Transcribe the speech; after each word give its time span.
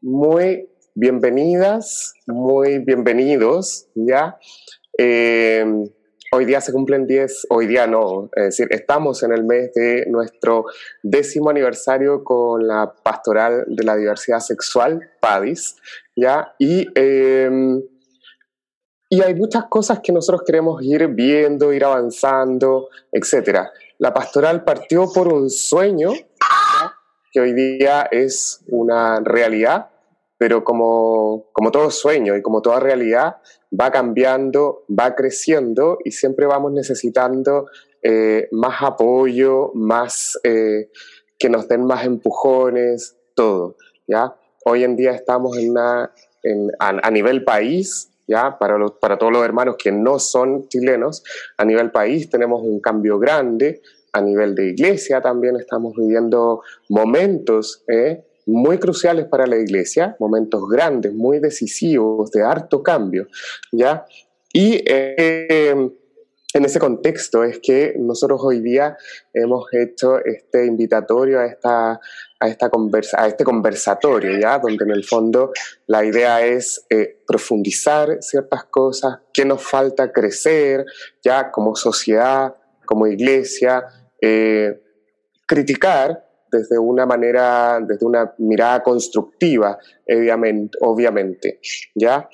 Muy 0.00 0.70
bienvenidas, 0.94 2.14
muy 2.26 2.78
bienvenidos, 2.78 3.86
¿ya? 3.94 4.38
Eh, 4.96 5.62
hoy 6.32 6.44
día 6.46 6.62
se 6.62 6.72
cumplen 6.72 7.06
10, 7.06 7.48
hoy 7.50 7.66
día 7.66 7.86
no, 7.86 8.30
es 8.34 8.44
decir, 8.44 8.68
estamos 8.70 9.22
en 9.22 9.32
el 9.32 9.44
mes 9.44 9.74
de 9.74 10.06
nuestro 10.08 10.64
décimo 11.02 11.50
aniversario 11.50 12.24
con 12.24 12.66
la 12.66 12.94
Pastoral 13.02 13.64
de 13.66 13.84
la 13.84 13.94
Diversidad 13.96 14.40
Sexual, 14.40 15.10
PADIS, 15.20 15.76
¿ya? 16.16 16.54
Y, 16.58 16.88
em, 16.94 17.82
y 19.10 19.20
hay 19.20 19.34
muchas 19.34 19.64
cosas 19.66 20.00
que 20.02 20.12
nosotros 20.12 20.44
queremos 20.46 20.82
ir 20.82 21.08
viendo, 21.08 21.74
ir 21.74 21.84
avanzando, 21.84 22.88
etc. 23.12 23.68
La 23.98 24.14
pastoral 24.14 24.64
partió 24.64 25.12
por 25.12 25.28
un 25.28 25.50
sueño 25.50 26.12
que 27.32 27.40
hoy 27.40 27.54
día 27.54 28.02
es 28.10 28.62
una 28.68 29.20
realidad, 29.20 29.88
pero 30.36 30.62
como, 30.62 31.46
como 31.52 31.70
todo 31.70 31.90
sueño 31.90 32.36
y 32.36 32.42
como 32.42 32.60
toda 32.60 32.78
realidad, 32.78 33.36
va 33.78 33.90
cambiando, 33.90 34.84
va 34.88 35.14
creciendo 35.14 35.98
y 36.04 36.12
siempre 36.12 36.46
vamos 36.46 36.72
necesitando 36.72 37.68
eh, 38.02 38.48
más 38.52 38.82
apoyo, 38.82 39.70
más 39.74 40.38
eh, 40.44 40.90
que 41.38 41.48
nos 41.48 41.68
den 41.68 41.86
más 41.86 42.04
empujones, 42.04 43.16
todo. 43.34 43.76
¿ya? 44.06 44.36
Hoy 44.64 44.84
en 44.84 44.96
día 44.96 45.12
estamos 45.12 45.56
en 45.56 45.70
una, 45.70 46.12
a, 46.78 47.10
nivel 47.10 47.44
país, 47.44 48.10
¿ya? 48.26 48.58
Para, 48.58 48.76
los, 48.76 48.92
para 48.92 49.16
todos 49.16 49.32
los 49.32 49.44
hermanos 49.44 49.76
que 49.78 49.90
no 49.90 50.18
son 50.18 50.68
chilenos, 50.68 51.24
a 51.56 51.64
nivel 51.64 51.90
país 51.90 52.28
tenemos 52.28 52.62
un 52.62 52.80
cambio 52.80 53.18
grande, 53.18 53.80
a 54.12 54.20
nivel 54.20 54.54
de 54.54 54.68
iglesia 54.68 55.20
también 55.20 55.56
estamos 55.56 55.94
viviendo 55.96 56.62
momentos 56.88 57.82
¿eh? 57.88 58.24
muy 58.46 58.78
cruciales 58.78 59.26
para 59.26 59.46
la 59.46 59.56
iglesia, 59.56 60.16
momentos 60.18 60.68
grandes, 60.68 61.14
muy 61.14 61.38
decisivos, 61.38 62.30
de 62.30 62.42
harto 62.42 62.82
cambio, 62.82 63.28
¿ya? 63.70 64.04
Y 64.52 64.82
eh, 64.86 65.74
en 66.54 66.64
ese 66.64 66.78
contexto 66.78 67.44
es 67.44 67.60
que 67.60 67.94
nosotros 67.98 68.40
hoy 68.44 68.60
día 68.60 68.96
hemos 69.32 69.72
hecho 69.72 70.18
este 70.22 70.66
invitatorio 70.66 71.40
a, 71.40 71.46
esta, 71.46 71.92
a, 72.38 72.48
esta 72.48 72.68
conversa, 72.68 73.22
a 73.22 73.28
este 73.28 73.44
conversatorio, 73.44 74.38
¿ya? 74.38 74.58
Donde 74.58 74.84
en 74.84 74.90
el 74.90 75.04
fondo 75.04 75.52
la 75.86 76.04
idea 76.04 76.44
es 76.44 76.84
eh, 76.90 77.22
profundizar 77.26 78.18
ciertas 78.20 78.64
cosas, 78.64 79.20
qué 79.32 79.44
nos 79.46 79.62
falta 79.62 80.12
crecer, 80.12 80.84
¿ya? 81.22 81.50
Como 81.50 81.74
sociedad, 81.74 82.54
como 82.84 83.06
iglesia, 83.06 83.86
eh, 84.22 84.80
criticar 85.46 86.24
desde 86.52 86.78
una 86.78 87.06
manera, 87.06 87.80
desde 87.80 88.06
una 88.06 88.34
mirada 88.38 88.82
constructiva, 88.82 89.78
obviamente. 90.80 91.60
¿ya? 91.94 92.28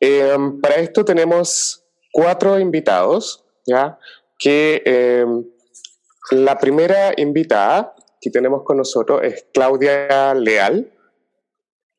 Em, 0.00 0.60
para 0.60 0.76
esto 0.76 1.04
tenemos 1.04 1.84
cuatro 2.12 2.58
invitados, 2.58 3.44
¿ya? 3.66 3.98
Que 4.38 4.82
em, 4.84 5.44
la 6.30 6.56
primera 6.58 7.12
invitada 7.16 7.94
que 8.20 8.30
tenemos 8.30 8.62
con 8.62 8.76
nosotros 8.76 9.20
es 9.22 9.46
Claudia 9.52 10.34
Leal, 10.34 10.90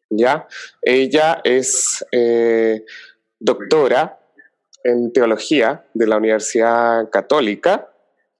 ¿ya? 0.09 0.48
Ella 0.82 1.42
es 1.44 2.06
eh, 2.12 2.86
doctora 3.40 4.20
en 4.84 5.12
teología 5.12 5.86
de 5.94 6.08
la 6.08 6.18
Universidad 6.18 7.09
Católica 7.09 7.92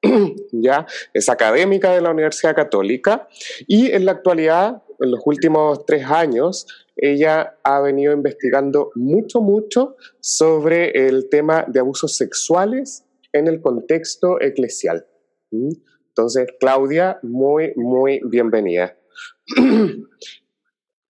ya 0.52 0.86
es 1.14 1.30
académica 1.30 1.92
de 1.92 2.02
la 2.02 2.12
Universidad 2.12 2.56
Católica 2.56 3.28
y 3.68 3.92
en 3.92 4.06
la 4.06 4.14
actualidad, 4.14 4.84
en 5.00 5.12
los 5.12 5.22
últimos 5.26 5.86
tres 5.86 6.06
años, 6.06 6.68
ella 6.96 7.58
ha 7.64 7.82
venido 7.82 8.14
investigando 8.14 8.92
mucho, 8.96 9.42
mucho 9.42 9.96
sobre 10.20 11.08
el 11.08 11.30
tema 11.30 11.66
de 11.68 11.80
abusos 11.80 12.16
sexuales 12.16 13.06
en 13.34 13.48
el 13.48 13.62
contexto 13.62 14.40
eclesial. 14.42 15.06
¿Mm? 15.52 15.72
Entonces, 16.10 16.48
Claudia, 16.60 17.20
muy, 17.24 17.74
muy 17.76 18.22
bienvenida. 18.24 18.98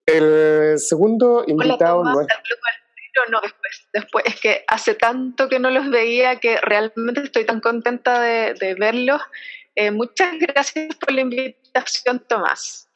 El 0.06 0.78
segundo 0.78 1.44
invitado 1.46 2.04
no 2.04 2.20
es 3.24 3.30
no, 3.30 3.40
después, 3.40 3.88
después. 3.92 4.24
Es 4.26 4.40
que 4.40 4.64
hace 4.66 4.94
tanto 4.94 5.48
que 5.48 5.58
no 5.58 5.70
los 5.70 5.90
veía 5.90 6.40
que 6.40 6.58
realmente 6.60 7.22
estoy 7.22 7.44
tan 7.44 7.60
contenta 7.60 8.20
de, 8.20 8.76
verlos. 8.78 9.20
Eh, 9.74 9.90
muchas 9.90 10.38
gracias 10.38 10.94
por 10.96 11.12
la 11.12 11.22
invitación, 11.22 12.24
Tomás. 12.26 12.88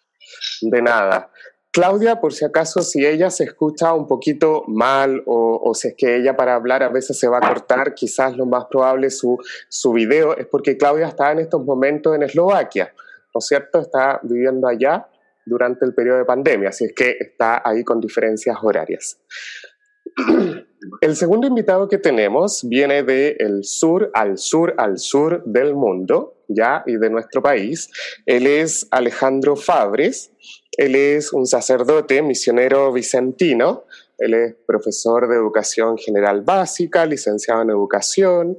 De 0.60 0.82
nada. 0.82 1.30
Claudia, 1.72 2.20
por 2.20 2.32
si 2.32 2.44
acaso, 2.44 2.82
si 2.82 3.06
ella 3.06 3.30
se 3.30 3.44
escucha 3.44 3.92
un 3.92 4.08
poquito 4.08 4.64
mal 4.66 5.22
o, 5.26 5.72
si 5.72 5.88
es 5.88 5.94
que 5.96 6.16
ella 6.16 6.36
para 6.36 6.56
hablar 6.56 6.82
a 6.82 6.88
veces 6.88 7.16
se 7.16 7.28
va 7.28 7.38
a 7.38 7.48
cortar, 7.48 7.94
quizás 7.94 8.36
lo 8.36 8.44
más 8.44 8.64
probable 8.64 9.08
su, 9.10 9.38
su 9.68 9.92
video 9.92 10.36
es 10.36 10.46
porque 10.46 10.76
Claudia 10.76 11.06
está 11.06 11.30
en 11.30 11.38
estos 11.38 11.64
momentos 11.64 12.16
en 12.16 12.24
Eslovaquia, 12.24 12.92
¿no 13.32 13.38
es 13.38 13.46
cierto? 13.46 13.78
Está 13.78 14.18
viviendo 14.24 14.66
allá 14.66 15.06
durante 15.46 15.84
el 15.84 15.94
periodo 15.94 16.18
de 16.18 16.24
pandemia, 16.24 16.70
así 16.70 16.86
es 16.86 16.92
que 16.92 17.16
está 17.20 17.62
ahí 17.64 17.84
con 17.84 18.00
diferencias 18.00 18.56
horarias. 18.60 19.18
El 21.00 21.16
segundo 21.16 21.46
invitado 21.46 21.88
que 21.88 21.98
tenemos 21.98 22.66
viene 22.68 23.02
del 23.02 23.64
sur 23.64 24.10
al 24.14 24.38
sur 24.38 24.74
al 24.78 24.98
sur 24.98 25.42
del 25.44 25.74
mundo, 25.74 26.42
ya, 26.48 26.82
y 26.86 26.96
de 26.96 27.10
nuestro 27.10 27.42
país. 27.42 27.90
Él 28.26 28.46
es 28.46 28.86
Alejandro 28.90 29.56
Fabres. 29.56 30.32
Él 30.76 30.96
es 30.96 31.32
un 31.32 31.46
sacerdote 31.46 32.22
misionero 32.22 32.92
vicentino. 32.92 33.84
Él 34.18 34.34
es 34.34 34.54
profesor 34.66 35.28
de 35.28 35.36
educación 35.36 35.96
general 35.96 36.42
básica, 36.42 37.06
licenciado 37.06 37.62
en 37.62 37.70
educación, 37.70 38.58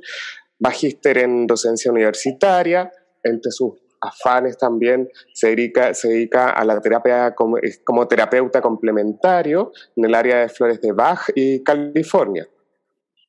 magíster 0.60 1.20
en 1.20 1.48
docencia 1.48 1.92
universitaria. 1.92 2.92
Entre 3.24 3.52
sus 3.52 3.74
afanes 4.02 4.58
también 4.58 5.10
se 5.34 5.56
dedica, 5.56 6.50
a 6.50 6.66
la 6.66 6.82
terapia 6.82 7.34
como, 7.36 8.08
terapeuta 8.08 8.62
complementario 8.62 9.72
en 9.96 10.06
el 10.06 10.16
área 10.16 10.40
de 10.40 10.50
flores 10.50 10.82
de 10.82 10.92
Bach 10.92 11.30
y 11.36 11.64
California. 11.64 12.48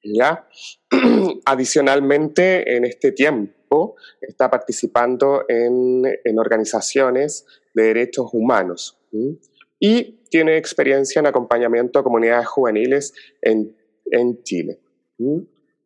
¿ya? 0.03 0.49
Adicionalmente, 1.44 2.77
en 2.77 2.84
este 2.84 3.12
tiempo 3.12 3.97
está 4.21 4.50
participando 4.50 5.44
en, 5.49 6.05
organizaciones 6.38 7.47
de 7.75 7.84
derechos 7.84 8.31
humanos 8.33 8.99
y 9.78 10.25
tiene 10.31 10.56
experiencia 10.56 11.21
en 11.21 11.27
acompañamiento 11.27 11.99
a 11.99 12.03
comunidades 12.03 12.47
juveniles 12.47 13.12
en, 13.41 13.77
en 14.10 14.43
Chile. 14.43 14.81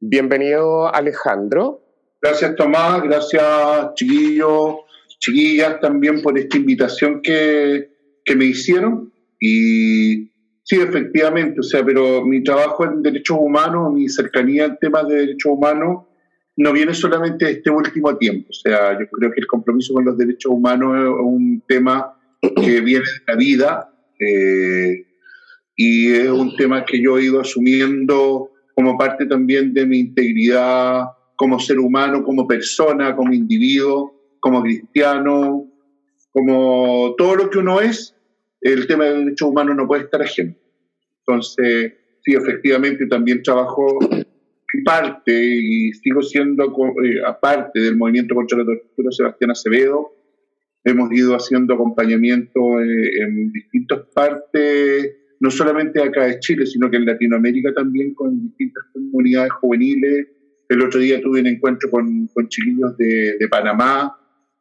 Bienvenido, 0.01 0.93
Alejandro. 0.95 1.86
Gracias 2.21 2.57
Tomás, 2.57 3.03
gracias 3.03 3.95
chiquillos, 3.95 4.77
chiquillas 5.19 5.81
también 5.81 6.23
por 6.23 6.39
esta 6.39 6.57
invitación 6.57 7.21
que, 7.23 7.91
me 8.35 8.45
hicieron. 8.47 9.13
Y 9.41 10.31
sí, 10.65 10.77
efectivamente, 10.81 11.61
o 11.61 11.63
sea, 11.63 11.85
pero 11.85 12.25
mi 12.25 12.43
trabajo 12.43 12.85
en 12.85 13.03
derechos 13.03 13.37
humanos, 13.39 13.93
mi 13.93 14.09
cercanía 14.09 14.65
en 14.65 14.79
temas 14.79 15.07
de 15.09 15.17
derechos 15.17 15.53
humanos, 15.53 16.07
no 16.57 16.73
viene 16.73 16.95
solamente 16.95 17.45
de 17.45 17.51
este 17.53 17.71
último 17.71 18.17
tiempo. 18.17 18.49
O 18.51 18.53
sea, 18.53 18.99
yo 18.99 19.07
creo 19.11 19.31
que 19.31 19.41
el 19.41 19.47
compromiso 19.47 19.93
con 19.95 20.07
los 20.07 20.17
derechos 20.17 20.51
humanos 20.51 20.97
es 20.97 21.23
un 21.23 21.63
tema 21.69 22.19
que 22.41 22.81
viene 22.81 23.05
de 23.05 23.33
la 23.33 23.37
vida 23.37 23.93
eh, 24.19 25.07
y 25.77 26.13
es 26.13 26.31
un 26.31 26.57
tema 26.57 26.85
que 26.85 27.01
yo 27.01 27.19
he 27.19 27.25
ido 27.25 27.41
asumiendo 27.41 28.51
como 28.75 28.97
parte 28.97 29.27
también 29.27 29.73
de 29.73 29.87
mi 29.87 29.99
integridad 29.99 31.05
como 31.37 31.61
ser 31.61 31.79
humano, 31.79 32.25
como 32.25 32.47
persona, 32.47 33.15
como 33.15 33.33
individuo, 33.33 34.15
como 34.41 34.63
cristiano, 34.63 35.67
como 36.33 37.15
todo 37.17 37.37
lo 37.37 37.51
que 37.51 37.59
uno 37.59 37.81
es, 37.81 38.15
el 38.61 38.87
tema 38.87 39.05
de 39.05 39.19
derechos 39.19 39.49
humanos 39.49 39.77
no 39.77 39.87
puede 39.87 40.05
estar 40.05 40.23
ajeno. 40.23 40.55
Entonces, 41.21 41.95
sí, 42.25 42.33
efectivamente 42.35 43.07
también 43.07 43.43
trabajo 43.43 43.99
parte 44.85 45.33
y 45.33 45.93
sigo 45.93 46.23
siendo 46.23 46.65
eh, 46.65 47.21
aparte 47.27 47.81
del 47.81 47.97
movimiento 47.97 48.35
contra 48.35 48.59
la 48.59 48.65
tortura 48.65 49.11
Sebastián 49.11 49.51
Acevedo. 49.51 50.13
Hemos 50.85 51.11
ido 51.13 51.35
haciendo 51.35 51.75
acompañamiento 51.75 52.81
eh, 52.81 53.23
en 53.23 53.53
distintas 53.53 54.01
partes, 54.15 55.17
no 55.41 55.51
solamente 55.51 56.03
acá 56.03 56.27
de 56.27 56.39
Chile, 56.41 56.67
sino 56.67 56.91
que 56.91 56.97
en 56.97 57.07
Latinoamérica 57.07 57.73
también 57.75 58.15
con 58.15 58.41
distintas 58.41 58.85
comunidades 58.93 59.53
juveniles 59.53 60.29
el 60.69 60.83
otro 60.83 61.01
día 61.01 61.21
tuve 61.21 61.41
un 61.41 61.47
encuentro 61.47 61.91
con, 61.91 62.29
con 62.29 62.49
chiquillos 62.49 62.97
de, 62.97 63.37
de, 63.39 63.49
Panamá, 63.49 64.19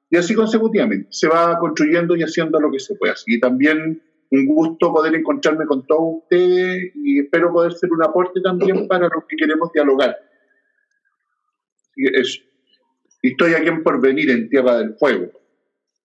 y 0.09 0.17
así 0.17 0.33
consecutivamente. 0.33 1.07
Se 1.11 1.27
va 1.27 1.57
construyendo 1.59 2.15
y 2.15 2.23
haciendo 2.23 2.59
lo 2.59 2.71
que 2.71 2.79
se 2.79 2.95
puede. 2.95 3.13
Así 3.13 3.39
también 3.39 4.01
un 4.31 4.45
gusto 4.45 4.91
poder 4.91 5.15
encontrarme 5.15 5.65
con 5.65 5.85
todos 5.85 6.23
ustedes 6.23 6.91
y 6.95 7.19
espero 7.19 7.51
poder 7.51 7.73
ser 7.73 7.91
un 7.91 8.03
aporte 8.03 8.41
también 8.41 8.87
para 8.87 9.07
los 9.07 9.23
que 9.27 9.35
queremos 9.35 9.71
dialogar. 9.73 10.15
Y 11.95 12.19
eso. 12.19 12.41
Y 13.21 13.31
estoy 13.31 13.53
aquí 13.53 13.67
en 13.67 13.81
Porvenir, 13.81 14.29
en 14.29 14.49
Tierra 14.49 14.77
del 14.77 14.95
Fuego, 14.95 15.31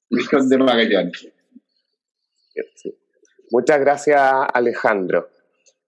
misión 0.09 0.49
de 0.49 0.59
Magallanes. 0.59 1.29
Muchas 3.51 3.81
gracias, 3.81 4.23
Alejandro. 4.55 5.29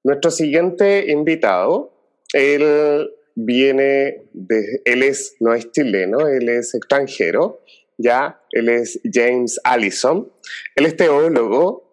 Nuestro 0.05 0.31
siguiente 0.31 1.11
invitado, 1.11 1.93
él 2.35 3.09
viene 3.34 4.25
de, 4.32 4.82
él 4.84 5.02
es, 5.02 5.37
no 5.40 5.55
es 5.55 5.70
chileno, 5.70 6.26
él 6.29 6.49
es 6.49 6.75
extranjero, 6.75 7.62
ya, 7.99 8.40
él 8.50 8.69
es 8.69 9.00
James 9.05 9.61
Allison. 9.64 10.31
Él 10.75 10.87
es 10.87 10.96
teólogo 10.96 11.84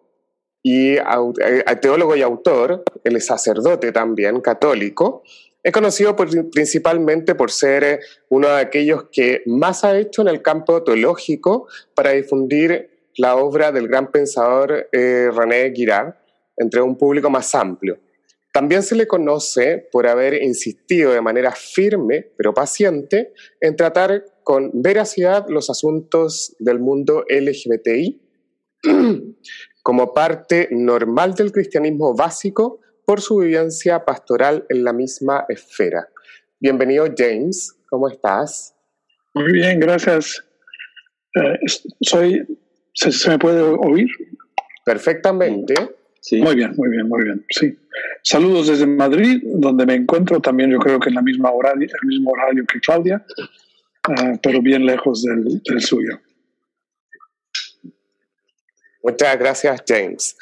y 0.62 0.96
eh, 0.96 1.02
teólogo 1.80 2.16
y 2.16 2.22
autor, 2.22 2.84
él 3.04 3.16
es 3.16 3.26
sacerdote 3.26 3.92
también, 3.92 4.40
católico. 4.40 5.22
Es 5.62 5.72
conocido 5.72 6.16
principalmente 6.16 7.34
por 7.34 7.50
ser 7.50 7.84
eh, 7.84 8.00
uno 8.28 8.48
de 8.48 8.60
aquellos 8.60 9.04
que 9.12 9.42
más 9.46 9.84
ha 9.84 9.98
hecho 9.98 10.22
en 10.22 10.28
el 10.28 10.42
campo 10.42 10.82
teológico 10.82 11.68
para 11.94 12.10
difundir 12.10 12.90
la 13.16 13.36
obra 13.36 13.70
del 13.70 13.88
gran 13.88 14.10
pensador 14.10 14.88
eh, 14.92 15.30
René 15.32 15.72
Girard 15.74 16.14
entre 16.56 16.80
un 16.80 16.96
público 16.96 17.30
más 17.30 17.54
amplio. 17.54 17.98
También 18.52 18.82
se 18.82 18.96
le 18.96 19.06
conoce 19.06 19.88
por 19.92 20.08
haber 20.08 20.42
insistido 20.42 21.12
de 21.12 21.20
manera 21.20 21.52
firme, 21.52 22.32
pero 22.36 22.52
paciente, 22.52 23.32
en 23.60 23.76
tratar 23.76 24.24
con 24.42 24.70
veracidad 24.74 25.46
los 25.48 25.70
asuntos 25.70 26.56
del 26.58 26.80
mundo 26.80 27.24
LGBTI 27.28 28.20
como 29.82 30.12
parte 30.12 30.68
normal 30.72 31.34
del 31.34 31.52
cristianismo 31.52 32.14
básico 32.14 32.80
por 33.06 33.20
su 33.20 33.38
vivencia 33.38 34.04
pastoral 34.04 34.66
en 34.68 34.82
la 34.84 34.92
misma 34.92 35.44
esfera. 35.48 36.08
Bienvenido 36.58 37.06
James, 37.16 37.76
¿cómo 37.88 38.08
estás? 38.08 38.74
Muy 39.32 39.52
bien, 39.52 39.78
gracias. 39.78 40.44
Eh, 41.34 41.58
soy, 42.00 42.58
¿se, 42.92 43.30
me 43.30 43.38
puede 43.38 43.62
oír? 43.62 44.08
Perfectamente. 44.84 45.74
Sí. 46.20 46.40
Muy 46.40 46.54
bien, 46.54 46.72
muy 46.76 46.90
bien, 46.90 47.08
muy 47.08 47.24
bien. 47.24 47.44
Sí. 47.48 47.78
Saludos 48.22 48.68
desde 48.68 48.86
Madrid, 48.86 49.42
donde 49.42 49.86
me 49.86 49.94
encuentro 49.94 50.40
también 50.40 50.70
yo 50.70 50.78
creo 50.78 51.00
que 51.00 51.08
en 51.08 51.14
la 51.14 51.22
misma 51.22 51.50
horario, 51.50 51.88
el 52.02 52.08
mismo 52.08 52.30
horario 52.32 52.64
que 52.70 52.78
Claudia, 52.80 53.24
eh, 54.08 54.38
pero 54.42 54.60
bien 54.60 54.84
lejos 54.84 55.22
del, 55.22 55.62
del 55.62 55.80
suyo. 55.80 56.20
Muchas 59.02 59.38
gracias, 59.38 59.82
James. 59.86 60.36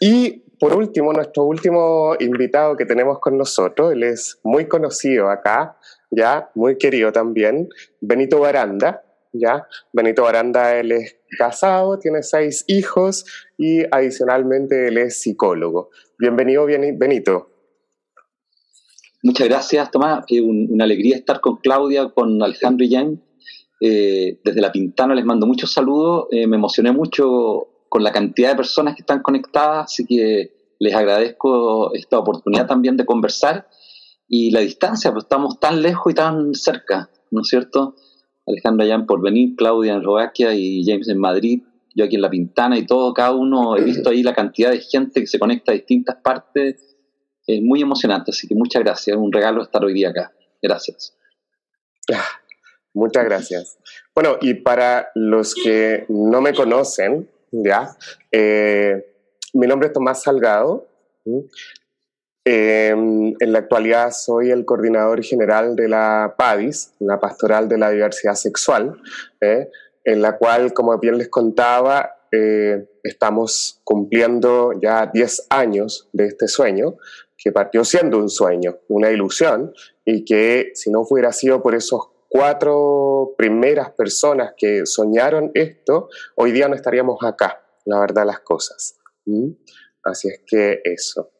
Y 0.00 0.44
por 0.58 0.74
último, 0.74 1.12
nuestro 1.12 1.44
último 1.44 2.14
invitado 2.20 2.76
que 2.76 2.86
tenemos 2.86 3.18
con 3.18 3.36
nosotros, 3.36 3.92
él 3.92 4.04
es 4.04 4.38
muy 4.42 4.66
conocido 4.66 5.28
acá, 5.28 5.76
ya, 6.10 6.50
muy 6.54 6.78
querido 6.78 7.12
también, 7.12 7.68
Benito 8.00 8.38
Baranda, 8.40 9.02
ya. 9.38 9.66
Benito 9.92 10.22
Baranda, 10.22 10.76
él 10.76 10.92
es 10.92 11.16
casado, 11.38 11.98
tiene 11.98 12.22
seis 12.22 12.64
hijos 12.66 13.24
y 13.58 13.82
adicionalmente 13.90 14.88
él 14.88 14.98
es 14.98 15.20
psicólogo. 15.20 15.90
Bienvenido, 16.18 16.66
Benito. 16.66 17.50
Muchas 19.22 19.48
gracias, 19.48 19.90
Tomás. 19.90 20.24
Es 20.28 20.40
una 20.40 20.84
alegría 20.84 21.16
estar 21.16 21.40
con 21.40 21.56
Claudia, 21.56 22.08
con 22.10 22.42
Alejandro 22.42 22.84
y 22.84 22.94
Jan. 22.94 23.22
Eh, 23.80 24.40
desde 24.42 24.60
La 24.60 24.72
Pintana 24.72 25.14
les 25.14 25.24
mando 25.24 25.46
muchos 25.46 25.72
saludos. 25.72 26.26
Eh, 26.30 26.46
me 26.46 26.56
emocioné 26.56 26.92
mucho 26.92 27.68
con 27.88 28.02
la 28.02 28.12
cantidad 28.12 28.50
de 28.50 28.56
personas 28.56 28.94
que 28.94 29.02
están 29.02 29.22
conectadas, 29.22 29.86
así 29.86 30.06
que 30.06 30.74
les 30.78 30.94
agradezco 30.94 31.94
esta 31.94 32.18
oportunidad 32.18 32.66
también 32.66 32.96
de 32.96 33.06
conversar 33.06 33.68
y 34.28 34.50
la 34.50 34.60
distancia, 34.60 35.12
pues 35.12 35.24
estamos 35.24 35.60
tan 35.60 35.82
lejos 35.82 36.12
y 36.12 36.14
tan 36.14 36.54
cerca, 36.54 37.10
¿no 37.30 37.42
es 37.42 37.48
cierto? 37.48 37.94
Alejandra 38.46 38.86
Jan 38.86 39.06
por 39.06 39.22
venir, 39.22 39.56
Claudia 39.56 39.94
en 39.94 40.02
Roaquia 40.02 40.54
y 40.54 40.84
James 40.84 41.08
en 41.08 41.18
Madrid, 41.18 41.62
yo 41.94 42.04
aquí 42.04 42.16
en 42.16 42.22
La 42.22 42.30
Pintana 42.30 42.78
y 42.78 42.86
todo, 42.86 43.12
cada 43.14 43.32
uno, 43.32 43.76
he 43.76 43.82
visto 43.82 44.10
ahí 44.10 44.22
la 44.22 44.34
cantidad 44.34 44.70
de 44.70 44.80
gente 44.80 45.20
que 45.20 45.26
se 45.26 45.38
conecta 45.38 45.72
a 45.72 45.74
distintas 45.74 46.16
partes, 46.16 46.96
es 47.46 47.62
muy 47.62 47.80
emocionante, 47.80 48.30
así 48.30 48.46
que 48.46 48.54
muchas 48.54 48.82
gracias, 48.82 49.16
es 49.16 49.22
un 49.22 49.32
regalo 49.32 49.62
estar 49.62 49.84
hoy 49.84 49.94
día 49.94 50.10
acá, 50.10 50.32
gracias. 50.62 51.16
Ah, 52.12 52.40
muchas 52.92 53.24
gracias. 53.24 53.78
Bueno, 54.14 54.36
y 54.40 54.54
para 54.54 55.08
los 55.14 55.54
que 55.54 56.04
no 56.08 56.40
me 56.40 56.54
conocen, 56.54 57.28
¿ya? 57.50 57.96
Eh, 58.30 59.04
mi 59.54 59.66
nombre 59.66 59.88
es 59.88 59.92
Tomás 59.92 60.22
Salgado. 60.22 60.86
Em, 62.48 63.34
en 63.40 63.52
la 63.52 63.58
actualidad 63.58 64.12
soy 64.12 64.52
el 64.52 64.64
coordinador 64.64 65.20
general 65.24 65.74
de 65.74 65.88
la 65.88 66.36
PADIS, 66.38 66.92
la 67.00 67.18
Pastoral 67.18 67.68
de 67.68 67.76
la 67.76 67.90
Diversidad 67.90 68.36
Sexual, 68.36 69.02
¿eh? 69.40 69.68
en 70.04 70.22
la 70.22 70.38
cual, 70.38 70.72
como 70.72 70.96
bien 71.00 71.18
les 71.18 71.28
contaba, 71.28 72.08
eh, 72.30 72.88
estamos 73.02 73.80
cumpliendo 73.82 74.70
ya 74.80 75.10
10 75.12 75.48
años 75.50 76.08
de 76.12 76.26
este 76.26 76.46
sueño, 76.46 76.98
que 77.36 77.50
partió 77.50 77.84
siendo 77.84 78.16
un 78.16 78.28
sueño, 78.28 78.78
una 78.90 79.10
ilusión, 79.10 79.72
y 80.04 80.24
que 80.24 80.70
si 80.74 80.92
no 80.92 81.00
hubiera 81.00 81.32
sido 81.32 81.60
por 81.60 81.74
esos 81.74 82.10
cuatro 82.28 83.34
primeras 83.36 83.90
personas 83.90 84.54
que 84.56 84.86
soñaron 84.86 85.50
esto, 85.54 86.10
hoy 86.36 86.52
día 86.52 86.68
no 86.68 86.76
estaríamos 86.76 87.18
acá, 87.24 87.60
la 87.86 87.98
verdad 87.98 88.24
las 88.24 88.38
cosas. 88.38 89.00
Así 90.04 90.28
es 90.28 90.42
que 90.46 90.80
eso. 90.84 91.32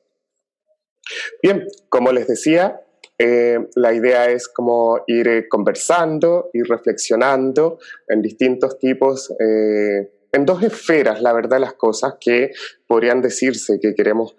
Bien, 1.43 1.67
como 1.89 2.13
les 2.13 2.27
decía, 2.27 2.81
eh, 3.19 3.59
la 3.77 3.95
idea 3.95 4.31
es 4.31 4.49
como 4.49 5.01
ir 5.07 5.49
conversando, 5.49 6.51
ir 6.53 6.67
reflexionando 6.69 7.79
en 8.09 8.21
distintos 8.21 8.79
tipos, 8.79 9.33
eh, 9.41 10.13
en 10.33 10.45
dos 10.45 10.63
esferas, 10.63 11.23
la 11.23 11.33
verdad, 11.33 11.59
las 11.59 11.75
cosas 11.75 12.15
que 12.21 12.51
podrían 12.87 13.23
decirse 13.23 13.81
que 13.81 13.95
queremos 13.95 14.37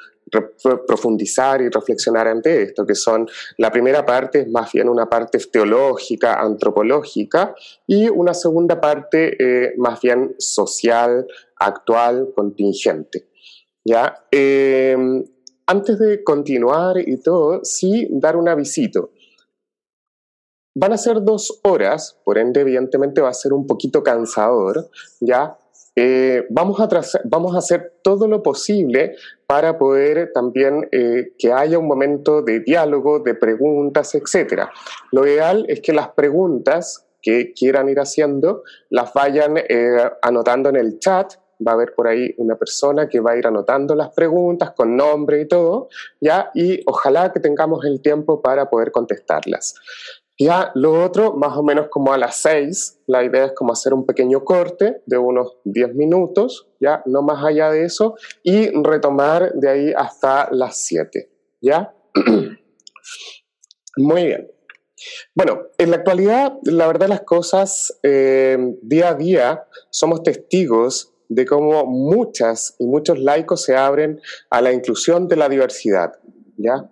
profundizar 0.86 1.62
y 1.62 1.70
reflexionar 1.70 2.28
ante 2.28 2.62
esto, 2.62 2.86
que 2.86 2.96
son 2.96 3.28
la 3.58 3.72
primera 3.72 4.06
parte 4.06 4.46
más 4.46 4.74
bien 4.74 4.90
una 4.90 5.10
parte 5.10 5.40
teológica, 5.52 6.40
antropológica, 6.40 7.56
y 7.88 8.10
una 8.10 8.34
segunda 8.34 8.80
parte 8.80 9.38
eh, 9.40 9.74
más 9.78 10.02
bien 10.02 10.36
social, 10.38 11.26
actual, 11.56 12.34
contingente. 12.36 13.30
¿ya? 13.86 14.26
Antes 15.68 16.00
de 16.00 16.24
continuar 16.24 16.98
y 16.98 17.18
todo, 17.18 17.60
sí 17.64 18.08
dar 18.10 18.38
un 18.38 18.48
avisito. 18.48 19.12
Van 20.76 20.94
a 20.94 20.98
ser 20.98 21.24
dos 21.24 21.60
horas, 21.64 22.18
por 22.24 22.38
ende, 22.38 22.62
evidentemente 22.62 23.20
va 23.20 23.30
a 23.30 23.34
ser 23.34 23.52
un 23.52 23.68
poquito 23.68 24.02
cansador, 24.04 24.90
¿ya? 25.20 25.58
Eh, 26.00 26.46
vamos, 26.52 26.80
a 26.80 26.88
vamos 27.26 27.56
a 27.56 27.58
hacer 27.58 28.00
todo 28.04 28.28
lo 28.28 28.44
posible 28.44 29.16
para 29.48 29.80
poder 29.80 30.32
también 30.32 30.88
eh, 30.92 31.34
que 31.40 31.52
haya 31.52 31.80
un 31.80 31.88
momento 31.88 32.44
de 32.44 32.60
diálogo, 32.60 33.20
de 33.20 33.34
preguntas, 33.34 34.14
etc. 34.14 34.66
Lo 35.12 35.26
ideal 35.26 35.66
es 35.68 35.82
que 35.82 35.94
las 35.94 36.10
preguntas 36.10 37.08
que 37.20 37.52
quieran 37.52 37.90
ir 37.90 38.00
haciendo 38.00 38.62
las 38.92 39.12
vayan 39.14 39.58
eh, 39.58 39.98
anotando 40.22 40.70
en 40.70 40.76
el 40.76 41.00
chat. 41.00 41.34
Va 41.66 41.72
a 41.72 41.76
haber 41.76 41.94
por 41.96 42.08
ahí 42.08 42.34
una 42.38 42.56
persona 42.56 43.08
que 43.08 43.20
va 43.20 43.32
a 43.32 43.38
ir 43.38 43.48
anotando 43.48 43.96
las 43.96 44.14
preguntas 44.14 44.72
con 44.72 44.96
nombre 44.96 45.42
y 45.42 45.48
todo, 45.48 45.90
¿ya? 46.22 46.52
Y 46.54 46.82
ojalá 46.86 47.32
que 47.32 47.40
tengamos 47.40 47.86
el 47.86 48.02
tiempo 48.02 48.42
para 48.42 48.70
poder 48.70 48.92
contestarlas. 48.92 49.76
Ya 50.40 50.72
lo 50.76 51.04
otro, 51.04 51.34
más 51.34 51.58
o 51.58 51.64
menos 51.64 51.88
como 51.90 52.14
a 52.14 52.18
las 52.18 52.36
6, 52.38 53.00
la 53.08 53.24
idea 53.24 53.46
es 53.46 53.54
como 53.54 53.74
hacer 53.74 53.94
un 53.94 54.06
pequeño 54.06 54.46
corte 54.46 55.02
de 55.08 55.18
unos 55.18 55.58
10 55.64 55.96
minutos, 55.96 56.68
ya 56.80 57.02
no 57.06 57.24
más 57.24 57.44
allá 57.44 57.72
de 57.72 57.86
eso, 57.86 58.16
y 58.44 58.70
retomar 58.84 59.54
de 59.54 59.70
ahí 59.70 59.94
hasta 59.98 60.48
las 60.52 60.78
7, 60.86 61.32
¿ya? 61.60 61.96
Muy 63.98 64.26
bien. 64.26 64.52
Bueno, 65.34 65.64
en 65.80 65.90
la 65.90 65.98
actualidad, 65.98 66.54
la 66.64 66.86
verdad 66.86 67.08
las 67.08 67.22
cosas, 67.22 68.00
eh, 68.04 68.58
día 68.84 69.10
a 69.10 69.16
día 69.16 69.64
somos 69.90 70.22
testigos 70.22 71.16
de 71.30 71.46
cómo 71.46 71.86
muchas 71.86 72.76
y 72.80 72.86
muchos 72.86 73.20
laicos 73.20 73.64
se 73.64 73.76
abren 73.76 74.22
a 74.50 74.62
la 74.62 74.72
inclusión 74.72 75.28
de 75.28 75.36
la 75.36 75.50
diversidad, 75.50 76.14
¿ya? 76.58 76.90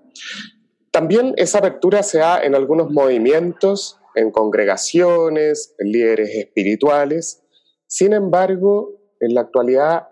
También 0.91 1.33
esa 1.37 1.59
apertura 1.59 2.03
se 2.03 2.19
da 2.19 2.41
en 2.41 2.55
algunos 2.55 2.89
movimientos, 2.89 3.99
en 4.15 4.31
congregaciones, 4.31 5.75
en 5.77 5.91
líderes 5.91 6.29
espirituales. 6.29 7.43
Sin 7.85 8.13
embargo, 8.13 9.01
en 9.19 9.33
la 9.33 9.41
actualidad, 9.41 10.07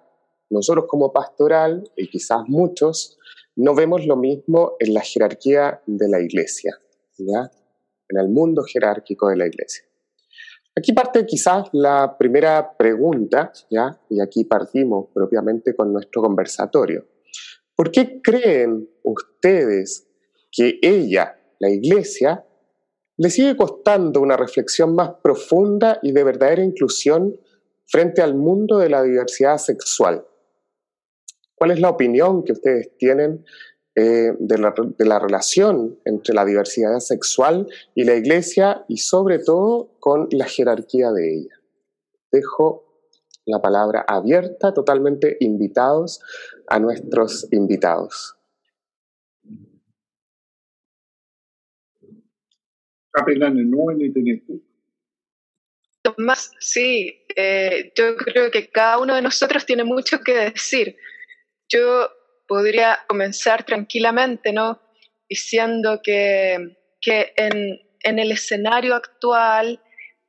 nosotros 0.49 0.85
como 0.87 1.13
pastoral, 1.13 1.89
y 1.95 2.09
quizás 2.09 2.41
muchos, 2.47 3.17
no 3.55 3.75
vemos 3.75 4.05
lo 4.05 4.17
mismo 4.17 4.73
en 4.79 4.93
la 4.93 5.01
jerarquía 5.01 5.81
de 5.85 6.09
la 6.09 6.19
iglesia, 6.19 6.77
¿ya? 7.17 7.49
en 8.09 8.19
el 8.19 8.29
mundo 8.29 8.63
jerárquico 8.63 9.29
de 9.29 9.37
la 9.37 9.47
iglesia. 9.47 9.85
Aquí 10.75 10.91
parte 10.93 11.25
quizás 11.25 11.69
la 11.71 12.17
primera 12.17 12.75
pregunta, 12.75 13.51
¿ya? 13.69 13.99
y 14.09 14.21
aquí 14.21 14.43
partimos 14.45 15.09
propiamente 15.13 15.75
con 15.75 15.93
nuestro 15.93 16.21
conversatorio. 16.21 17.05
¿Por 17.75 17.91
qué 17.91 18.21
creen 18.21 18.89
ustedes 19.03 20.07
que 20.51 20.79
ella, 20.81 21.35
la 21.59 21.69
iglesia, 21.69 22.45
le 23.17 23.29
sigue 23.29 23.55
costando 23.55 24.21
una 24.21 24.37
reflexión 24.37 24.95
más 24.95 25.11
profunda 25.23 25.99
y 26.01 26.11
de 26.11 26.23
verdadera 26.23 26.63
inclusión 26.63 27.35
frente 27.85 28.21
al 28.21 28.35
mundo 28.35 28.79
de 28.79 28.89
la 28.89 29.03
diversidad 29.03 29.57
sexual. 29.57 30.25
¿Cuál 31.55 31.71
es 31.71 31.79
la 31.79 31.89
opinión 31.89 32.43
que 32.43 32.53
ustedes 32.53 32.97
tienen 32.97 33.45
eh, 33.95 34.33
de, 34.39 34.57
la, 34.57 34.73
de, 34.97 35.05
la, 35.05 35.19
relación 35.19 35.99
entre 36.05 36.33
la 36.33 36.45
diversidad 36.45 36.99
sexual 36.99 37.67
y 37.93 38.03
la 38.05 38.15
iglesia 38.15 38.85
y 38.87 38.97
sobre 38.97 39.39
todo 39.39 39.91
con 39.99 40.27
la 40.31 40.45
jerarquía 40.45 41.11
de 41.11 41.35
ella? 41.35 41.55
Dejo 42.31 42.83
la 43.45 43.61
palabra 43.61 44.03
abierta, 44.07 44.73
totalmente 44.73 45.37
invitados 45.39 46.21
a 46.67 46.79
nuestros 46.79 47.47
invitados. 47.51 48.35
Tomás, 56.01 56.51
sí, 56.59 57.25
eh, 57.35 57.93
yo 57.95 58.15
creo 58.17 58.49
que 58.49 58.69
cada 58.69 58.97
uno 58.97 59.15
de 59.15 59.21
nosotros 59.21 59.65
tiene 59.65 59.83
mucho 59.83 60.19
que 60.21 60.33
decir. 60.33 60.97
Yo 61.69 62.09
podría 62.53 62.99
comenzar 63.07 63.63
tranquilamente, 63.63 64.53
¿no? 64.53 64.79
Diciendo 65.27 66.01
que, 66.03 66.77
que 67.01 67.33
en, 67.35 67.79
en 68.03 68.19
el 68.19 68.31
escenario 68.31 68.93
actual 68.93 69.81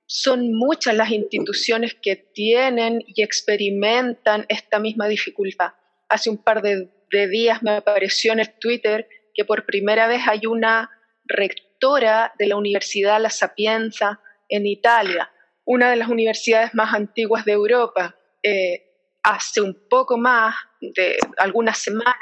son 0.07 0.50
muchas 0.54 0.95
las 0.95 1.11
instituciones 1.11 1.93
que 2.00 2.16
tienen 2.16 3.04
y 3.07 3.23
experimentan 3.23 4.47
esta 4.49 4.78
misma 4.78 5.07
dificultad. 5.07 5.75
Hace 6.09 6.31
un 6.31 6.38
par 6.38 6.62
de, 6.62 6.88
de 7.11 7.28
días 7.28 7.62
me 7.62 7.73
apareció 7.73 8.33
en 8.33 8.40
el 8.40 8.54
Twitter 8.59 9.07
que 9.35 9.45
por 9.45 9.66
primera 9.66 10.07
vez 10.07 10.23
hay 10.26 10.47
una 10.47 10.88
rectora 11.26 12.33
de 12.38 12.47
la 12.47 12.57
Universidad 12.57 13.21
La 13.21 13.28
Sapienza 13.28 14.23
en 14.49 14.64
Italia, 14.66 15.31
una 15.66 15.90
de 15.90 15.97
las 15.97 16.09
universidades 16.09 16.73
más 16.73 16.95
antiguas 16.95 17.45
de 17.45 17.52
Europa. 17.52 18.16
Eh, 18.43 18.83
hace 19.25 19.61
un 19.61 19.76
poco 19.88 20.16
más 20.16 20.54
de 20.81 21.16
algunas 21.38 21.78
semanas 21.78 22.14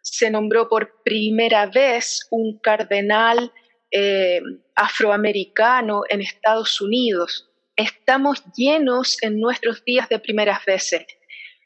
se 0.00 0.30
nombró 0.30 0.68
por 0.68 1.02
primera 1.04 1.66
vez 1.66 2.26
un 2.30 2.58
cardenal 2.58 3.52
eh, 3.90 4.40
afroamericano 4.74 6.02
en 6.08 6.22
Estados 6.22 6.80
Unidos. 6.80 7.50
Estamos 7.76 8.42
llenos 8.56 9.16
en 9.22 9.38
nuestros 9.38 9.84
días 9.84 10.08
de 10.08 10.18
primeras 10.18 10.64
veces. 10.64 11.06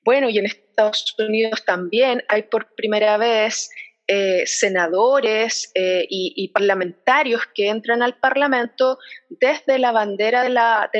Bueno, 0.04 0.28
y 0.28 0.38
en 0.38 0.46
Estados 0.46 1.14
Unidos 1.18 1.64
también 1.64 2.24
hay 2.28 2.42
por 2.42 2.74
primera 2.74 3.16
vez 3.16 3.70
eh, 4.08 4.42
senadores 4.46 5.70
eh, 5.76 6.04
y, 6.10 6.48
parlamentarios 6.48 7.42
que 7.54 7.68
entran 7.68 8.02
al 8.02 8.18
Parlamento 8.18 8.98
desde 9.30 9.78
la 9.78 9.92
bandera 9.92 10.42
de 10.42 10.50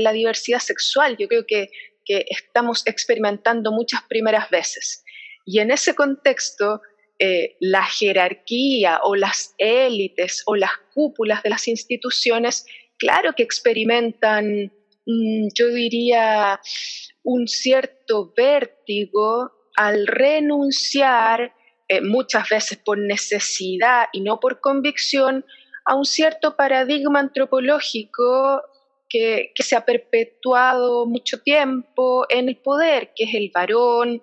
la, 0.01 0.13
diversidad 0.13 0.61
sexual. 0.61 1.17
Yo 1.19 1.27
creo 1.27 1.45
que, 1.45 1.71
estamos 2.07 2.83
experimentando 2.87 3.73
muchas 3.73 4.03
primeras 4.03 4.51
veces. 4.51 5.05
Y 5.45 5.61
en 5.61 5.71
ese 5.71 5.95
contexto, 5.95 6.81
eh, 7.19 7.57
la 7.61 7.85
jerarquía 7.85 9.01
o 9.05 9.15
las 9.15 9.55
élites 9.59 10.43
o 10.47 10.57
las 10.57 10.73
cúpulas 10.95 11.43
de 11.43 11.51
las 11.51 11.69
instituciones, 11.69 12.67
claro 12.99 13.33
que 13.37 13.43
experimentan, 13.43 14.73
mm, 15.07 15.49
yo 15.55 15.69
diría, 15.69 16.61
un 17.23 17.47
cierto 17.49 18.33
vértigo 18.37 19.53
al 19.77 20.07
renunciar 20.07 21.55
eh, 21.89 22.01
muchas 22.01 22.49
veces 22.49 22.79
por 22.79 22.99
necesidad 22.99 24.07
y 24.13 24.21
no 24.21 24.41
por 24.41 24.61
convicción, 24.61 25.45
a 25.85 25.95
un 25.95 26.05
cierto 26.05 26.57
paradigma 26.57 27.21
antropológico 27.21 28.63
que, 29.13 29.53
se 29.57 29.77
ha 29.77 29.85
perpetuado 29.85 31.05
mucho 31.07 31.43
tiempo 31.43 32.25
en 32.31 32.49
el 32.49 32.57
poder, 32.57 33.13
que 33.15 33.25
es 33.25 33.35
el 33.35 33.51
varón 33.55 34.23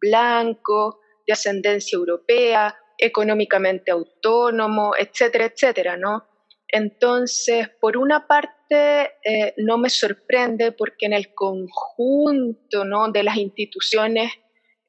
blanco, 0.00 1.00
de 1.26 1.34
ascendencia 1.34 1.96
europea, 1.96 2.74
económicamente 2.98 3.92
autónomo, 3.92 4.94
etcétera, 4.98 5.44
etcétera, 5.44 5.96
¿no? 5.96 6.26
Entonces, 6.66 7.68
por 7.80 7.98
una 7.98 8.26
parte, 8.26 9.12
eh, 9.22 9.54
no 9.58 9.76
me 9.76 9.90
sorprende 9.90 10.72
porque 10.72 11.06
en 11.06 11.12
el 11.12 11.34
conjunto 11.34 12.84
¿no? 12.86 13.12
de 13.12 13.22
las 13.22 13.36
instituciones 13.36 14.32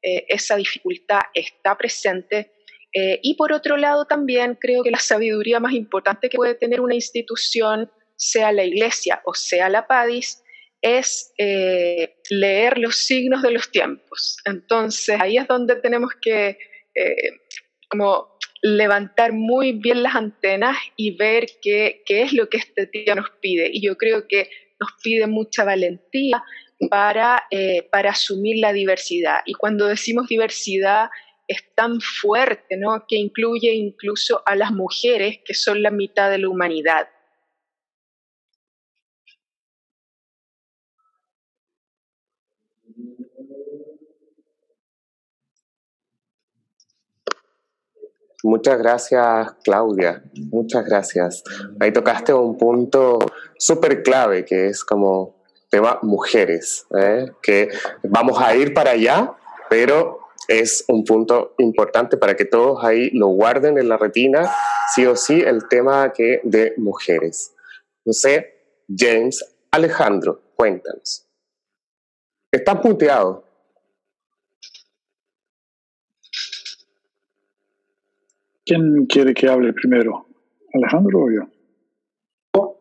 eh, 0.02 0.24
esa 0.28 0.56
dificultad 0.56 1.20
está 1.34 1.76
presente. 1.76 2.52
Eh, 2.92 3.20
y 3.22 3.34
por 3.34 3.52
otro 3.52 3.76
lado, 3.76 4.06
también 4.06 4.56
creo 4.58 4.82
que 4.82 4.90
la 4.90 4.98
sabiduría 4.98 5.60
más 5.60 5.74
importante 5.74 6.30
que 6.30 6.36
puede 6.36 6.54
tener 6.54 6.80
una 6.80 6.94
institución, 6.94 7.90
sea 8.16 8.52
la 8.52 8.64
iglesia 8.64 9.20
o 9.24 9.34
sea 9.34 9.68
la 9.68 9.86
PADIS, 9.86 10.42
es 10.80 11.32
eh, 11.38 12.16
leer 12.30 12.78
los 12.78 12.96
signos 12.96 13.42
de 13.42 13.52
los 13.52 13.70
tiempos. 13.70 14.36
Entonces, 14.44 15.18
ahí 15.20 15.38
es 15.38 15.48
donde 15.48 15.76
tenemos 15.76 16.10
que 16.20 16.58
como 17.88 18.38
levantar 18.62 19.32
muy 19.32 19.72
bien 19.72 20.02
las 20.02 20.14
antenas 20.14 20.76
y 20.96 21.16
ver 21.16 21.46
qué, 21.60 22.02
qué 22.06 22.22
es 22.22 22.32
lo 22.32 22.48
que 22.48 22.58
este 22.58 22.86
día 22.86 23.14
nos 23.14 23.30
pide. 23.40 23.68
Y 23.72 23.84
yo 23.84 23.96
creo 23.96 24.28
que 24.28 24.48
nos 24.78 24.90
pide 25.02 25.26
mucha 25.26 25.64
valentía, 25.64 26.44
para, 26.88 27.44
eh, 27.50 27.88
para 27.90 28.10
asumir 28.10 28.58
la 28.58 28.72
diversidad. 28.72 29.40
Y 29.46 29.54
cuando 29.54 29.86
decimos 29.86 30.28
diversidad 30.28 31.10
es 31.46 31.62
tan 31.74 32.00
fuerte, 32.00 32.76
¿no? 32.76 33.04
que 33.06 33.16
incluye 33.16 33.72
incluso 33.74 34.42
a 34.46 34.56
las 34.56 34.72
mujeres, 34.72 35.40
que 35.44 35.54
son 35.54 35.82
la 35.82 35.90
mitad 35.90 36.30
de 36.30 36.38
la 36.38 36.48
humanidad. 36.48 37.08
Muchas 48.44 48.78
gracias, 48.78 49.52
Claudia. 49.64 50.22
Muchas 50.50 50.84
gracias. 50.84 51.42
Ahí 51.80 51.90
tocaste 51.94 52.34
un 52.34 52.58
punto 52.58 53.18
súper 53.56 54.02
clave, 54.02 54.44
que 54.44 54.66
es 54.66 54.84
como 54.84 55.42
tema 55.70 55.98
mujeres, 56.02 56.86
¿eh? 56.94 57.32
que 57.42 57.70
vamos 58.02 58.38
a 58.38 58.54
ir 58.54 58.74
para 58.74 58.90
allá, 58.90 59.32
pero 59.70 60.18
es 60.46 60.84
un 60.88 61.04
punto 61.04 61.54
importante 61.56 62.18
para 62.18 62.36
que 62.36 62.44
todos 62.44 62.84
ahí 62.84 63.08
lo 63.12 63.28
guarden 63.28 63.78
en 63.78 63.88
la 63.88 63.96
retina, 63.96 64.54
sí 64.94 65.06
o 65.06 65.16
sí, 65.16 65.40
el 65.40 65.66
tema 65.66 66.12
que 66.12 66.42
de 66.44 66.74
mujeres. 66.76 67.54
No 68.04 68.12
sé, 68.12 68.74
James, 68.94 69.42
Alejandro, 69.70 70.42
cuéntanos. 70.54 71.26
Estás 72.52 72.78
puteado. 72.80 73.42
¿Quién 78.64 79.06
quiere 79.06 79.34
que 79.34 79.48
hable 79.48 79.72
primero? 79.72 80.26
¿Alejandro 80.72 81.20
o 81.20 81.30
yo? 81.30 81.48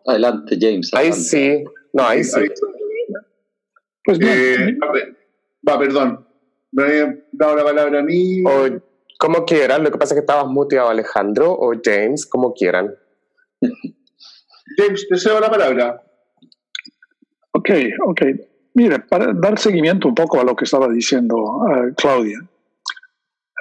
Adelante, 0.05 0.57
James. 0.59 0.93
Ahí 0.93 1.13
sí. 1.13 1.63
No, 1.93 2.03
ahí 2.03 2.23
sí. 2.23 2.41
Pues 4.03 4.19
eh, 4.21 4.77
va, 5.67 5.79
perdón. 5.79 6.27
Me 6.71 6.83
había 6.83 7.23
dado 7.31 7.55
la 7.55 7.63
palabra 7.63 7.99
a 7.99 8.03
mí. 8.03 8.43
O 8.45 8.67
como 9.17 9.45
quieran, 9.45 9.83
lo 9.83 9.91
que 9.91 9.97
pasa 9.97 10.13
es 10.13 10.19
que 10.19 10.25
estabas 10.25 10.47
muteado, 10.47 10.89
Alejandro 10.89 11.53
o 11.53 11.73
James, 11.81 12.25
como 12.25 12.53
quieran. 12.53 12.93
James, 14.77 15.07
te 15.07 15.17
cedo 15.17 15.39
la 15.39 15.49
palabra. 15.49 16.03
Ok, 17.51 17.69
ok. 18.05 18.21
Mire, 18.73 18.99
para 18.99 19.31
dar 19.33 19.57
seguimiento 19.59 20.07
un 20.07 20.15
poco 20.15 20.41
a 20.41 20.43
lo 20.43 20.55
que 20.55 20.65
estaba 20.65 20.89
diciendo 20.89 21.35
uh, 21.37 21.93
Claudia, 21.95 22.39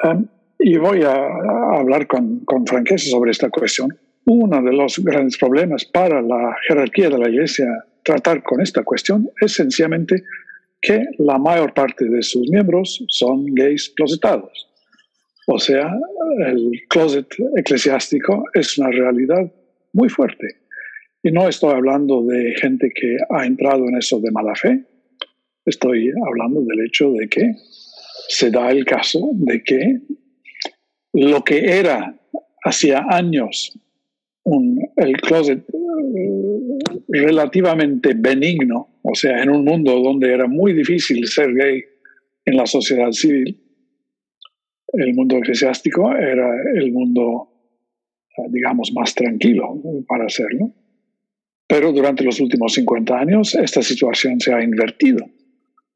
um, 0.05 0.26
y 0.62 0.76
voy 0.76 1.02
a, 1.02 1.12
a 1.12 1.78
hablar 1.78 2.07
con, 2.07 2.40
con, 2.40 2.66
franqueza 2.66 3.11
sobre 3.11 3.31
esta 3.31 3.50
cuestión. 3.50 3.97
Uno 4.25 4.62
de 4.62 4.73
los 4.73 4.99
grandes 4.99 5.37
problemas 5.37 5.85
para 5.85 6.23
la 6.23 6.57
jerarquía 6.69 7.11
de 7.11 7.19
la 7.19 7.28
Iglesia 7.28 7.66
tratar 8.04 8.42
con 8.42 8.61
esta 8.61 8.83
cuestión 8.83 9.28
es 9.40 9.52
sencillamente 9.52 10.23
que 10.81 11.04
la 11.19 11.38
mayor 11.38 11.73
parte 11.75 12.04
de 12.04 12.23
sus 12.23 12.49
miembros 12.50 13.04
son 13.09 13.47
gays 13.54 13.92
closetados. 13.97 14.69
O 15.47 15.59
sea, 15.59 15.92
el 16.47 16.83
closet 16.88 17.26
eclesiástico 17.57 18.45
es 18.54 18.78
una 18.78 18.90
realidad 18.90 19.50
muy 19.92 20.09
fuerte. 20.09 20.47
Y 21.23 21.31
no 21.31 21.49
estoy 21.49 21.75
hablando 21.75 22.25
de 22.25 22.54
gente 22.61 22.90
que 22.95 23.16
ha 23.31 23.47
entrado 23.47 23.85
en 23.87 23.97
eso 23.97 24.21
de 24.21 24.31
mala 24.31 24.54
fe, 24.54 24.85
estoy 25.64 26.11
hablando 26.26 26.62
del 26.62 26.87
hecho 26.87 27.12
de 27.12 27.28
que 27.28 27.54
se 28.28 28.50
da 28.50 28.71
el 28.71 28.85
caso 28.85 29.31
de 29.35 29.62
que 29.62 30.00
lo 31.12 31.45
que 31.45 31.78
era 31.78 32.19
hacía 32.64 33.04
años 33.09 33.78
un, 34.45 34.81
el 34.97 35.21
closet 35.21 35.64
relativamente 37.09 38.14
benigno, 38.16 38.99
o 39.02 39.14
sea, 39.14 39.42
en 39.42 39.50
un 39.50 39.64
mundo 39.64 40.00
donde 40.00 40.33
era 40.33 40.47
muy 40.47 40.73
difícil 40.73 41.26
ser 41.26 41.52
gay 41.54 41.85
en 42.45 42.57
la 42.57 42.66
sociedad 42.66 43.11
civil, 43.12 43.59
el 44.95 45.14
mundo 45.14 45.37
eclesiástico 45.38 46.14
era 46.14 46.50
el 46.75 46.92
mundo, 46.92 47.49
eh, 48.37 48.42
digamos, 48.50 48.92
más 48.92 49.14
tranquilo 49.14 49.81
para 50.07 50.26
hacerlo. 50.26 50.73
Pero 51.66 51.92
durante 51.92 52.25
los 52.25 52.40
últimos 52.40 52.75
50 52.75 53.19
años 53.19 53.54
esta 53.54 53.81
situación 53.81 54.38
se 54.40 54.52
ha 54.52 54.62
invertido, 54.62 55.25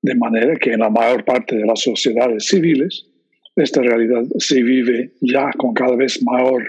de 0.00 0.14
manera 0.14 0.56
que 0.56 0.73
en 0.73 0.80
la 0.80 0.88
mayor 0.88 1.25
parte 1.25 1.56
de 1.56 1.66
las 1.66 1.80
sociedades 1.82 2.46
civiles 2.46 3.11
esta 3.56 3.80
realidad 3.80 4.22
se 4.38 4.62
vive 4.62 5.12
ya 5.20 5.50
con 5.56 5.72
cada 5.75 5.96
vez 5.96 6.22
mayor 6.22 6.62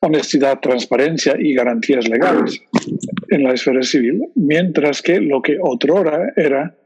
honestidad, 0.00 0.58
transparencia 0.60 1.36
y 1.38 1.54
garantías 1.54 2.08
legales 2.08 2.60
en 3.28 3.44
la 3.44 3.52
esfera 3.52 3.82
civil, 3.82 4.22
mientras 4.34 5.02
que 5.02 5.20
lo 5.20 5.42
que 5.42 5.58
otrora 5.60 6.32
era, 6.36 6.76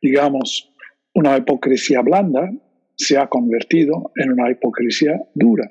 digamos, 0.00 0.72
una 1.14 1.36
hipocresía 1.36 2.02
blanda, 2.02 2.50
se 2.94 3.16
ha 3.16 3.28
convertido 3.28 4.12
en 4.16 4.32
una 4.32 4.50
hipocresía 4.50 5.20
dura, 5.34 5.70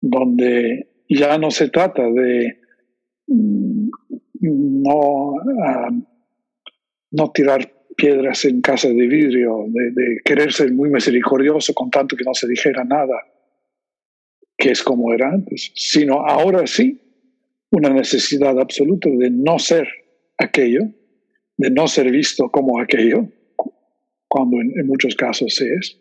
donde 0.00 0.88
ya 1.08 1.38
no 1.38 1.50
se 1.50 1.68
trata 1.68 2.02
de 2.02 2.58
mm, 3.28 3.88
no, 4.40 5.34
ah, 5.64 5.90
no 7.12 7.30
tirar 7.30 7.70
piedras 8.02 8.44
en 8.46 8.60
casa 8.60 8.88
de 8.88 9.06
vidrio, 9.06 9.64
de, 9.68 10.20
querer 10.24 10.52
ser 10.52 10.72
muy 10.72 10.90
misericordioso 10.90 11.72
con 11.72 11.88
tanto 11.88 12.16
que 12.16 12.24
no 12.24 12.34
se 12.34 12.48
dijera 12.48 12.82
nada, 12.82 13.14
que 14.58 14.72
es 14.72 14.82
como 14.82 15.12
era 15.12 15.30
antes, 15.30 15.70
sino 15.76 16.26
ahora 16.26 16.66
sí 16.66 17.00
una 17.70 17.90
necesidad 17.90 18.58
absoluta 18.58 19.08
de 19.08 19.30
no 19.30 19.56
ser 19.60 19.86
aquello, 20.36 20.80
de 21.56 21.70
no 21.70 21.86
ser 21.86 22.10
visto 22.10 22.50
como 22.50 22.80
aquello, 22.80 23.28
cuando 24.26 24.60
en, 24.60 24.72
en 24.80 24.86
muchos 24.88 25.14
casos 25.14 25.54
se 25.54 25.72
es. 25.72 25.96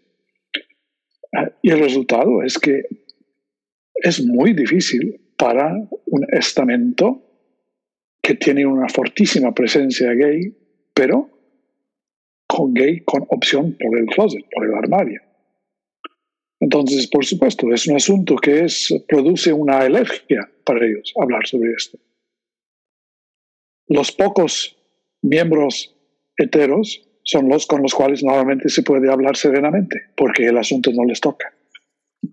Ah, 1.37 1.51
y 1.61 1.69
el 1.69 1.81
resultado 1.81 2.41
es 2.41 2.57
que 2.57 2.81
es 3.93 4.25
muy 4.25 4.53
difícil 4.53 5.21
para 5.37 5.71
un 6.07 6.25
estamento 6.31 7.21
que 8.23 8.33
tiene 8.33 8.65
una 8.65 8.89
fortísima 8.89 9.53
presencia 9.53 10.13
gay, 10.13 10.57
pero 10.95 11.40
gay 12.69 13.01
con 13.01 13.25
opción 13.29 13.77
por 13.79 13.97
el 13.97 14.05
closet, 14.07 14.45
por 14.53 14.65
el 14.65 14.73
armario. 14.73 15.21
Entonces, 16.59 17.07
por 17.07 17.25
supuesto, 17.25 17.71
es 17.73 17.87
un 17.87 17.95
asunto 17.95 18.35
que 18.35 18.65
es, 18.65 18.93
produce 19.07 19.51
una 19.51 19.79
alergia 19.79 20.47
para 20.63 20.85
ellos 20.85 21.11
hablar 21.19 21.47
sobre 21.47 21.71
esto. 21.73 21.97
Los 23.87 24.11
pocos 24.11 24.77
miembros 25.23 25.95
heteros 26.37 27.07
son 27.23 27.49
los 27.49 27.65
con 27.65 27.81
los 27.81 27.93
cuales 27.93 28.23
normalmente 28.23 28.69
se 28.69 28.83
puede 28.83 29.11
hablar 29.11 29.35
serenamente, 29.35 30.01
porque 30.15 30.45
el 30.45 30.57
asunto 30.57 30.91
no 30.93 31.03
les 31.03 31.19
toca. 31.19 31.53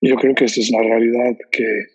Yo 0.00 0.14
creo 0.14 0.34
que 0.34 0.44
esta 0.44 0.60
es 0.60 0.70
una 0.70 0.82
realidad 0.82 1.36
que 1.50 1.86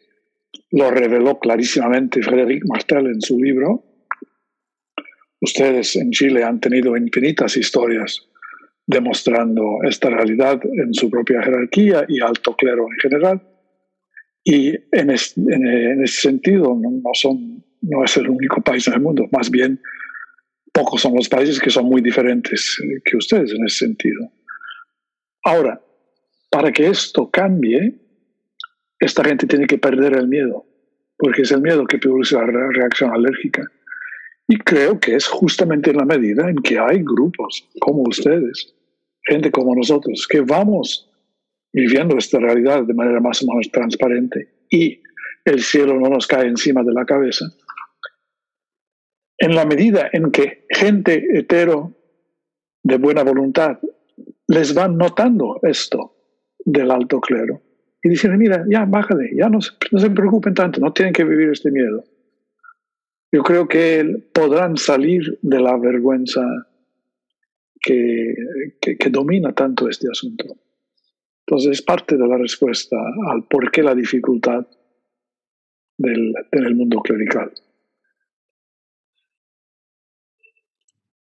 lo 0.71 0.91
reveló 0.91 1.39
clarísimamente 1.39 2.21
Frédéric 2.21 2.63
Martel 2.67 3.07
en 3.07 3.21
su 3.21 3.39
libro. 3.39 3.84
Ustedes 5.45 5.95
en 5.95 6.09
Chile 6.09 6.43
han 6.43 6.59
tenido 6.59 6.97
infinitas 6.97 7.55
historias 7.55 8.27
demostrando 8.87 9.77
esta 9.83 10.09
realidad 10.09 10.59
en 10.63 10.91
su 10.91 11.07
propia 11.07 11.43
jerarquía 11.43 12.03
y 12.07 12.19
alto 12.19 12.55
clero 12.55 12.87
en 12.91 12.97
general. 12.97 13.47
Y 14.43 14.73
en, 14.91 15.11
ese 15.11 16.07
sentido 16.07 16.75
no, 16.75 16.99
no 17.81 18.03
es 18.03 18.17
el 18.17 18.27
único 18.27 18.59
país 18.61 18.87
en 18.87 18.95
el 18.95 19.01
mundo, 19.01 19.27
más 19.31 19.51
bien 19.51 19.79
pocos 20.73 21.01
son 21.01 21.13
los 21.13 21.29
países 21.29 21.59
que 21.59 21.69
son 21.69 21.85
muy 21.85 22.01
diferentes 22.01 22.81
que 23.05 23.15
ustedes 23.15 23.51
en 23.51 23.65
ese 23.65 23.85
sentido. 23.85 24.31
Ahora, 25.43 25.79
para 26.49 26.71
que 26.71 26.87
esto 26.87 27.29
cambie, 27.29 27.93
esta 28.99 29.23
gente 29.23 29.45
tiene 29.45 29.67
que 29.67 29.77
perder 29.77 30.17
el 30.17 30.27
miedo, 30.27 30.65
porque 31.19 31.43
es 31.43 31.51
el 31.51 31.61
miedo 31.61 31.85
que 31.85 31.99
produce 31.99 32.35
la 32.35 32.47
reacción 32.47 33.11
alérgica. 33.11 33.61
Y 34.47 34.57
creo 34.59 34.99
que 34.99 35.15
es 35.15 35.27
justamente 35.27 35.91
en 35.91 35.97
la 35.97 36.05
medida 36.05 36.49
en 36.49 36.57
que 36.57 36.77
hay 36.77 36.99
grupos 37.03 37.67
como 37.79 38.03
ustedes, 38.03 38.75
gente 39.23 39.51
como 39.51 39.75
nosotros, 39.75 40.27
que 40.29 40.41
vamos 40.41 41.09
viviendo 41.73 42.17
esta 42.17 42.39
realidad 42.39 42.83
de 42.83 42.93
manera 42.93 43.19
más 43.19 43.41
o 43.43 43.47
menos 43.47 43.69
transparente 43.71 44.53
y 44.69 45.01
el 45.43 45.61
cielo 45.61 45.99
no 45.99 46.09
nos 46.09 46.27
cae 46.27 46.47
encima 46.47 46.83
de 46.83 46.93
la 46.93 47.05
cabeza. 47.05 47.45
En 49.37 49.55
la 49.55 49.65
medida 49.65 50.09
en 50.13 50.31
que 50.31 50.65
gente 50.69 51.25
hetero 51.37 51.93
de 52.83 52.97
buena 52.97 53.23
voluntad 53.23 53.79
les 54.47 54.73
van 54.73 54.97
notando 54.97 55.59
esto 55.63 56.15
del 56.63 56.91
alto 56.91 57.19
clero 57.19 57.61
y 58.01 58.09
dicen, 58.09 58.37
mira, 58.37 58.63
ya, 58.69 58.85
bájale, 58.85 59.31
ya 59.35 59.49
no, 59.49 59.59
no 59.91 59.99
se 59.99 60.09
preocupen 60.11 60.53
tanto, 60.53 60.79
no 60.79 60.93
tienen 60.93 61.13
que 61.13 61.23
vivir 61.23 61.49
este 61.49 61.71
miedo. 61.71 62.03
Yo 63.31 63.43
creo 63.43 63.67
que 63.67 64.23
podrán 64.33 64.77
salir 64.77 65.39
de 65.41 65.59
la 65.59 65.77
vergüenza 65.77 66.41
que, 67.81 68.33
que, 68.81 69.09
domina 69.09 69.53
tanto 69.53 69.89
este 69.89 70.07
asunto. 70.09 70.45
Entonces 71.45 71.73
es 71.73 71.81
parte 71.81 72.17
de 72.17 72.27
la 72.27 72.37
respuesta 72.37 72.95
al 73.29 73.43
por 73.43 73.71
qué 73.71 73.83
la 73.83 73.93
dificultad 73.93 74.65
del, 75.97 76.33
del 76.51 76.75
mundo 76.75 77.01
clerical. 77.01 77.51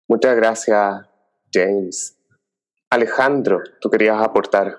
Muchas 0.09 0.37
gracias, 0.37 1.07
James. 1.53 2.19
Alejandro, 2.91 3.61
tú 3.81 3.91
querías 3.91 4.21
aportar. 4.21 4.79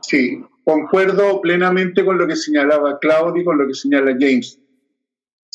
Sí, 0.00 0.42
concuerdo 0.64 1.40
plenamente 1.42 2.04
con 2.04 2.16
lo 2.16 2.26
que 2.26 2.34
señalaba 2.34 2.98
Claudio 2.98 3.42
y 3.42 3.44
con 3.44 3.58
lo 3.58 3.66
que 3.66 3.74
señala 3.74 4.16
James. 4.18 4.58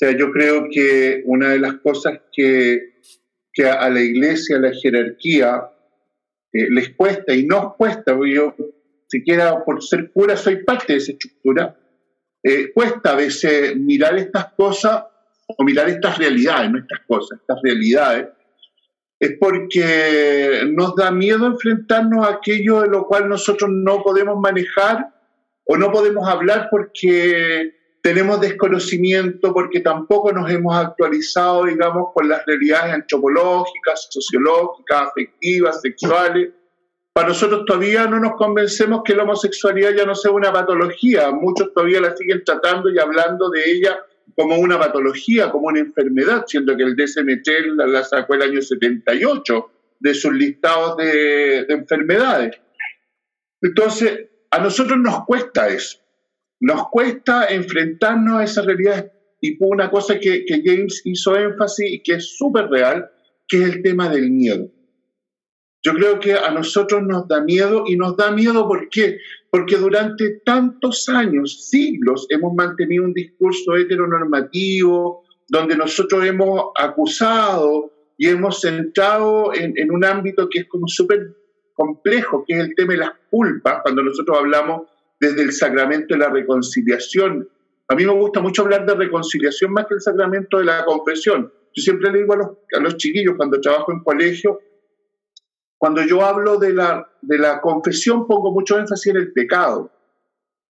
O 0.03 0.05
sea, 0.05 0.17
yo 0.17 0.31
creo 0.31 0.67
que 0.69 1.21
una 1.23 1.51
de 1.51 1.59
las 1.59 1.75
cosas 1.75 2.19
que, 2.33 2.95
que 3.53 3.69
a 3.69 3.89
la 3.89 4.01
iglesia, 4.01 4.57
a 4.57 4.59
la 4.59 4.73
jerarquía, 4.73 5.69
eh, 6.51 6.67
les 6.71 6.89
cuesta 6.89 7.33
y 7.33 7.45
nos 7.45 7.75
cuesta, 7.75 8.13
porque 8.13 8.33
yo, 8.33 8.53
siquiera 9.07 9.63
por 9.63 9.81
ser 9.81 10.11
cura, 10.11 10.35
soy 10.35 10.61
parte 10.65 10.91
de 10.91 10.99
esa 10.99 11.13
estructura, 11.13 11.79
eh, 12.43 12.73
cuesta 12.73 13.13
a 13.13 13.15
veces 13.15 13.77
mirar 13.77 14.17
estas 14.17 14.51
cosas 14.55 15.05
o 15.47 15.63
mirar 15.63 15.87
estas 15.87 16.17
realidades, 16.17 16.69
no 16.69 16.79
estas 16.79 16.99
cosas, 17.07 17.39
estas 17.39 17.59
realidades, 17.63 18.27
es 19.21 19.37
porque 19.39 20.63
nos 20.69 20.97
da 20.97 21.11
miedo 21.11 21.47
enfrentarnos 21.47 22.27
a 22.27 22.31
aquello 22.31 22.81
de 22.81 22.89
lo 22.89 23.07
cual 23.07 23.29
nosotros 23.29 23.71
no 23.71 24.03
podemos 24.03 24.37
manejar 24.37 25.13
o 25.63 25.77
no 25.77 25.93
podemos 25.93 26.27
hablar 26.27 26.67
porque 26.69 27.82
tenemos 28.03 28.41
desconocimiento, 28.41 29.53
porque 29.53 29.79
tampoco 29.79 30.33
nos 30.33 30.51
hemos 30.51 30.75
actualizado, 30.75 31.63
digamos, 31.63 32.09
con 32.13 32.27
las 32.27 32.45
realidades 32.45 32.93
antropológicas, 32.95 34.07
sociológicas, 34.09 35.03
afectivas, 35.03 35.79
sexuales. 35.79 36.49
Para 37.13 37.29
nosotros 37.29 37.63
todavía 37.65 38.05
no 38.07 38.19
nos 38.19 38.33
convencemos 38.33 39.03
que 39.05 39.15
la 39.15 39.23
homosexualidad 39.23 39.91
ya 39.95 40.05
no 40.05 40.15
sea 40.15 40.31
una 40.31 40.51
patología. 40.51 41.31
Muchos 41.31 41.73
todavía 41.73 42.01
la 42.01 42.13
siguen 42.17 42.43
tratando 42.43 42.89
y 42.89 42.99
hablando 42.99 43.49
de 43.49 43.71
ella 43.71 43.97
como 44.35 44.57
una 44.57 44.77
patología, 44.77 45.49
como 45.49 45.67
una 45.67 45.79
enfermedad, 45.79 46.43
siendo 46.45 46.75
que 46.75 46.83
el 46.83 46.97
DSM-3 46.97 47.87
la, 47.87 48.03
sacó 48.03 48.33
el 48.33 48.41
año 48.41 48.61
78 48.61 49.71
de 49.99 50.13
sus 50.13 50.33
listados 50.33 50.97
de, 50.97 51.59
enfermedades. 51.69 52.59
Entonces, 53.61 54.27
a 54.51 54.59
nosotros 54.59 54.99
nos 54.99 55.23
cuesta 55.25 55.69
eso, 55.69 55.99
nos 56.63 56.87
cuesta 56.87 57.47
enfrentarnos 57.47 58.39
a 58.39 58.43
esa 58.45 58.61
realidad 58.61 59.11
y 59.41 59.57
una 59.59 59.91
cosa 59.91 60.17
que, 60.17 60.45
que 60.45 60.61
James 60.63 61.01
hizo 61.03 61.35
énfasis 61.35 61.91
y 61.91 62.01
que 62.01 62.13
es 62.13 62.37
súper 62.37 62.69
real, 62.69 63.09
que 63.49 63.57
es 63.57 63.63
el 63.63 63.83
tema 63.83 64.07
del 64.07 64.31
miedo. 64.31 64.71
Yo 65.83 65.93
creo 65.93 66.21
que 66.21 66.35
a 66.35 66.51
nosotros 66.51 67.03
nos 67.03 67.27
da 67.27 67.41
miedo 67.41 67.83
y 67.85 67.97
nos 67.97 68.15
da 68.15 68.31
miedo 68.31 68.65
¿por 68.65 68.87
qué? 68.87 69.17
Porque 69.51 69.75
durante 69.75 70.39
tantos 70.45 71.09
años, 71.09 71.69
siglos, 71.69 72.27
hemos 72.29 72.53
mantenido 72.53 73.03
un 73.03 73.13
discurso 73.13 73.75
heteronormativo 73.75 75.25
donde 75.49 75.75
nosotros 75.75 76.25
hemos 76.25 76.67
acusado 76.79 77.91
y 78.17 78.29
hemos 78.29 78.61
centrado 78.61 79.53
en, 79.53 79.73
en 79.75 79.91
un 79.91 80.05
ámbito 80.05 80.47
que 80.49 80.59
es 80.59 80.67
como 80.69 80.87
súper 80.87 81.35
complejo, 81.73 82.45
que 82.47 82.53
es 82.53 82.59
el 82.61 82.75
tema 82.75 82.93
de 82.93 82.99
las 82.99 83.11
culpas, 83.29 83.81
cuando 83.83 84.01
nosotros 84.01 84.37
hablamos 84.37 84.92
desde 85.23 85.43
el 85.43 85.53
sacramento 85.53 86.13
de 86.13 86.19
la 86.19 86.29
reconciliación. 86.29 87.47
A 87.87 87.95
mí 87.95 88.05
me 88.05 88.11
gusta 88.11 88.41
mucho 88.41 88.63
hablar 88.63 88.85
de 88.85 88.93
reconciliación 88.93 89.71
más 89.71 89.85
que 89.87 89.93
el 89.95 90.01
sacramento 90.01 90.57
de 90.57 90.65
la 90.65 90.83
confesión. 90.83 91.51
Yo 91.73 91.81
siempre 91.81 92.11
le 92.11 92.19
digo 92.19 92.33
a 92.33 92.37
los, 92.37 92.47
a 92.77 92.79
los 92.81 92.97
chiquillos 92.97 93.35
cuando 93.37 93.61
trabajo 93.61 93.93
en 93.93 94.03
colegio, 94.03 94.59
cuando 95.77 96.03
yo 96.03 96.23
hablo 96.25 96.57
de 96.57 96.73
la, 96.73 97.09
de 97.21 97.37
la 97.37 97.61
confesión 97.61 98.27
pongo 98.27 98.51
mucho 98.51 98.77
énfasis 98.77 99.07
en 99.07 99.17
el 99.17 99.31
pecado. 99.31 99.89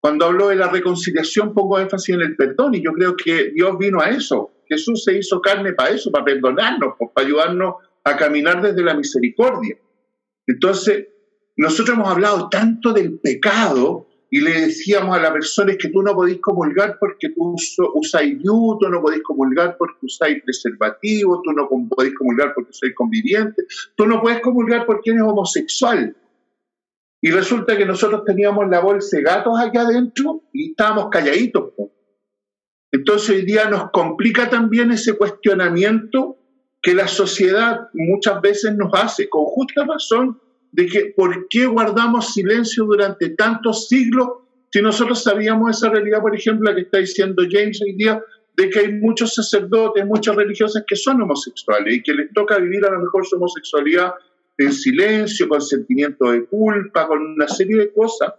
Cuando 0.00 0.26
hablo 0.26 0.48
de 0.48 0.56
la 0.56 0.68
reconciliación 0.68 1.52
pongo 1.52 1.80
énfasis 1.80 2.14
en 2.14 2.22
el 2.22 2.36
perdón 2.36 2.74
y 2.74 2.82
yo 2.82 2.92
creo 2.92 3.16
que 3.16 3.50
Dios 3.50 3.76
vino 3.76 4.00
a 4.00 4.10
eso. 4.10 4.52
Jesús 4.68 5.02
se 5.02 5.18
hizo 5.18 5.40
carne 5.40 5.72
para 5.72 5.90
eso, 5.90 6.12
para 6.12 6.24
perdonarnos, 6.24 6.94
pues, 6.96 7.10
para 7.12 7.26
ayudarnos 7.26 7.74
a 8.04 8.16
caminar 8.16 8.62
desde 8.62 8.82
la 8.82 8.94
misericordia. 8.94 9.76
Entonces, 10.46 11.08
nosotros 11.56 11.96
hemos 11.96 12.08
hablado 12.08 12.48
tanto 12.48 12.92
del 12.92 13.18
pecado 13.18 14.06
y 14.34 14.40
le 14.40 14.62
decíamos 14.62 15.16
a 15.16 15.20
la 15.20 15.32
persona 15.32 15.76
que 15.78 15.90
tú 15.90 16.02
no 16.02 16.12
podés 16.12 16.40
comulgar 16.40 16.96
porque 16.98 17.28
tú 17.28 17.54
usáis 17.94 18.36
yuto, 18.42 18.88
no 18.88 19.00
podés 19.00 19.22
comulgar 19.22 19.76
porque 19.78 20.06
usáis 20.06 20.42
preservativo, 20.42 21.40
tú 21.40 21.52
no 21.52 21.68
podés 21.68 22.16
comulgar 22.16 22.52
porque 22.52 22.72
sois 22.72 22.92
conviviente, 22.96 23.62
tú 23.94 24.08
no 24.08 24.20
puedes 24.20 24.40
comulgar 24.40 24.86
porque 24.86 25.12
eres 25.12 25.22
homosexual. 25.22 26.16
y 27.22 27.30
resulta 27.30 27.76
que 27.76 27.86
nosotros 27.86 28.24
teníamos 28.24 28.68
la 28.68 28.80
bolsa 28.80 29.18
de 29.18 29.22
gatos 29.22 29.54
aquí 29.60 29.78
adentro 29.78 30.42
y 30.52 30.70
estábamos 30.70 31.10
calladitos. 31.12 31.72
Entonces 32.90 33.30
hoy 33.30 33.44
día 33.44 33.70
nos 33.70 33.92
complica 33.92 34.50
también 34.50 34.90
ese 34.90 35.16
cuestionamiento 35.16 36.38
que 36.82 36.92
la 36.92 37.06
sociedad 37.06 37.88
muchas 37.92 38.40
veces 38.40 38.74
nos 38.74 38.92
hace, 38.94 39.28
con 39.28 39.44
justa 39.44 39.84
razón, 39.84 40.40
de 40.74 40.86
que 40.86 41.14
por 41.16 41.46
qué 41.48 41.66
guardamos 41.66 42.34
silencio 42.34 42.84
durante 42.84 43.30
tantos 43.30 43.86
siglos 43.86 44.28
si 44.72 44.82
nosotros 44.82 45.22
sabíamos 45.22 45.76
esa 45.76 45.88
realidad, 45.88 46.20
por 46.20 46.34
ejemplo, 46.34 46.68
la 46.68 46.74
que 46.74 46.82
está 46.82 46.98
diciendo 46.98 47.44
James 47.48 47.80
hoy 47.80 47.92
día, 47.92 48.20
de 48.56 48.70
que 48.70 48.80
hay 48.80 48.92
muchos 48.94 49.34
sacerdotes, 49.34 50.04
muchas 50.04 50.34
religiosas 50.34 50.82
que 50.84 50.96
son 50.96 51.22
homosexuales 51.22 51.94
y 51.94 52.02
que 52.02 52.12
les 52.12 52.32
toca 52.32 52.58
vivir 52.58 52.84
a 52.84 52.90
lo 52.90 52.98
mejor 52.98 53.24
su 53.24 53.36
homosexualidad 53.36 54.14
en 54.58 54.72
silencio, 54.72 55.48
con 55.48 55.60
sentimiento 55.60 56.32
de 56.32 56.44
culpa, 56.46 57.06
con 57.06 57.22
una 57.22 57.46
serie 57.46 57.76
de 57.76 57.92
cosas 57.92 58.32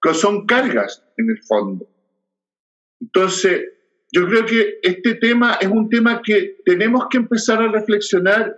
que 0.00 0.14
son 0.14 0.46
cargas 0.46 1.02
en 1.16 1.30
el 1.30 1.42
fondo. 1.42 1.88
Entonces, 3.00 3.72
yo 4.12 4.24
creo 4.28 4.46
que 4.46 4.78
este 4.82 5.14
tema 5.14 5.58
es 5.60 5.68
un 5.68 5.88
tema 5.88 6.22
que 6.22 6.58
tenemos 6.64 7.06
que 7.10 7.18
empezar 7.18 7.60
a 7.60 7.72
reflexionar 7.72 8.56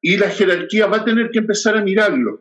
y 0.00 0.16
la 0.16 0.30
jerarquía 0.30 0.86
va 0.86 0.98
a 0.98 1.04
tener 1.04 1.30
que 1.30 1.38
empezar 1.38 1.76
a 1.76 1.82
mirarlo. 1.82 2.40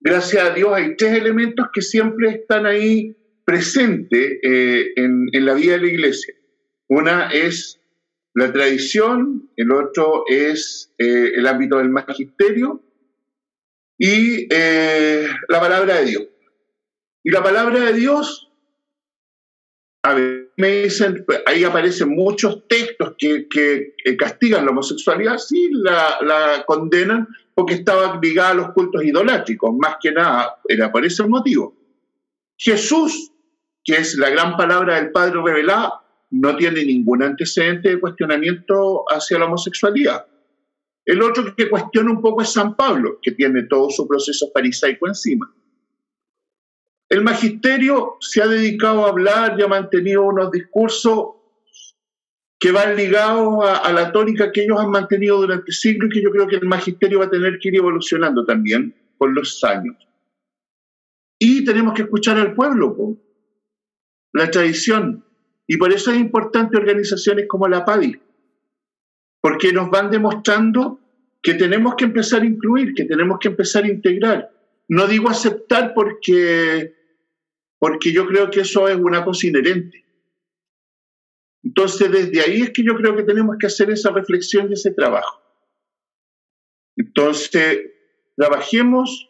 Gracias 0.00 0.42
a 0.44 0.54
Dios 0.54 0.72
hay 0.72 0.96
tres 0.96 1.12
elementos 1.12 1.66
que 1.72 1.80
siempre 1.80 2.30
están 2.30 2.66
ahí 2.66 3.16
presentes 3.44 4.38
eh, 4.42 4.92
en, 4.96 5.28
la 5.32 5.54
vida 5.54 5.74
de 5.74 5.80
la 5.80 5.86
iglesia. 5.86 6.34
Una 6.88 7.28
es 7.30 7.80
la 8.34 8.52
tradición, 8.52 9.50
el 9.56 9.70
otro 9.70 10.24
es 10.26 10.92
eh, 10.98 11.32
el 11.36 11.46
ámbito 11.46 11.78
del 11.78 11.90
magisterio 11.90 12.82
y 13.98 14.48
eh, 14.50 15.28
la 15.48 15.60
palabra 15.60 16.00
de 16.00 16.06
Dios. 16.06 16.28
Y 17.22 17.30
la 17.30 17.42
palabra 17.42 17.78
de 17.78 17.92
Dios, 17.92 18.50
a 20.02 20.14
ver, 20.14 20.41
me 20.56 20.82
dicen, 20.82 21.24
ahí 21.46 21.64
aparecen 21.64 22.10
muchos 22.10 22.66
textos 22.68 23.14
que, 23.18 23.48
castigan 24.18 24.64
la 24.64 24.70
homosexualidad, 24.70 25.38
sí, 25.38 25.70
la, 25.72 26.64
condenan 26.66 27.28
porque 27.54 27.74
estaba 27.74 28.18
ligada 28.20 28.50
a 28.50 28.54
los 28.54 28.70
cultos 28.72 29.04
idolátricos, 29.04 29.74
más 29.78 29.96
que 30.00 30.12
nada, 30.12 30.56
era 30.68 30.90
por 30.90 31.04
ese 31.04 31.26
motivo. 31.26 31.76
Jesús, 32.56 33.32
que 33.84 33.96
es 33.96 34.16
la 34.16 34.30
gran 34.30 34.56
palabra 34.56 34.96
del 34.96 35.10
Padre 35.10 35.40
revelada, 35.44 36.00
no 36.30 36.56
tiene 36.56 36.84
ningún 36.84 37.22
antecedente 37.22 37.90
de 37.90 38.00
cuestionamiento 38.00 39.04
hacia 39.08 39.38
la 39.38 39.46
homosexualidad. 39.46 40.26
El 41.04 41.20
otro 41.20 41.54
que 41.56 41.68
cuestiona 41.68 42.10
un 42.10 42.22
poco 42.22 42.42
es 42.42 42.52
San 42.52 42.76
Pablo, 42.76 43.18
que 43.20 43.32
tiene 43.32 43.64
todo 43.64 43.90
su 43.90 44.06
proceso 44.06 44.50
farisaico 44.54 45.08
encima. 45.08 45.52
El 47.12 47.22
magisterio 47.22 48.16
se 48.20 48.40
ha 48.40 48.46
dedicado 48.46 49.04
a 49.04 49.10
hablar 49.10 49.54
y 49.58 49.62
ha 49.62 49.68
mantenido 49.68 50.22
unos 50.22 50.50
discursos 50.50 51.34
que 52.58 52.72
van 52.72 52.96
ligados 52.96 53.62
a, 53.68 53.92
la 53.92 54.10
tónica 54.12 54.50
que 54.50 54.64
ellos 54.64 54.80
han 54.80 54.90
mantenido 54.90 55.36
durante 55.36 55.72
siglos 55.72 56.08
y 56.08 56.14
que 56.14 56.22
yo 56.22 56.30
creo 56.30 56.46
que 56.46 56.56
el 56.56 56.64
magisterio 56.64 57.18
va 57.18 57.26
a 57.26 57.30
tener 57.30 57.58
que 57.58 57.68
ir 57.68 57.76
evolucionando 57.76 58.46
también 58.46 58.94
con 59.18 59.34
los 59.34 59.62
años. 59.62 59.94
Y 61.38 61.66
tenemos 61.66 61.92
que 61.92 62.04
escuchar 62.04 62.38
al 62.38 62.54
pueblo, 62.54 63.18
la 64.32 64.50
tradición. 64.50 65.22
Y 65.66 65.76
por 65.76 65.92
eso 65.92 66.12
es 66.12 66.18
importante 66.18 66.78
organizaciones 66.78 67.44
como 67.46 67.68
la 67.68 67.84
PADI, 67.84 68.18
porque 69.42 69.70
nos 69.70 69.90
van 69.90 70.10
demostrando 70.10 70.98
que 71.42 71.52
tenemos 71.52 71.94
que 71.94 72.06
empezar 72.06 72.40
a 72.40 72.46
incluir, 72.46 72.94
que 72.94 73.04
tenemos 73.04 73.38
que 73.38 73.48
empezar 73.48 73.84
a 73.84 73.88
integrar. 73.88 74.50
No 74.88 75.06
digo 75.06 75.28
aceptar 75.28 75.94
porque, 75.94 77.01
porque 77.82 78.12
yo 78.12 78.28
creo 78.28 78.48
que 78.48 78.60
eso 78.60 78.86
es 78.86 78.94
una 78.94 79.24
cosa 79.24 79.48
inherente. 79.48 80.04
Entonces, 81.64 82.12
desde 82.12 82.40
ahí 82.40 82.62
es 82.62 82.70
que 82.70 82.84
yo 82.84 82.94
creo 82.94 83.16
que 83.16 83.24
tenemos 83.24 83.56
que 83.58 83.66
hacer 83.66 83.90
esa 83.90 84.12
reflexión 84.12 84.70
y 84.70 84.74
ese 84.74 84.92
trabajo. 84.92 85.42
Entonces, 86.96 87.80
trabajemos, 88.36 89.28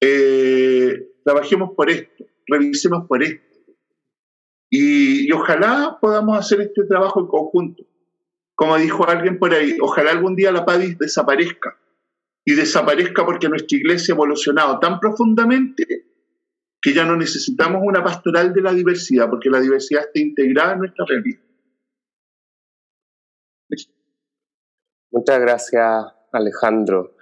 eh, 0.00 1.10
trabajemos 1.22 1.72
por 1.76 1.90
esto, 1.90 2.24
revisemos 2.46 3.06
por 3.06 3.22
esto. 3.22 3.44
y 4.70 5.30
ojalá 5.30 5.98
podamos 6.00 6.38
hacer 6.38 6.62
este 6.62 6.84
trabajo 6.84 7.20
en 7.20 7.26
conjunto 7.26 7.84
como 8.54 8.78
dijo 8.78 9.06
alguien 9.06 9.38
por 9.38 9.52
ahí, 9.52 9.76
ojalá 9.82 10.12
algún 10.12 10.36
día 10.36 10.52
la 10.52 10.64
PADIS 10.64 10.96
desaparezca. 10.96 11.76
Y 12.46 12.54
desaparezca 12.54 13.26
porque 13.26 13.48
nuestra 13.48 13.76
iglesia 13.76 14.14
ha 14.14 14.16
evolucionado 14.16 14.78
tan 14.78 15.00
profundamente 15.00 16.13
que 16.84 16.92
ya 16.92 17.06
no 17.06 17.16
necesitamos 17.16 17.80
una 17.82 18.04
pastoral 18.04 18.52
de 18.52 18.60
la 18.60 18.70
diversidad, 18.74 19.30
porque 19.30 19.48
la 19.48 19.58
diversidad 19.58 20.02
está 20.02 20.20
integrada 20.20 20.74
en 20.74 20.80
nuestra 20.80 21.06
realidad. 21.08 21.40
Muchas 25.10 25.40
gracias, 25.40 26.04
Alejandro. 26.30 27.16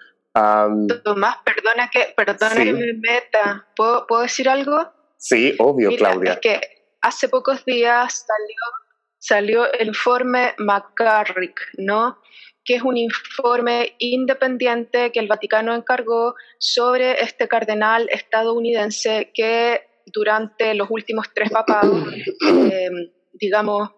Tomás, 1.05 1.37
perdona 1.45 1.89
que, 1.93 2.13
perdona 2.17 2.57
que 2.57 2.73
me 2.73 2.93
meta. 2.95 3.69
¿Puedo, 3.77 4.05
¿Puedo, 4.09 4.23
decir 4.23 4.49
algo? 4.49 4.93
Sí, 5.17 5.55
obvio, 5.61 5.97
Claudia. 5.97 6.33
Es 6.33 6.41
que 6.41 6.61
hace 7.01 7.29
pocos 7.29 7.65
días 7.65 8.27
salió 8.27 8.83
salió 9.23 9.73
el 9.75 9.89
informe 9.89 10.55
McCarrick, 10.59 11.61
¿no? 11.79 12.19
Que 12.65 12.77
es 12.77 12.83
un 12.83 12.97
informe 12.97 13.95
independiente 13.99 15.11
que 15.13 15.21
el 15.21 15.27
Vaticano 15.27 15.75
encargó 15.75 16.35
sobre 16.59 17.23
este 17.23 17.49
cardenal 17.49 18.09
estadounidense 18.11 19.31
que 19.35 19.89
durante 20.07 20.75
los 20.75 20.89
últimos 20.91 21.27
tres 21.35 21.51
papados, 21.51 22.07
em, 22.41 23.11
digamos, 23.33 23.91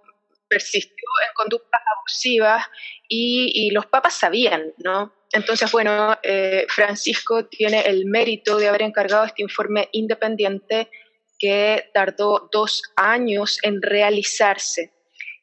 persistió 0.48 1.08
en 1.26 1.34
conductas 1.34 1.80
abusivas 1.98 2.64
y, 3.08 3.70
los 3.72 3.86
papas 3.86 4.14
sabían, 4.14 4.72
¿no? 4.78 5.12
Entonces, 5.32 5.70
bueno, 5.72 6.16
eh, 6.22 6.64
Francisco 6.68 7.46
tiene 7.46 7.80
el 7.80 8.06
mérito 8.06 8.56
de 8.56 8.68
haber 8.68 8.82
encargado 8.82 9.24
este 9.24 9.42
informe 9.42 9.88
independiente 9.92 10.90
que 11.38 11.90
tardó 11.92 12.48
dos 12.52 12.82
años 12.96 13.58
en 13.62 13.82
realizarse. 13.82 14.93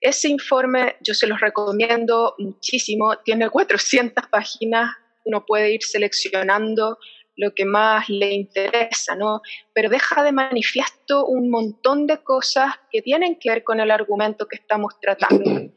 Ese 0.01 0.29
informe 0.29 0.95
yo 1.01 1.13
se 1.13 1.27
los 1.27 1.39
recomiendo 1.39 2.33
muchísimo, 2.39 3.19
tiene 3.19 3.51
400 3.51 4.25
páginas, 4.27 4.89
uno 5.25 5.45
puede 5.45 5.71
ir 5.73 5.83
seleccionando 5.83 6.97
lo 7.37 7.53
que 7.53 7.65
más 7.65 8.09
le 8.09 8.31
interesa, 8.31 9.15
¿no? 9.15 9.41
Pero 9.73 9.89
deja 9.89 10.23
de 10.23 10.31
manifiesto 10.31 11.27
un 11.27 11.51
montón 11.51 12.07
de 12.07 12.17
cosas 12.23 12.73
que 12.91 13.03
tienen 13.03 13.37
que 13.39 13.51
ver 13.51 13.63
con 13.63 13.79
el 13.79 13.91
argumento 13.91 14.47
que 14.47 14.55
estamos 14.55 14.99
tratando. 14.99 15.71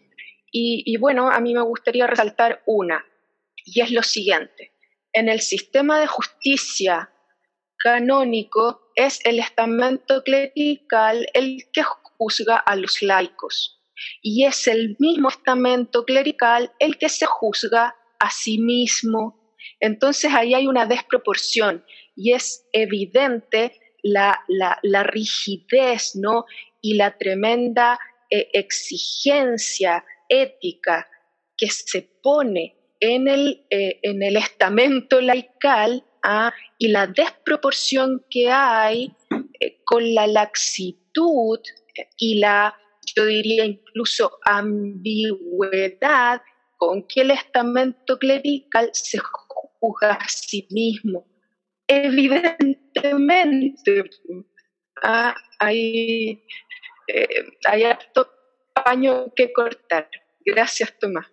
Y, 0.50 0.82
y 0.87 0.96
bueno, 0.96 1.30
a 1.30 1.38
mí 1.40 1.52
me 1.52 1.62
gustaría 1.62 2.06
resaltar 2.06 2.62
una, 2.64 3.04
y 3.66 3.82
es 3.82 3.90
lo 3.90 4.02
siguiente. 4.02 4.72
En 5.12 5.28
el 5.28 5.40
sistema 5.40 6.00
de 6.00 6.06
justicia 6.06 7.10
canónico 7.76 8.90
es 8.94 9.20
el 9.26 9.38
estamento 9.38 10.22
clerical 10.22 11.26
el 11.34 11.58
que 11.74 11.82
juzga 12.16 12.56
a 12.56 12.74
los 12.76 13.02
laicos 13.02 13.84
y 14.22 14.44
es 14.44 14.66
el 14.66 14.96
mismo 14.98 15.28
estamento 15.28 16.04
clerical 16.04 16.72
el 16.78 16.98
que 16.98 17.08
se 17.08 17.26
juzga 17.26 17.96
a 18.18 18.30
sí 18.30 18.58
mismo. 18.58 19.40
Entonces 19.80 20.32
ahí 20.32 20.54
hay 20.54 20.66
una 20.66 20.86
desproporción 20.86 21.84
y 22.16 22.32
es 22.32 22.66
evidente 22.72 23.80
la, 24.02 24.38
rigidez 25.04 26.14
¿no? 26.16 26.44
y 26.80 26.94
la 26.94 27.16
tremenda 27.16 27.98
eh, 28.30 28.48
exigencia 28.52 30.04
ética 30.28 31.08
que 31.56 31.68
se 31.68 32.02
pone 32.22 32.76
en 33.00 33.28
el, 33.28 33.66
eh, 33.70 34.00
en 34.02 34.22
el 34.22 34.36
estamento 34.36 35.20
laical 35.20 36.04
¿ah? 36.22 36.52
y 36.78 36.88
la 36.88 37.06
desproporción 37.06 38.24
que 38.30 38.50
hay 38.50 39.12
eh, 39.60 39.82
con 39.84 40.14
la 40.14 40.26
laxitud 40.26 41.60
y 42.16 42.38
la 42.38 42.76
yo 43.14 43.26
diría 43.26 43.64
incluso 43.64 44.38
ambigüedad 44.44 46.42
con 46.76 47.06
que 47.06 47.22
el 47.22 47.30
estamento 47.30 48.18
clerical 48.18 48.90
se 48.92 49.18
juzga 49.18 50.14
a 50.14 50.28
sí 50.28 50.66
mismo. 50.70 51.24
Evidentemente, 51.86 54.04
ah, 55.02 55.34
hay, 55.58 56.42
eh, 57.08 57.44
hay 57.66 57.84
harto 57.84 58.28
paño 58.74 59.32
que 59.34 59.52
cortar. 59.52 60.08
Gracias, 60.44 60.94
Tomás. 60.98 61.26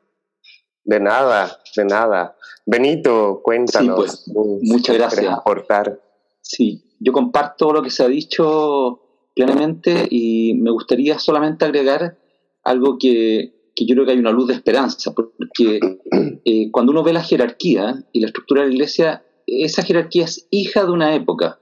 De 0.84 1.00
nada, 1.00 1.60
de 1.76 1.86
nada. 1.86 2.36
Benito, 2.66 3.42
cuéntanos. 3.44 4.24
Sí, 4.24 4.32
pues, 4.34 4.64
muchas 4.64 4.98
gracias. 4.98 5.34
Aportar. 5.34 6.00
Sí, 6.42 6.96
yo 7.00 7.12
comparto 7.12 7.72
lo 7.72 7.82
que 7.82 7.90
se 7.90 8.04
ha 8.04 8.08
dicho 8.08 9.11
plenamente 9.34 10.08
y 10.10 10.56
me 10.56 10.72
gustaría 10.72 11.20
solamente 11.20 11.66
agregar 11.66 12.18
algo 12.64 12.98
que, 12.98 13.54
yo 13.76 13.96
creo 13.96 14.06
que 14.06 14.12
hay 14.12 14.20
una 14.20 14.32
luz 14.32 14.48
de 14.48 14.54
esperanza, 14.54 15.14
porque 15.14 15.80
eh, 16.46 16.72
cuando 16.72 16.92
uno 16.92 17.04
ve 17.04 17.14
la 17.14 17.24
jerarquía 17.24 18.04
y 18.12 18.20
la 18.20 18.28
estructura 18.28 18.62
de 18.62 18.68
la 18.68 18.74
iglesia, 18.74 19.26
esa 19.48 19.84
jerarquía 19.84 20.26
es 20.26 20.48
hija 20.52 20.86
de 20.86 20.92
una 20.92 21.16
época. 21.16 21.60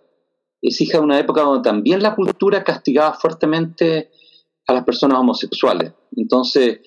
es 0.62 0.82
hija 0.82 0.98
de 0.98 1.04
una 1.04 1.20
época 1.20 1.42
donde 1.42 1.68
también 1.68 2.04
la 2.04 2.16
cultura 2.16 2.64
castigaba 2.64 3.14
fuertemente 3.14 4.12
a 4.68 4.74
las 4.74 4.84
personas 4.84 5.20
homosexuales. 5.20 5.94
Entonces, 6.16 6.80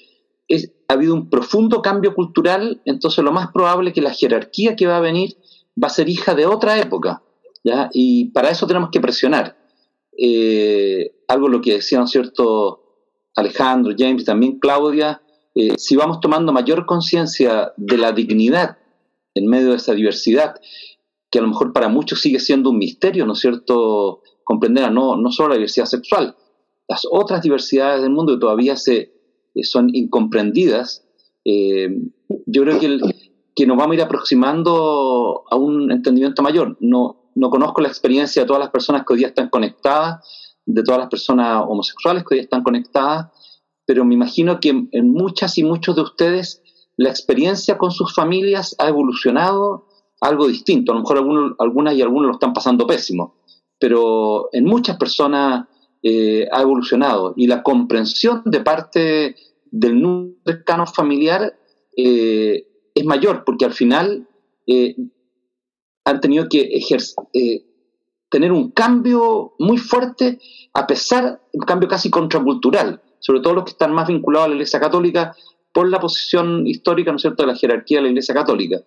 ha 0.88 0.92
habido 0.92 1.14
un 1.14 1.30
profundo 1.30 1.80
cambio 1.80 2.14
cultural, 2.14 2.82
entonces 2.84 3.24
lo 3.24 3.32
más 3.32 3.50
probable 3.52 3.90
es 3.90 3.94
que 3.94 4.02
la 4.02 4.12
jerarquía 4.12 4.76
que 4.76 4.86
va 4.86 4.98
a 4.98 5.00
venir 5.00 5.36
va 5.82 5.86
a 5.86 5.90
ser 5.90 6.08
hija 6.08 6.34
de 6.34 6.46
otra 6.46 6.78
época, 6.78 7.22
¿ya? 7.64 7.88
Y 7.92 8.26
para 8.32 8.50
eso 8.50 8.66
tenemos 8.66 8.90
que 8.90 9.00
presionar. 9.00 9.56
Eh, 10.16 11.22
algo 11.28 11.48
lo 11.48 11.60
que 11.60 11.74
decían, 11.74 12.06
cierto? 12.06 12.80
Alejandro, 13.34 13.94
James, 13.96 14.24
también 14.24 14.58
Claudia, 14.58 15.22
eh, 15.54 15.74
si 15.78 15.96
vamos 15.96 16.20
tomando 16.20 16.52
mayor 16.52 16.84
conciencia 16.86 17.72
de 17.76 17.96
la 17.96 18.12
dignidad 18.12 18.78
en 19.34 19.46
medio 19.46 19.70
de 19.70 19.76
esa 19.76 19.94
diversidad, 19.94 20.54
que 21.30 21.38
a 21.38 21.42
lo 21.42 21.48
mejor 21.48 21.72
para 21.72 21.88
muchos 21.88 22.20
sigue 22.20 22.38
siendo 22.38 22.70
un 22.70 22.78
misterio, 22.78 23.24
¿no 23.24 23.32
es 23.32 23.40
cierto? 23.40 24.22
Comprender 24.44 24.92
no, 24.92 25.16
no 25.16 25.30
solo 25.30 25.50
la 25.50 25.54
diversidad 25.54 25.86
sexual, 25.86 26.36
las 26.88 27.06
otras 27.10 27.40
diversidades 27.40 28.02
del 28.02 28.10
mundo 28.10 28.34
que 28.34 28.40
todavía 28.40 28.76
se, 28.76 29.14
eh, 29.54 29.64
son 29.64 29.88
incomprendidas, 29.94 31.06
yo 31.44 32.62
creo 32.62 32.78
que, 32.78 33.00
que 33.56 33.66
nos 33.66 33.76
vamos 33.76 33.92
a 33.92 33.96
ir 33.96 34.02
aproximando 34.02 35.42
a 35.50 35.56
un 35.56 35.90
entendimiento 35.90 36.42
mayor. 36.42 36.76
No, 36.80 37.21
no 37.34 37.50
conozco 37.50 37.80
la 37.80 37.88
experiencia 37.88 38.42
de 38.42 38.46
todas 38.46 38.60
las 38.60 38.70
personas 38.70 39.04
que 39.06 39.12
hoy 39.12 39.18
día 39.20 39.28
están 39.28 39.48
conectadas, 39.48 40.20
de 40.64 40.82
todas 40.82 41.00
las 41.00 41.08
personas 41.08 41.64
homosexuales 41.66 42.22
que 42.22 42.34
hoy 42.34 42.38
día 42.38 42.44
están 42.44 42.62
conectadas, 42.62 43.26
pero 43.84 44.04
me 44.04 44.14
imagino 44.14 44.60
que 44.60 44.68
en, 44.90 45.12
muchas 45.12 45.58
y 45.58 45.64
muchos 45.64 45.96
de 45.96 46.02
ustedes 46.02 46.62
la 46.96 47.08
experiencia 47.08 47.78
con 47.78 47.90
sus 47.90 48.14
familias 48.14 48.76
ha 48.78 48.88
evolucionado 48.88 49.86
algo 50.20 50.46
distinto. 50.46 50.92
A 50.92 50.94
lo 50.94 51.00
mejor 51.00 51.56
algunas 51.58 51.94
y 51.94 52.02
algunos 52.02 52.28
lo 52.28 52.34
están 52.34 52.52
pasando 52.52 52.86
pésimo, 52.86 53.34
pero 53.78 54.48
en 54.52 54.64
muchas 54.64 54.96
personas 54.96 55.66
eh, 56.02 56.46
ha 56.52 56.62
evolucionado 56.62 57.34
y 57.36 57.46
la 57.46 57.62
comprensión 57.62 58.42
de 58.44 58.60
parte 58.60 59.36
del 59.70 60.36
cercano 60.44 60.86
familiar 60.86 61.54
eh, 61.96 62.66
es 62.94 63.04
mayor, 63.04 63.42
porque 63.44 63.64
al 63.64 63.72
final 63.72 64.28
eh, 64.66 64.94
han 66.04 66.20
tenido 66.20 66.48
que 66.48 66.60
ejercer, 66.60 67.24
tener 68.32 68.50
un 68.50 68.70
cambio 68.70 69.52
muy 69.58 69.78
fuerte, 69.78 70.40
a 70.74 70.86
pesar, 70.86 71.42
un 71.52 71.64
cambio 71.64 71.88
casi 71.88 72.10
contracultural, 72.10 73.02
sobre 73.20 73.40
todo 73.40 73.54
los 73.54 73.64
que 73.64 73.72
están 73.72 73.92
más 73.92 74.08
vinculados 74.08 74.46
a 74.46 74.48
la 74.48 74.54
Iglesia 74.54 74.80
Católica 74.80 75.36
por 75.72 75.88
la 75.88 76.00
posición 76.00 76.66
histórica, 76.66 77.10
¿no 77.10 77.16
es 77.16 77.22
cierto?, 77.22 77.42
de 77.42 77.48
la 77.48 77.56
jerarquía 77.56 77.98
de 77.98 78.04
la 78.04 78.08
Iglesia 78.08 78.34
Católica. 78.34 78.80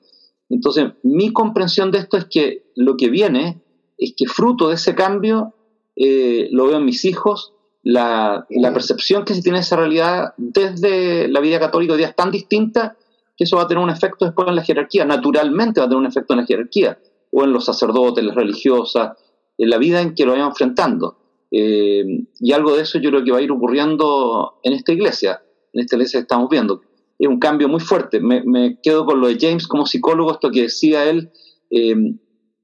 Entonces, 0.50 0.94
mi 1.04 1.32
comprensión 1.32 1.92
de 1.92 2.00
esto 2.00 2.18
es 2.18 2.26
que 2.26 2.72
lo 2.76 2.98
que 2.98 3.10
viene 3.10 3.62
es 3.98 4.14
que 4.18 4.28
fruto 4.28 4.70
de 4.70 4.76
ese 4.76 4.94
cambio 4.96 5.54
eh, 5.96 6.50
lo 6.52 6.68
veo 6.68 6.78
en 6.78 6.86
mis 6.86 7.06
hijos, 7.06 7.54
la, 7.84 8.46
percepción 8.74 9.26
que 9.26 9.36
se 9.36 9.42
tiene 9.42 9.60
de 9.60 9.64
esa 9.64 9.76
realidad 9.76 10.34
desde 10.38 11.28
la 11.28 11.40
vida 11.40 11.60
católica 11.60 11.94
hoy 11.94 12.00
día 12.00 12.08
es 12.08 12.16
tan 12.16 12.32
distinta 12.32 12.98
que 13.38 13.44
eso 13.44 13.58
va 13.58 13.64
a 13.64 13.68
tener 13.68 13.84
un 13.84 13.90
efecto 13.90 14.26
después 14.26 14.48
en 14.48 14.56
la 14.56 14.64
jerarquía, 14.64 15.06
naturalmente 15.06 15.80
va 15.80 15.86
a 15.86 15.90
tener 15.90 16.00
un 16.00 16.08
efecto 16.08 16.34
en 16.34 16.40
la 16.40 16.46
jerarquía, 16.46 16.98
o 17.32 17.44
en 17.44 17.52
los 17.52 17.66
sacerdotes, 17.66 18.24
las 18.24 18.36
religiosas, 18.36 19.18
en 19.58 19.70
la 19.70 19.78
vida 19.78 20.02
en 20.02 20.16
que 20.16 20.26
lo 20.26 20.32
vayan 20.32 20.48
enfrentando. 20.48 21.18
Eh, 21.52 22.04
y 22.40 22.52
algo 22.52 22.76
de 22.76 22.82
eso 22.82 23.00
yo 23.00 23.10
creo 23.10 23.24
que 23.24 23.32
va 23.32 23.38
a 23.38 23.42
ir 23.42 23.52
ocurriendo 23.52 24.60
en 24.64 24.74
esta 24.74 24.94
iglesia, 24.94 25.42
en 25.74 25.82
esta 25.82 25.96
iglesia 25.96 26.20
que 26.20 26.24
estamos 26.24 26.50
viendo. 26.50 26.82
Es 27.18 27.28
un 27.28 27.40
cambio 27.40 27.68
muy 27.68 27.80
fuerte. 27.80 28.20
Me, 28.20 28.80
quedo 28.82 29.06
con 29.06 29.22
lo 29.22 29.28
de 29.28 29.38
James 29.40 29.68
como 29.68 29.86
psicólogo, 29.86 30.32
esto 30.32 30.52
que 30.52 30.64
decía 30.64 31.06
él, 31.06 31.32
eh, 31.70 31.96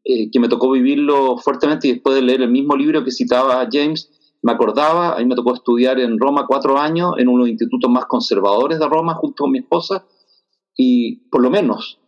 eh, 0.04 0.32
que 0.32 0.40
me 0.40 0.50
tocó 0.50 0.72
vivirlo 0.72 1.38
fuertemente 1.38 1.88
y 1.88 1.94
después 1.94 2.16
de 2.16 2.22
leer 2.22 2.42
el 2.42 2.50
mismo 2.50 2.76
libro 2.76 3.04
que 3.04 3.12
citaba 3.12 3.68
James, 3.72 4.10
me 4.42 4.52
acordaba, 4.52 5.14
a 5.14 5.20
mí 5.20 5.26
me 5.26 5.36
tocó 5.36 5.54
estudiar 5.54 6.00
en 6.00 6.18
Roma 6.20 6.46
cuatro 6.48 6.80
años, 6.80 7.14
en 7.18 7.28
uno 7.28 7.44
de 7.44 7.50
los 7.50 7.52
institutos 7.52 7.90
más 7.92 8.06
conservadores 8.06 8.80
de 8.80 8.88
Roma, 8.88 9.14
junto 9.14 9.44
con 9.44 9.52
mi 9.52 9.60
esposa, 9.60 10.06
y 10.76 11.28
por 11.30 11.42
lo 11.42 11.50
menos 11.50 12.00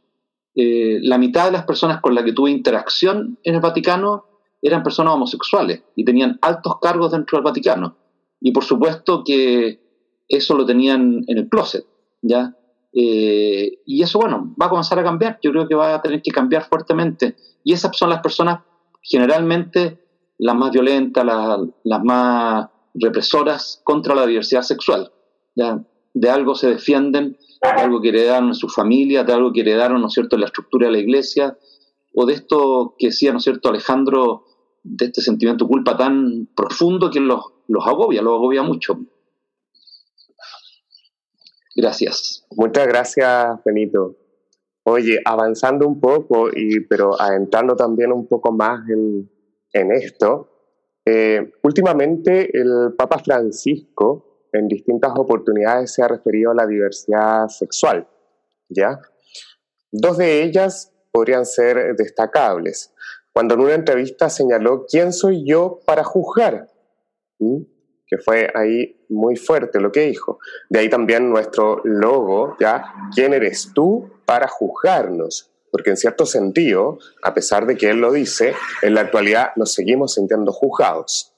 eh, 0.56 1.00
la 1.02 1.18
mitad 1.18 1.46
de 1.46 1.52
las 1.52 1.66
personas 1.66 2.00
con 2.02 2.14
las 2.14 2.24
que 2.24 2.34
tuve 2.34 2.52
interacción 2.52 3.40
en 3.44 3.56
el 3.56 3.62
Vaticano 3.62 4.26
eran 4.62 4.84
personas 4.84 5.14
homosexuales 5.14 5.84
y 5.96 6.06
tenían 6.06 6.38
altos 6.42 6.80
cargos 6.82 7.12
dentro 7.12 7.38
del 7.38 7.44
Vaticano. 7.44 7.98
Y 8.40 8.52
por 8.52 8.64
supuesto 8.64 9.24
que 9.24 9.82
eso 10.28 10.56
lo 10.56 10.66
tenían 10.66 11.24
en 11.28 11.38
el 11.38 11.50
closet, 11.50 11.86
¿ya? 12.22 12.56
Eh, 12.94 13.80
y 13.86 14.04
eso, 14.04 14.20
bueno, 14.20 14.54
va 14.62 14.68
a 14.68 14.70
comenzar 14.70 15.00
a 15.00 15.04
cambiar. 15.04 15.40
Yo 15.42 15.52
creo 15.52 15.68
que 15.68 15.76
va 15.76 15.96
a 15.96 16.02
tener 16.02 16.22
que 16.22 16.32
cambiar 16.32 16.64
fuertemente. 16.64 17.36
Y 17.64 17.74
esas 17.74 17.96
son 17.98 18.10
las 18.10 18.22
personas 18.22 18.62
generalmente 19.02 20.00
las 20.38 20.56
más 20.56 20.72
violentas, 20.72 21.26
las, 21.26 22.04
más 22.04 22.70
represoras 22.94 23.82
contra 23.84 24.16
la 24.16 24.26
diversidad 24.26 24.62
sexual. 24.62 25.12
¿ya? 25.56 25.84
De 26.14 26.30
algo 26.30 26.56
se 26.56 26.70
defienden, 26.70 27.32
de 27.32 27.38
algo 27.64 28.02
que 28.02 28.10
heredaron 28.10 28.50
en 28.50 28.56
su 28.56 28.68
familia, 28.68 29.24
de 29.24 29.34
algo 29.34 29.52
que 29.52 29.62
heredaron, 29.62 30.02
¿no 30.02 30.08
es 30.08 30.14
cierto?, 30.14 30.36
en 30.36 30.42
la 30.42 30.48
estructura 30.48 30.88
de 30.88 30.94
la 30.94 31.00
iglesia, 31.00 31.58
o 32.14 32.26
de 32.26 32.34
esto 32.34 32.96
que 32.98 33.08
decía, 33.08 33.32
¿no 33.32 33.38
es 33.38 33.44
cierto?, 33.44 33.70
Alejandro, 33.70 34.46
de 34.84 35.06
este 35.06 35.22
sentimiento 35.22 35.66
de 35.66 35.70
culpa 35.70 35.98
tan 35.98 36.50
profundo 36.56 37.10
que 37.10 37.20
los, 37.20 37.42
los 37.68 37.88
agobia, 37.88 38.22
los 38.22 38.34
agobia 38.34 38.64
mucho. 38.64 39.00
Gracias. 41.76 42.46
Muchas 42.52 42.88
gracias, 42.88 43.64
Benito. 43.66 44.18
Oye, 44.84 45.20
avanzando 45.24 45.88
un 45.88 46.00
poco, 46.00 46.50
y, 46.54 46.82
pero 46.82 47.20
adentrando 47.20 47.76
también 47.76 48.12
un 48.12 48.28
poco 48.28 48.52
más 48.52 48.88
en, 48.90 49.32
en 49.72 49.92
esto, 49.94 50.50
eh, 51.06 51.54
últimamente 51.64 52.50
el 52.58 52.94
Papa 52.98 53.20
Francisco 53.20 54.33
en 54.54 54.68
distintas 54.68 55.12
oportunidades 55.16 55.94
se 55.94 56.04
ha 56.04 56.08
referido 56.08 56.52
a 56.52 56.56
la 56.56 56.66
diversidad 56.66 57.48
sexual, 57.50 58.08
¿ya? 58.70 59.00
Dos 59.92 60.18
de 60.18 60.44
ellas 60.44 60.92
podrían 61.12 61.46
ser 61.46 61.96
destacables. 61.96 62.94
Cuando 63.34 63.56
en 63.56 63.62
una 63.62 63.74
entrevista 63.74 64.30
señaló, 64.30 64.86
¿quién 64.88 65.12
soy 65.12 65.44
yo 65.46 65.80
para 65.86 66.04
juzgar? 66.04 66.68
¿Mm? 67.40 67.64
que 68.14 68.18
fue 68.20 68.52
ahí 68.54 69.06
muy 69.10 69.36
fuerte 69.36 69.80
lo 69.80 69.92
que 69.92 70.02
dijo. 70.02 70.38
De 70.70 70.80
ahí 70.80 70.90
también 70.90 71.32
nuestro 71.32 71.82
logo, 71.84 72.56
¿ya? 72.60 72.94
¿Quién 73.14 73.34
eres 73.34 73.72
tú 73.74 74.08
para 74.26 74.48
juzgarnos? 74.48 75.52
Porque 75.72 75.90
en 75.90 75.98
cierto 75.98 76.28
sentido, 76.28 77.00
a 77.24 77.34
pesar 77.34 77.66
de 77.66 77.76
que 77.76 77.90
él 77.90 77.98
lo 77.98 78.12
dice, 78.12 78.54
en 78.84 78.94
la 78.94 79.02
actualidad 79.02 79.50
nos 79.56 79.74
seguimos 79.74 80.14
sintiendo 80.14 80.52
juzgados. 80.52 81.34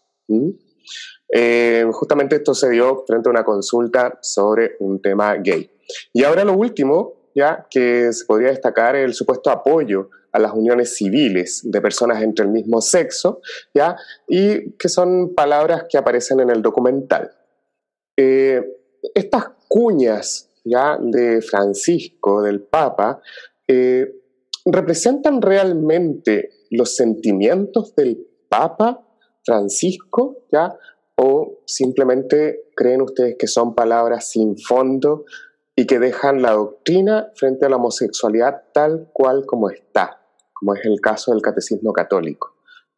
Eh, 1.31 1.85
justamente 1.91 2.37
esto 2.37 2.53
se 2.53 2.69
dio 2.69 3.03
frente 3.05 3.29
a 3.29 3.31
una 3.31 3.43
consulta 3.43 4.17
sobre 4.21 4.75
un 4.79 5.01
tema 5.01 5.35
gay. 5.35 5.69
Y 6.13 6.23
ahora 6.23 6.43
lo 6.43 6.53
último, 6.53 7.29
ya 7.33 7.67
que 7.69 8.11
se 8.13 8.25
podría 8.25 8.49
destacar 8.49 8.95
el 8.95 9.13
supuesto 9.13 9.49
apoyo 9.49 10.09
a 10.31 10.39
las 10.39 10.53
uniones 10.53 10.95
civiles 10.95 11.61
de 11.63 11.81
personas 11.81 12.21
entre 12.21 12.45
el 12.45 12.51
mismo 12.51 12.81
sexo, 12.81 13.41
¿ya? 13.73 13.95
y 14.27 14.71
que 14.71 14.89
son 14.89 15.33
palabras 15.33 15.85
que 15.89 15.97
aparecen 15.97 16.41
en 16.41 16.49
el 16.49 16.61
documental. 16.61 17.31
Eh, 18.17 18.61
estas 19.13 19.51
cuñas 19.67 20.49
¿ya? 20.65 20.97
de 20.99 21.41
Francisco, 21.41 22.41
del 22.41 22.61
Papa, 22.63 23.21
eh, 23.67 24.13
representan 24.65 25.41
realmente 25.41 26.49
los 26.71 26.95
sentimientos 26.95 27.95
del 27.95 28.27
Papa 28.49 29.05
Francisco, 29.45 30.45
¿ya? 30.51 30.75
O 31.17 31.59
simplemente 31.65 32.69
creen 32.75 33.01
ustedes 33.01 33.35
que 33.37 33.47
son 33.47 33.73
palabras 33.75 34.29
sin 34.29 34.57
fondo 34.57 35.25
y 35.75 35.85
que 35.85 35.99
dejan 35.99 36.41
la 36.41 36.51
doctrina 36.51 37.31
frente 37.35 37.65
a 37.65 37.69
la 37.69 37.77
homosexualidad 37.77 38.63
tal 38.73 39.09
cual 39.13 39.45
como 39.45 39.69
está 39.69 40.21
como 40.55 40.73
es 40.73 40.83
el 40.85 40.99
caso 40.99 41.31
del 41.31 41.41
catecismo 41.41 41.93
católico. 41.93 42.55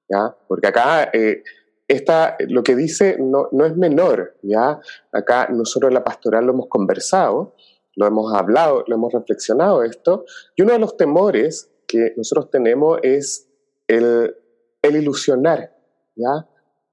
¿ya? 0.08 0.34
Porque 0.48 0.68
acá 0.68 1.10
eh, 1.12 1.44
esta, 1.88 2.38
lo 2.48 2.64
que 2.64 2.76
dice 2.76 3.18
no, 3.20 3.50
no, 3.52 3.66
es 3.66 3.76
menor. 3.76 4.38
¿ya? 4.42 4.80
Acá 5.12 5.50
nosotros 5.50 5.90
en 5.90 5.96
la 5.96 6.04
pastoral 6.04 6.46
lo 6.46 6.54
hemos 6.54 6.68
conversado, 6.70 7.56
lo 7.96 8.06
hemos 8.06 8.34
hablado, 8.34 8.86
lo 8.88 8.96
hemos 8.96 9.12
reflexionado 9.12 9.84
esto, 9.84 10.24
y 10.56 10.62
uno 10.62 10.74
de 10.74 10.80
los 10.80 10.96
temores 10.96 11.72
que 11.88 12.14
nosotros 12.16 12.50
tenemos 12.52 13.00
es 13.02 13.50
el, 13.88 14.36
el 14.82 14.96
ilusionar, 14.96 15.76
¿ya? 16.16 16.48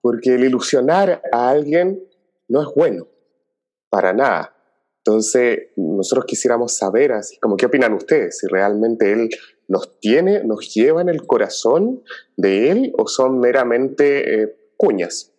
Porque 0.04 0.34
el 0.34 0.44
ilusionar 0.44 1.22
a 1.32 1.48
alguien 1.48 1.98
no 2.48 2.60
es 2.60 2.68
bueno, 2.76 3.08
para 3.88 4.12
nada. 4.12 4.54
Entonces, 4.98 5.68
nosotros 5.76 6.26
quisiéramos 6.26 6.76
saber, 6.76 7.12
así 7.12 7.38
como, 7.38 7.56
¿qué 7.56 7.64
opinan 7.64 7.94
ustedes? 7.94 8.36
Si 8.38 8.46
realmente 8.46 9.10
él 9.10 9.30
nos 9.66 9.98
tiene, 10.00 10.44
nos 10.44 10.74
lleva 10.74 11.00
en 11.00 11.08
el 11.08 11.26
corazón 11.26 12.02
de 12.36 12.70
él 12.70 12.92
o 12.98 13.06
son 13.08 13.40
meramente 13.40 14.42
eh, 14.42 14.56
cuñas, 14.76 15.32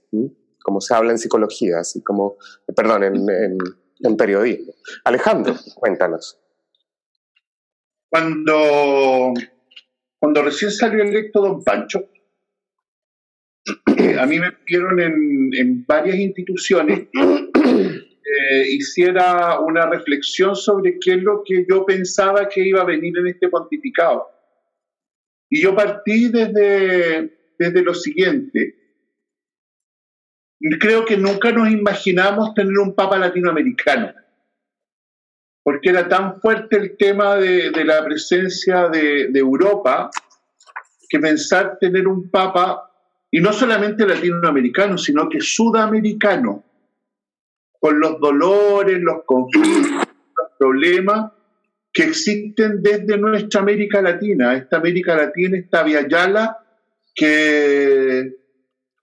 como 0.64 0.82
se 0.82 0.96
habla 0.96 1.12
en 1.12 1.20
psicología, 1.20 1.78
así 1.82 2.02
como, 2.02 2.38
perdón, 2.76 3.04
en, 3.04 3.58
en, 4.00 4.18
periodismo. 4.18 4.74
Alejandro, 5.04 5.54
cuéntanos. 5.76 6.40
Cuando, 8.10 9.32
cuando 10.20 10.42
recién 10.42 10.72
salió 10.72 11.04
electo 11.04 11.42
don 11.42 11.64
Pancho, 11.64 12.00
eh, 12.00 12.15
a 14.20 14.26
mí 14.26 14.40
me 14.40 14.52
pidieron 14.52 15.00
en, 15.00 15.50
en 15.54 15.86
varias 15.86 16.18
instituciones 16.18 17.08
eh, 18.26 18.68
hiciera 18.70 19.60
una 19.60 19.86
reflexión 19.86 20.56
sobre 20.56 20.98
qué 21.00 21.14
es 21.14 21.24
lo 21.24 21.44
que 21.46 21.66
yo 21.70 21.86
pensaba 21.86 22.50
que 22.50 22.68
iba 22.68 22.82
a 22.82 22.86
venir 22.86 23.18
en 23.18 23.28
este 23.28 23.50
pontificado. 23.50 24.28
Y 25.50 25.62
yo 25.62 25.76
partí 25.76 26.30
desde, 26.30 27.38
desde 27.58 27.84
lo 27.84 27.94
siguiente. 27.94 28.76
Creo 30.80 31.06
que 31.06 31.18
nunca 31.18 31.52
nos 31.52 31.70
imaginamos 31.70 32.54
tener 32.56 32.78
un 32.80 32.96
papa 32.96 33.20
latinoamericano, 33.20 34.12
porque 35.64 35.90
era 35.90 36.08
tan 36.08 36.42
fuerte 36.42 36.78
el 36.78 36.98
tema 36.98 37.36
de, 37.36 37.70
de 37.70 37.86
la 37.86 38.04
presencia 38.04 38.90
de, 38.90 39.28
de 39.30 39.40
Europa 39.40 40.10
que 41.08 41.20
pensar 41.20 41.78
tener 41.80 42.08
un 42.08 42.30
papa, 42.32 42.92
y 43.36 43.42
no 43.42 43.52
solamente 43.52 44.08
latinoamericano, 44.08 44.98
sino 44.98 45.28
que 45.28 45.42
sudamericano, 45.42 46.64
con 47.82 48.00
los 48.00 48.18
dolores, 48.22 48.98
los 49.02 49.26
conflictos, 49.26 50.08
los 50.38 50.52
problemas 50.58 51.34
que 51.92 52.04
existen 52.04 52.82
desde 52.82 53.18
nuestra 53.18 53.60
América 53.60 54.02
Latina. 54.02 54.56
Esta 54.56 54.78
América 54.78 55.18
Latina, 55.18 55.58
esta 55.58 55.84
Via 55.84 56.08
Yala, 56.08 56.60
que, 57.14 58.38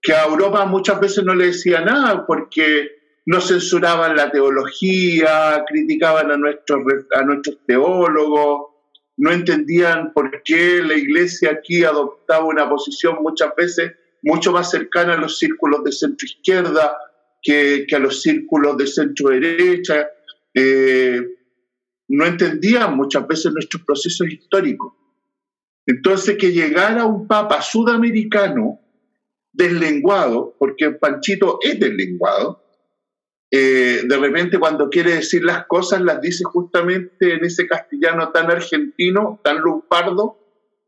que 0.01 0.13
a 0.13 0.25
Europa 0.25 0.65
muchas 0.65 0.99
veces 0.99 1.23
no 1.23 1.35
le 1.35 1.45
decía 1.45 1.81
nada 1.81 2.25
porque 2.25 2.89
no 3.27 3.39
censuraban 3.39 4.15
la 4.15 4.31
teología, 4.31 5.63
criticaban 5.67 6.31
a 6.31 6.37
nuestros, 6.37 6.81
a 7.15 7.21
nuestros 7.21 7.59
teólogos, 7.67 8.71
no 9.15 9.31
entendían 9.31 10.11
por 10.11 10.41
qué 10.41 10.81
la 10.81 10.95
iglesia 10.95 11.51
aquí 11.51 11.83
adoptaba 11.83 12.45
una 12.45 12.67
posición 12.67 13.17
muchas 13.21 13.55
veces 13.55 13.93
mucho 14.23 14.51
más 14.51 14.71
cercana 14.71 15.13
a 15.13 15.17
los 15.17 15.37
círculos 15.37 15.83
de 15.83 15.91
centro 15.91 16.25
izquierda 16.25 16.97
que, 17.41 17.85
a 17.93 17.99
los 17.99 18.21
círculos 18.21 18.77
de 18.77 18.87
centro 18.87 19.29
derecha. 19.29 20.07
Eh, 20.53 21.21
no 22.09 22.25
entendían 22.25 22.95
muchas 22.95 23.27
veces 23.27 23.51
nuestros 23.53 23.83
procesos 23.83 24.27
históricos. 24.27 24.93
Entonces, 25.85 26.37
que 26.37 26.51
llegara 26.51 27.05
un 27.05 27.27
papa 27.27 27.61
sudamericano 27.61 28.79
deslenguado, 29.51 30.55
porque 30.57 30.91
Panchito 30.91 31.59
es 31.61 31.79
deslenguado, 31.79 32.63
eh, 33.55 34.01
de 34.03 34.17
repente 34.17 34.57
cuando 34.57 34.89
quiere 34.89 35.13
decir 35.13 35.43
las 35.43 35.67
cosas 35.67 36.01
las 36.01 36.19
dice 36.19 36.43
justamente 36.43 37.35
en 37.35 37.45
ese 37.45 37.67
castellano 37.67 38.31
tan 38.31 38.49
argentino, 38.49 39.39
tan 39.43 39.59
lumpardo, 39.59 40.39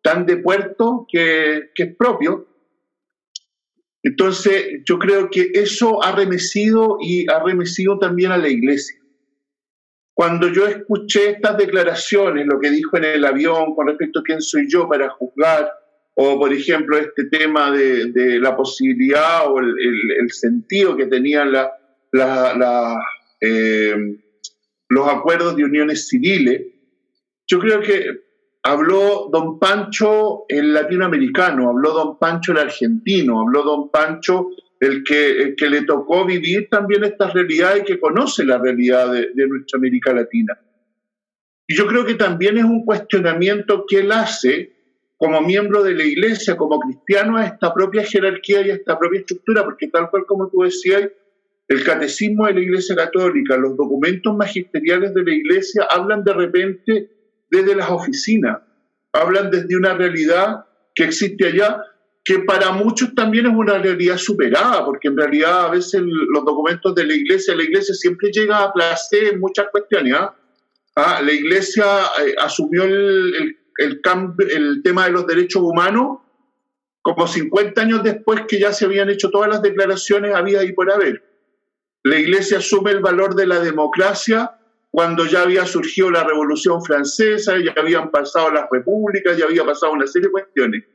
tan 0.02 0.26
de 0.26 0.38
puerto, 0.38 1.06
que, 1.08 1.70
que 1.76 1.84
es 1.84 1.96
propio. 1.96 2.48
Entonces, 4.06 4.84
yo 4.86 5.00
creo 5.00 5.32
que 5.32 5.50
eso 5.56 6.04
ha 6.04 6.16
remecido 6.16 7.00
y 7.02 7.28
ha 7.28 7.44
remecido 7.44 7.98
también 7.98 8.32
a 8.32 8.38
la 8.38 8.48
iglesia. 8.48 9.00
Cuando 10.14 10.48
yo 10.48 10.68
escuché 10.68 11.32
estas 11.32 11.58
declaraciones, 11.58 12.46
lo 12.46 12.60
que 12.60 12.70
dijo 12.70 12.98
en 12.98 13.06
el 13.06 13.26
avión 13.26 13.74
con 13.74 13.88
respecto 13.88 14.20
a 14.20 14.24
quién 14.24 14.42
soy 14.42 14.68
yo 14.70 14.88
para 14.88 15.10
juzgar, 15.10 15.72
o 16.14 16.38
por 16.38 16.54
ejemplo 16.54 17.00
este 17.00 17.26
tema 17.26 17.72
de, 17.72 18.40
la 18.40 18.56
posibilidad 18.56 19.52
o 19.52 19.60
el, 19.60 20.32
sentido 20.32 20.96
que 20.96 21.08
tenían 21.08 21.52
eh, 23.42 24.18
los 24.88 25.08
acuerdos 25.10 25.56
de 25.56 25.64
uniones 25.64 26.08
civiles, 26.08 26.62
yo 27.48 27.58
creo 27.58 27.82
que 27.82 28.25
habló 28.66 29.30
don 29.32 29.60
Pancho 29.60 30.46
el 30.50 30.74
latinoamericano, 30.74 31.70
habló 31.70 31.94
don 31.94 32.18
Pancho 32.18 32.52
el 32.52 32.58
argentino, 32.58 33.42
habló 33.42 33.62
don 33.62 33.92
Pancho 33.92 34.50
el 34.80 35.04
que, 35.04 35.54
que 35.56 35.70
le 35.70 35.84
tocó 35.84 36.26
vivir 36.26 36.68
también 36.70 37.04
esta 37.04 37.30
realidad 37.30 37.76
y 37.78 37.84
que 37.84 38.00
conoce 38.00 38.44
la 38.44 38.58
realidad 38.58 39.12
de, 39.12 39.30
de 39.34 39.48
nuestra 39.48 39.78
América 39.78 40.14
Latina. 40.14 40.60
Y 41.68 41.76
yo 41.76 41.86
creo 41.86 42.06
que 42.06 42.16
también 42.16 42.58
es 42.58 42.64
un 42.64 42.84
cuestionamiento 42.84 43.86
que 43.88 44.00
él 44.00 44.12
hace 44.12 44.74
como 45.18 45.42
miembro 45.42 45.84
de 45.84 45.94
la 45.94 46.04
iglesia, 46.04 46.58
como 46.58 46.80
cristiano, 46.80 47.38
a 47.38 47.46
esta 47.46 47.72
propia 47.72 48.04
jerarquía 48.04 48.66
y 48.66 48.72
a 48.72 48.76
esta 48.76 48.98
propia 48.98 49.20
estructura, 49.20 49.64
porque 49.64 49.88
tal 49.90 50.10
cual 50.10 50.26
como 50.26 50.50
tú 50.50 50.64
decías, 50.64 51.10
el 51.68 51.84
catecismo 51.84 52.48
de 52.48 52.54
la 52.56 52.60
Iglesia 52.60 52.96
Católica, 52.96 53.58
los 53.58 53.76
documentos 53.76 54.36
magisteriales 54.36 55.14
de 55.14 55.24
la 55.24 55.34
Iglesia 55.34 55.88
hablan 55.90 56.24
de 56.24 56.34
repente 56.34 57.15
desde 57.50 57.76
las 57.76 57.90
oficinas, 57.90 58.60
hablan 59.14 59.50
desde 59.50 59.76
una 59.76 59.94
realidad 59.94 60.66
que 60.94 61.06
existe 61.06 61.48
allá, 61.48 61.82
que 62.24 62.40
para 62.40 62.72
muchos 62.72 63.14
también 63.14 63.46
es 63.46 63.54
una 63.54 63.78
realidad 63.78 64.18
superada, 64.18 64.84
porque 64.84 65.10
en 65.10 65.18
realidad 65.18 65.66
a 65.66 65.70
veces 65.70 66.02
los 66.04 66.44
documentos 66.44 66.96
de 66.96 67.06
la 67.06 67.14
Iglesia, 67.14 67.56
la 67.56 67.64
Iglesia 67.64 67.94
siempre 67.94 68.32
llega 68.32 68.64
a 68.64 68.74
placer 68.74 69.26
en 69.26 69.40
muchas 69.40 69.68
cuestiones. 69.72 70.14
¿ah? 70.16 70.36
¿Ah? 70.96 71.22
La 71.24 71.32
Iglesia 71.32 71.86
eh, 72.26 72.34
asumió 72.40 72.84
el, 72.84 73.58
el, 73.78 74.02
el 74.50 74.82
tema 74.84 75.06
de 75.06 75.12
los 75.12 75.28
derechos 75.28 75.62
humanos 75.62 76.20
como 77.06 77.28
50 77.28 77.80
años 77.80 78.02
después 78.02 78.42
que 78.48 78.60
ya 78.60 78.74
se 78.74 78.86
habían 78.86 79.12
hecho 79.12 79.30
todas 79.30 79.48
las 79.48 79.62
declaraciones 79.62 80.34
había 80.34 80.64
y 80.64 80.74
por 80.74 80.92
haber. 80.92 81.24
La 82.02 82.18
Iglesia 82.18 82.58
asume 82.58 82.90
el 82.90 83.00
valor 83.00 83.36
de 83.36 83.46
la 83.46 83.60
democracia 83.60 84.58
cuando 84.96 85.26
ya 85.26 85.42
había 85.42 85.66
surgido 85.66 86.10
la 86.10 86.24
Revolución 86.24 86.82
Francesa, 86.82 87.58
ya 87.58 87.74
habían 87.76 88.12
pasado 88.12 88.50
las 88.50 88.66
repúblicas, 88.72 89.38
ya 89.38 89.44
había 89.44 89.66
pasado 89.66 89.92
una 89.92 90.08
serie 90.08 90.30
de 90.30 90.32
cuestiones. 90.32 90.86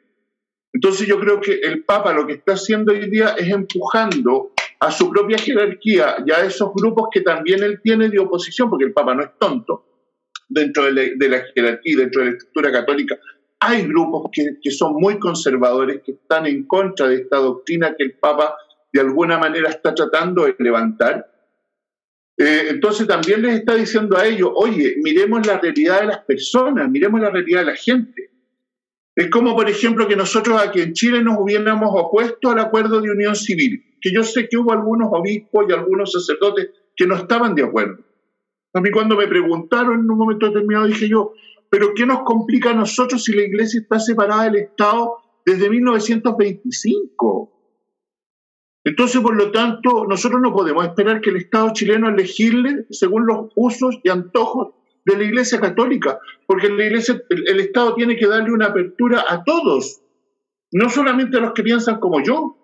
Entonces 0.73 1.07
yo 1.07 1.21
creo 1.21 1.39
que 1.39 1.61
el 1.61 1.85
Papa 1.85 2.15
lo 2.15 2.27
que 2.27 2.33
está 2.33 2.55
haciendo 2.55 2.95
hoy 2.95 3.11
día 3.11 3.35
es 3.37 3.49
empujando 3.49 4.53
a 4.79 4.91
su 4.91 5.11
propia 5.11 5.37
jerarquía 5.37 6.17
y 6.25 6.31
a 6.31 6.43
esos 6.47 6.71
grupos 6.75 7.09
que 7.13 7.21
también 7.21 7.63
él 7.63 7.79
tiene 7.83 8.09
de 8.09 8.19
oposición, 8.19 8.71
porque 8.71 8.87
el 8.87 8.95
Papa 8.95 9.15
no 9.15 9.23
es 9.23 9.33
tonto, 9.39 9.85
dentro 10.49 10.85
de 10.85 10.93
la, 10.93 11.03
de 11.17 11.29
la 11.29 11.45
jerarquía, 11.55 11.99
dentro 11.99 12.23
de 12.23 12.31
la 12.31 12.33
estructura 12.39 12.73
católica, 12.73 13.19
hay 13.59 13.87
grupos 13.87 14.31
que, 14.33 14.57
que 14.63 14.71
son 14.71 14.95
muy 14.95 15.19
conservadores, 15.19 16.01
que 16.03 16.13
están 16.13 16.47
en 16.47 16.67
contra 16.67 17.07
de 17.07 17.17
esta 17.17 17.37
doctrina 17.37 17.95
que 17.99 18.05
el 18.05 18.15
Papa 18.15 18.57
de 18.95 19.01
alguna 19.01 19.37
manera 19.37 19.69
está 19.69 19.95
tratando 19.95 20.47
de 20.47 20.57
levantar. 20.59 21.30
Eh, 22.43 22.69
entonces 22.71 23.07
también 23.07 23.43
les 23.43 23.57
está 23.57 23.75
diciendo 23.75 24.17
a 24.17 24.27
ellos, 24.27 24.51
oye, 24.55 24.97
miremos 25.03 25.47
la 25.47 25.59
realidad 25.61 26.01
de 26.01 26.07
las 26.07 26.21
personas, 26.21 26.91
miremos 26.91 27.21
la 27.21 27.29
realidad 27.29 27.61
de 27.61 27.67
la 27.67 27.77
gente. 27.77 28.31
Es 29.15 29.29
como, 29.29 29.55
por 29.55 29.69
ejemplo, 29.69 30.09
que 30.09 30.17
nosotros 30.17 30.59
aquí 30.59 30.81
en 30.81 30.95
Chile 30.95 31.23
nos 31.23 31.37
hubiéramos 31.39 31.91
opuesto 31.93 32.51
al 32.51 32.61
acuerdo 32.61 33.03
de 33.03 33.11
unión 33.11 33.37
civil, 33.37 33.85
que 34.01 34.11
yo 34.11 34.23
sé 34.23 34.49
que 34.49 34.57
hubo 34.57 34.73
algunos 34.73 35.09
obispos 35.13 35.67
y 35.69 35.73
algunos 35.75 36.13
sacerdotes 36.13 36.71
que 36.97 37.07
no 37.07 37.15
estaban 37.15 37.55
de 37.55 37.65
acuerdo. 37.65 37.99
A 38.73 38.81
mí 38.81 38.91
cuando 38.91 39.17
me 39.17 39.29
preguntaron 39.29 40.01
en 40.01 40.11
un 40.11 40.17
momento 40.17 40.47
determinado 40.47 40.87
dije 40.87 41.11
yo, 41.11 41.35
pero 41.69 41.93
¿qué 41.95 42.07
nos 42.07 42.23
complica 42.23 42.71
a 42.71 42.75
nosotros 42.75 43.23
si 43.23 43.35
la 43.35 43.43
iglesia 43.43 43.83
está 43.83 44.01
separada 44.01 44.45
del 44.45 44.57
Estado 44.57 45.17
desde 45.45 45.69
1925? 45.69 47.50
Entonces, 48.85 49.21
por 49.21 49.37
lo 49.37 49.51
tanto, 49.51 50.07
nosotros 50.07 50.41
no 50.41 50.53
podemos 50.53 50.85
esperar 50.87 51.21
que 51.21 51.31
el 51.31 51.37
Estado 51.37 51.73
chileno 51.73 52.11
legisle 52.11 52.87
según 52.91 53.27
los 53.27 53.51
usos 53.55 53.99
y 54.03 54.09
antojos 54.09 54.75
de 55.05 55.17
la 55.17 55.25
Iglesia 55.25 55.61
Católica, 55.61 56.19
porque 56.47 56.69
el, 56.69 56.81
el, 56.81 57.61
Estado 57.61 57.95
tiene 57.95 58.17
que 58.17 58.27
darle 58.27 58.53
una 58.53 58.67
apertura 58.67 59.25
a 59.29 59.45
todos, 59.45 60.01
no 60.73 60.89
solamente 60.89 61.37
a 61.37 61.41
los 61.41 61.53
que 61.53 61.63
piensan 61.63 62.01
como 62.01 62.23
yo. 62.23 62.57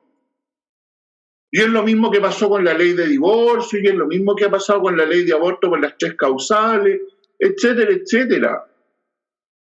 Y 1.51 1.61
es 1.61 1.69
lo 1.69 1.83
mismo 1.83 2.11
que 2.11 2.21
pasó 2.21 2.49
con 2.49 2.65
la 2.65 2.75
ley 2.75 2.93
de 2.93 3.07
divorcio, 3.07 3.81
y 3.81 3.87
es 3.87 3.95
lo 3.95 4.07
mismo 4.07 4.35
que 4.35 4.47
ha 4.47 4.51
pasado 4.51 4.81
con 4.83 4.97
la 4.97 5.07
ley 5.07 5.25
de 5.25 5.33
aborto 5.33 5.69
por 5.69 5.81
las 5.81 5.97
tres 5.99 6.15
causales, 6.15 7.01
etcétera, 7.39 7.93
etcétera. 7.93 8.67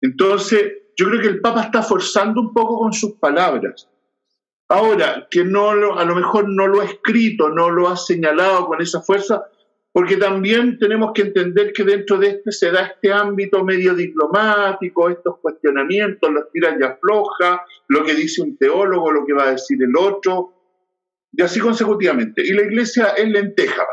Entonces, 0.01 0.73
yo 0.97 1.09
creo 1.09 1.21
que 1.21 1.29
el 1.29 1.41
Papa 1.41 1.63
está 1.63 1.83
forzando 1.83 2.41
un 2.41 2.53
poco 2.53 2.79
con 2.79 2.93
sus 2.93 3.13
palabras. 3.15 3.89
Ahora, 4.73 5.29
que 5.31 5.45
no 5.45 5.69
a 5.71 6.05
lo 6.07 6.15
mejor 6.15 6.49
no 6.49 6.67
lo 6.67 6.81
ha 6.81 6.87
escrito, 6.87 7.51
no 7.51 7.69
lo 7.69 7.91
ha 7.91 7.97
señalado 7.99 8.65
con 8.65 8.81
esa 8.81 9.03
fuerza, 9.03 9.45
porque 9.93 10.17
también 10.17 10.79
tenemos 10.79 11.13
que 11.13 11.21
entender 11.21 11.75
que 11.75 11.85
dentro 11.85 12.17
de 12.17 12.29
este 12.29 12.53
se 12.53 12.71
da 12.71 12.87
este 12.87 13.13
ámbito 13.13 13.63
medio 13.63 13.95
diplomático, 13.95 15.11
estos 15.11 15.41
cuestionamientos, 15.41 16.33
los 16.33 16.51
tiras 16.53 16.77
y 16.81 16.85
afloja, 16.85 17.67
lo 17.89 18.03
que 18.03 18.15
dice 18.15 18.41
un 18.41 18.57
teólogo, 18.57 19.13
lo 19.13 19.27
que 19.27 19.35
va 19.35 19.49
a 19.49 19.51
decir 19.53 19.77
el 19.83 19.95
otro, 19.95 20.55
y 21.33 21.43
así 21.43 21.61
consecutivamente. 21.61 22.43
Y 22.43 22.55
la 22.55 22.63
iglesia 22.63 23.09
es 23.09 23.29
lenteja, 23.29 23.85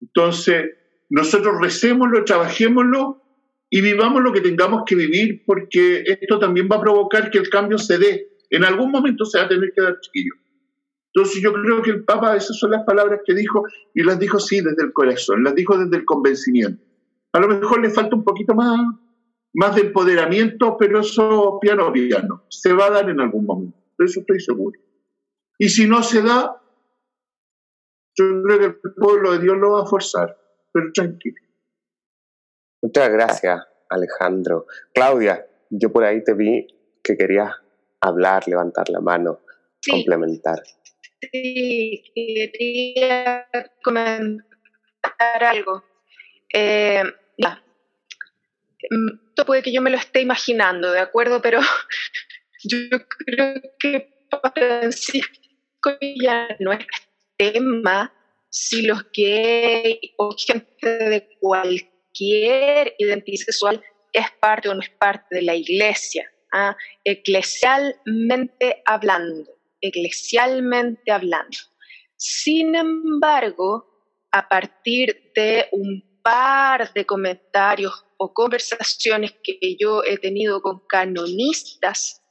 Entonces, 0.00 0.76
nosotros 1.08 1.56
recémoslo, 1.60 2.22
trabajémoslo 2.22 3.20
y 3.68 3.80
vivamos 3.80 4.22
lo 4.22 4.32
que 4.32 4.42
tengamos 4.42 4.84
que 4.86 4.94
vivir, 4.94 5.42
porque 5.44 6.04
esto 6.06 6.38
también 6.38 6.68
va 6.70 6.76
a 6.76 6.82
provocar 6.82 7.32
que 7.32 7.38
el 7.38 7.50
cambio 7.50 7.78
se 7.78 7.98
dé 7.98 8.29
en 8.50 8.64
algún 8.64 8.90
momento 8.90 9.24
se 9.24 9.38
va 9.38 9.44
a 9.44 9.48
tener 9.48 9.72
que 9.74 9.82
dar 9.82 9.98
chiquillo. 10.00 10.34
Entonces 11.12 11.42
yo 11.42 11.52
creo 11.52 11.82
que 11.82 11.90
el 11.90 12.04
Papa, 12.04 12.36
esas 12.36 12.56
son 12.56 12.70
las 12.70 12.84
palabras 12.84 13.20
que 13.24 13.34
dijo, 13.34 13.64
y 13.94 14.02
las 14.02 14.18
dijo 14.18 14.38
sí 14.38 14.60
desde 14.60 14.84
el 14.84 14.92
corazón, 14.92 15.42
las 15.42 15.54
dijo 15.54 15.76
desde 15.76 15.96
el 15.96 16.04
convencimiento. 16.04 16.82
A 17.32 17.40
lo 17.40 17.48
mejor 17.48 17.80
le 17.80 17.90
falta 17.90 18.14
un 18.14 18.24
poquito 18.24 18.54
más, 18.54 18.80
más 19.54 19.74
de 19.74 19.82
empoderamiento, 19.82 20.76
pero 20.78 21.00
eso 21.00 21.58
piano 21.60 21.92
piano, 21.92 22.44
se 22.48 22.72
va 22.72 22.86
a 22.86 22.90
dar 22.90 23.10
en 23.10 23.20
algún 23.20 23.44
momento, 23.44 23.78
de 23.98 24.04
eso 24.04 24.20
estoy 24.20 24.40
seguro. 24.40 24.78
Y 25.58 25.68
si 25.68 25.86
no 25.86 26.02
se 26.02 26.22
da, 26.22 26.60
yo 28.16 28.42
creo 28.42 28.58
que 28.58 28.64
el 28.64 28.94
pueblo 28.94 29.32
de 29.32 29.40
Dios 29.40 29.58
lo 29.58 29.72
va 29.72 29.82
a 29.82 29.86
forzar, 29.86 30.36
pero 30.72 30.92
tranquilo. 30.92 31.36
Muchas 32.82 33.10
gracias, 33.10 33.66
Alejandro. 33.88 34.66
Claudia, 34.94 35.46
yo 35.70 35.92
por 35.92 36.04
ahí 36.04 36.22
te 36.24 36.34
vi 36.34 36.66
que 37.02 37.16
querías 37.16 37.52
hablar, 38.00 38.46
levantar 38.46 38.88
la 38.88 39.00
mano, 39.00 39.40
complementar. 39.88 40.62
Sí, 41.20 42.02
quería 42.14 43.46
comentar 43.82 44.44
algo. 45.44 45.84
Eh, 46.52 47.04
mm, 48.90 49.08
Esto 49.28 49.44
puede 49.44 49.62
que 49.62 49.72
yo 49.72 49.82
me 49.82 49.90
lo 49.90 49.96
esté 49.96 50.20
imaginando, 50.20 50.90
¿de 50.92 51.00
acuerdo? 51.00 51.42
Pero 51.42 51.60
yo 52.64 52.78
creo 53.26 53.54
que 53.78 54.08
Francisco 54.54 55.98
ya 56.22 56.48
no 56.58 56.72
es 56.72 56.86
tema 57.36 58.12
si 58.48 58.82
los 58.82 59.04
gays 59.12 59.98
o 60.18 60.34
gente 60.36 60.86
de 60.86 61.28
cualquier 61.40 62.94
identidad 62.98 63.44
sexual 63.44 63.82
es 64.12 64.26
parte 64.40 64.68
o 64.68 64.74
no 64.74 64.80
es 64.80 64.90
parte 64.90 65.36
de 65.36 65.42
la 65.42 65.54
iglesia, 65.54 66.30
eclesialmente 67.04 68.82
hablando, 68.84 69.50
eclesialmente 69.80 71.10
hablando. 71.12 71.56
Sin 72.16 72.74
embargo, 72.74 73.86
a 74.32 74.48
partir 74.48 75.32
de 75.34 75.68
un 75.72 76.20
par 76.22 76.92
de 76.92 77.06
comentarios 77.06 78.04
o 78.18 78.32
conversaciones 78.34 79.32
que 79.42 79.76
yo 79.78 80.04
he 80.04 80.18
tenido 80.18 80.60
con 80.60 80.82
canonistas, 80.86 82.22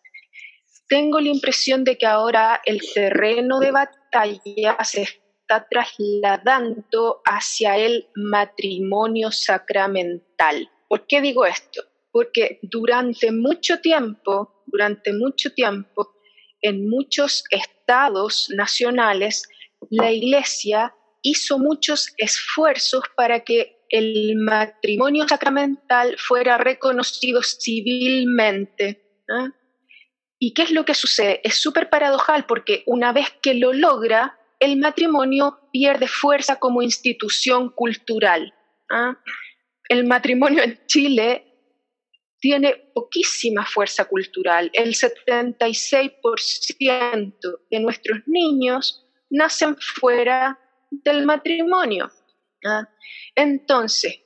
tengo 0.87 1.19
la 1.19 1.29
impresión 1.29 1.83
de 1.83 1.97
que 1.97 2.05
ahora 2.05 2.61
el 2.65 2.81
terreno 2.93 3.59
de 3.59 3.71
batalla 3.71 4.77
se 4.83 5.03
está 5.03 5.67
trasladando 5.69 7.21
hacia 7.25 7.77
el 7.77 8.09
matrimonio 8.15 9.31
sacramental. 9.31 10.69
¿Por 10.87 11.05
qué 11.05 11.21
digo 11.21 11.45
esto? 11.45 11.83
Porque 12.11 12.59
durante 12.63 13.31
mucho 13.31 13.79
tiempo, 13.79 14.63
durante 14.65 15.13
mucho 15.13 15.53
tiempo, 15.53 16.15
en 16.61 16.89
muchos 16.89 17.43
estados 17.51 18.47
nacionales, 18.55 19.47
la 19.89 20.11
Iglesia 20.11 20.93
hizo 21.21 21.57
muchos 21.59 22.13
esfuerzos 22.17 23.03
para 23.15 23.41
que 23.41 23.77
el 23.89 24.35
matrimonio 24.37 25.27
sacramental 25.27 26.15
fuera 26.17 26.57
reconocido 26.57 27.41
civilmente. 27.43 29.03
¿Y 30.37 30.53
qué 30.53 30.63
es 30.63 30.71
lo 30.71 30.85
que 30.85 30.93
sucede? 30.93 31.41
Es 31.43 31.55
súper 31.55 31.89
paradojal 31.89 32.45
porque 32.45 32.83
una 32.85 33.11
vez 33.11 33.27
que 33.41 33.53
lo 33.53 33.73
logra, 33.73 34.39
el 34.59 34.77
matrimonio 34.77 35.59
pierde 35.71 36.07
fuerza 36.07 36.57
como 36.57 36.81
institución 36.81 37.69
cultural. 37.69 38.53
El 39.87 40.05
matrimonio 40.05 40.63
en 40.63 40.79
Chile 40.85 41.48
tiene 42.39 42.75
poquísima 42.93 43.65
fuerza 43.65 44.05
cultural. 44.05 44.69
El 44.73 44.95
76% 44.95 47.59
de 47.69 47.79
nuestros 47.79 48.19
niños 48.25 49.05
nacen 49.29 49.77
fuera 49.77 50.59
del 50.89 51.25
matrimonio. 51.25 52.09
¿ah? 52.65 52.89
Entonces, 53.35 54.21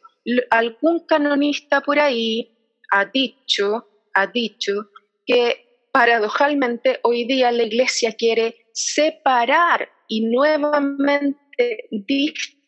algún 0.50 1.06
canonista 1.06 1.82
por 1.82 2.00
ahí 2.00 2.58
ha 2.92 3.04
dicho, 3.06 3.90
ha 4.14 4.28
dicho 4.28 4.90
que 5.26 5.88
paradojalmente 5.92 7.02
hoy 7.04 7.26
día 7.26 7.52
la 7.52 7.64
iglesia 7.64 8.14
quiere 8.14 8.68
separar 8.74 9.90
y 10.08 10.22
nuevamente 10.22 11.90
distinguir 11.92 12.64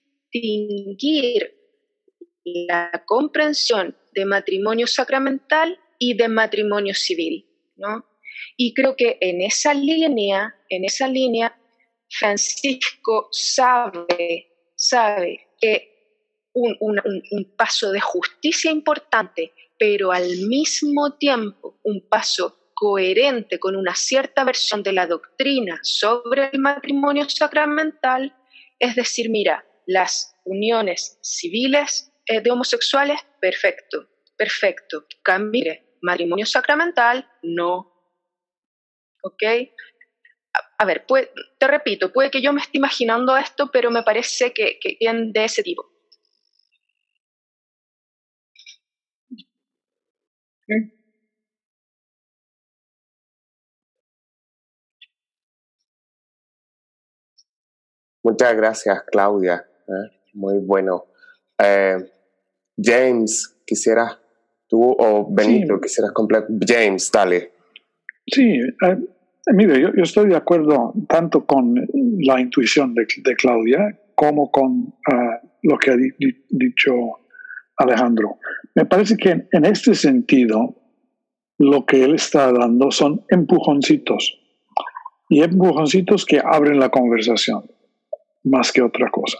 la 2.44 2.92
comprensión 3.06 3.96
de 4.16 4.26
matrimonio 4.26 4.88
sacramental 4.88 5.80
y 6.00 6.16
de 6.16 6.28
matrimonio 6.28 6.94
civil, 6.94 7.46
¿no? 7.76 8.06
Y 8.58 8.74
creo 8.74 8.96
que 8.96 9.18
en 9.22 9.42
esa 9.42 9.74
línea, 9.74 10.56
en 10.70 10.86
esa 10.86 11.08
línea, 11.08 11.58
Francisco 12.10 13.28
sabe, 13.32 14.48
sabe 14.76 15.48
que 15.60 15.96
un, 16.54 16.78
un, 16.80 17.56
paso 17.58 17.92
de 17.92 18.00
justicia 18.00 18.72
importante, 18.72 19.52
pero 19.78 20.14
al 20.14 20.38
mismo 20.48 21.18
tiempo 21.18 21.80
un 21.84 22.08
paso 22.08 22.72
coherente 22.74 23.60
con 23.60 23.76
una 23.76 23.94
cierta 23.96 24.46
versión 24.46 24.82
de 24.82 24.94
la 24.94 25.06
doctrina 25.06 25.80
sobre 25.84 26.50
el 26.54 26.60
matrimonio 26.60 27.28
sacramental, 27.30 28.34
es 28.80 28.96
decir, 28.96 29.30
mira, 29.30 29.66
las 29.86 30.36
uniones 30.46 31.18
civiles 31.22 32.12
eh, 32.28 32.42
de 32.42 32.52
homosexuales, 32.52 33.20
perfecto, 33.40 34.10
perfecto. 34.38 35.06
Mire, 35.40 35.98
matrimonio 36.02 36.46
sacramental, 36.46 37.28
no. 37.44 37.92
¿Ok? 39.24 39.44
a 40.78 40.86
ver, 40.86 41.06
te 41.58 41.68
repito, 41.68 42.12
puede 42.12 42.32
que 42.32 42.42
yo 42.42 42.54
me 42.54 42.62
esté 42.62 42.78
imaginando 42.78 43.36
esto, 43.38 43.70
pero 43.72 43.92
me 43.92 44.04
parece 44.04 44.54
que, 44.54 44.80
que 44.80 44.98
de 45.00 45.46
ese 45.46 45.64
tipo. 45.64 45.86
Muchas 58.24 58.56
gracias, 58.56 59.04
Claudia. 59.12 59.68
¿eh? 59.88 60.18
Muy 60.34 60.58
bueno. 60.60 61.06
Eh, 61.60 61.98
James, 62.78 63.58
quisieras 63.66 64.20
tú 64.68 64.96
o 64.98 65.28
Benito, 65.34 65.80
quisieras 65.80 66.12
completar. 66.12 66.48
James, 66.68 67.10
dale. 67.12 67.52
Sí, 68.28 68.60
eh, 68.60 68.98
Mire, 69.54 69.80
yo, 69.80 69.90
estoy 69.98 70.30
de 70.30 70.36
acuerdo 70.36 70.94
tanto 71.08 71.46
con 71.46 71.76
la 72.20 72.40
intuición 72.40 72.96
de, 72.96 73.06
Claudia 73.36 74.00
como 74.16 74.50
con 74.50 74.96
ah, 75.12 75.40
lo 75.62 75.78
que 75.78 75.92
ha 75.92 75.96
dicho 76.50 76.94
Alejandro. 77.78 78.40
Me 78.74 78.86
parece 78.86 79.18
que 79.18 79.48
en 79.52 79.66
este 79.66 79.94
sentido 79.94 80.76
lo 81.60 81.86
que 81.86 82.04
él 82.04 82.16
está 82.16 82.52
dando 82.52 82.90
son 82.90 83.24
empujoncitos 83.30 84.40
y 85.30 85.44
empujoncitos 85.44 86.26
que 86.26 86.42
abren 86.44 86.80
la 86.80 86.90
conversación 86.90 87.70
más 88.44 88.72
que 88.72 88.82
otra 88.82 89.12
cosa. 89.12 89.38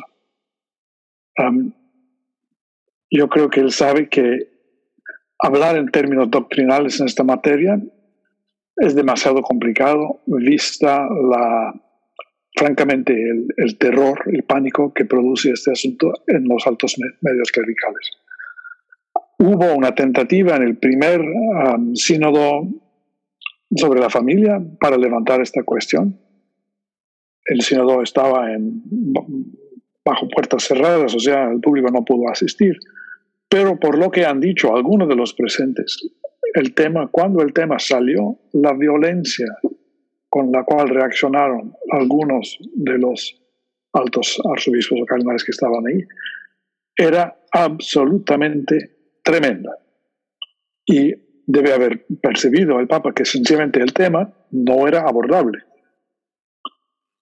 Yo 3.16 3.30
creo 3.30 3.50
que 3.50 3.62
él 3.62 3.72
sabe 3.72 4.10
que 4.10 4.50
hablar 5.40 5.78
en 5.78 5.88
términos 5.88 6.30
doctrinales 6.30 7.00
en 7.00 7.06
esta 7.06 7.24
materia 7.24 7.80
es 8.78 8.96
demasiado 8.96 9.42
complicado, 9.42 10.22
vista 10.26 11.08
la, 11.30 11.74
francamente, 12.56 13.14
el, 13.58 13.78
terror, 13.78 14.20
el 14.28 14.44
pánico 14.44 14.94
que 14.94 15.06
produce 15.06 15.52
este 15.52 15.72
asunto 15.72 16.12
en 16.28 16.48
los 16.48 16.66
altos 16.68 16.96
medios 17.22 17.52
clericales. 17.52 18.12
Hubo 19.40 19.74
una 19.74 19.94
tentativa 19.94 20.56
en 20.56 20.64
el 20.64 20.78
primer 20.78 21.22
um, 21.22 21.94
sínodo 21.96 22.68
sobre 23.76 24.00
la 24.00 24.10
familia 24.10 24.62
para 24.80 24.98
levantar 24.98 25.42
esta 25.42 25.64
cuestión. 25.64 26.20
El 27.46 27.62
sínodo 27.62 28.02
estaba 28.02 28.48
bajo 30.04 30.28
puertas 30.30 30.64
cerradas, 30.64 31.14
o 31.16 31.20
sea, 31.20 31.52
el 31.52 31.60
público 31.60 31.90
no 31.92 32.04
pudo 32.04 32.30
asistir. 32.30 32.78
Pero 33.50 33.80
por 33.80 33.98
lo 33.98 34.10
que 34.10 34.26
han 34.26 34.40
dicho 34.40 34.76
algunos 34.76 35.08
de 35.08 35.16
los 35.16 35.34
presentes, 35.34 35.98
el 36.54 36.74
tema, 36.74 37.10
cuando 37.12 37.42
el 37.42 37.54
tema 37.54 37.80
salió, 37.80 38.40
la 38.54 38.74
violencia 38.74 39.48
con 40.30 40.52
la 40.52 40.64
cual 40.64 40.90
reaccionaron 40.90 41.74
algunos 41.92 42.58
de 42.74 42.98
los 42.98 43.42
altos 43.94 44.42
arzobispos 44.52 45.00
o 45.02 45.06
cardinales 45.06 45.44
que 45.44 45.52
estaban 45.52 45.88
ahí, 45.88 46.02
era 46.98 47.38
absolutamente 47.52 49.18
tremenda. 49.24 49.78
Y 50.86 51.14
debe 51.46 51.74
haber 51.74 52.06
percibido 52.22 52.80
el 52.80 52.88
Papa 52.88 53.14
que 53.14 53.26
sencillamente 53.26 53.80
el 53.82 53.94
tema 53.94 54.34
no 54.52 54.88
era 54.88 55.02
abordable. 55.02 55.60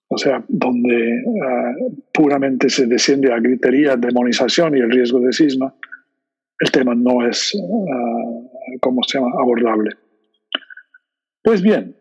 O 0.07 0.17
sea, 0.17 0.43
donde 0.47 1.23
ah, 1.43 1.73
puramente 2.13 2.69
se 2.69 2.85
desciende 2.85 3.33
a 3.33 3.39
gritería, 3.39 3.95
demonización 3.95 4.77
y 4.77 4.79
el 4.79 4.91
riesgo 4.91 5.19
de 5.19 5.33
cisma, 5.33 5.75
el 6.63 6.71
tema 6.71 6.95
no 6.95 7.27
es, 7.27 7.53
uh, 7.55 8.49
¿cómo 8.79 9.03
se 9.03 9.17
llama?, 9.17 9.31
abordable. 9.37 9.91
Pues 11.43 11.61
bien, 11.61 11.95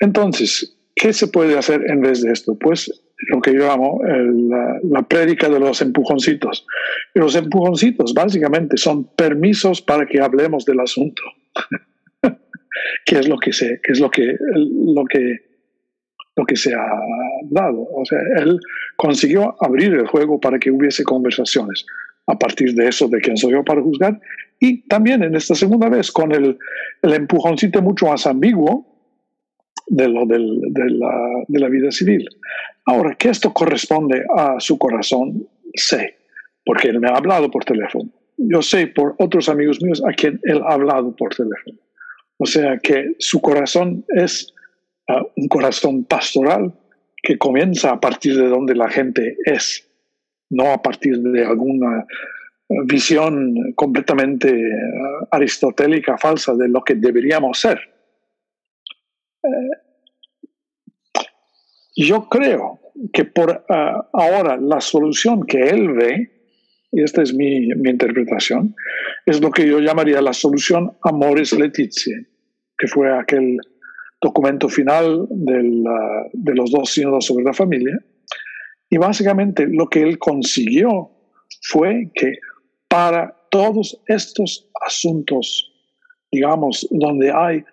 entonces, 0.00 0.76
¿qué 0.96 1.12
se 1.12 1.28
puede 1.28 1.56
hacer 1.56 1.88
en 1.88 2.00
vez 2.00 2.22
de 2.22 2.32
esto? 2.32 2.58
Pues 2.58 2.90
lo 3.30 3.40
que 3.40 3.54
yo 3.54 3.60
llamo 3.60 4.00
la, 4.04 4.80
la 4.82 5.02
prédica 5.02 5.48
de 5.48 5.60
los 5.60 5.80
empujoncitos. 5.80 6.66
Los 7.14 7.36
empujoncitos 7.36 8.12
básicamente 8.14 8.76
son 8.76 9.04
permisos 9.14 9.80
para 9.80 10.06
que 10.06 10.20
hablemos 10.20 10.64
del 10.64 10.80
asunto. 10.80 11.22
¿Qué 13.06 13.18
es 13.20 13.28
lo 13.28 13.38
que 13.38 13.52
sé? 13.52 13.80
¿Qué 13.80 13.92
es 13.92 14.00
lo 14.00 14.10
que, 14.10 14.36
lo 14.56 15.04
que 15.04 15.52
lo 16.34 16.46
que 16.46 16.56
se 16.56 16.74
ha 16.74 16.90
dado. 17.50 17.86
O 17.94 18.06
sea, 18.06 18.18
él 18.38 18.58
consiguió 18.96 19.54
abrir 19.60 19.92
el 19.92 20.06
juego 20.06 20.40
para 20.40 20.58
que 20.58 20.70
hubiese 20.70 21.04
conversaciones 21.04 21.84
a 22.26 22.38
partir 22.38 22.74
de 22.74 22.88
eso, 22.88 23.08
de 23.08 23.20
quién 23.20 23.36
soy 23.36 23.52
yo 23.52 23.64
para 23.64 23.82
juzgar, 23.82 24.20
y 24.60 24.82
también 24.86 25.24
en 25.24 25.34
esta 25.34 25.54
segunda 25.54 25.88
vez 25.88 26.12
con 26.12 26.32
el, 26.32 26.56
empujoncito 27.02 27.82
mucho 27.82 28.06
más 28.06 28.26
ambiguo 28.26 28.86
de, 29.88 30.08
lo 30.08 30.24
del, 30.24 30.60
de, 30.70 31.58
la, 31.58 31.68
vida 31.68 31.90
civil. 31.90 32.28
Ahora, 32.86 33.16
que 33.16 33.28
esto 33.28 33.52
corresponde 33.52 34.24
a 34.36 34.60
su 34.60 34.78
corazón, 34.78 35.48
sé, 35.74 36.16
porque 36.64 36.88
él 36.88 37.00
me 37.00 37.08
ha 37.08 37.16
hablado 37.16 37.50
por 37.50 37.64
teléfono. 37.64 38.08
Yo 38.36 38.62
sé 38.62 38.86
por 38.86 39.16
otros 39.18 39.48
amigos 39.48 39.82
míos 39.82 40.02
a 40.08 40.12
quien 40.12 40.40
él 40.44 40.62
ha 40.64 40.74
hablado 40.74 41.14
por 41.16 41.34
teléfono. 41.34 41.78
O 42.38 42.46
sea 42.46 42.78
que 42.78 43.14
su 43.18 43.40
corazón 43.40 44.04
es 44.08 44.54
uh, 45.08 45.24
un 45.36 45.48
corazón 45.48 46.04
pastoral 46.04 46.72
que 47.22 47.38
comienza 47.38 47.90
a 47.90 48.00
partir 48.00 48.36
de 48.36 48.48
donde 48.48 48.74
la 48.74 48.88
gente 48.88 49.36
es, 49.44 49.88
no 50.52 50.70
a 50.70 50.80
partir 50.80 51.18
de 51.18 51.44
alguna 51.44 52.06
visión 52.86 53.54
completamente 53.74 54.50
uh, 54.52 55.26
aristotélica 55.30 56.16
falsa 56.18 56.54
de 56.54 56.68
lo 56.68 56.82
que 56.82 56.94
deberíamos 56.94 57.60
ser. 57.60 57.78
Eh, 59.42 59.48
yo 61.96 62.28
creo 62.28 62.80
que 63.12 63.24
por 63.24 63.50
uh, 63.50 64.02
ahora 64.12 64.56
la 64.56 64.80
solución 64.80 65.44
que 65.44 65.68
él 65.68 65.92
ve, 65.92 66.30
y 66.92 67.02
esta 67.02 67.22
es 67.22 67.34
mi, 67.34 67.68
interpretación, 67.68 68.74
es 69.26 69.40
lo 69.40 69.50
que 69.50 69.66
yo 69.66 69.80
llamaría 69.80 70.20
la 70.20 70.32
solución 70.32 70.92
Amores 71.02 71.52
Letizia, 71.52 72.18
que 72.78 72.86
fue 72.86 73.10
aquel 73.16 73.58
documento 74.20 74.68
final 74.68 75.26
de 75.30 76.54
los 76.54 76.70
dos 76.70 76.90
sínodos 76.90 77.26
sobre 77.26 77.44
la 77.44 77.52
familia. 77.52 77.98
Y 78.92 78.98
básicamente 78.98 79.66
lo 79.66 79.88
que 79.88 80.02
él 80.02 80.18
consiguió 80.18 81.10
fue 81.62 82.10
que 82.14 82.34
para 82.88 83.34
todos 83.50 83.98
estos 84.06 84.68
asuntos, 84.86 85.72
digamos, 86.30 86.86
donde 86.90 87.32
hay 87.32 87.64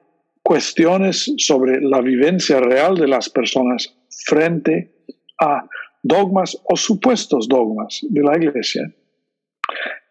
cuestiones 0.42 1.30
sobre 1.36 1.82
la 1.82 2.00
vivencia 2.00 2.62
real 2.62 2.96
de 2.96 3.10
las 3.10 3.30
personas 3.30 3.94
frente 4.28 4.94
a 5.42 5.68
dogmas 6.04 6.58
o 6.64 6.78
supuestos 6.78 7.50
dogmas 7.50 8.00
de 8.10 8.24
la 8.24 8.38
Iglesia, 8.38 8.90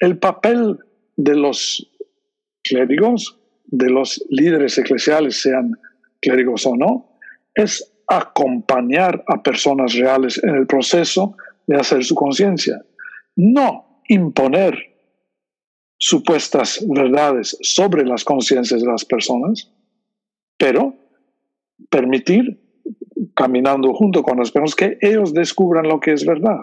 el 0.01 0.19
papel 0.19 0.77
de 1.17 1.37
los 1.37 1.91
clérigos, 2.65 3.41
de 3.65 3.89
los 3.89 4.23
líderes 4.29 4.77
eclesiales, 4.77 5.41
sean 5.41 5.73
clérigos 6.21 6.67
o 6.67 6.77
no, 6.77 7.19
es 7.55 7.95
acompañar 8.09 9.23
a 9.29 9.43
personas 9.43 9.95
reales 9.95 10.43
en 10.43 10.55
el 10.55 10.67
proceso 10.67 11.37
de 11.67 11.77
hacer 11.77 12.03
su 12.05 12.15
conciencia, 12.15 12.83
no 13.37 14.03
imponer 14.09 14.75
supuestas 15.99 16.85
verdades 16.89 17.59
sobre 17.61 18.05
las 18.05 18.25
conciencias 18.25 18.81
de 18.81 18.87
las 18.87 19.05
personas, 19.05 19.71
pero 20.57 20.95
permitir, 21.91 22.61
caminando 23.35 23.93
junto 23.93 24.23
con 24.23 24.39
las 24.39 24.51
personas, 24.51 24.75
que 24.75 24.99
ellos 25.07 25.35
descubran 25.35 25.87
lo 25.87 26.01
que 26.01 26.13
es 26.13 26.25
verdad. 26.25 26.61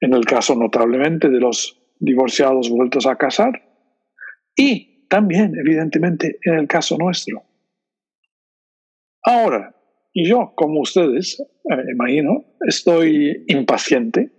En 0.00 0.12
el 0.12 0.26
caso 0.26 0.54
notablemente 0.54 1.30
de 1.30 1.40
los 1.40 1.80
divorciados 1.98 2.68
vueltos 2.68 3.06
a 3.06 3.16
casar 3.16 3.62
y 4.54 5.06
también, 5.08 5.54
evidentemente, 5.58 6.38
en 6.42 6.54
el 6.54 6.66
caso 6.66 6.96
nuestro. 6.98 7.42
Ahora, 9.22 9.74
yo, 10.14 10.52
como 10.54 10.80
ustedes, 10.80 11.40
eh, 11.40 11.92
imagino, 11.92 12.44
estoy 12.66 13.44
impaciente 13.48 14.30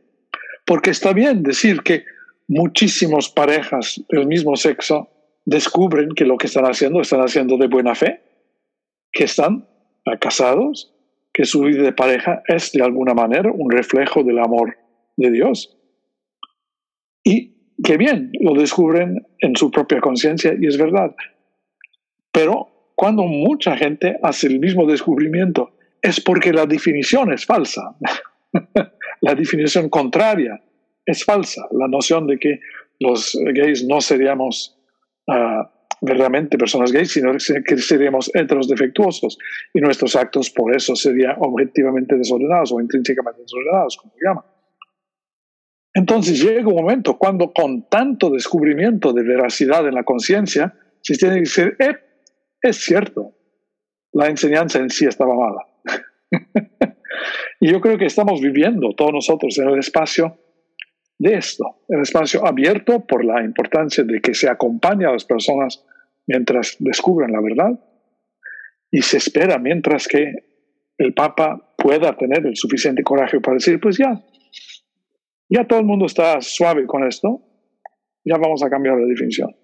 porque 0.66 0.92
está 0.92 1.14
bien 1.14 1.44
decir 1.44 1.82
que 1.82 2.06
muchísimas 2.48 3.30
parejas 3.30 4.02
del 4.10 4.28
mismo 4.28 4.56
sexo 4.56 5.10
descubren 5.46 6.10
que 6.16 6.26
lo 6.26 6.38
que 6.38 6.48
están 6.48 6.66
haciendo 6.66 7.02
están 7.02 7.22
haciendo 7.22 7.58
de 7.58 7.68
buena 7.68 7.94
fe 7.94 8.22
que 9.16 9.24
están 9.24 9.66
casados, 10.20 10.94
que 11.34 11.46
su 11.46 11.62
vida 11.62 11.82
de 11.82 11.94
pareja 11.94 12.44
es 12.48 12.72
de 12.74 12.84
alguna 12.84 13.14
manera 13.14 13.52
un 13.52 13.72
reflejo 13.72 14.24
del 14.24 14.40
amor 14.40 14.78
de 15.16 15.32
Dios. 15.32 15.76
Y 17.24 17.74
que 17.84 17.98
bien, 17.98 18.32
lo 18.40 18.54
descubren 18.54 19.26
en 19.40 19.56
su 19.56 19.72
propia 19.72 20.02
conciencia 20.02 20.54
y 20.60 20.68
es 20.68 20.78
verdad. 20.78 21.16
Pero 22.32 22.75
cuando 22.96 23.24
mucha 23.24 23.76
gente 23.76 24.18
hace 24.24 24.48
el 24.48 24.60
mismo 24.60 24.86
descubrimiento, 24.86 25.72
es 26.02 26.22
porque 26.22 26.54
la 26.54 26.66
definición 26.66 27.34
es 27.34 27.46
falsa. 27.46 27.96
la 29.22 29.36
definición 29.36 29.90
contraria 29.90 30.62
es 31.06 31.24
falsa. 31.24 31.68
La 31.72 31.88
noción 31.88 32.28
de 32.28 32.40
que 32.40 32.60
los 33.00 33.38
gays 33.54 33.86
no 33.86 34.00
seríamos 34.02 34.78
uh, 35.28 35.64
verdaderamente 36.02 36.58
personas 36.58 36.92
gays, 36.92 37.12
sino 37.12 37.32
que 37.34 37.78
seríamos 37.78 38.32
heteros 38.34 38.68
defectuosos 38.68 39.38
y 39.74 39.82
nuestros 39.82 40.16
actos 40.16 40.50
por 40.50 40.76
eso 40.76 40.96
serían 40.96 41.36
objetivamente 41.40 42.16
desordenados 42.16 42.72
o 42.72 42.80
intrínsecamente 42.80 43.42
desordenados, 43.42 43.98
como 43.98 44.14
se 44.14 44.26
llama. 44.26 44.46
Entonces 45.94 46.42
llega 46.42 46.68
un 46.68 46.76
momento 46.76 47.18
cuando 47.18 47.54
con 47.54 47.88
tanto 47.90 48.30
descubrimiento 48.30 49.14
de 49.14 49.24
veracidad 49.24 49.88
en 49.88 49.96
la 49.96 50.04
conciencia, 50.04 50.76
se 51.02 51.18
tiene 51.18 51.36
que 51.36 51.42
decir, 51.42 51.76
eh, 51.80 51.96
es 52.70 52.78
cierto, 52.78 53.34
la 54.14 54.28
enseñanza 54.28 54.80
en 54.80 54.90
sí 54.90 55.06
estaba 55.06 55.36
mala. 55.36 55.66
y 57.60 57.72
yo 57.72 57.80
creo 57.80 57.98
que 57.98 58.06
estamos 58.06 58.42
viviendo 58.42 58.94
todos 58.96 59.14
nosotros 59.14 59.58
en 59.60 59.70
el 59.70 59.80
espacio 59.80 60.38
de 61.18 61.36
esto, 61.36 61.84
el 61.88 62.02
espacio 62.02 62.46
abierto 62.46 63.06
por 63.06 63.24
la 63.24 63.44
importancia 63.44 64.04
de 64.04 64.20
que 64.20 64.34
se 64.34 64.50
acompañe 64.50 65.06
a 65.06 65.12
las 65.12 65.24
personas 65.24 65.86
mientras 66.28 66.76
descubran 66.80 67.32
la 67.32 67.42
verdad 67.42 67.80
y 68.92 69.02
se 69.02 69.18
espera 69.18 69.58
mientras 69.58 70.08
que 70.08 70.34
el 70.98 71.14
Papa 71.14 71.74
pueda 71.78 72.18
tener 72.18 72.46
el 72.46 72.56
suficiente 72.56 73.04
coraje 73.04 73.40
para 73.40 73.56
decir, 73.56 73.80
pues 73.80 73.98
ya, 73.98 74.22
ya 75.50 75.66
todo 75.68 75.80
el 75.80 75.86
mundo 75.86 76.06
está 76.06 76.42
suave 76.42 76.86
con 76.86 77.06
esto, 77.06 77.42
ya 78.24 78.38
vamos 78.38 78.64
a 78.64 78.70
cambiar 78.70 78.98
la 78.98 79.06
definición. 79.06 79.55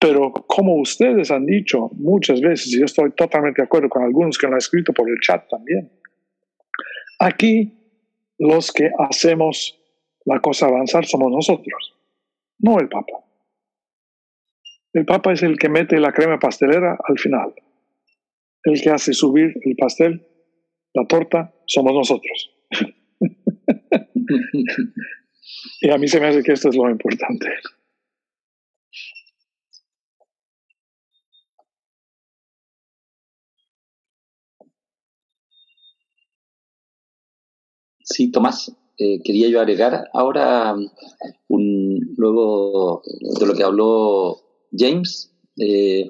Pero 0.00 0.32
como 0.32 0.80
ustedes 0.80 1.30
han 1.30 1.44
dicho 1.44 1.90
muchas 1.92 2.40
veces, 2.40 2.72
y 2.72 2.78
yo 2.78 2.86
estoy 2.86 3.12
totalmente 3.12 3.60
de 3.60 3.66
acuerdo 3.66 3.90
con 3.90 4.02
algunos 4.02 4.38
que 4.38 4.46
lo 4.46 4.54
han 4.54 4.58
escrito 4.58 4.94
por 4.94 5.08
el 5.08 5.20
chat 5.20 5.46
también, 5.48 5.92
aquí 7.18 7.74
los 8.38 8.72
que 8.72 8.90
hacemos 8.98 9.78
la 10.24 10.40
cosa 10.40 10.66
avanzar 10.66 11.04
somos 11.04 11.30
nosotros, 11.30 11.94
no 12.58 12.80
el 12.80 12.88
Papa. 12.88 13.12
El 14.94 15.04
Papa 15.04 15.34
es 15.34 15.42
el 15.42 15.58
que 15.58 15.68
mete 15.68 16.00
la 16.00 16.12
crema 16.12 16.38
pastelera 16.38 16.98
al 17.04 17.18
final. 17.18 17.52
El 18.64 18.80
que 18.80 18.90
hace 18.90 19.12
subir 19.12 19.54
el 19.62 19.76
pastel, 19.76 20.26
la 20.94 21.06
torta, 21.06 21.54
somos 21.66 21.92
nosotros. 21.92 22.50
y 25.82 25.90
a 25.90 25.98
mí 25.98 26.08
se 26.08 26.20
me 26.20 26.28
hace 26.28 26.42
que 26.42 26.52
esto 26.52 26.70
es 26.70 26.76
lo 26.76 26.90
importante. 26.90 27.48
Sí, 38.12 38.32
Tomás, 38.32 38.76
eh, 38.98 39.22
quería 39.22 39.48
yo 39.48 39.60
agregar 39.60 40.10
ahora, 40.12 40.74
un, 41.48 42.14
luego 42.16 43.02
de 43.38 43.46
lo 43.46 43.54
que 43.54 43.62
habló 43.62 44.40
James, 44.76 45.32
eh, 45.56 46.08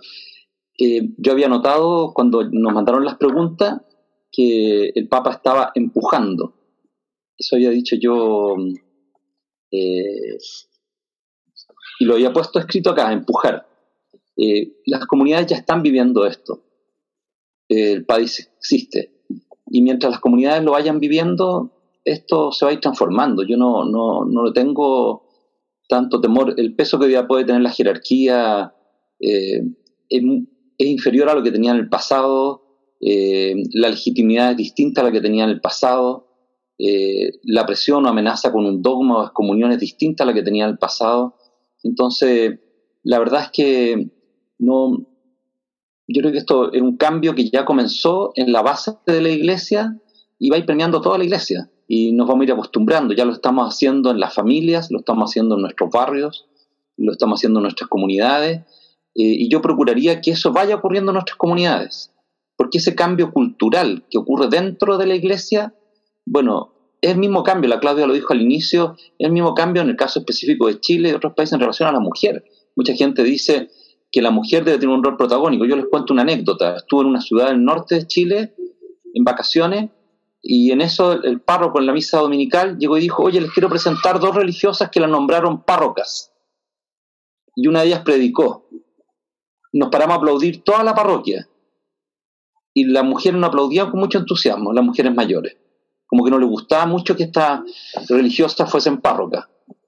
eh, 0.78 1.08
yo 1.18 1.32
había 1.32 1.48
notado 1.48 2.14
cuando 2.14 2.42
nos 2.50 2.72
mandaron 2.72 3.04
las 3.04 3.16
preguntas 3.16 3.82
que 4.32 4.92
el 4.94 5.08
Papa 5.08 5.32
estaba 5.32 5.72
empujando. 5.74 6.54
Eso 7.36 7.56
había 7.56 7.70
dicho 7.70 7.96
yo 7.96 8.56
y 12.00 12.04
lo 12.04 12.14
había 12.14 12.32
puesto 12.32 12.58
escrito 12.58 12.90
acá, 12.90 13.12
empujar. 13.12 13.68
las 14.86 15.06
comunidades 15.06 15.48
ya 15.48 15.56
están 15.56 15.82
viviendo 15.82 16.24
esto. 16.26 16.64
el 17.68 18.06
país 18.06 18.50
existe. 18.56 19.12
Y 19.66 19.82
mientras 19.82 20.12
las 20.12 20.20
comunidades 20.20 20.64
lo 20.64 20.72
vayan 20.72 20.98
viviendo, 20.98 21.79
esto 22.04 22.52
se 22.52 22.64
va 22.64 22.70
a 22.70 22.74
ir 22.74 22.80
transformando. 22.80 23.42
Yo 23.42 23.56
no, 23.56 23.84
no, 23.84 24.24
no 24.24 24.44
le 24.44 24.52
tengo 24.52 25.24
tanto 25.88 26.20
temor. 26.20 26.54
El 26.56 26.74
peso 26.74 26.98
que 26.98 27.10
ya 27.10 27.26
puede 27.26 27.44
tener 27.44 27.62
la 27.62 27.70
jerarquía 27.70 28.74
eh, 29.18 29.62
es, 30.08 30.22
inferior 30.78 31.28
a 31.28 31.34
lo 31.34 31.42
que 31.42 31.52
tenía 31.52 31.72
en 31.72 31.78
el 31.78 31.88
pasado. 31.88 32.62
Eh, 33.00 33.54
la 33.72 33.88
legitimidad 33.88 34.52
es 34.52 34.56
distinta 34.56 35.00
a 35.00 35.04
la 35.04 35.12
que 35.12 35.20
tenía 35.20 35.44
en 35.44 35.50
el 35.50 35.60
pasado. 35.60 36.28
Eh, 36.78 37.32
la 37.42 37.66
presión 37.66 38.06
o 38.06 38.08
amenaza 38.08 38.50
con 38.52 38.64
un 38.64 38.80
dogma 38.80 39.18
o 39.18 39.24
excomunión 39.24 39.72
es 39.72 39.80
distinta 39.80 40.24
a 40.24 40.26
la 40.26 40.32
que 40.32 40.42
tenía 40.42 40.64
en 40.64 40.70
el 40.70 40.78
pasado. 40.78 41.36
Entonces, 41.82 42.58
la 43.02 43.18
verdad 43.18 43.42
es 43.42 43.50
que 43.50 44.10
no, 44.58 45.06
yo 46.06 46.20
creo 46.20 46.32
que 46.32 46.38
esto 46.38 46.72
es 46.72 46.80
un 46.80 46.96
cambio 46.96 47.34
que 47.34 47.48
ya 47.50 47.64
comenzó 47.64 48.32
en 48.34 48.52
la 48.52 48.62
base 48.62 48.92
de 49.06 49.20
la 49.20 49.28
iglesia 49.28 49.98
y 50.38 50.50
va 50.50 50.56
a 50.56 50.58
ir 50.58 50.66
premiando 50.66 51.00
toda 51.00 51.18
la 51.18 51.24
iglesia. 51.24 51.70
Y 51.92 52.12
nos 52.12 52.28
vamos 52.28 52.42
a 52.42 52.44
ir 52.44 52.52
acostumbrando, 52.52 53.14
ya 53.14 53.24
lo 53.24 53.32
estamos 53.32 53.66
haciendo 53.66 54.12
en 54.12 54.20
las 54.20 54.32
familias, 54.32 54.92
lo 54.92 55.00
estamos 55.00 55.28
haciendo 55.28 55.56
en 55.56 55.62
nuestros 55.62 55.90
barrios, 55.90 56.46
lo 56.96 57.10
estamos 57.10 57.40
haciendo 57.40 57.58
en 57.58 57.64
nuestras 57.64 57.90
comunidades, 57.90 58.58
eh, 59.16 59.24
y 59.24 59.50
yo 59.50 59.60
procuraría 59.60 60.20
que 60.20 60.30
eso 60.30 60.52
vaya 60.52 60.76
ocurriendo 60.76 61.10
en 61.10 61.14
nuestras 61.14 61.36
comunidades, 61.36 62.12
porque 62.56 62.78
ese 62.78 62.94
cambio 62.94 63.32
cultural 63.32 64.04
que 64.08 64.18
ocurre 64.18 64.46
dentro 64.46 64.98
de 64.98 65.06
la 65.06 65.16
iglesia, 65.16 65.74
bueno, 66.24 66.74
es 67.00 67.10
el 67.10 67.18
mismo 67.18 67.42
cambio, 67.42 67.68
la 67.68 67.80
Claudia 67.80 68.06
lo 68.06 68.14
dijo 68.14 68.34
al 68.34 68.40
inicio, 68.40 68.94
es 69.18 69.26
el 69.26 69.32
mismo 69.32 69.52
cambio 69.54 69.82
en 69.82 69.88
el 69.88 69.96
caso 69.96 70.20
específico 70.20 70.68
de 70.68 70.78
Chile 70.78 71.08
y 71.08 71.12
otros 71.12 71.32
países 71.34 71.54
en 71.54 71.60
relación 71.60 71.88
a 71.88 71.92
la 71.92 71.98
mujer. 71.98 72.44
Mucha 72.76 72.94
gente 72.94 73.24
dice 73.24 73.68
que 74.12 74.22
la 74.22 74.30
mujer 74.30 74.64
debe 74.64 74.78
tener 74.78 74.94
un 74.94 75.02
rol 75.02 75.16
protagónico. 75.16 75.64
Yo 75.64 75.74
les 75.74 75.86
cuento 75.86 76.12
una 76.12 76.22
anécdota. 76.22 76.76
Estuve 76.76 77.00
en 77.02 77.08
una 77.08 77.20
ciudad 77.20 77.48
del 77.48 77.64
norte 77.64 77.96
de 77.96 78.06
Chile 78.06 78.54
en 79.12 79.24
vacaciones 79.24 79.90
y 80.42 80.72
en 80.72 80.80
eso 80.80 81.12
el 81.12 81.40
párroco 81.40 81.78
en 81.78 81.86
la 81.86 81.92
misa 81.92 82.18
dominical 82.18 82.78
llegó 82.78 82.96
y 82.96 83.00
dijo, 83.00 83.22
oye, 83.22 83.40
les 83.40 83.50
quiero 83.52 83.68
presentar 83.68 84.18
dos 84.18 84.34
religiosas 84.34 84.90
que 84.90 85.00
las 85.00 85.10
nombraron 85.10 85.62
párrocas. 85.62 86.32
Y 87.54 87.66
una 87.66 87.80
de 87.80 87.88
ellas 87.88 88.02
predicó. 88.02 88.68
Nos 89.72 89.90
paramos 89.90 90.14
a 90.14 90.18
aplaudir 90.18 90.62
toda 90.62 90.82
la 90.82 90.94
parroquia. 90.94 91.46
Y 92.72 92.84
las 92.84 93.04
mujeres 93.04 93.38
no 93.38 93.46
aplaudían 93.46 93.90
con 93.90 94.00
mucho 94.00 94.18
entusiasmo, 94.18 94.72
las 94.72 94.84
mujeres 94.84 95.14
mayores 95.14 95.56
como 96.10 96.24
que 96.24 96.30
no 96.30 96.38
le 96.38 96.46
gustaba 96.46 96.86
mucho 96.86 97.14
que 97.14 97.22
estas 97.22 97.60
religiosas 98.08 98.68
fuesen 98.68 99.00
párrocas. 99.00 99.46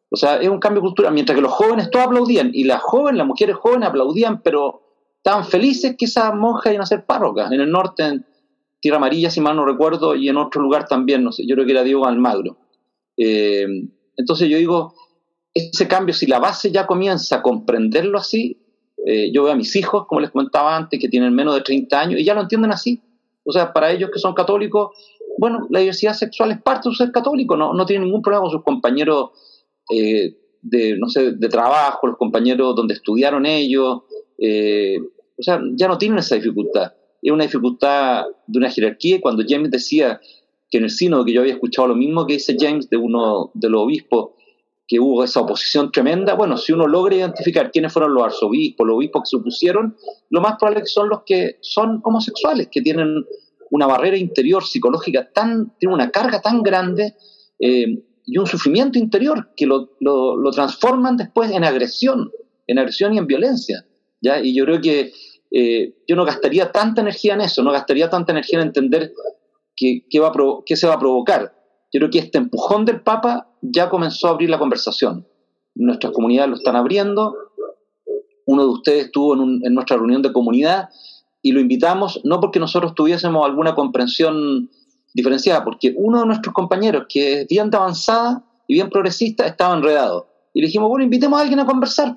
O 0.09 0.17
sea, 0.17 0.37
es 0.37 0.49
un 0.49 0.61
cambio 0.61 0.81
cultural, 0.81 1.13
mientras 1.13 1.35
que 1.35 1.43
los 1.43 1.51
jóvenes 1.51 1.91
todos 1.91 2.07
aplaudían, 2.07 2.51
y 2.55 2.65
las 2.65 2.81
jóvenes, 2.81 3.19
las 3.19 3.27
mujeres 3.27 3.57
jóvenes 3.57 3.89
aplaudían, 3.89 4.41
pero 4.41 4.83
estaban 5.17 5.45
felices 5.45 5.97
que 5.99 6.05
esas 6.05 6.33
monjas 6.33 6.73
iban 6.73 6.85
a 6.85 6.87
ser 6.87 7.05
párrocas. 7.05 7.51
En 7.51 7.61
el 7.61 7.71
norte, 7.71 8.21
Tierra 8.83 8.97
Amarilla, 8.97 9.31
si 9.31 9.41
mal 9.41 9.55
no 9.55 9.65
recuerdo, 9.65 10.17
y 10.17 10.29
en 10.29 10.37
otro 10.37 10.61
lugar 10.61 10.89
también, 10.89 11.23
no 11.23 11.31
sé, 11.31 11.47
yo 11.47 11.55
creo 11.55 11.65
que 11.65 11.71
era 11.71 11.85
Diego 11.85 12.05
Almagro. 12.05 12.57
Eh, 13.17 13.65
entonces 14.17 14.49
yo 14.49 14.59
digo, 14.59 14.95
ese 15.55 15.87
cambio, 15.87 16.13
si 16.13 16.27
la 16.27 16.41
base 16.41 16.73
ya 16.73 16.85
comienza 16.85 17.37
a 17.37 17.43
comprenderlo 17.43 18.19
así, 18.19 18.61
eh, 19.07 19.31
yo 19.33 19.45
veo 19.45 19.53
a 19.53 19.57
mis 19.57 19.77
hijos, 19.77 20.07
como 20.09 20.21
les 20.21 20.31
comentaba 20.31 20.77
antes, 20.77 20.99
que 20.99 21.09
tienen 21.09 21.33
menos 21.33 21.55
de 21.55 21.61
30 21.61 22.01
años, 22.01 22.21
y 22.21 22.25
ya 22.25 22.35
lo 22.35 22.41
entienden 22.41 22.73
así. 22.73 23.01
O 23.45 23.53
sea, 23.53 23.73
para 23.73 23.93
ellos 23.93 24.11
que 24.13 24.19
son 24.19 24.35
católicos, 24.35 24.97
bueno, 25.39 25.69
la 25.71 25.79
diversidad 25.79 26.15
sexual 26.15 26.51
es 26.51 26.61
parte 26.61 26.89
de 26.89 26.97
ser 26.97 27.13
católico, 27.13 27.57
no, 27.57 27.75
no 27.75 27.87
tiene 27.87 28.05
ningún 28.05 28.21
problema 28.21 28.43
con 28.43 28.51
sus 28.51 28.65
compañeros 28.65 29.31
eh, 29.95 30.35
de, 30.61 30.99
no 30.99 31.09
sé, 31.09 31.31
de 31.31 31.49
trabajo, 31.49 32.09
los 32.09 32.17
compañeros 32.17 32.75
donde 32.75 32.95
estudiaron 32.95 33.47
ellos, 33.47 34.03
o 34.39 35.43
sea, 35.43 35.61
ya 35.77 35.87
no 35.87 35.99
tienen 35.99 36.19
esa 36.19 36.35
dificultad. 36.35 36.95
Es 37.23 37.33
una 37.33 37.45
dificultad 37.45 38.25
de 38.47 38.59
una 38.59 38.71
jerarquía. 38.71 39.21
Cuando 39.21 39.45
James 39.49 39.71
decía 39.71 40.21
que 40.71 40.79
en 40.79 40.85
el 40.85 40.91
sínodo, 40.91 41.25
que 41.25 41.33
yo 41.33 41.41
había 41.41 41.55
escuchado 41.55 41.89
lo 41.89 41.95
mismo 41.95 42.27
que 42.27 42.35
dice 42.35 42.57
James 42.59 42.91
de 42.91 42.97
uno 42.97 43.51
de 43.55 43.71
los 43.71 43.83
obispos, 43.83 44.31
que 44.89 44.99
hubo 45.01 45.25
esa 45.25 45.41
oposición 45.41 45.91
tremenda, 45.91 46.35
bueno, 46.35 46.57
si 46.59 46.73
uno 46.73 46.87
logra 46.87 47.15
identificar 47.15 47.71
quiénes 47.71 47.93
fueron 47.93 48.13
los 48.13 48.25
arzobispos, 48.25 48.87
los 48.87 48.97
obispos 48.97 49.23
que 49.23 49.29
se 49.31 49.37
opusieron, 49.37 49.97
lo 50.29 50.41
más 50.41 50.57
probable 50.59 50.81
es 50.81 50.85
que 50.85 50.93
son 50.93 51.09
los 51.09 51.23
que 51.25 51.57
son 51.61 52.01
homosexuales, 52.05 52.69
que 52.71 52.83
tienen 52.83 53.25
una 53.71 53.87
barrera 53.87 54.19
interior 54.19 54.65
psicológica 54.65 55.31
tan, 55.33 55.73
tiene 55.79 55.95
una 55.95 56.11
carga 56.11 56.43
tan 56.43 56.63
grande 56.63 57.15
eh, 57.59 58.03
y 58.27 58.39
un 58.39 58.47
sufrimiento 58.47 58.99
interior 58.99 59.51
que 59.57 59.67
lo, 59.67 59.93
lo, 60.01 60.51
transforman 60.51 61.17
después 61.17 61.51
en 61.51 61.65
agresión, 61.65 62.31
en 62.67 62.79
agresión 62.79 63.15
y 63.15 63.19
en 63.19 63.27
violencia. 63.27 63.87
¿ya? 64.21 64.41
Y 64.41 64.55
yo 64.55 64.65
creo 64.67 64.81
que 64.81 65.13
eh, 65.53 65.95
yo 66.09 66.17
no 66.17 66.25
gastaría 66.25 66.73
tanta 66.73 67.03
energía 67.03 67.35
en 67.35 67.43
eso, 67.43 67.63
no 67.63 67.73
gastaría 67.73 68.09
tanta 68.09 68.33
energía 68.33 68.61
en 68.61 68.69
entender 68.69 69.13
qué, 69.77 70.05
se 70.11 70.87
va 70.87 70.95
a 70.95 70.99
provocar. 70.99 71.55
Yo 71.93 71.99
creo 72.01 72.11
que 72.11 72.19
este 72.21 72.39
empujón 72.39 72.85
del 72.85 73.03
Papa 73.03 73.49
ya 73.61 73.91
comenzó 73.91 74.29
a 74.29 74.31
abrir 74.31 74.49
la 74.49 74.59
conversación. 74.59 75.27
Nuestras 75.75 76.13
comunidades 76.13 76.51
lo 76.51 76.57
están 76.57 76.77
abriendo. 76.77 77.35
Uno 78.47 78.63
de 78.63 78.69
ustedes 78.69 79.05
estuvo 79.07 79.35
en, 79.35 79.61
en 79.63 79.75
nuestra 79.75 79.97
reunión 79.97 80.23
de 80.23 80.33
comunidad 80.33 80.89
y 81.43 81.53
lo 81.53 81.61
invitamos 81.61 82.21
no 82.25 82.41
porque 82.41 82.61
nosotros 82.61 82.95
tuviésemos 82.95 83.45
alguna 83.45 83.75
comprensión 83.75 84.71
diferenciada, 85.15 85.65
porque 85.65 85.93
uno 85.97 86.21
de 86.21 86.27
nuestros 86.27 86.55
compañeros, 86.55 87.07
que 87.09 87.43
es 87.43 87.49
bien 87.49 87.75
avanzada 87.75 88.45
y 88.67 88.75
bien 88.75 88.89
progresista, 88.89 89.47
estaba 89.47 89.77
enredado. 89.77 90.29
Y 90.55 90.61
le 90.61 90.67
dijimos, 90.67 90.89
bueno, 90.89 91.05
invitemos 91.05 91.39
a 91.39 91.43
alguien 91.43 91.61
a 91.61 91.67
conversar. 91.67 92.17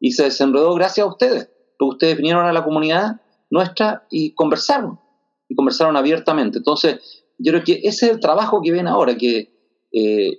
Y 0.00 0.12
se 0.12 0.24
desenredó 0.24 0.74
gracias 0.74 1.06
a 1.06 1.10
ustedes, 1.10 1.50
porque 1.78 1.94
ustedes 1.94 2.16
vinieron 2.16 2.46
a 2.46 2.52
la 2.52 2.64
comunidad 2.64 3.20
nuestra 3.50 4.06
y 4.10 4.34
conversaron, 4.34 4.98
y 5.48 5.54
conversaron 5.54 5.96
abiertamente. 5.96 6.58
Entonces, 6.58 7.24
yo 7.38 7.52
creo 7.52 7.64
que 7.64 7.80
ese 7.84 8.06
es 8.06 8.12
el 8.12 8.20
trabajo 8.20 8.60
que 8.62 8.72
ven 8.72 8.88
ahora, 8.88 9.16
que 9.16 9.50
eh, 9.92 10.36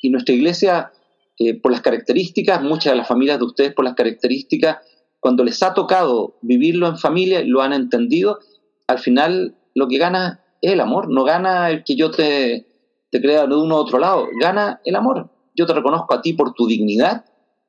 y 0.00 0.10
nuestra 0.10 0.34
iglesia, 0.34 0.92
eh, 1.38 1.54
por 1.60 1.72
las 1.72 1.80
características, 1.80 2.62
muchas 2.62 2.92
de 2.92 2.98
las 2.98 3.08
familias 3.08 3.38
de 3.38 3.44
ustedes, 3.44 3.74
por 3.74 3.84
las 3.84 3.94
características, 3.94 4.78
cuando 5.20 5.44
les 5.44 5.62
ha 5.62 5.74
tocado 5.74 6.38
vivirlo 6.42 6.86
en 6.86 6.98
familia, 6.98 7.42
lo 7.44 7.62
han 7.62 7.72
entendido, 7.72 8.38
al 8.86 8.98
final 8.98 9.56
lo 9.74 9.88
que 9.88 9.98
gana 9.98 10.44
es 10.62 10.72
el 10.72 10.80
amor, 10.80 11.10
no 11.10 11.24
gana 11.24 11.70
el 11.70 11.84
que 11.84 11.96
yo 11.96 12.10
te, 12.10 12.66
te 13.10 13.20
crea 13.20 13.46
de 13.46 13.56
uno 13.56 13.76
u 13.76 13.78
otro 13.78 13.98
lado, 13.98 14.26
gana 14.40 14.80
el 14.84 14.96
amor. 14.96 15.30
Yo 15.54 15.66
te 15.66 15.74
reconozco 15.74 16.14
a 16.14 16.22
ti 16.22 16.34
por 16.34 16.54
tu 16.54 16.66
dignidad 16.66 17.24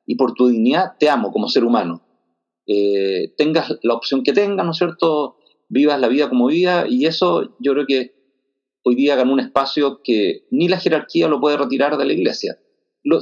y 0.06 0.14
por 0.14 0.34
tu 0.34 0.48
dignidad 0.48 0.92
te 0.98 1.10
amo 1.10 1.32
como 1.32 1.48
ser 1.48 1.64
humano. 1.64 2.02
Eh, 2.72 3.34
tengas 3.36 3.80
la 3.82 3.94
opción 3.94 4.22
que 4.22 4.32
tengas, 4.32 4.64
¿no 4.64 4.70
es 4.70 4.78
cierto? 4.78 5.38
Vivas 5.68 5.98
la 5.98 6.06
vida 6.06 6.28
como 6.28 6.46
vida 6.46 6.86
y 6.88 7.04
eso 7.04 7.56
yo 7.58 7.72
creo 7.72 7.84
que 7.84 8.14
hoy 8.84 8.94
día 8.94 9.16
gana 9.16 9.32
un 9.32 9.40
espacio 9.40 10.02
que 10.04 10.46
ni 10.52 10.68
la 10.68 10.78
jerarquía 10.78 11.26
lo 11.26 11.40
puede 11.40 11.56
retirar 11.56 11.96
de 11.96 12.04
la 12.04 12.12
iglesia. 12.12 12.58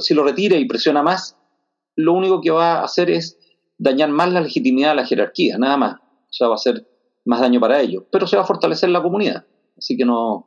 si 0.01 0.13
lo 0.13 0.23
retira 0.23 0.55
y 0.55 0.65
presiona 0.65 1.01
más, 1.01 1.35
lo 1.95 2.13
único 2.13 2.41
que 2.41 2.51
va 2.51 2.73
a 2.73 2.83
hacer 2.83 3.09
es 3.09 3.39
dañar 3.79 4.09
más 4.09 4.31
la 4.31 4.41
legitimidad 4.41 4.89
de 4.89 4.97
la 4.97 5.07
jerarquía, 5.07 5.57
nada 5.57 5.77
más. 5.77 5.95
O 5.95 6.31
sea, 6.31 6.47
va 6.47 6.53
a 6.53 6.59
ser 6.59 6.87
más 7.25 7.41
daño 7.41 7.59
para 7.59 7.81
ellos, 7.81 8.03
pero 8.11 8.27
se 8.27 8.35
va 8.35 8.43
a 8.43 8.45
fortalecer 8.45 8.89
la 8.91 9.01
comunidad. 9.01 9.47
Así 9.75 9.97
que 9.97 10.05
no. 10.05 10.45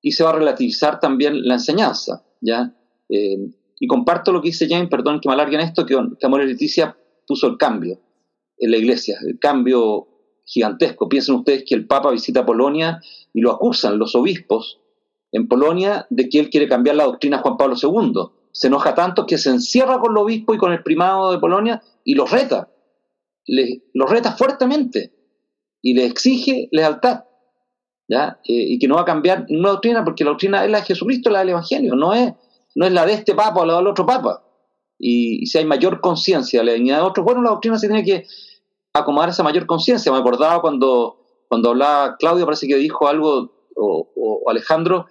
Y 0.00 0.12
se 0.12 0.22
va 0.22 0.30
a 0.30 0.34
relativizar 0.34 1.00
también 1.00 1.44
la 1.44 1.54
enseñanza, 1.54 2.24
¿ya? 2.40 2.72
Eh, 3.08 3.50
y 3.80 3.86
comparto 3.88 4.30
lo 4.30 4.40
que 4.40 4.50
dice 4.50 4.68
James, 4.68 4.88
perdón 4.88 5.18
que 5.18 5.28
me 5.28 5.34
alarguen 5.34 5.58
esto, 5.58 5.84
que, 5.84 5.96
que 6.20 6.26
Amor 6.26 6.44
Leticia 6.44 6.96
puso 7.26 7.48
el 7.48 7.58
cambio 7.58 7.98
en 8.58 8.70
la 8.70 8.76
iglesia, 8.76 9.18
el 9.26 9.38
cambio 9.38 10.08
gigantesco. 10.44 11.08
Piensen 11.08 11.36
ustedes 11.36 11.64
que 11.66 11.74
el 11.74 11.86
Papa 11.86 12.10
visita 12.10 12.46
Polonia 12.46 13.00
y 13.32 13.40
lo 13.40 13.52
acusan 13.52 13.98
los 13.98 14.14
obispos 14.14 14.80
en 15.32 15.46
Polonia 15.46 16.06
de 16.10 16.28
que 16.28 16.38
él 16.38 16.50
quiere 16.50 16.68
cambiar 16.68 16.96
la 16.96 17.04
doctrina 17.04 17.36
de 17.36 17.42
Juan 17.42 17.56
Pablo 17.56 17.76
II. 17.80 18.12
Se 18.52 18.68
enoja 18.68 18.94
tanto 18.94 19.26
que 19.26 19.38
se 19.38 19.50
encierra 19.50 20.00
con 20.00 20.14
los 20.14 20.24
obispos 20.24 20.56
y 20.56 20.58
con 20.58 20.72
el 20.72 20.82
primado 20.82 21.30
de 21.30 21.38
Polonia 21.38 21.82
y 22.02 22.14
los 22.14 22.30
reta, 22.30 22.68
los 23.46 24.10
reta 24.10 24.32
fuertemente 24.32 25.12
y 25.82 25.94
les 25.94 26.10
exige 26.10 26.68
lealtad. 26.72 27.24
¿ya? 28.08 28.40
Eh, 28.44 28.54
y 28.54 28.78
que 28.78 28.88
no 28.88 28.96
va 28.96 29.02
a 29.02 29.04
cambiar 29.04 29.46
una 29.50 29.70
doctrina 29.70 30.02
porque 30.02 30.24
la 30.24 30.30
doctrina 30.30 30.64
es 30.64 30.70
la 30.70 30.78
de 30.78 30.86
Jesucristo, 30.86 31.30
la 31.30 31.40
del 31.40 31.50
Evangelio, 31.50 31.94
no 31.94 32.14
es, 32.14 32.32
no 32.74 32.86
es 32.86 32.92
la 32.92 33.04
de 33.04 33.12
este 33.12 33.34
papa 33.34 33.60
o 33.60 33.66
la 33.66 33.76
del 33.76 33.86
otro 33.86 34.06
papa. 34.06 34.42
Y, 34.98 35.46
si 35.46 35.58
hay 35.58 35.64
mayor 35.64 36.00
conciencia 36.00 36.60
de 36.60 36.66
la 36.66 36.72
dignidad 36.72 36.98
de 36.98 37.02
otros, 37.02 37.24
bueno, 37.24 37.42
la 37.42 37.50
doctrina 37.50 37.78
se 37.78 37.86
tiene 37.86 38.04
que 38.04 38.26
acomodar 38.92 39.28
esa 39.28 39.42
mayor 39.42 39.66
conciencia. 39.66 40.10
Me 40.10 40.18
acordaba 40.18 40.60
cuando, 40.60 41.20
cuando 41.48 41.70
hablaba 41.70 42.16
Claudio, 42.16 42.44
parece 42.44 42.66
que 42.66 42.76
dijo 42.76 43.06
algo, 43.08 43.52
o, 43.76 44.42
Alejandro, 44.48 45.06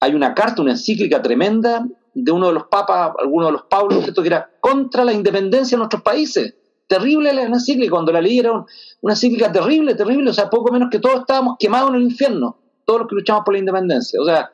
hay 0.00 0.14
una 0.14 0.34
carta, 0.34 0.62
una 0.62 0.72
encíclica 0.72 1.20
tremenda 1.20 1.86
de 2.14 2.32
uno 2.32 2.48
de 2.48 2.54
los 2.54 2.64
papas, 2.64 3.12
alguno 3.18 3.46
de 3.46 3.52
los 3.52 3.62
Pablos, 3.64 4.04
que 4.04 4.26
era 4.26 4.50
contra 4.60 5.04
la 5.04 5.12
independencia 5.12 5.76
de 5.76 5.78
nuestros 5.78 6.02
países. 6.02 6.54
Terrible 6.86 7.32
la 7.32 7.42
encíclica, 7.44 7.90
cuando 7.90 8.12
la 8.12 8.20
leí 8.20 8.38
era 8.38 8.52
una 9.00 9.12
encíclica 9.12 9.50
terrible, 9.50 9.94
terrible, 9.94 10.30
o 10.30 10.34
sea, 10.34 10.50
poco 10.50 10.72
menos 10.72 10.90
que 10.90 10.98
todos 10.98 11.20
estábamos 11.20 11.56
quemados 11.58 11.90
en 11.90 11.96
el 11.96 12.02
infierno, 12.02 12.58
todos 12.84 13.00
los 13.00 13.08
que 13.08 13.14
luchamos 13.14 13.44
por 13.44 13.54
la 13.54 13.60
independencia, 13.60 14.20
o 14.20 14.24
sea, 14.24 14.50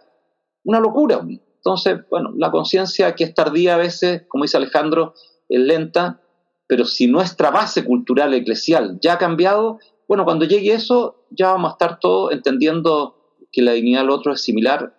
una 0.64 0.78
locura. 0.78 1.20
Entonces, 1.58 1.98
bueno, 2.08 2.32
la 2.36 2.50
conciencia 2.50 3.14
que 3.14 3.24
es 3.24 3.34
tardía 3.34 3.74
a 3.74 3.78
veces, 3.78 4.22
como 4.28 4.44
dice 4.44 4.56
Alejandro, 4.56 5.14
es 5.48 5.60
lenta, 5.60 6.20
pero 6.66 6.84
si 6.84 7.06
nuestra 7.06 7.50
base 7.50 7.84
cultural 7.84 8.32
eclesial 8.34 8.98
ya 9.00 9.14
ha 9.14 9.18
cambiado, 9.18 9.78
bueno, 10.06 10.24
cuando 10.24 10.44
llegue 10.44 10.72
eso, 10.72 11.26
ya 11.30 11.52
vamos 11.52 11.70
a 11.70 11.72
estar 11.72 11.98
todos 11.98 12.32
entendiendo 12.32 13.36
que 13.52 13.62
la 13.62 13.72
dignidad 13.72 14.00
del 14.00 14.10
otro 14.10 14.32
es 14.32 14.42
similar 14.42 14.94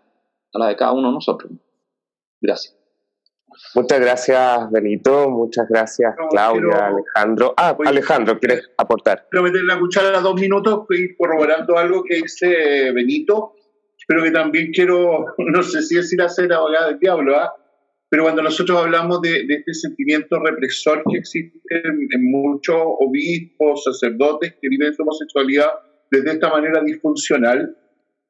a 0.54 0.60
la 0.60 0.68
de 0.68 0.76
cada 0.76 0.92
uno 0.94 1.10
de 1.10 1.14
nosotros. 1.14 1.52
Gracias. 2.42 2.76
Muchas 3.76 4.00
gracias, 4.00 4.72
Benito. 4.72 5.30
Muchas 5.30 5.68
gracias, 5.68 6.16
Claudia, 6.30 6.88
Alejandro. 6.88 7.54
Ah, 7.58 7.76
Alejandro, 7.86 8.40
¿quieres 8.40 8.70
aportar? 8.78 9.28
Quiero 9.30 9.44
meter 9.44 9.64
la 9.64 9.80
cuchara 9.80 10.22
dos 10.22 10.36
minutos 10.36 10.86
y 10.90 11.16
corroborando 11.16 11.78
algo 11.78 12.04
que 12.04 12.16
dice 12.16 12.92
Benito, 12.92 13.54
pero 14.10 14.24
que 14.24 14.32
también 14.32 14.72
quiero, 14.72 15.28
no 15.38 15.62
sé 15.62 15.84
si 15.84 15.96
decir 15.96 16.20
hacer 16.24 16.52
abogado 16.52 16.90
del 16.90 17.00
diablo, 17.00 17.36
¿ah? 17.36 17.54
pero 18.10 18.24
cuando 18.24 18.42
nosotros 18.42 18.80
hablamos 18.80 19.22
de, 19.22 19.46
este 19.48 19.72
sentimiento 19.72 20.40
represor 20.40 21.04
que 21.08 21.20
existe 21.20 21.60
en, 21.70 22.32
muchos 22.32 22.76
obispos, 22.76 23.84
sacerdotes 23.84 24.56
que 24.60 24.68
viven 24.68 24.96
su 24.96 25.04
homosexualidad 25.04 25.68
desde 26.10 26.32
esta 26.32 26.50
manera 26.50 26.82
disfuncional, 26.84 27.78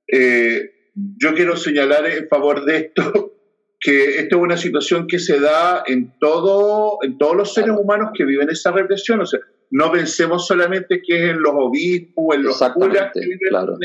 eh, 0.06 0.70
yo 1.18 1.34
quiero 1.34 1.56
señalar 1.56 2.06
en 2.08 2.28
favor 2.28 2.66
de 2.66 2.76
esto 2.76 3.36
que 3.80 4.18
esto 4.18 4.36
es 4.36 4.42
una 4.42 4.58
situación 4.58 5.08
que 5.08 5.18
se 5.18 5.40
da 5.40 5.84
en, 5.88 6.14
todo, 6.20 6.98
en 7.04 7.18
todos 7.18 7.38
los 7.38 7.54
seres 7.54 7.72
humanos 7.72 8.10
que 8.14 8.26
viven 8.26 8.50
esa 8.50 8.74
represión. 8.74 9.22
O 9.22 9.26
sea, 9.26 9.40
no 9.72 9.90
pensemos 9.94 10.46
solamente 10.46 11.02
que 11.02 11.16
es 11.16 11.30
en 11.32 11.42
los 11.42 11.54
obispos, 11.56 12.36
en 12.36 12.44
los 12.44 12.58
curas 12.74 13.12
que 13.14 13.22
viven 13.22 13.38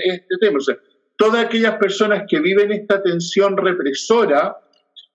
este 0.02 0.34
tema. 0.40 0.58
O 0.58 0.60
sea, 0.60 0.76
todas 1.16 1.44
aquellas 1.44 1.76
personas 1.76 2.24
que 2.28 2.40
viven 2.40 2.72
esta 2.72 3.02
tensión 3.02 3.56
represora 3.56 4.56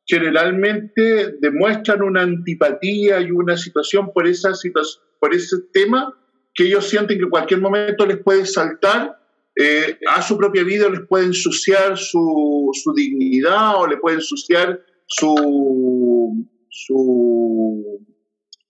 generalmente 0.06 1.36
demuestran 1.40 2.02
una 2.02 2.24
antipatía 2.24 3.22
y 3.22 3.32
una 3.32 3.56
situación 3.56 4.12
por, 4.12 4.28
esa 4.28 4.56
situación, 4.56 5.04
por 5.20 5.36
ese 5.36 5.58
tema 5.72 6.16
que 6.56 6.66
ellos 6.66 6.90
sienten 6.90 7.18
que 7.20 7.26
en 7.26 7.30
cualquier 7.30 7.62
momento 7.62 8.06
les 8.06 8.18
puede 8.18 8.46
saltar 8.46 9.20
eh, 9.56 10.00
a 10.08 10.22
su 10.22 10.38
propia 10.38 10.64
vida, 10.64 10.90
les 10.90 11.02
puede 11.08 11.26
ensuciar 11.26 11.98
su, 11.98 12.72
su, 12.74 12.94
dignidad 12.94 13.76
o 13.76 13.88
le 13.88 13.98
puede 13.98 14.18
ensuciar 14.18 14.82
su, 15.06 16.46
su... 16.70 18.06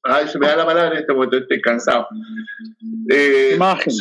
Ay, 0.04 0.28
se 0.28 0.40
me 0.40 0.48
da 0.48 0.58
la 0.58 0.66
palabra 0.66 0.94
en 0.94 1.02
este 1.02 1.14
momento, 1.14 1.38
estoy 1.38 1.62
cansado. 1.62 2.08
Eh, 3.10 3.54
imagen. 3.56 3.94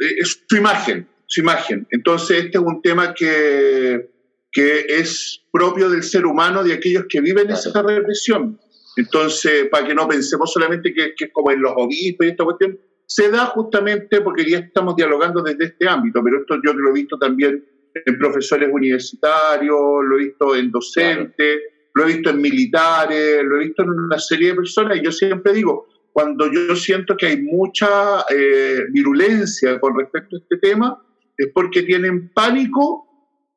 Eh, 0.00 0.24
su 0.24 0.56
imagen, 0.56 1.08
su 1.28 1.40
imagen. 1.42 1.86
Entonces, 1.90 2.44
este 2.44 2.58
es 2.58 2.64
un 2.64 2.82
tema 2.82 3.14
que, 3.14 4.10
que 4.50 4.80
es 4.88 5.42
propio 5.52 5.90
del 5.90 6.02
ser 6.02 6.26
humano, 6.26 6.64
de 6.64 6.72
aquellos 6.72 7.04
que 7.08 7.20
viven 7.20 7.50
esa 7.50 7.70
represión. 7.82 8.58
Entonces, 8.96 9.68
para 9.70 9.86
que 9.86 9.94
no 9.94 10.08
pensemos 10.08 10.52
solamente 10.52 10.92
que, 10.92 11.14
que, 11.14 11.26
es 11.26 11.32
como 11.32 11.52
en 11.52 11.60
los 11.60 11.72
obispos 11.76 12.26
y 12.26 12.30
esta 12.30 12.44
cuestión, 12.44 12.78
se 13.06 13.30
da 13.30 13.46
justamente 13.46 14.20
porque 14.22 14.48
ya 14.50 14.58
estamos 14.58 14.96
dialogando 14.96 15.42
desde 15.42 15.66
este 15.66 15.88
ámbito, 15.88 16.22
pero 16.24 16.40
esto 16.40 16.56
yo 16.64 16.72
lo 16.72 16.90
he 16.90 16.94
visto 16.94 17.18
también 17.18 17.64
en 17.94 18.18
profesores 18.18 18.68
universitarios, 18.72 19.78
lo 20.04 20.16
he 20.16 20.24
visto 20.24 20.56
en 20.56 20.70
docentes, 20.70 21.60
lo 21.94 22.04
he 22.04 22.06
visto 22.06 22.30
en 22.30 22.40
militares, 22.40 23.42
lo 23.44 23.56
he 23.56 23.66
visto 23.66 23.82
en 23.82 23.90
una 23.90 24.18
serie 24.18 24.48
de 24.48 24.56
personas 24.56 24.98
y 24.98 25.04
yo 25.04 25.12
siempre 25.12 25.52
digo, 25.52 25.88
cuando 26.12 26.50
yo 26.50 26.74
siento 26.74 27.16
que 27.16 27.26
hay 27.26 27.42
mucha 27.42 28.24
eh, 28.30 28.84
virulencia 28.90 29.78
con 29.78 29.96
respecto 29.96 30.36
a 30.36 30.38
este 30.40 30.56
tema, 30.56 31.00
es 31.38 31.48
porque 31.54 31.84
tienen 31.84 32.30
pánico 32.34 33.06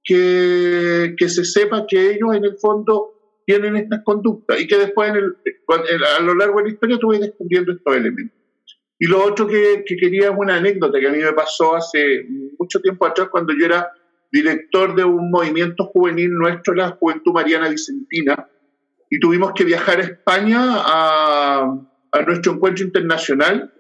que, 0.04 1.16
que 1.18 1.30
se 1.30 1.44
sepa 1.44 1.86
que 1.88 2.12
ellos 2.12 2.36
en 2.36 2.46
el 2.46 2.58
fondo 2.58 3.12
tienen 3.46 3.76
estas 3.76 4.04
conductas 4.04 4.62
y 4.62 4.68
que 4.68 4.78
después 4.78 5.12
a 5.12 6.22
lo 6.22 6.36
largo 6.36 6.60
de 6.60 6.64
la 6.66 6.70
historia 6.70 6.98
tú 7.00 7.08
vas 7.10 7.20
descubriendo 7.20 7.74
estos 7.74 7.96
elementos. 7.96 8.38
Y 9.00 9.08
lo 9.08 9.26
otro 9.26 9.48
que, 9.48 9.84
quería 9.84 10.30
es 10.30 10.36
una 10.38 10.58
anécdota 10.58 11.00
que 11.00 11.08
a 11.08 11.12
mí 11.12 11.18
me 11.18 11.34
pasó 11.34 11.76
hace 11.76 12.24
mucho 12.60 12.80
tiempo 12.82 13.06
atrás 13.06 13.30
cuando 13.32 13.52
yo 13.58 13.66
era 13.66 13.92
director 14.32 14.96
de 14.96 15.04
un 15.04 15.32
movimiento 15.32 15.86
juvenil 15.86 16.32
nuestro, 16.34 16.76
la 16.76 16.92
Juventud 16.92 17.34
Mariana 17.34 17.68
Vicentina, 17.68 18.48
y 19.10 19.20
tuvimos 19.20 19.54
que 19.54 19.66
viajar 19.66 20.00
a 20.00 20.04
España 20.04 20.60
a, 20.62 21.78
a 22.12 22.22
nuestro 22.22 22.54
encuentro 22.54 22.86
internacional 22.86 23.74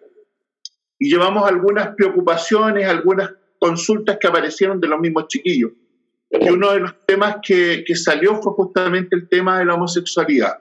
y 0.99 1.09
llevamos 1.09 1.47
algunas 1.47 1.95
preocupaciones, 1.95 2.87
algunas 2.87 3.31
consultas 3.61 4.17
que 4.19 4.27
aparecieron 4.27 4.81
de 4.81 4.87
los 4.87 4.99
mismos 4.99 5.27
chiquillos. 5.27 5.71
Y 6.31 6.49
uno 6.49 6.71
de 6.71 6.79
los 6.79 7.05
temas 7.05 7.37
que, 7.43 7.83
que, 7.85 7.95
salió 7.95 8.41
fue 8.41 8.53
justamente 8.53 9.15
el 9.15 9.29
tema 9.29 9.59
de 9.59 9.65
la 9.65 9.75
homosexualidad. 9.75 10.59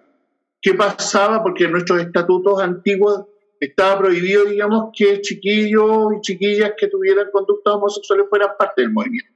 ¿Qué 0.60 0.74
pasaba? 0.74 1.42
Porque 1.42 1.64
en 1.64 1.72
nuestros 1.72 2.00
estatutos 2.00 2.60
antiguos 2.60 3.24
estaba 3.58 4.00
prohibido, 4.00 4.44
digamos, 4.44 4.90
que 4.94 5.20
chiquillos 5.22 6.14
y 6.16 6.20
chiquillas 6.20 6.72
que 6.76 6.88
tuvieran 6.88 7.30
conductas 7.32 7.74
homosexuales 7.74 8.26
fueran 8.28 8.50
parte 8.58 8.82
del 8.82 8.92
movimiento. 8.92 9.32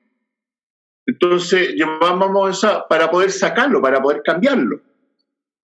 Entonces 1.06 1.74
llevábamos 1.74 2.58
eso 2.58 2.84
para 2.88 3.10
poder 3.10 3.30
sacarlo, 3.30 3.80
para 3.80 4.02
poder 4.02 4.22
cambiarlo. 4.22 4.80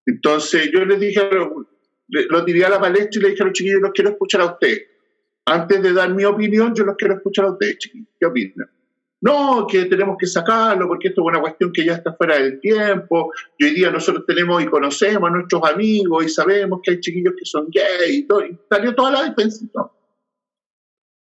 Entonces 0.07 0.71
yo 0.73 0.85
les 0.87 1.01
dije, 1.01 1.29
lo 2.09 2.45
tiré 2.45 2.65
a 2.65 2.71
la 2.71 2.81
palestra 2.81 3.21
y 3.21 3.23
le 3.23 3.31
dije 3.31 3.43
a 3.43 3.47
los 3.47 3.55
chiquillos, 3.55 3.83
los 3.83 3.93
quiero 3.93 4.11
escuchar 4.11 4.41
a 4.43 4.47
ustedes. 4.47 4.90
Antes 5.51 5.83
de 5.83 5.93
dar 5.93 6.15
mi 6.15 6.25
opinión, 6.25 6.73
yo 6.77 6.85
los 6.85 6.95
quiero 6.97 7.15
escuchar 7.15 7.47
a 7.47 7.51
ustedes, 7.51 7.79
chiquillos. 7.79 8.09
¿Qué 8.21 8.27
opinan? 8.27 8.71
No, 9.23 9.67
que 9.67 9.87
tenemos 9.87 10.17
que 10.17 10.27
sacarlo 10.27 10.87
porque 10.87 11.09
esto 11.09 11.23
es 11.23 11.27
una 11.27 11.41
cuestión 11.41 11.73
que 11.73 11.85
ya 11.85 11.95
está 11.95 12.13
fuera 12.13 12.37
del 12.37 12.61
tiempo. 12.61 13.33
Y 13.59 13.65
hoy 13.65 13.75
día 13.75 13.91
nosotros 13.91 14.25
tenemos 14.27 14.63
y 14.63 14.67
conocemos 14.67 15.29
a 15.29 15.33
nuestros 15.33 15.63
amigos 15.69 16.25
y 16.25 16.29
sabemos 16.29 16.81
que 16.85 16.93
hay 16.93 17.01
chiquillos 17.01 17.35
que 17.37 17.45
son 17.45 17.67
gays 17.69 18.15
y 18.15 18.27
todo. 18.29 18.47
Y 18.47 18.57
salió 18.71 18.95
toda 18.95 19.11
la 19.11 19.25
defensa. 19.25 19.67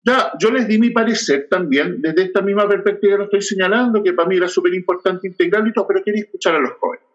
Ya, 0.05 0.31
yo 0.39 0.51
les 0.51 0.69
di 0.69 0.79
mi 0.79 0.91
parecer 0.91 1.47
también 1.49 2.01
desde 2.01 2.23
esta 2.23 2.41
misma 2.41 2.67
perspectiva 2.67 3.13
que 3.13 3.17
lo 3.17 3.23
estoy 3.25 3.41
señalando, 3.41 4.01
que 4.01 4.13
para 4.13 4.29
mí 4.29 4.37
era 4.37 4.47
súper 4.47 4.73
importante 4.73 5.27
integrarlo 5.27 5.67
y 5.67 5.73
todo, 5.73 5.87
pero 5.87 6.01
quería 6.01 6.23
escuchar 6.23 6.55
a 6.55 6.59
los 6.59 6.71
jóvenes. 6.79 7.05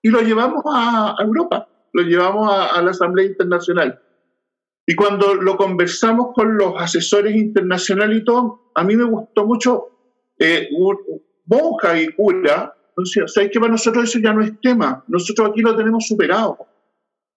Y 0.00 0.10
lo 0.10 0.20
llevamos 0.20 0.62
a, 0.72 1.16
Europa, 1.18 1.68
lo 1.92 2.02
llevamos 2.02 2.48
a, 2.52 2.66
a 2.66 2.82
la 2.82 2.92
Asamblea 2.92 3.26
Internacional. 3.26 4.00
Y 4.86 4.94
cuando 4.94 5.34
lo 5.34 5.56
conversamos 5.56 6.28
con 6.34 6.56
los 6.56 6.74
asesores 6.76 7.36
internacionales 7.36 8.18
y 8.20 8.24
todo, 8.24 8.72
a 8.74 8.82
mí 8.82 8.96
me 8.96 9.04
gustó 9.04 9.46
mucho 9.46 9.88
eh, 10.38 10.68
monja 11.46 12.00
y 12.00 12.08
cura, 12.08 12.74
¿sabes 13.26 13.50
que 13.52 13.60
para 13.60 13.72
nosotros 13.72 14.04
eso 14.04 14.18
ya 14.18 14.32
no 14.32 14.42
es 14.42 14.52
tema? 14.60 15.04
Nosotros 15.08 15.50
aquí 15.50 15.60
lo 15.60 15.76
tenemos 15.76 16.06
superado. 16.06 16.58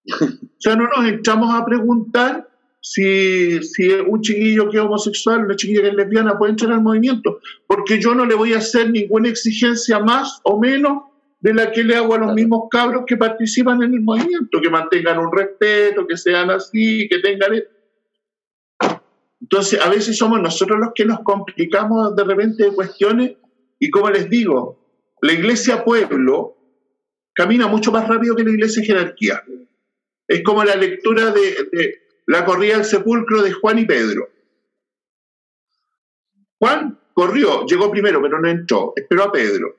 O 0.06 0.58
sea, 0.58 0.76
no 0.76 0.88
nos 0.88 1.12
echamos 1.12 1.54
a 1.54 1.64
preguntar 1.64 2.48
si, 2.80 3.62
si 3.62 3.90
un 3.90 4.20
chiquillo 4.20 4.68
que 4.70 4.78
es 4.78 4.82
homosexual, 4.82 5.44
una 5.44 5.56
chiquilla 5.56 5.82
que 5.82 5.88
es 5.88 5.94
lesbiana 5.94 6.38
puede 6.38 6.52
entrar 6.52 6.72
al 6.72 6.82
movimiento, 6.82 7.40
porque 7.66 8.00
yo 8.00 8.14
no 8.14 8.24
le 8.24 8.34
voy 8.34 8.54
a 8.54 8.58
hacer 8.58 8.90
ninguna 8.90 9.28
exigencia 9.28 9.98
más 9.98 10.40
o 10.44 10.58
menos 10.58 11.02
de 11.40 11.54
la 11.54 11.70
que 11.70 11.84
le 11.84 11.96
hago 11.96 12.14
a 12.14 12.18
los 12.18 12.34
mismos 12.34 12.68
cabros 12.70 13.04
que 13.06 13.16
participan 13.16 13.82
en 13.82 13.94
el 13.94 14.00
movimiento, 14.00 14.60
que 14.60 14.70
mantengan 14.70 15.18
un 15.18 15.30
respeto, 15.30 16.06
que 16.06 16.16
sean 16.16 16.50
así, 16.50 17.08
que 17.08 17.18
tengan... 17.18 17.62
Entonces, 19.40 19.80
a 19.80 19.88
veces 19.88 20.16
somos 20.16 20.40
nosotros 20.40 20.78
los 20.80 20.90
que 20.94 21.04
nos 21.04 21.20
complicamos 21.20 22.16
de 22.16 22.24
repente 22.24 22.64
de 22.64 22.74
cuestiones 22.74 23.36
y 23.78 23.90
como 23.90 24.10
les 24.10 24.28
digo, 24.28 24.78
la 25.20 25.32
iglesia 25.32 25.84
pueblo 25.84 26.56
camina 27.34 27.66
mucho 27.66 27.92
más 27.92 28.08
rápido 28.08 28.34
que 28.34 28.44
la 28.44 28.50
iglesia 28.50 28.82
jerarquía. 28.82 29.42
Es 30.26 30.42
como 30.42 30.64
la 30.64 30.74
lectura 30.74 31.30
de, 31.30 32.00
la 32.26 32.44
corrida 32.44 32.76
del 32.76 32.84
sepulcro 32.84 33.42
de 33.42 33.52
Juan 33.52 33.78
y 33.78 33.84
Pedro. 33.84 34.28
Juan 36.58 36.98
corrió, 37.12 37.66
llegó 37.66 37.90
primero, 37.90 38.20
pero 38.22 38.40
no 38.40 38.48
entró, 38.48 38.92
esperó 38.96 39.24
a 39.24 39.32
Pedro. 39.32 39.76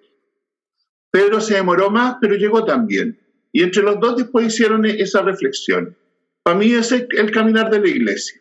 Pedro 1.17 1.41
se 1.41 1.55
demoró 1.55 1.89
más, 1.89 2.17
pero 2.21 2.35
llegó 2.35 2.63
también. 2.63 3.19
Y 3.51 3.63
entre 3.63 3.81
los 3.81 3.99
dos 3.99 4.17
después 4.17 4.45
hicieron 4.45 4.85
esa 4.85 5.23
reflexión. 5.23 5.97
Para 6.43 6.59
mí 6.59 6.71
ese 6.71 6.97
es 6.97 7.19
el 7.19 7.31
caminar 7.31 7.71
de 7.71 7.79
la 7.79 7.87
iglesia. 7.87 8.39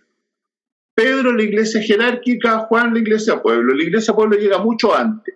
Pedro 0.95 1.33
la 1.33 1.43
iglesia 1.43 1.81
jerárquica, 1.81 2.59
Juan 2.59 2.93
la 2.93 3.01
iglesia 3.01 3.41
pueblo. 3.41 3.73
La 3.73 3.83
iglesia 3.83 4.13
pueblo 4.13 4.37
llega 4.37 4.59
mucho 4.59 4.95
antes. 4.95 5.35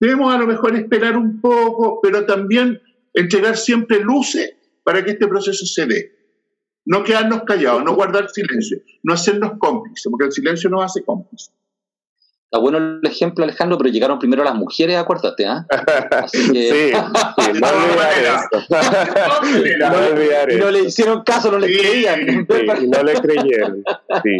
Debemos 0.00 0.34
a 0.34 0.38
lo 0.38 0.46
mejor 0.46 0.74
esperar 0.76 1.18
un 1.18 1.42
poco, 1.42 2.00
pero 2.00 2.24
también 2.24 2.80
entregar 3.12 3.58
siempre 3.58 4.00
luces 4.00 4.56
para 4.82 5.04
que 5.04 5.10
este 5.10 5.28
proceso 5.28 5.66
se 5.66 5.84
dé. 5.84 6.16
No 6.86 7.04
quedarnos 7.04 7.42
callados, 7.42 7.84
no 7.84 7.94
guardar 7.94 8.30
silencio, 8.30 8.78
no 9.02 9.12
hacernos 9.12 9.58
cómplices, 9.58 10.10
porque 10.10 10.24
el 10.24 10.32
silencio 10.32 10.70
nos 10.70 10.84
hace 10.84 11.04
cómplices. 11.04 11.52
Está 12.46 12.60
bueno 12.60 12.78
el 12.78 13.00
ejemplo, 13.02 13.42
Alejandro, 13.42 13.76
pero 13.76 13.90
llegaron 13.90 14.20
primero 14.20 14.44
las 14.44 14.54
mujeres, 14.54 14.96
acuérdate, 14.96 15.46
¿ah? 15.46 15.66
Sí, 16.32 16.52
sí, 16.52 16.92
no 16.92 17.66
olvidar 20.12 20.52
no, 20.52 20.66
no 20.66 20.70
le 20.70 20.84
hicieron 20.84 21.24
caso, 21.24 21.50
no 21.50 21.58
le 21.58 21.66
creían. 21.66 22.46
y 22.80 22.86
no 22.86 23.02
le 23.02 23.14
creyeron. 23.14 23.82
Sí. 24.22 24.36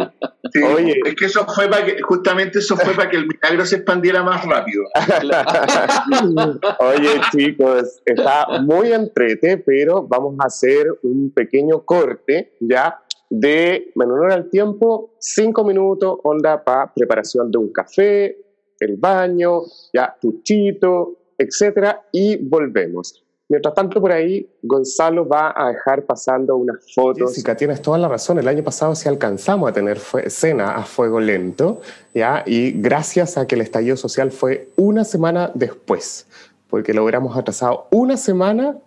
Oye. 0.61 1.01
Es 1.05 1.15
que 1.15 1.25
eso 1.25 1.45
fue 1.47 1.69
para 1.69 1.85
que, 1.85 2.01
justamente 2.01 2.59
eso 2.59 2.77
fue 2.77 2.93
para 2.93 3.09
que 3.09 3.17
el 3.17 3.27
milagro 3.27 3.65
se 3.65 3.75
expandiera 3.75 4.23
más 4.23 4.45
rápido. 4.45 4.85
Oye, 6.79 7.19
chicos, 7.33 7.99
está 8.05 8.61
muy 8.61 8.93
entrete, 8.93 9.57
pero 9.57 10.07
vamos 10.07 10.35
a 10.39 10.45
hacer 10.47 10.87
un 11.03 11.29
pequeño 11.31 11.83
corte, 11.83 12.53
¿ya? 12.61 13.01
De, 13.29 13.91
en 13.95 14.31
al 14.31 14.49
tiempo, 14.49 15.11
cinco 15.19 15.63
minutos, 15.63 16.19
onda 16.23 16.63
para 16.63 16.93
preparación 16.93 17.51
de 17.51 17.57
un 17.57 17.71
café, 17.71 18.37
el 18.79 18.95
baño, 18.97 19.61
ya 19.93 20.15
tuchito, 20.19 21.17
etcétera, 21.37 22.07
y 22.11 22.37
volvemos. 22.37 23.23
Mientras 23.49 23.73
tanto, 23.73 24.01
por 24.01 24.11
ahí, 24.11 24.49
Gonzalo 24.61 25.25
va 25.25 25.53
a 25.55 25.69
dejar 25.69 26.05
pasando 26.05 26.57
unas 26.57 26.93
fotos. 26.93 27.29
Jessica, 27.29 27.55
tienes 27.55 27.81
toda 27.81 27.97
la 27.97 28.09
razón. 28.09 28.37
El 28.39 28.47
año 28.47 28.61
pasado 28.61 28.93
sí 28.93 29.07
alcanzamos 29.07 29.69
a 29.69 29.73
tener 29.73 29.97
escena 30.23 30.75
a 30.75 30.83
fuego 30.83 31.21
lento, 31.21 31.79
¿ya? 32.13 32.43
Y 32.45 32.71
gracias 32.71 33.37
a 33.37 33.47
que 33.47 33.55
el 33.55 33.61
estallido 33.61 33.95
social 33.95 34.31
fue 34.31 34.67
una 34.75 35.05
semana 35.05 35.49
después, 35.53 36.27
porque 36.69 36.93
lo 36.93 37.03
hubiéramos 37.03 37.37
atrasado 37.37 37.87
una 37.89 38.17
semana, 38.17 38.77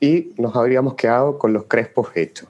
y 0.00 0.32
nos 0.38 0.56
habríamos 0.56 0.94
quedado 0.94 1.38
con 1.38 1.52
los 1.52 1.64
crespos 1.64 2.08
hechos. 2.14 2.48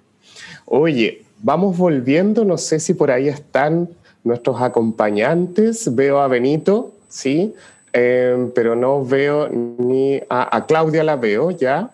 Oye, 0.66 1.22
vamos 1.42 1.76
volviendo, 1.76 2.44
no 2.44 2.58
sé 2.58 2.80
si 2.80 2.94
por 2.94 3.10
ahí 3.10 3.28
están 3.28 3.88
nuestros 4.24 4.60
acompañantes, 4.60 5.94
veo 5.94 6.20
a 6.20 6.28
Benito, 6.28 6.92
¿sí? 7.08 7.54
Eh, 7.92 8.50
pero 8.54 8.76
no 8.76 9.04
veo 9.04 9.48
ni 9.48 10.20
a, 10.28 10.64
Claudia 10.66 11.02
la 11.02 11.16
veo 11.16 11.50
ya. 11.50 11.90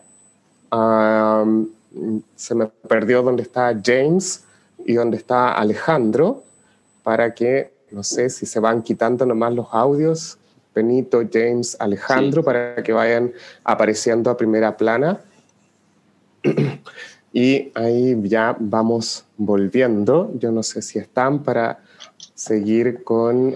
se 2.34 2.54
me 2.54 2.66
perdió 2.88 3.22
dónde 3.22 3.42
está 3.42 3.74
James 3.82 4.44
y 4.84 4.94
dónde 4.94 5.16
está 5.16 5.52
Alejandro, 5.52 6.42
para 7.02 7.34
que, 7.34 7.72
no 7.90 8.02
sé 8.02 8.28
si 8.30 8.46
se 8.46 8.60
van 8.60 8.82
quitando 8.82 9.24
nomás 9.24 9.54
los 9.54 9.68
audios, 9.70 10.38
Benito, 10.74 11.22
James, 11.32 11.76
Alejandro, 11.80 12.44
para 12.44 12.82
que 12.82 12.92
vayan 12.92 13.32
apareciendo 13.64 14.30
a 14.30 14.36
primera 14.36 14.76
plana. 14.76 15.20
Y 17.36 17.70
ahí 17.74 18.18
ya 18.22 18.56
vamos 18.58 19.26
volviendo. 19.36 20.32
Yo 20.38 20.50
no 20.50 20.62
sé 20.62 20.80
si 20.80 20.98
están 20.98 21.42
para 21.42 21.80
seguir 22.32 23.04
con 23.04 23.54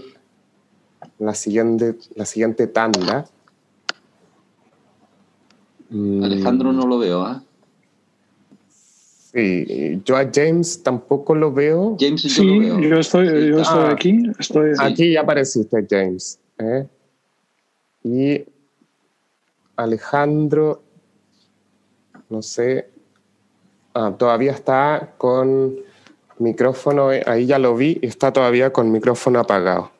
la 1.19 1.33
siguiente, 1.33 1.97
la 2.15 2.27
siguiente 2.27 2.67
tanda. 2.67 3.25
Mm. 5.89 6.23
Alejandro 6.23 6.75
no 6.75 6.87
lo 6.87 6.99
veo, 6.99 7.23
¿ah? 7.23 7.43
Sí, 8.69 10.03
yo 10.05 10.19
a 10.19 10.31
James 10.31 10.83
tampoco 10.83 11.35
lo 11.35 11.51
veo. 11.51 11.97
James 11.99 12.23
yo 12.23 12.45
lo 12.45 12.61
veo. 12.61 12.81
yo 12.81 12.97
estoy, 12.99 13.49
yo 13.49 13.61
estoy 13.63 13.85
ah. 13.85 13.93
aquí. 13.93 14.23
Estoy... 14.39 14.73
Aquí 14.79 15.13
ya 15.13 15.23
apareciste, 15.23 15.87
James. 15.89 16.39
¿eh? 16.59 16.87
Y 18.05 18.45
Alejandro, 19.75 20.83
no 22.29 22.43
sé, 22.43 22.91
ah, 23.95 24.13
todavía 24.17 24.53
está 24.53 25.11
con 25.19 25.77
micrófono, 26.39 27.13
eh, 27.13 27.23
ahí 27.27 27.47
ya 27.47 27.59
lo 27.59 27.77
vi, 27.77 27.99
está 28.03 28.33
todavía 28.33 28.73
con 28.73 28.91
micrófono 28.91 29.39
apagado. 29.41 29.91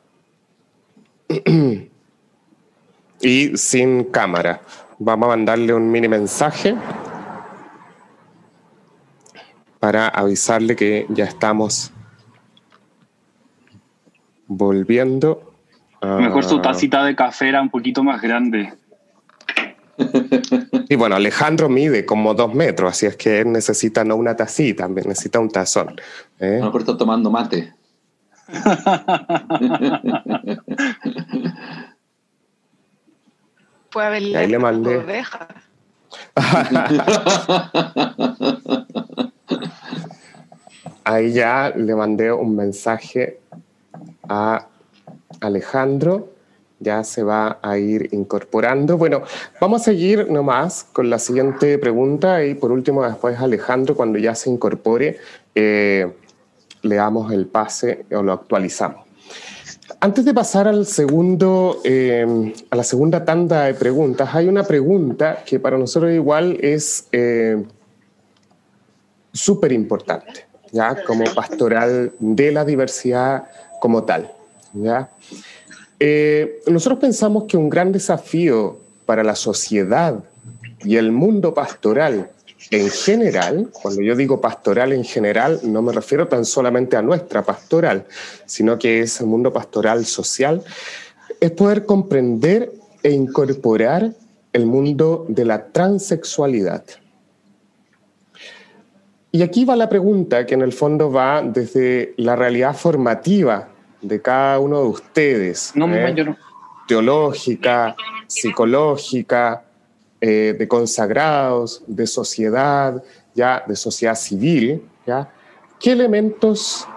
y 3.21 3.57
sin 3.57 4.05
cámara. 4.05 4.61
Vamos 4.99 5.27
a 5.27 5.29
mandarle 5.29 5.73
un 5.73 5.89
mini 5.89 6.07
mensaje 6.07 6.75
para 9.79 10.07
avisarle 10.07 10.75
que 10.75 11.05
ya 11.09 11.25
estamos 11.25 11.91
volviendo. 14.47 15.53
Mejor 16.01 16.43
su 16.43 16.61
tacita 16.61 17.03
de 17.03 17.15
café 17.15 17.49
era 17.49 17.61
un 17.61 17.69
poquito 17.69 18.03
más 18.03 18.21
grande. 18.21 18.73
Y 20.87 20.95
bueno, 20.95 21.15
Alejandro 21.15 21.67
mide 21.69 22.05
como 22.05 22.33
dos 22.33 22.53
metros, 22.53 22.91
así 22.91 23.05
es 23.05 23.17
que 23.17 23.41
él 23.41 23.51
necesita 23.51 24.05
no 24.05 24.15
una 24.15 24.35
tacita, 24.35 24.87
necesita 24.87 25.39
un 25.39 25.49
tazón. 25.49 25.99
¿eh? 26.39 26.59
No, 26.61 26.77
está 26.77 26.97
tomando 26.97 27.29
mate. 27.29 27.73
Puede 33.91 34.07
haberle 34.07 34.37
ahí 34.37 34.47
le 34.47 34.59
mandé. 34.59 35.23
ahí 41.03 41.33
ya 41.33 41.73
le 41.75 41.93
mandé 41.95 42.31
un 42.31 42.55
mensaje 42.55 43.41
a 44.29 44.65
Alejandro 45.41 46.29
ya 46.81 47.03
se 47.03 47.23
va 47.23 47.59
a 47.61 47.77
ir 47.77 48.09
incorporando. 48.11 48.97
Bueno, 48.97 49.21
vamos 49.61 49.81
a 49.81 49.85
seguir 49.85 50.29
nomás 50.29 50.85
con 50.91 51.09
la 51.09 51.19
siguiente 51.19 51.77
pregunta 51.77 52.43
y 52.43 52.55
por 52.55 52.71
último 52.71 53.05
después 53.05 53.39
Alejandro, 53.39 53.95
cuando 53.95 54.19
ya 54.19 54.35
se 54.35 54.49
incorpore, 54.49 55.17
eh, 55.55 56.11
le 56.81 56.95
damos 56.95 57.31
el 57.31 57.47
pase 57.47 58.05
o 58.11 58.23
lo 58.23 58.33
actualizamos. 58.33 59.05
Antes 59.99 60.25
de 60.25 60.33
pasar 60.33 60.67
al 60.67 60.87
segundo, 60.87 61.79
eh, 61.83 62.53
a 62.71 62.75
la 62.75 62.83
segunda 62.83 63.23
tanda 63.23 63.65
de 63.65 63.75
preguntas, 63.75 64.33
hay 64.33 64.47
una 64.47 64.63
pregunta 64.63 65.43
que 65.45 65.59
para 65.59 65.77
nosotros 65.77 66.11
igual 66.11 66.57
es 66.61 67.07
eh, 67.11 67.63
súper 69.31 69.71
importante, 69.71 70.47
¿ya? 70.71 71.03
Como 71.05 71.25
pastoral 71.35 72.13
de 72.17 72.51
la 72.51 72.65
diversidad 72.65 73.43
como 73.79 74.03
tal, 74.03 74.31
¿ya? 74.73 75.09
Eh, 76.03 76.63
nosotros 76.65 76.97
pensamos 76.97 77.43
que 77.43 77.57
un 77.57 77.69
gran 77.69 77.91
desafío 77.91 78.79
para 79.05 79.23
la 79.23 79.35
sociedad 79.35 80.23
y 80.83 80.95
el 80.95 81.11
mundo 81.11 81.53
pastoral 81.53 82.31
en 82.71 82.89
general, 82.89 83.69
cuando 83.71 84.01
yo 84.01 84.15
digo 84.15 84.41
pastoral 84.41 84.93
en 84.93 85.03
general, 85.03 85.59
no 85.61 85.83
me 85.83 85.93
refiero 85.93 86.27
tan 86.27 86.43
solamente 86.43 86.97
a 86.97 87.03
nuestra 87.03 87.43
pastoral, 87.43 88.07
sino 88.47 88.79
que 88.79 89.01
es 89.01 89.21
el 89.21 89.27
mundo 89.27 89.53
pastoral 89.53 90.03
social, 90.07 90.63
es 91.39 91.51
poder 91.51 91.85
comprender 91.85 92.71
e 93.03 93.11
incorporar 93.11 94.11
el 94.53 94.65
mundo 94.65 95.27
de 95.29 95.45
la 95.45 95.67
transexualidad. 95.67 96.83
Y 99.31 99.43
aquí 99.43 99.65
va 99.65 99.75
la 99.75 99.87
pregunta 99.87 100.47
que 100.47 100.55
en 100.55 100.63
el 100.63 100.73
fondo 100.73 101.11
va 101.11 101.43
desde 101.43 102.15
la 102.17 102.35
realidad 102.35 102.75
formativa 102.75 103.70
de 104.01 104.21
cada 104.21 104.59
uno 104.59 104.81
de 104.81 104.87
ustedes. 104.87 105.71
No, 105.75 105.93
¿eh? 105.93 106.35
Teológica, 106.87 107.95
psicológica, 108.27 109.63
eh, 110.19 110.55
de 110.57 110.67
consagrados, 110.67 111.83
de 111.87 112.07
sociedad, 112.07 113.01
ya 113.33 113.63
de 113.67 113.75
sociedad 113.75 114.15
civil, 114.15 114.83
¿ya? 115.05 115.29
¿Qué 115.79 115.93
elementos 115.93 116.87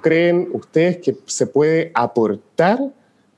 creen 0.00 0.48
ustedes 0.52 0.98
que 0.98 1.16
se 1.26 1.46
puede 1.46 1.90
aportar 1.94 2.78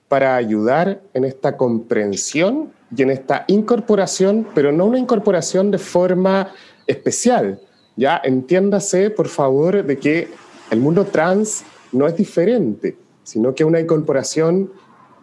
para 0.09 0.37
ayudar 0.37 1.01
en 1.15 1.25
esta 1.25 1.57
comprensión 1.57 2.73
y 2.97 3.03
en 3.03 3.11
esta 3.11 3.45
incorporación, 3.47 4.47
pero 4.55 4.73
no 4.73 4.87
una 4.87 4.99
incorporación 4.99 5.71
de 5.71 5.79
forma 5.79 6.53
especial? 6.87 7.61
Ya 7.97 8.21
entiéndase, 8.25 9.11
por 9.11 9.29
favor, 9.29 9.85
de 9.85 9.99
que 9.99 10.29
el 10.71 10.81
mundo 10.81 11.05
trans 11.05 11.65
no 11.93 12.07
es 12.07 12.17
diferente 12.17 12.97
sino 13.27 13.57
que 13.57 13.65
una 13.65 13.81
incorporación 13.81 14.71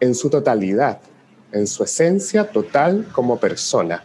en 0.01 0.13
su 0.13 0.29
totalidad, 0.29 0.99
en 1.53 1.67
su 1.67 1.85
esencia 1.85 2.51
total 2.51 3.07
como 3.13 3.37
persona. 3.39 4.03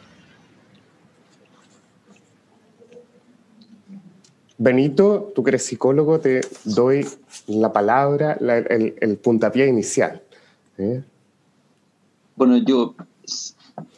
Benito, 4.56 5.32
tú 5.34 5.42
que 5.42 5.50
eres 5.50 5.64
psicólogo, 5.64 6.20
te 6.20 6.42
doy 6.64 7.04
la 7.48 7.72
palabra, 7.72 8.34
el, 8.34 9.18
puntapié 9.20 9.66
inicial. 9.66 10.22
¿eh? 10.78 11.02
Bueno, 12.36 12.56
yo 12.58 12.94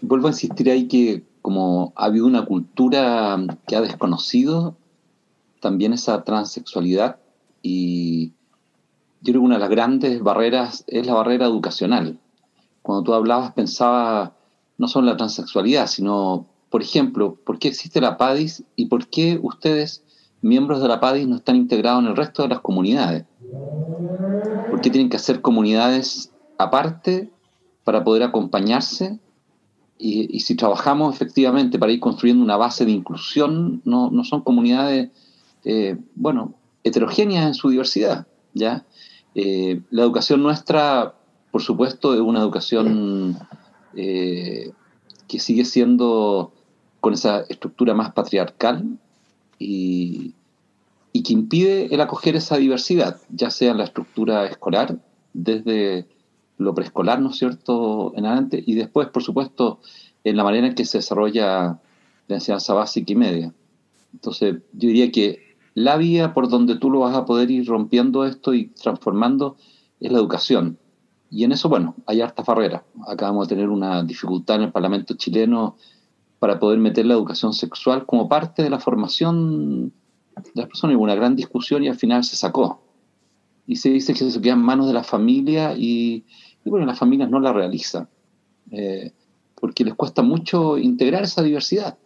vuelvo 0.00 0.28
a 0.28 0.30
insistir 0.30 0.70
ahí 0.70 0.88
que 0.88 1.22
como 1.42 1.92
ha 1.94 2.06
habido 2.06 2.26
una 2.26 2.46
cultura 2.46 3.38
que 3.66 3.76
ha 3.76 3.82
desconocido 3.82 4.76
también 5.60 5.92
esa 5.92 6.24
transexualidad 6.24 7.18
y 7.62 8.32
yo 9.22 9.32
creo 9.32 9.42
que 9.42 9.46
una 9.46 9.56
de 9.56 9.60
las 9.60 9.70
grandes 9.70 10.22
barreras 10.22 10.84
es 10.86 11.06
la 11.06 11.14
barrera 11.14 11.46
educacional. 11.46 12.18
Cuando 12.82 13.02
tú 13.02 13.14
hablabas 13.14 13.52
pensaba 13.52 14.34
no 14.78 14.88
solo 14.88 15.06
en 15.06 15.12
la 15.12 15.16
transexualidad, 15.18 15.86
sino, 15.86 16.46
por 16.70 16.80
ejemplo, 16.80 17.34
¿por 17.44 17.58
qué 17.58 17.68
existe 17.68 18.00
la 18.00 18.16
PADIS 18.16 18.64
y 18.76 18.86
por 18.86 19.08
qué 19.08 19.38
ustedes, 19.42 20.02
miembros 20.40 20.80
de 20.80 20.88
la 20.88 21.00
PADIS, 21.00 21.28
no 21.28 21.36
están 21.36 21.56
integrados 21.56 22.02
en 22.02 22.08
el 22.08 22.16
resto 22.16 22.42
de 22.42 22.48
las 22.48 22.60
comunidades? 22.60 23.26
¿Por 24.70 24.80
qué 24.80 24.88
tienen 24.88 25.10
que 25.10 25.18
hacer 25.18 25.42
comunidades 25.42 26.32
aparte 26.56 27.30
para 27.84 28.04
poder 28.04 28.22
acompañarse? 28.22 29.18
Y, 29.98 30.40
si 30.40 30.54
trabajamos 30.54 31.14
efectivamente 31.14 31.78
para 31.78 31.92
ir 31.92 32.00
construyendo 32.00 32.42
una 32.42 32.56
base 32.56 32.86
de 32.86 32.92
inclusión, 32.92 33.82
no, 33.84 34.10
son 34.24 34.40
comunidades, 34.40 35.10
eh, 35.64 35.98
bueno, 36.14 36.54
heterogéneas 36.84 37.48
en 37.48 37.52
su 37.54 37.68
diversidad, 37.68 38.26
¿ya? 38.54 38.86
Eh, 39.34 39.80
la 39.90 40.02
educación 40.02 40.42
nuestra, 40.42 41.14
por 41.50 41.62
supuesto, 41.62 42.14
es 42.14 42.20
una 42.20 42.40
educación 42.40 43.38
eh, 43.94 44.72
que 45.28 45.38
sigue 45.38 45.64
siendo 45.64 46.52
con 47.00 47.14
esa 47.14 47.40
estructura 47.48 47.94
más 47.94 48.12
patriarcal 48.12 48.98
y, 49.58 50.34
que 51.12 51.34
impide 51.34 51.94
el 51.94 52.00
acoger 52.00 52.34
esa 52.34 52.56
diversidad, 52.56 53.20
ya 53.28 53.50
sea 53.50 53.72
en 53.72 53.78
la 53.78 53.84
estructura 53.84 54.46
escolar, 54.46 54.96
desde 55.34 56.06
lo 56.56 56.74
preescolar, 56.74 57.20
¿no 57.20 57.28
es 57.30 57.36
cierto?, 57.36 58.14
en 58.16 58.24
adelante, 58.24 58.62
y 58.66 58.74
después, 58.74 59.08
por 59.08 59.22
supuesto, 59.22 59.80
en 60.24 60.36
la 60.36 60.44
manera 60.44 60.66
en 60.66 60.74
que 60.74 60.86
se 60.86 60.98
desarrolla 60.98 61.78
la 62.26 62.34
enseñanza 62.34 62.72
básica 62.72 63.12
y 63.12 63.16
media. 63.16 63.52
Entonces, 64.14 64.54
yo 64.72 64.88
diría 64.88 65.12
que 65.12 65.49
la 65.84 65.96
vía 65.96 66.34
por 66.34 66.48
donde 66.48 66.76
tú 66.76 66.90
lo 66.90 67.00
vas 67.00 67.16
a 67.16 67.24
poder 67.24 67.50
ir 67.50 67.66
rompiendo 67.66 68.24
esto 68.24 68.54
y 68.54 68.68
transformando 68.68 69.56
es 70.00 70.10
la 70.10 70.18
educación. 70.18 70.78
Y 71.30 71.44
en 71.44 71.52
eso, 71.52 71.68
bueno, 71.68 71.94
hay 72.06 72.20
hartas 72.20 72.44
barreras. 72.44 72.82
Acabamos 73.06 73.48
de 73.48 73.54
tener 73.54 73.70
una 73.70 74.02
dificultad 74.02 74.56
en 74.56 74.62
el 74.62 74.72
Parlamento 74.72 75.14
chileno 75.14 75.76
para 76.40 76.58
poder 76.58 76.78
meter 76.78 77.06
la 77.06 77.14
educación 77.14 77.52
sexual 77.52 78.04
como 78.06 78.28
parte 78.28 78.62
de 78.62 78.70
la 78.70 78.80
formación 78.80 79.92
de 80.34 80.50
las 80.54 80.66
personas. 80.66 80.96
Hubo 80.96 81.04
una 81.04 81.14
gran 81.14 81.36
discusión 81.36 81.84
y 81.84 81.88
al 81.88 81.96
final 81.96 82.24
se 82.24 82.34
sacó. 82.34 82.82
Y 83.66 83.76
se 83.76 83.90
dice 83.90 84.12
que 84.12 84.28
se 84.28 84.40
queda 84.40 84.54
en 84.54 84.60
manos 84.60 84.88
de 84.88 84.94
la 84.94 85.04
familia 85.04 85.74
y, 85.76 86.24
bueno, 86.64 86.86
las 86.86 86.98
familias 86.98 87.30
no 87.30 87.38
la 87.38 87.52
realizan. 87.52 88.08
Eh, 88.72 89.12
porque 89.54 89.84
les 89.84 89.94
cuesta 89.94 90.22
mucho 90.22 90.78
integrar 90.78 91.22
esa 91.22 91.42
diversidad. 91.42 91.96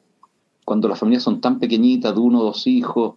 Cuando 0.65 0.89
las 0.89 0.99
familias 0.99 1.23
son 1.23 1.41
tan 1.41 1.59
pequeñitas, 1.59 2.15
de 2.15 2.21
uno 2.21 2.41
o 2.41 2.45
dos 2.45 2.67
hijos, 2.67 3.15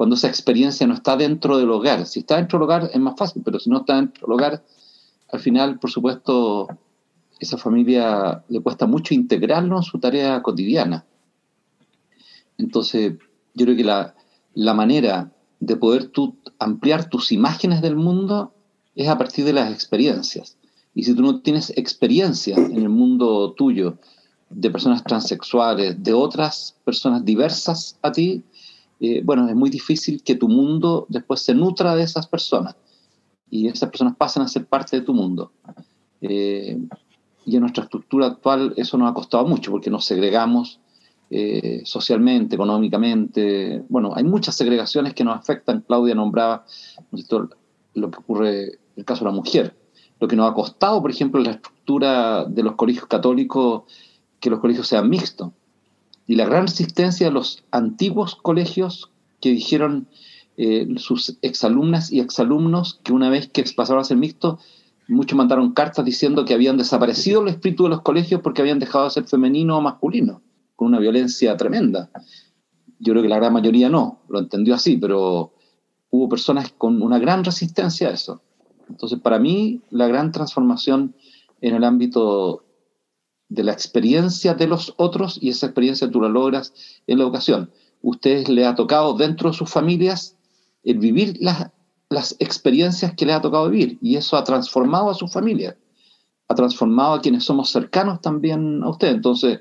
cuando 0.00 0.16
esa 0.16 0.28
experiencia 0.28 0.86
no 0.86 0.94
está 0.94 1.14
dentro 1.14 1.58
del 1.58 1.70
hogar. 1.70 2.06
Si 2.06 2.20
está 2.20 2.36
dentro 2.36 2.58
del 2.58 2.64
hogar 2.64 2.90
es 2.90 2.98
más 2.98 3.16
fácil, 3.18 3.42
pero 3.44 3.60
si 3.60 3.68
no 3.68 3.80
está 3.80 3.96
dentro 3.96 4.26
del 4.26 4.32
hogar, 4.32 4.64
al 5.30 5.40
final, 5.40 5.78
por 5.78 5.90
supuesto, 5.90 6.68
esa 7.38 7.58
familia 7.58 8.42
le 8.48 8.60
cuesta 8.60 8.86
mucho 8.86 9.12
integrarlo 9.12 9.76
en 9.76 9.82
su 9.82 9.98
tarea 9.98 10.40
cotidiana. 10.40 11.04
Entonces, 12.56 13.18
yo 13.52 13.66
creo 13.66 13.76
que 13.76 13.84
la, 13.84 14.14
la 14.54 14.72
manera 14.72 15.32
de 15.58 15.76
poder 15.76 16.06
tú 16.06 16.34
ampliar 16.58 17.10
tus 17.10 17.30
imágenes 17.30 17.82
del 17.82 17.96
mundo 17.96 18.54
es 18.94 19.06
a 19.06 19.18
partir 19.18 19.44
de 19.44 19.52
las 19.52 19.70
experiencias. 19.70 20.56
Y 20.94 21.02
si 21.02 21.14
tú 21.14 21.20
no 21.20 21.42
tienes 21.42 21.76
experiencia 21.76 22.56
en 22.56 22.78
el 22.78 22.88
mundo 22.88 23.52
tuyo 23.52 23.98
de 24.48 24.70
personas 24.70 25.04
transexuales, 25.04 26.02
de 26.02 26.14
otras 26.14 26.74
personas 26.86 27.22
diversas 27.22 27.98
a 28.00 28.10
ti, 28.12 28.44
eh, 29.00 29.22
bueno, 29.24 29.48
es 29.48 29.56
muy 29.56 29.70
difícil 29.70 30.22
que 30.22 30.34
tu 30.34 30.48
mundo 30.48 31.06
después 31.08 31.40
se 31.40 31.54
nutra 31.54 31.96
de 31.96 32.02
esas 32.02 32.26
personas 32.26 32.76
y 33.48 33.66
esas 33.66 33.88
personas 33.88 34.14
pasen 34.16 34.42
a 34.42 34.48
ser 34.48 34.66
parte 34.66 35.00
de 35.00 35.02
tu 35.02 35.14
mundo. 35.14 35.52
Eh, 36.20 36.78
y 37.46 37.56
en 37.56 37.62
nuestra 37.62 37.84
estructura 37.84 38.26
actual 38.26 38.74
eso 38.76 38.98
nos 38.98 39.10
ha 39.10 39.14
costado 39.14 39.46
mucho 39.46 39.70
porque 39.70 39.90
nos 39.90 40.04
segregamos 40.04 40.80
eh, 41.30 41.80
socialmente, 41.84 42.56
económicamente. 42.56 43.82
Bueno, 43.88 44.12
hay 44.14 44.24
muchas 44.24 44.54
segregaciones 44.54 45.14
que 45.14 45.24
nos 45.24 45.38
afectan. 45.38 45.82
Claudia 45.86 46.14
nombraba 46.14 46.66
lo 47.94 48.10
que 48.10 48.18
ocurre 48.18 48.64
en 48.64 48.78
el 48.96 49.04
caso 49.06 49.24
de 49.24 49.30
la 49.30 49.36
mujer. 49.36 49.76
Lo 50.20 50.28
que 50.28 50.36
nos 50.36 50.50
ha 50.50 50.54
costado, 50.54 51.00
por 51.00 51.10
ejemplo, 51.10 51.40
la 51.40 51.52
estructura 51.52 52.44
de 52.44 52.62
los 52.62 52.74
colegios 52.74 53.06
católicos, 53.06 53.84
que 54.38 54.50
los 54.50 54.60
colegios 54.60 54.86
sean 54.86 55.08
mixtos. 55.08 55.50
Y 56.30 56.36
la 56.36 56.44
gran 56.44 56.68
resistencia 56.68 57.26
de 57.26 57.32
los 57.32 57.64
antiguos 57.72 58.36
colegios 58.36 59.10
que 59.40 59.50
dijeron 59.50 60.06
eh, 60.56 60.86
sus 60.96 61.36
exalumnas 61.42 62.12
y 62.12 62.20
exalumnos 62.20 63.00
que 63.02 63.12
una 63.12 63.28
vez 63.30 63.48
que 63.48 63.64
pasaron 63.74 64.02
a 64.02 64.04
ser 64.04 64.16
mixtos, 64.16 64.60
muchos 65.08 65.36
mandaron 65.36 65.72
cartas 65.72 66.04
diciendo 66.04 66.44
que 66.44 66.54
habían 66.54 66.76
desaparecido 66.76 67.42
el 67.42 67.48
espíritu 67.48 67.82
de 67.82 67.88
los 67.88 68.02
colegios 68.02 68.42
porque 68.42 68.62
habían 68.62 68.78
dejado 68.78 69.06
de 69.06 69.10
ser 69.10 69.24
femenino 69.24 69.76
o 69.76 69.80
masculino, 69.80 70.40
con 70.76 70.86
una 70.86 71.00
violencia 71.00 71.56
tremenda. 71.56 72.10
Yo 73.00 73.12
creo 73.12 73.24
que 73.24 73.28
la 73.28 73.38
gran 73.38 73.52
mayoría 73.52 73.88
no, 73.88 74.20
lo 74.28 74.38
entendió 74.38 74.76
así, 74.76 74.98
pero 74.98 75.52
hubo 76.10 76.28
personas 76.28 76.70
con 76.78 77.02
una 77.02 77.18
gran 77.18 77.42
resistencia 77.42 78.06
a 78.06 78.12
eso. 78.12 78.40
Entonces, 78.88 79.18
para 79.18 79.40
mí, 79.40 79.80
la 79.90 80.06
gran 80.06 80.30
transformación 80.30 81.12
en 81.60 81.74
el 81.74 81.82
ámbito 81.82 82.62
de 83.50 83.64
la 83.64 83.72
experiencia 83.72 84.54
de 84.54 84.66
los 84.66 84.94
otros 84.96 85.38
y 85.42 85.50
esa 85.50 85.66
experiencia 85.66 86.10
tú 86.10 86.20
la 86.22 86.28
logras 86.28 86.72
en 87.06 87.18
la 87.18 87.24
educación. 87.24 87.70
Ustedes 88.00 88.48
le 88.48 88.64
ha 88.64 88.74
tocado 88.74 89.14
dentro 89.14 89.50
de 89.50 89.56
sus 89.56 89.68
familias 89.68 90.36
el 90.84 90.98
vivir 90.98 91.36
las, 91.40 91.70
las 92.08 92.36
experiencias 92.38 93.14
que 93.14 93.26
les 93.26 93.36
ha 93.36 93.42
tocado 93.42 93.68
vivir 93.68 93.98
y 94.00 94.16
eso 94.16 94.36
ha 94.36 94.44
transformado 94.44 95.10
a 95.10 95.14
su 95.14 95.28
familia, 95.28 95.76
ha 96.48 96.54
transformado 96.54 97.14
a 97.14 97.20
quienes 97.20 97.44
somos 97.44 97.70
cercanos 97.70 98.20
también 98.20 98.82
a 98.84 98.88
usted. 98.88 99.08
Entonces, 99.08 99.58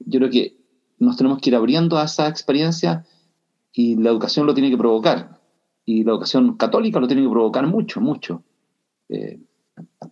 yo 0.00 0.18
creo 0.18 0.30
que 0.30 0.56
nos 0.98 1.16
tenemos 1.16 1.40
que 1.40 1.50
ir 1.50 1.56
abriendo 1.56 1.96
a 1.96 2.04
esa 2.04 2.28
experiencia 2.28 3.06
y 3.72 3.96
la 3.96 4.10
educación 4.10 4.46
lo 4.46 4.54
tiene 4.54 4.70
que 4.70 4.76
provocar. 4.76 5.38
Y 5.84 6.04
la 6.04 6.10
educación 6.10 6.56
católica 6.56 7.00
lo 7.00 7.06
tiene 7.06 7.22
que 7.22 7.30
provocar 7.30 7.66
mucho, 7.66 8.00
mucho. 8.00 8.42
Eh, 9.08 9.40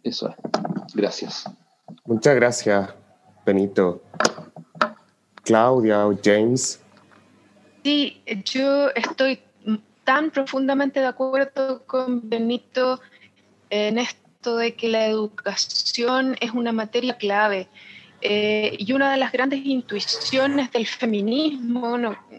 eso 0.05 0.29
es. 0.29 0.37
Gracias. 0.95 1.51
Muchas 2.07 2.35
gracias, 2.37 2.95
Benito. 3.47 4.03
Claudia 5.45 6.07
o 6.07 6.19
James. 6.23 6.81
Sí, 7.85 8.21
yo 8.45 8.91
estoy 8.91 9.39
tan 10.03 10.31
profundamente 10.31 11.01
de 11.01 11.07
acuerdo 11.07 11.85
con 11.87 12.29
Benito 12.29 13.01
en 13.71 13.99
esto 13.99 14.57
de 14.57 14.75
que 14.75 14.89
la 14.89 15.07
educación 15.07 16.37
es 16.41 16.51
una 16.51 16.73
materia 16.73 17.17
clave. 17.17 17.69
Eh, 18.23 18.75
y 18.79 18.93
una 18.93 19.13
de 19.13 19.19
las 19.19 19.31
grandes 19.31 19.65
intuiciones 19.65 20.73
del 20.73 20.87
feminismo, 20.87 21.97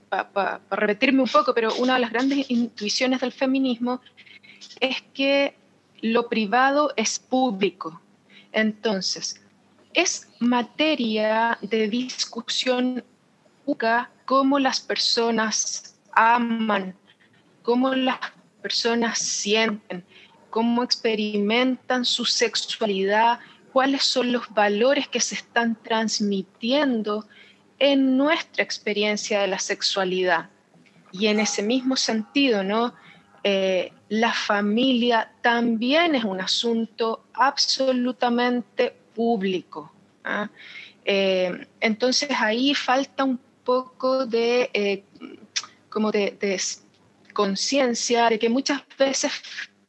para 0.10 0.60
repetirme 0.70 1.22
un 1.22 1.30
poco, 1.30 1.53
pero 1.53 1.74
una 1.76 1.93
de 1.93 1.99
las 2.01 2.12
grandes 2.12 2.49
intuiciones 2.49 3.22
del 3.22 3.32
feminismo 3.32 4.01
es 4.82 5.01
que 5.14 5.55
lo 6.01 6.28
privado 6.28 6.91
es 6.97 7.20
público. 7.20 8.01
Entonces, 8.51 9.39
es 9.98 10.30
materia 10.39 11.58
de 11.60 11.88
discusión 11.88 13.04
cómo 14.26 14.60
las 14.60 14.80
personas 14.80 15.95
aman, 16.12 16.95
cómo 17.64 17.95
las 17.95 18.20
personas 18.62 19.18
sienten, 19.18 20.06
cómo 20.52 20.84
experimentan 20.84 22.06
su 22.06 22.26
sexualidad, 22.26 23.39
cuáles 23.74 24.04
son 24.04 24.32
los 24.32 24.48
valores 24.54 25.08
que 25.08 25.20
se 25.20 25.34
están 25.34 25.76
transmitiendo 25.82 27.26
en 27.80 28.18
nuestra 28.18 28.64
experiencia 28.64 29.41
de 29.41 29.48
la 29.48 29.58
sexualidad. 29.58 30.52
Y 31.12 31.26
en 31.26 31.39
ese 31.39 31.64
mismo 31.64 31.95
sentido, 31.95 32.64
¿no? 32.64 32.93
Eh, 33.43 33.91
la 34.10 34.32
familia 34.32 35.32
también 35.41 36.14
es 36.14 36.24
un 36.24 36.39
asunto 36.39 37.26
absolutamente 37.34 39.07
público. 39.18 39.91
¿ah? 40.24 40.49
Eh, 41.03 41.68
entonces 41.82 42.30
ahí 42.39 42.76
falta 42.76 43.24
un 43.24 43.39
poco 43.63 44.26
de, 44.28 44.70
eh, 44.74 45.03
como 45.89 46.11
de, 46.11 46.61
conciencia 47.34 48.30
de 48.30 48.39
que 48.39 48.49
muchas 48.49 48.82
veces 48.97 49.32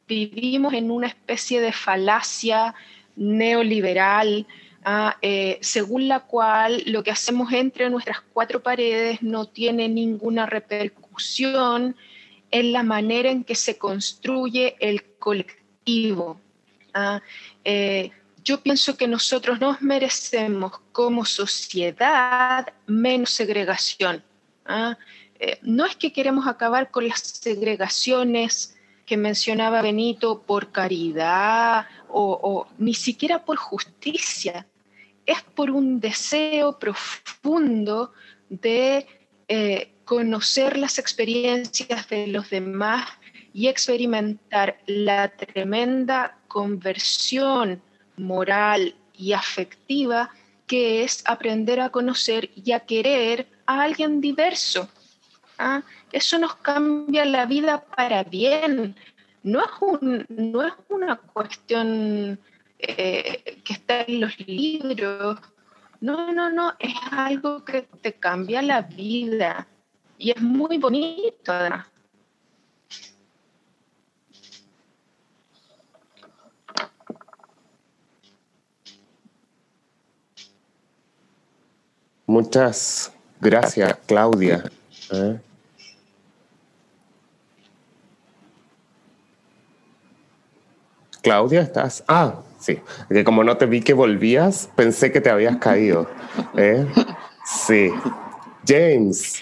vivimos 0.07 0.73
en 0.73 0.89
una 0.91 1.07
especie 1.07 1.61
de 1.61 1.71
falacia 1.71 2.73
neoliberal, 3.15 4.47
ah, 4.83 5.17
eh, 5.21 5.59
según 5.61 6.07
la 6.07 6.21
cual 6.21 6.83
lo 6.87 7.03
que 7.03 7.11
hacemos 7.11 7.53
entre 7.53 7.89
nuestras 7.89 8.21
cuatro 8.33 8.61
paredes 8.61 9.21
no 9.21 9.45
tiene 9.45 9.87
ninguna 9.89 10.45
repercusión 10.45 11.95
en 12.51 12.71
la 12.71 12.83
manera 12.83 13.29
en 13.29 13.43
que 13.43 13.55
se 13.55 13.77
construye 13.77 14.75
el 14.79 15.03
colectivo. 15.19 16.39
Ah, 16.93 17.21
yo 18.49 18.59
pienso 18.61 18.97
que 18.97 19.07
nosotros 19.07 19.61
nos 19.61 19.79
merecemos 19.79 20.71
como 20.91 21.23
sociedad 21.23 22.73
menos 22.87 23.29
segregación. 23.29 24.23
¿ah? 24.65 24.97
Eh, 25.39 25.59
no 25.61 25.85
es 25.85 25.95
que 25.95 26.11
queremos 26.11 26.47
acabar 26.47 26.89
con 26.89 27.07
las 27.07 27.19
segregaciones 27.19 28.75
que 29.05 29.17
mencionaba 29.17 29.83
Benito 29.83 30.41
por 30.41 30.71
caridad 30.71 31.85
o, 32.07 32.65
ni 32.79 32.95
siquiera 32.95 33.45
por 33.45 33.57
justicia, 33.57 34.65
es 35.27 35.43
por 35.43 35.69
un 35.69 35.99
deseo 35.99 36.79
profundo 36.79 38.13
de 38.49 39.05
eh, 39.47 39.91
conocer 40.05 40.75
las 40.75 40.97
experiencias 40.97 42.09
de 42.09 42.25
los 42.25 42.49
demás 42.49 43.07
y 43.53 43.67
experimentar 43.67 44.79
la 44.87 45.29
tremenda 45.29 46.39
conversión 46.47 47.83
moral 48.19 48.95
y 49.13 49.33
afectiva 49.33 50.29
que 50.67 51.03
es 51.03 51.23
aprender 51.25 51.79
a 51.79 51.89
conocer 51.89 52.51
y 52.55 52.73
a 52.73 52.81
querer 52.81 53.47
a 53.65 53.81
alguien 53.81 54.21
diverso 54.21 54.89
¿ah? 55.59 55.83
Eso 56.11 56.39
nos 56.39 56.55
cambia 56.55 57.25
la 57.25 57.45
vida 57.45 57.85
para 57.85 58.23
bien. 58.23 58.95
No 59.43 59.61
es, 59.61 60.73
una 60.89 61.17
cuestión 61.17 62.39
eh, 62.79 63.61
que 63.63 63.73
está 63.73 64.01
en 64.01 64.21
los 64.21 64.39
libros. 64.39 65.39
No, 66.01 66.33
no, 66.33 66.49
no, 66.49 66.73
es 66.79 66.93
algo 67.11 67.63
que 67.63 67.83
te 68.01 68.13
cambia 68.13 68.61
la 68.61 68.81
vida. 68.81 69.67
Y 70.17 70.31
es 70.31 70.41
muy 70.41 70.77
bonito 70.77 71.51
además. 71.51 71.85
Muchas 82.29 83.11
gracias, 83.41 83.97
Claudia. 84.05 84.63
¿Eh? 85.11 85.39
Claudia, 91.23 91.61
¿estás? 91.61 92.03
Ah, 92.07 92.43
sí. 92.59 92.77
Que 93.09 93.23
como 93.23 93.43
no 93.43 93.57
te 93.57 93.65
vi 93.65 93.81
que 93.81 93.93
volvías, 93.93 94.69
pensé 94.75 95.11
que 95.11 95.21
te 95.21 95.31
habías 95.31 95.57
caído. 95.57 96.07
¿eh? 96.55 96.85
Sí. 97.65 97.89
James. 98.63 99.41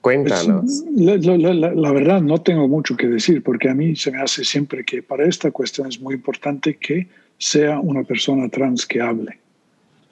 Cuéntanos. 0.00 0.82
La, 0.96 1.92
verdad 1.92 2.22
no 2.22 2.40
tengo 2.40 2.68
mucho 2.68 2.96
que 2.96 3.06
decir 3.06 3.42
porque 3.42 3.68
a 3.68 3.74
mí 3.74 3.96
se 3.96 4.10
me 4.12 4.22
hace 4.22 4.46
siempre 4.46 4.82
que 4.82 5.02
para 5.02 5.26
esta 5.26 5.50
cuestión 5.50 5.88
es 5.88 6.00
muy 6.00 6.14
importante 6.14 6.78
que 6.78 7.10
sea 7.42 7.80
una 7.80 8.04
persona 8.04 8.48
trans 8.48 8.86
que 8.86 9.00
hable. 9.00 9.36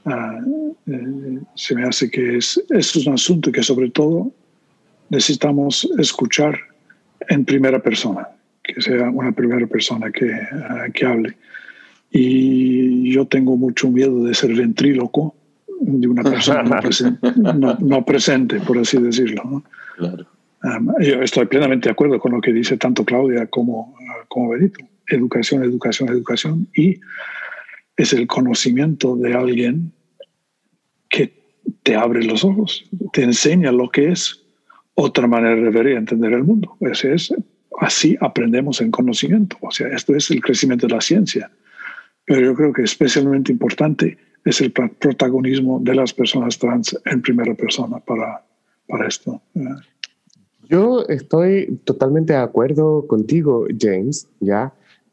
Ah, 0.04 0.40
eh, 0.86 1.38
se 1.54 1.74
me 1.76 1.84
hace 1.84 2.10
que 2.10 2.38
es, 2.38 2.60
es 2.70 2.96
un 2.96 3.14
asunto 3.14 3.52
que 3.52 3.62
sobre 3.62 3.88
todo 3.90 4.32
necesitamos 5.10 5.88
escuchar 5.98 6.58
en 7.28 7.44
primera 7.44 7.78
persona, 7.80 8.26
que 8.64 8.82
sea 8.82 9.10
una 9.10 9.30
primera 9.30 9.64
persona 9.68 10.10
que, 10.10 10.32
ah, 10.32 10.86
que 10.92 11.06
hable. 11.06 11.36
Y 12.10 13.12
yo 13.12 13.26
tengo 13.26 13.56
mucho 13.56 13.88
miedo 13.90 14.24
de 14.24 14.34
ser 14.34 14.52
ventríloco 14.52 15.36
de 15.80 16.08
una 16.08 16.24
persona 16.24 16.64
no, 17.78 18.04
presente, 18.04 18.58
por 18.58 18.76
así 18.76 19.00
decirlo. 19.00 19.62
yo 21.00 21.22
estoy 21.22 21.46
plenamente 21.46 21.88
de 21.88 21.92
acuerdo 21.92 22.18
con 22.18 22.32
lo 22.32 22.40
que 22.40 22.52
dice 22.52 22.76
tanto 22.76 23.04
Claudia 23.04 23.46
como, 23.46 23.94
como 24.26 24.48
Benito. 24.48 24.89
Educación, 25.10 25.62
educación, 25.62 26.08
educación. 26.08 26.68
Y 26.74 27.00
es 27.96 28.12
el 28.12 28.26
conocimiento 28.26 29.16
de 29.16 29.34
alguien 29.34 29.92
que 31.08 31.32
te 31.82 31.96
abre 31.96 32.24
los 32.24 32.44
ojos, 32.44 32.88
te 33.12 33.22
enseña 33.22 33.72
lo 33.72 33.90
que 33.90 34.10
es 34.10 34.42
otra 34.94 35.26
manera 35.26 35.56
de 35.56 35.70
ver 35.70 35.88
y 35.88 35.92
entender 35.92 36.32
el 36.32 36.44
mundo. 36.44 36.76
Ese 36.80 37.14
es, 37.14 37.34
así 37.80 38.16
aprendemos 38.20 38.80
en 38.80 38.90
conocimiento. 38.90 39.56
O 39.60 39.70
sea, 39.70 39.88
esto 39.88 40.14
es 40.14 40.30
el 40.30 40.40
crecimiento 40.40 40.86
de 40.86 40.94
la 40.94 41.00
ciencia. 41.00 41.50
Pero 42.24 42.40
yo 42.40 42.54
creo 42.54 42.72
que 42.72 42.82
especialmente 42.82 43.52
importante 43.52 44.18
es 44.44 44.60
el 44.60 44.72
protagonismo 44.72 45.80
de 45.80 45.94
las 45.94 46.12
personas 46.12 46.58
trans 46.58 46.98
en 47.04 47.22
primera 47.22 47.54
persona 47.54 47.98
para, 47.98 48.44
para 48.86 49.08
esto. 49.08 49.42
Yo 50.68 51.04
estoy 51.08 51.80
totalmente 51.84 52.32
de 52.32 52.38
acuerdo 52.38 53.06
contigo, 53.06 53.66
James, 53.78 54.28
¿ya? 54.40 54.72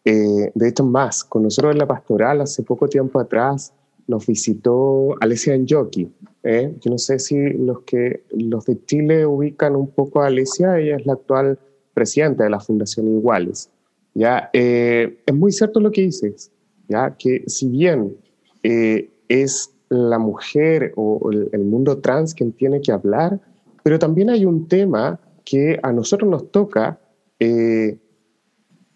Eh, 0.09 0.51
de 0.55 0.69
hecho, 0.69 0.85
más, 0.85 1.25
con 1.25 1.43
nosotros 1.43 1.73
en 1.73 1.79
la 1.79 1.85
pastoral, 1.85 2.39
hace 2.39 2.63
poco 2.63 2.87
tiempo 2.87 3.19
atrás, 3.19 3.73
nos 4.07 4.25
visitó 4.25 5.15
Alessia 5.19 5.53
Enjoki. 5.53 6.09
¿eh? 6.43 6.73
Yo 6.79 6.91
no 6.91 6.97
sé 6.97 7.19
si 7.19 7.35
los, 7.49 7.81
que, 7.81 8.23
los 8.29 8.65
de 8.67 8.81
Chile 8.85 9.25
ubican 9.25 9.75
un 9.75 9.89
poco 9.89 10.21
a 10.21 10.27
Alesia, 10.27 10.79
ella 10.79 10.95
es 10.95 11.05
la 11.05 11.11
actual 11.11 11.59
presidenta 11.93 12.45
de 12.45 12.51
la 12.51 12.61
Fundación 12.61 13.09
Iguales. 13.09 13.69
¿ya? 14.13 14.49
Eh, 14.53 15.17
es 15.25 15.35
muy 15.35 15.51
cierto 15.51 15.81
lo 15.81 15.91
que 15.91 16.03
dices, 16.03 16.51
¿ya? 16.87 17.13
que 17.17 17.43
si 17.47 17.67
bien 17.67 18.15
es 18.63 19.71
la 19.89 20.19
mujer 20.19 20.93
o 20.95 21.31
el, 21.31 21.63
mundo 21.65 21.97
trans 21.97 22.33
quien 22.33 22.53
tiene 22.53 22.79
que 22.79 22.93
hablar, 22.93 23.41
pero 23.83 23.99
también 23.99 24.29
hay 24.29 24.45
un 24.45 24.69
tema 24.69 25.19
que 25.43 25.77
a 25.83 25.91
nosotros 25.91 26.29
nos 26.29 26.49
toca 26.49 26.97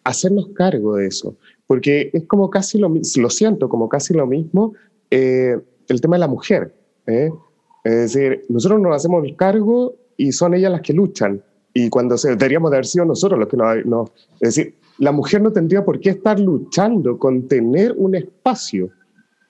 hacernos 0.04 0.49
cargo 0.56 0.95
de 0.95 1.08
eso, 1.08 1.36
porque 1.68 2.10
es 2.14 2.26
como 2.26 2.49
casi 2.49 2.78
lo, 2.78 2.89
lo 2.89 3.30
siento, 3.30 3.70
como 3.70 3.88
casi 3.89 4.14
lo 4.14 4.28
mismo 4.28 4.74
eh, 5.10 5.58
el 5.88 6.02
tema 6.02 6.16
de 6.16 6.20
la 6.22 6.28
mujer. 6.28 6.74
¿eh? 7.08 7.32
Es 7.84 8.14
decir, 8.14 8.45
nosotros 8.49 8.80
nos 8.82 8.95
hacemos 8.95 9.24
el 9.26 9.36
cargo 9.36 9.95
y 10.18 10.32
son 10.32 10.54
ellas 10.54 10.72
las 10.72 10.82
que 10.82 10.93
luchan. 10.93 11.43
Y 11.74 11.89
cuando 11.89 12.18
se, 12.18 12.30
deberíamos 12.30 12.72
de 12.72 12.78
haber 12.78 12.86
sido 12.86 13.06
nosotros 13.06 13.39
los 13.39 13.47
que 13.47 13.58
no, 13.58 14.06
Es 14.39 14.56
decir, 14.56 14.76
la 14.97 15.12
mujer 15.12 15.41
no 15.41 15.52
tendría 15.52 15.84
por 15.84 15.99
qué 15.99 16.12
estar 16.12 16.39
luchando 16.39 17.18
con 17.18 17.47
tener 17.47 17.93
un 17.97 18.16
espacio. 18.16 18.89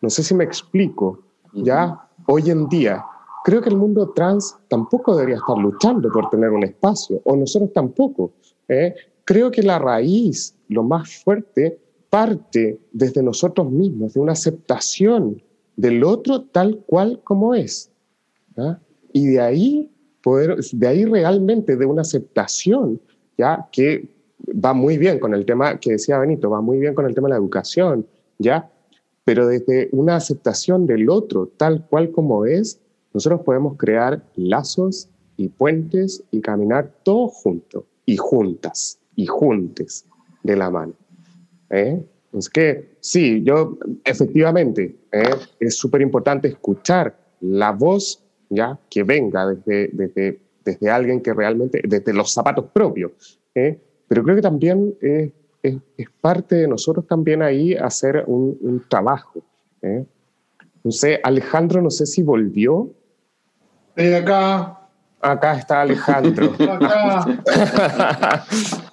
No 0.01 0.09
sé 0.09 0.23
si 0.23 0.33
me 0.33 0.43
explico. 0.43 1.19
Ya, 1.53 2.07
hoy 2.27 2.49
en 2.49 2.69
día, 2.69 3.03
creo 3.43 3.61
que 3.61 3.69
el 3.69 3.75
mundo 3.75 4.11
trans 4.11 4.55
tampoco 4.69 5.15
debería 5.15 5.35
estar 5.37 5.57
luchando 5.57 6.09
por 6.11 6.29
tener 6.29 6.51
un 6.51 6.63
espacio, 6.63 7.19
o 7.25 7.35
nosotros 7.35 7.73
tampoco. 7.73 8.31
¿eh? 8.69 8.95
Creo 9.31 9.49
que 9.49 9.63
la 9.63 9.79
raíz, 9.79 10.57
lo 10.67 10.83
más 10.83 11.23
fuerte, 11.23 11.79
parte 12.09 12.81
desde 12.91 13.23
nosotros 13.23 13.71
mismos, 13.71 14.13
de 14.13 14.19
una 14.19 14.33
aceptación 14.33 15.41
del 15.77 16.03
otro 16.03 16.41
tal 16.41 16.79
cual 16.85 17.21
como 17.23 17.55
es. 17.55 17.89
Y 19.13 19.27
de 19.27 19.39
ahí, 19.39 19.89
poder, 20.21 20.57
de 20.73 20.85
ahí 20.85 21.05
realmente 21.05 21.77
de 21.77 21.85
una 21.85 22.01
aceptación, 22.01 22.99
ya 23.37 23.69
que 23.71 24.05
va 24.53 24.73
muy 24.73 24.97
bien 24.97 25.17
con 25.17 25.33
el 25.33 25.45
tema 25.45 25.79
que 25.79 25.93
decía 25.93 26.19
Benito, 26.19 26.49
va 26.49 26.59
muy 26.59 26.79
bien 26.79 26.93
con 26.93 27.05
el 27.05 27.15
tema 27.15 27.29
de 27.29 27.35
la 27.35 27.39
educación, 27.39 28.05
ya, 28.37 28.69
pero 29.23 29.47
desde 29.47 29.87
una 29.93 30.17
aceptación 30.17 30.85
del 30.85 31.09
otro 31.09 31.47
tal 31.55 31.87
cual 31.87 32.11
como 32.11 32.43
es, 32.45 32.81
nosotros 33.13 33.43
podemos 33.45 33.77
crear 33.77 34.25
lazos 34.35 35.07
y 35.37 35.47
puentes 35.47 36.21
y 36.31 36.41
caminar 36.41 36.91
todos 37.05 37.31
juntos 37.31 37.85
y 38.05 38.17
juntas 38.17 38.97
y 39.15 39.25
juntes 39.25 40.05
de 40.43 40.55
la 40.55 40.69
mano. 40.69 40.93
¿eh? 41.69 42.01
Es 42.33 42.49
que 42.49 42.95
sí, 42.99 43.43
yo 43.43 43.77
efectivamente 44.03 44.95
¿eh? 45.11 45.35
es 45.59 45.75
súper 45.75 46.01
importante 46.01 46.47
escuchar 46.47 47.17
la 47.41 47.71
voz 47.71 48.23
ya 48.49 48.77
que 48.89 49.03
venga 49.03 49.47
desde, 49.47 49.89
desde, 49.93 50.39
desde, 50.63 50.89
alguien 50.89 51.21
que 51.21 51.33
realmente, 51.33 51.81
desde 51.83 52.13
los 52.13 52.33
zapatos 52.33 52.65
propios. 52.73 53.39
¿eh? 53.55 53.79
Pero 54.07 54.23
creo 54.23 54.35
que 54.35 54.41
también 54.41 54.93
es, 55.01 55.31
es, 55.63 56.09
parte 56.19 56.55
de 56.55 56.67
nosotros 56.67 57.07
también 57.07 57.41
ahí 57.41 57.73
hacer 57.73 58.23
un, 58.27 58.57
un 58.61 58.83
trabajo. 58.87 59.41
¿eh? 59.81 60.05
No 60.83 60.91
sé, 60.91 61.19
Alejandro, 61.23 61.81
no 61.81 61.89
sé 61.89 62.05
si 62.05 62.23
volvió. 62.23 62.91
De 63.95 64.15
acá. 64.17 64.77
Acá 65.21 65.57
está 65.57 65.81
Alejandro. 65.81 66.53
acá. 66.59 67.25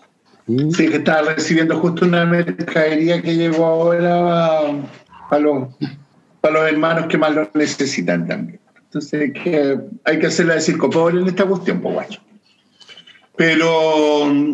Sí, 0.49 0.89
que 0.89 0.97
estaba 0.97 1.35
recibiendo 1.35 1.79
justo 1.79 2.07
una 2.07 2.25
mercadería 2.25 3.21
que 3.21 3.37
llegó 3.37 3.67
ahora 3.67 4.61
para 5.29 5.43
los, 5.43 5.69
para 6.41 6.55
los 6.55 6.73
hermanos 6.73 7.07
que 7.07 7.19
más 7.19 7.35
lo 7.35 7.51
necesitan 7.53 8.27
también. 8.27 8.59
Entonces 8.85 9.33
que 9.35 9.79
hay 10.05 10.19
que 10.19 10.27
hacerla 10.27 10.55
de 10.55 10.63
circo 10.63 10.89
pobre 10.89 11.21
en 11.21 11.29
esta 11.29 11.45
cuestión, 11.45 11.83
pues 11.83 11.95
guacho. 11.95 12.21
Pero 13.37 13.69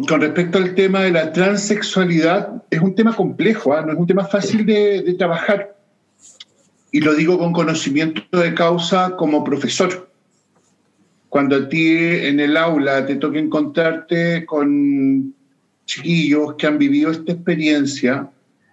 con 0.08 0.20
respecto 0.20 0.58
al 0.58 0.74
tema 0.74 1.02
de 1.02 1.12
la 1.12 1.32
transexualidad, 1.32 2.64
es 2.70 2.80
un 2.80 2.94
tema 2.94 3.14
complejo, 3.14 3.72
¿ah? 3.72 3.82
no 3.82 3.92
es 3.92 3.98
un 3.98 4.06
tema 4.06 4.24
fácil 4.24 4.66
de, 4.66 5.02
de 5.02 5.14
trabajar. 5.14 5.76
Y 6.90 7.00
lo 7.00 7.14
digo 7.14 7.38
con 7.38 7.52
conocimiento 7.52 8.40
de 8.40 8.52
causa 8.52 9.14
como 9.16 9.44
profesor 9.44 10.10
cuando 11.34 11.56
a 11.56 11.68
ti 11.68 11.88
en 11.88 12.38
el 12.38 12.56
aula 12.56 13.06
te 13.06 13.16
toca 13.16 13.40
encontrarte 13.40 14.46
con 14.46 15.34
chiquillos 15.86 16.54
que 16.54 16.66
han 16.66 16.78
vivido 16.78 17.10
esta 17.10 17.32
experiencia 17.32 18.30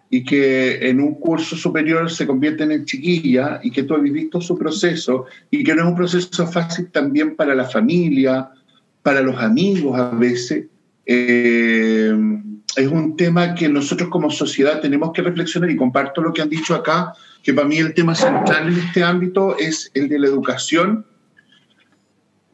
y 0.10 0.24
que 0.24 0.90
en 0.90 1.00
un 1.00 1.16
curso 1.16 1.56
superior 1.56 2.12
se 2.12 2.28
convierten 2.28 2.72
en 2.72 2.86
chiquillas 2.86 3.64
y 3.64 3.72
que 3.72 3.84
tú 3.84 3.96
has 3.96 4.02
visto 4.02 4.42
su 4.42 4.58
proceso 4.58 5.26
y 5.50 5.64
que 5.64 5.74
no 5.74 5.84
es 5.84 5.88
un 5.88 5.96
proceso 5.96 6.48
fácil 6.48 6.92
también 6.92 7.36
para 7.36 7.56
la 7.56 7.66
familia, 7.66 8.50
para 9.04 9.22
los 9.22 9.38
amigos 9.42 9.98
a 9.98 10.10
veces. 10.10 10.66
Eh, 11.06 12.14
es 12.76 12.88
un 12.88 13.16
tema 13.16 13.54
que 13.56 13.68
nosotros 13.68 14.10
como 14.10 14.30
sociedad 14.30 14.82
tenemos 14.82 15.12
que 15.14 15.22
reflexionar 15.22 15.70
y 15.70 15.76
comparto 15.76 16.22
lo 16.22 16.34
que 16.34 16.42
han 16.42 16.50
dicho 16.50 16.76
acá, 16.76 17.14
que 17.44 17.54
para 17.54 17.68
mí 17.68 17.78
el 17.78 17.94
tema 17.94 18.16
central 18.16 18.68
en 18.68 18.80
este 18.80 19.04
ámbito 19.04 19.58
es 19.58 19.92
el 19.94 20.08
de 20.08 20.20
la 20.20 20.28
educación, 20.28 21.06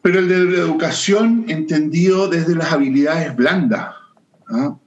pero 0.01 0.19
el 0.19 0.27
de 0.27 0.45
la 0.45 0.59
educación 0.59 1.45
entendido 1.47 2.27
desde 2.27 2.55
las 2.55 2.71
habilidades 2.71 3.35
blandas, 3.35 3.95
¿ah? 4.49 4.77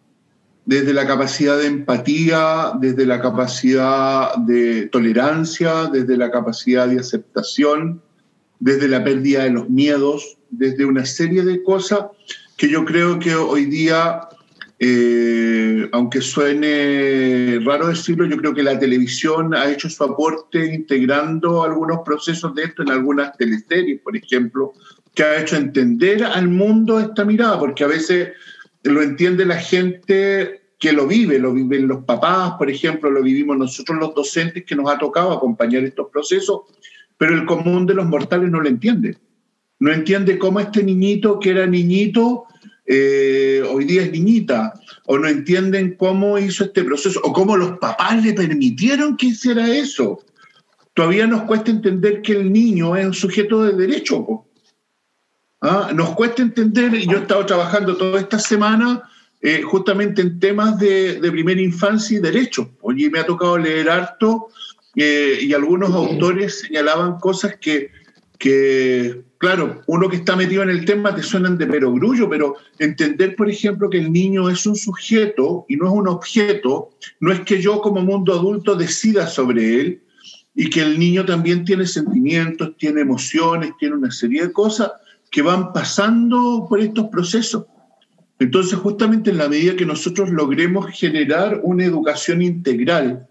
desde 0.71 0.95
la 0.95 1.07
capacidad 1.07 1.59
de 1.59 1.67
empatía, 1.67 2.73
desde 2.79 3.07
la 3.07 3.21
capacidad 3.21 4.37
de 4.37 4.87
tolerancia, 4.87 5.87
desde 5.87 6.17
la 6.17 6.31
capacidad 6.31 6.87
de 6.87 7.01
aceptación, 7.01 8.01
desde 8.61 8.89
la 8.89 9.03
pérdida 9.03 9.45
de 9.45 9.51
los 9.51 9.69
miedos, 9.69 10.39
desde 10.51 10.85
una 10.85 11.05
serie 11.07 11.43
de 11.43 11.63
cosas 11.63 12.01
que 12.57 12.69
yo 12.69 12.85
creo 12.85 13.19
que 13.19 13.35
hoy 13.35 13.65
día, 13.65 14.29
eh, 14.79 15.89
aunque 15.93 16.21
suene 16.21 17.59
raro 17.65 17.89
decirlo, 17.89 18.27
yo 18.27 18.37
creo 18.37 18.55
que 18.55 18.63
la 18.63 18.79
televisión 18.79 19.55
ha 19.55 19.69
hecho 19.71 19.89
su 19.89 20.05
aporte 20.05 20.75
integrando 20.75 21.65
algunos 21.65 22.01
procesos 22.05 22.55
de 22.55 22.65
esto 22.65 22.83
en 22.83 22.91
algunas 22.91 23.37
teleseries, 23.37 24.01
por 24.03 24.17
ejemplo, 24.17 24.75
que 25.15 25.23
ha 25.23 25.41
hecho 25.41 25.57
entender 25.57 26.23
al 26.23 26.49
mundo 26.49 27.01
esta 27.01 27.25
mirada, 27.25 27.59
porque 27.59 27.83
a 27.83 27.89
veces 27.89 28.29
lo 28.83 29.03
entiende 29.03 29.45
la 29.45 29.59
gente 29.59 30.61
que 30.79 30.93
lo 30.93 31.07
vive, 31.07 31.39
lo 31.39 31.53
viven 31.53 31.89
los 31.89 32.05
papás, 32.05 32.53
por 32.59 32.71
ejemplo, 32.71 33.11
lo 33.11 33.23
vivimos 33.23 33.59
nosotros 33.59 33.99
los 33.99 34.15
docentes 34.15 34.65
que 34.65 34.75
nos 34.75 34.91
ha 34.91 34.99
tocado 34.99 35.33
acompañar 35.33 35.85
estos 35.85 36.09
procesos, 36.11 36.63
pero 37.19 37.35
el 37.35 37.45
común 37.45 37.85
de 37.85 37.95
los 37.95 38.07
mortales 38.07 38.51
no 38.51 38.61
lo 38.61 38.69
entiende. 38.69 39.19
No 39.79 39.93
entiende 39.93 40.39
cómo 40.39 40.61
este 40.61 40.83
niñito 40.83 41.39
que 41.39 41.51
era 41.51 41.67
niñito 41.67 42.47
eh, 42.93 43.63
hoy 43.71 43.85
día 43.85 44.03
es 44.03 44.11
niñita, 44.11 44.75
o 45.07 45.17
no 45.17 45.29
entienden 45.29 45.95
cómo 45.97 46.37
hizo 46.39 46.65
este 46.65 46.83
proceso, 46.83 47.21
o 47.23 47.33
cómo 47.33 47.57
los 47.57 47.79
papás 47.79 48.25
le 48.25 48.33
permitieron 48.33 49.17
que 49.17 49.27
hiciera 49.27 49.73
eso, 49.73 50.25
todavía 50.95 51.27
nos 51.29 51.43
cuesta 51.43 51.71
entender 51.71 52.21
que 52.21 52.33
el 52.33 52.53
niño 52.53 52.97
es 52.97 53.07
un 53.07 53.15
sujeto 53.15 53.63
de 53.63 53.75
derecho. 53.75 54.45
¿Ah? 55.61 55.91
Nos 55.95 56.11
cuesta 56.15 56.43
entender, 56.43 56.95
y 56.95 57.07
yo 57.07 57.19
he 57.19 57.21
estado 57.21 57.45
trabajando 57.45 57.97
toda 57.97 58.19
esta 58.19 58.39
semana 58.39 59.03
eh, 59.43 59.63
justamente 59.63 60.23
en 60.23 60.39
temas 60.39 60.79
de, 60.79 61.19
primera 61.31 61.61
infancia 61.61 62.19
y 62.19 62.21
derechos. 62.21 62.69
Oye, 62.81 63.11
me 63.11 63.19
ha 63.19 63.27
tocado 63.27 63.59
leer 63.59 63.89
harto 63.91 64.49
eh, 64.97 65.39
y 65.41 65.53
algunos 65.53 65.91
autores 65.93 66.61
señalaban 66.61 67.19
cosas 67.19 67.57
que, 67.61 67.91
que, 68.39 69.23
claro, 69.39 69.83
uno 69.87 70.09
que 70.09 70.17
está 70.17 70.35
metido 70.35 70.63
en 70.63 70.71
el 70.71 70.85
tema 70.85 71.15
te 71.15 71.23
suenan 71.23 71.59
de 71.59 71.67
perogrullo, 71.67 72.29
pero 72.29 72.57
entender, 72.79 73.37
por 73.37 73.51
ejemplo, 73.51 73.89
que 73.89 73.99
el 73.99 74.13
niño 74.13 74.49
es 74.49 74.67
un 74.67 74.77
sujeto 74.77 75.67
y 75.69 75.77
no 75.77 75.87
es 75.87 75.93
un 75.93 76.09
objeto, 76.09 76.91
no 77.21 77.33
es 77.33 77.41
que 77.41 77.61
yo 77.61 77.83
como 77.83 78.01
mundo 78.03 78.33
adulto 78.33 78.77
decida 78.77 79.27
sobre 79.27 79.81
él 79.81 80.03
y 80.55 80.69
que 80.69 80.83
el 80.83 80.99
niño 80.99 81.25
también 81.25 81.65
tiene 81.65 81.87
sentimientos, 81.87 82.77
tiene 82.77 83.03
emociones, 83.03 83.73
tiene 83.79 83.97
una 83.97 84.11
serie 84.11 84.43
de 84.43 84.53
cosas 84.53 84.91
que 85.31 85.43
van 85.43 85.73
pasando 85.73 86.67
por 86.69 86.81
estos 86.81 87.07
procesos. 87.09 87.67
Entonces, 88.39 88.79
justamente 88.79 89.31
en 89.31 89.39
la 89.39 89.49
medida 89.49 89.77
que 89.77 89.87
nosotros 89.87 90.31
logremos 90.31 90.87
generar 90.91 91.61
una 91.63 91.85
educación 91.85 92.43
integral, 92.43 93.29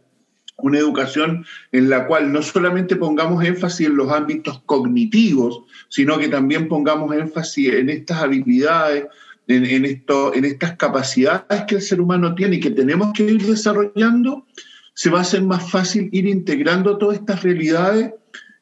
una 0.57 0.77
educación 0.77 1.45
en 1.71 1.89
la 1.89 2.05
cual 2.05 2.31
no 2.31 2.41
solamente 2.41 2.95
pongamos 2.95 3.43
énfasis 3.43 3.88
en 3.88 3.97
los 3.97 4.11
ámbitos 4.11 4.61
cognitivos, 4.65 5.63
sino 5.89 6.19
que 6.19 6.27
también 6.27 6.67
pongamos 6.67 7.15
énfasis 7.15 7.73
en 7.73 7.89
estas 7.89 8.21
habilidades, 8.21 9.05
en, 9.47 10.45
estas 10.45 10.77
capacidades 10.77 11.63
que 11.67 11.76
el 11.76 11.81
ser 11.81 11.99
humano 11.99 12.35
tiene 12.35 12.57
y 12.57 12.59
que 12.59 12.69
tenemos 12.69 13.11
que 13.13 13.23
ir 13.23 13.43
desarrollando, 13.43 14.45
se 14.93 15.09
va 15.09 15.19
a 15.19 15.21
hacer 15.21 15.41
más 15.41 15.71
fácil 15.71 16.09
ir 16.11 16.27
integrando 16.27 16.97
todas 16.97 17.17
estas 17.17 17.41
realidades 17.41 18.13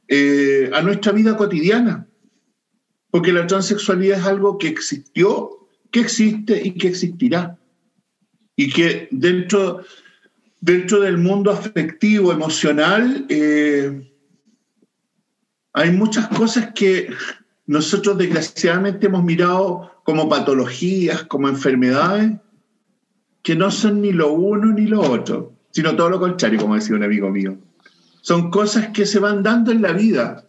eh, 0.07 0.69
a 0.73 0.81
nuestra 0.81 1.11
vida 1.11 1.35
cotidiana. 1.35 2.06
Porque 3.11 3.33
la 3.33 3.47
transexualidad 3.47 4.19
es 4.19 4.25
algo 4.25 4.57
que 4.57 4.67
existió 4.67 5.57
que 5.91 5.99
existe 6.01 6.61
y 6.63 6.71
que 6.73 6.87
existirá. 6.87 7.57
Y 8.55 8.69
que 8.71 9.07
dentro, 9.11 9.83
dentro 10.59 10.99
del 11.01 11.17
mundo 11.17 11.51
afectivo, 11.51 12.31
emocional, 12.31 13.25
eh, 13.29 14.11
hay 15.73 15.91
muchas 15.91 16.27
cosas 16.29 16.71
que 16.73 17.09
nosotros 17.67 18.17
desgraciadamente 18.17 19.07
hemos 19.07 19.23
mirado 19.23 20.01
como 20.03 20.27
patologías, 20.27 21.23
como 21.23 21.49
enfermedades, 21.49 22.31
que 23.43 23.55
no 23.55 23.69
son 23.71 24.01
ni 24.01 24.11
lo 24.11 24.31
uno 24.31 24.73
ni 24.73 24.87
lo 24.87 25.01
otro, 25.01 25.53
sino 25.71 25.95
todo 25.95 26.09
lo 26.09 26.19
contrario, 26.19 26.59
como 26.59 26.75
decía 26.75 26.95
un 26.95 27.03
amigo 27.03 27.29
mío. 27.29 27.57
Son 28.21 28.49
cosas 28.49 28.89
que 28.89 29.05
se 29.05 29.19
van 29.19 29.43
dando 29.43 29.71
en 29.71 29.81
la 29.81 29.93
vida 29.93 30.46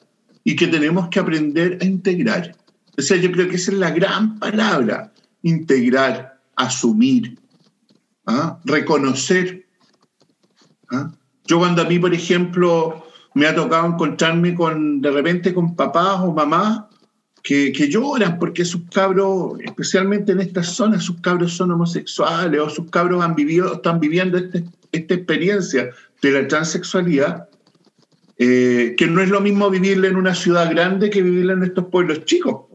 y 0.48 0.56
que 0.56 0.66
tenemos 0.66 1.10
que 1.10 1.20
aprender 1.20 1.76
a 1.78 1.84
integrar. 1.84 2.56
O 2.96 3.02
sea, 3.02 3.18
yo 3.18 3.30
creo 3.30 3.50
que 3.50 3.56
esa 3.56 3.70
es 3.70 3.76
la 3.76 3.90
gran 3.90 4.38
palabra 4.38 5.12
integrar, 5.42 6.40
asumir, 6.56 7.38
¿ah? 8.24 8.58
reconocer. 8.64 9.66
¿ah? 10.90 11.12
Yo 11.44 11.58
cuando 11.58 11.82
a 11.82 11.84
mí, 11.84 11.98
por 11.98 12.14
ejemplo, 12.14 13.04
me 13.34 13.46
ha 13.46 13.54
tocado 13.54 13.88
encontrarme 13.88 14.54
con, 14.54 15.02
de 15.02 15.10
repente 15.10 15.52
con 15.52 15.76
papás 15.76 16.20
o 16.20 16.32
mamás 16.32 16.84
que, 17.42 17.70
lloran 17.90 18.38
porque 18.38 18.64
sus 18.64 18.80
cabros, 18.90 19.60
especialmente 19.62 20.32
en 20.32 20.40
estas 20.40 20.68
zonas, 20.68 21.04
sus 21.04 21.20
cabros 21.20 21.52
son 21.52 21.72
homosexuales 21.72 22.58
o 22.58 22.70
sus 22.70 22.88
cabros 22.90 23.22
han 23.22 23.34
vivido, 23.34 23.74
están 23.74 24.00
viviendo 24.00 24.38
este, 24.38 24.64
esta 24.92 25.12
experiencia 25.12 25.90
de 26.22 26.30
la 26.30 26.48
transexualidad, 26.48 27.50
eh, 28.40 28.94
que 28.96 29.08
no 29.08 29.20
es 29.20 29.28
lo 29.30 29.40
mismo 29.40 29.68
vivirla 29.68 30.06
en 30.06 30.16
una 30.16 30.32
ciudad 30.32 30.70
grande 30.70 31.10
que 31.10 31.22
vivirla 31.22 31.54
en 31.54 31.64
estos 31.64 31.86
pueblos 31.86 32.24
chicos. 32.24 32.66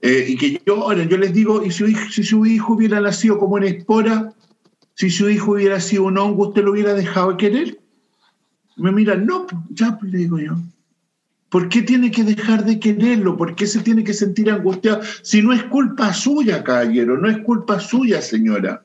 Eh, 0.00 0.26
y 0.28 0.36
que 0.36 0.60
yo, 0.66 0.92
yo 0.92 1.16
les 1.18 1.32
digo, 1.32 1.64
y 1.64 1.70
si, 1.70 2.24
su 2.24 2.44
hijo 2.46 2.74
hubiera 2.74 3.00
nacido 3.00 3.38
como 3.38 3.54
una 3.54 3.68
espora, 3.68 4.32
si 4.94 5.08
su 5.08 5.30
hijo 5.30 5.52
hubiera 5.52 5.78
sido 5.78 6.04
un 6.04 6.18
hongo, 6.18 6.48
¿usted 6.48 6.64
lo 6.64 6.72
hubiera 6.72 6.94
dejado 6.94 7.30
de 7.30 7.36
querer? 7.36 7.80
Me 8.76 8.90
mira, 8.90 9.14
no, 9.14 9.46
ya 9.70 9.96
le 10.02 10.18
digo 10.18 10.38
yo. 10.38 10.56
¿Por 11.48 11.68
qué 11.68 11.82
tiene 11.82 12.10
que 12.10 12.24
dejar 12.24 12.64
de 12.64 12.80
quererlo? 12.80 13.36
¿Por 13.36 13.54
qué 13.54 13.66
se 13.66 13.80
tiene 13.80 14.02
que 14.02 14.14
sentir 14.14 14.50
angustiado? 14.50 15.00
Si 15.22 15.42
no 15.42 15.52
es 15.52 15.62
culpa 15.64 16.12
suya, 16.12 16.64
caballero, 16.64 17.18
no 17.18 17.28
es 17.28 17.38
culpa 17.38 17.78
suya, 17.78 18.20
señora. 18.20 18.84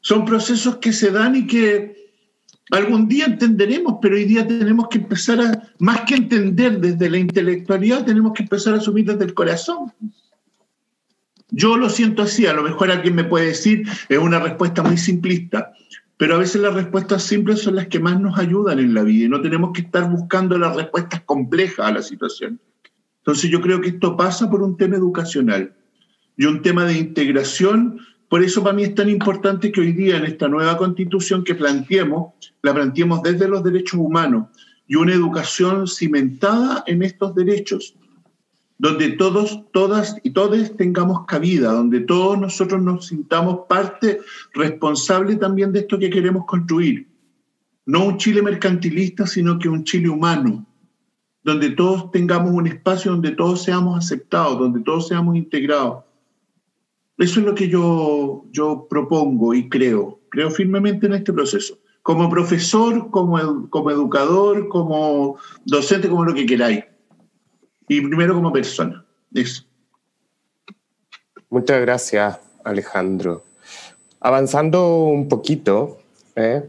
Son 0.00 0.24
procesos 0.24 0.76
que 0.76 0.92
se 0.92 1.10
dan 1.10 1.34
y 1.34 1.46
que 1.46 2.07
algún 2.70 3.08
día 3.08 3.26
entenderemos, 3.26 3.98
pero 4.00 4.16
hoy 4.16 4.24
día 4.24 4.46
tenemos 4.46 4.88
que 4.88 4.98
empezar 4.98 5.40
a, 5.40 5.72
más 5.78 6.02
que 6.02 6.14
entender 6.14 6.80
desde 6.80 7.10
la 7.10 7.18
intelectualidad, 7.18 8.04
tenemos 8.04 8.32
que 8.32 8.42
empezar 8.42 8.74
a 8.74 8.78
asumir 8.78 9.06
desde 9.06 9.24
el 9.24 9.34
corazón. 9.34 9.92
Yo 11.50 11.76
lo 11.76 11.88
siento 11.88 12.22
así, 12.22 12.46
a 12.46 12.52
lo 12.52 12.62
mejor 12.62 12.90
alguien 12.90 13.14
me 13.14 13.24
puede 13.24 13.46
decir, 13.46 13.86
es 14.08 14.18
una 14.18 14.38
respuesta 14.38 14.82
muy 14.82 14.98
simplista, 14.98 15.72
pero 16.18 16.34
a 16.34 16.38
veces 16.38 16.60
las 16.60 16.74
respuestas 16.74 17.22
simples 17.22 17.62
son 17.62 17.76
las 17.76 17.86
que 17.86 18.00
más 18.00 18.20
nos 18.20 18.38
ayudan 18.38 18.78
en 18.80 18.92
la 18.92 19.02
vida 19.02 19.24
y 19.24 19.28
no 19.28 19.40
tenemos 19.40 19.70
que 19.72 19.82
estar 19.82 20.10
buscando 20.10 20.58
las 20.58 20.76
respuestas 20.76 21.22
complejas 21.22 21.86
a 21.86 21.92
la 21.92 22.02
situación. 22.02 22.60
Entonces 23.18 23.50
yo 23.50 23.60
creo 23.60 23.80
que 23.80 23.90
esto 23.90 24.16
pasa 24.16 24.50
por 24.50 24.62
un 24.62 24.76
tema 24.76 24.96
educacional 24.96 25.74
y 26.36 26.44
un 26.44 26.62
tema 26.62 26.84
de 26.84 26.98
integración. 26.98 28.00
Por 28.28 28.42
eso 28.42 28.62
para 28.62 28.74
mí 28.74 28.84
es 28.84 28.94
tan 28.94 29.08
importante 29.08 29.72
que 29.72 29.80
hoy 29.80 29.92
día 29.92 30.16
en 30.16 30.24
esta 30.24 30.48
nueva 30.48 30.76
constitución 30.76 31.44
que 31.44 31.54
planteemos, 31.54 32.34
la 32.62 32.74
planteemos 32.74 33.22
desde 33.22 33.48
los 33.48 33.62
derechos 33.62 33.98
humanos 34.00 34.48
y 34.86 34.96
una 34.96 35.14
educación 35.14 35.86
cimentada 35.86 36.84
en 36.86 37.02
estos 37.02 37.34
derechos 37.34 37.94
donde 38.78 39.10
todos, 39.10 39.60
todas 39.72 40.16
y 40.22 40.30
todos 40.30 40.76
tengamos 40.76 41.26
cabida, 41.26 41.72
donde 41.72 42.00
todos 42.00 42.38
nosotros 42.38 42.80
nos 42.80 43.06
sintamos 43.06 43.66
parte 43.68 44.20
responsable 44.54 45.36
también 45.36 45.72
de 45.72 45.80
esto 45.80 45.98
que 45.98 46.10
queremos 46.10 46.46
construir. 46.46 47.08
No 47.86 48.04
un 48.04 48.18
Chile 48.18 48.40
mercantilista, 48.40 49.26
sino 49.26 49.58
que 49.58 49.68
un 49.68 49.82
Chile 49.82 50.08
humano, 50.08 50.64
donde 51.42 51.70
todos 51.70 52.10
tengamos 52.12 52.52
un 52.52 52.68
espacio 52.68 53.10
donde 53.10 53.32
todos 53.32 53.64
seamos 53.64 53.98
aceptados, 53.98 54.58
donde 54.58 54.80
todos 54.80 55.08
seamos 55.08 55.34
integrados. 55.36 56.04
Eso 57.18 57.40
es 57.40 57.46
lo 57.46 57.54
que 57.54 57.68
yo, 57.68 58.44
yo 58.52 58.86
propongo 58.88 59.52
y 59.52 59.68
creo, 59.68 60.20
creo 60.28 60.50
firmemente 60.50 61.06
en 61.06 61.14
este 61.14 61.32
proceso. 61.32 61.78
Como 62.02 62.30
profesor, 62.30 63.10
como, 63.10 63.68
como 63.68 63.90
educador, 63.90 64.68
como 64.68 65.36
docente, 65.64 66.08
como 66.08 66.24
lo 66.24 66.32
que 66.32 66.46
queráis 66.46 66.84
y 67.88 68.00
primero 68.02 68.34
como 68.34 68.52
persona. 68.52 69.04
Eso. 69.34 69.64
Muchas 71.50 71.80
gracias, 71.80 72.38
Alejandro. 72.62 73.42
Avanzando 74.20 75.04
un 75.04 75.28
poquito, 75.28 75.98
¿eh? 76.36 76.68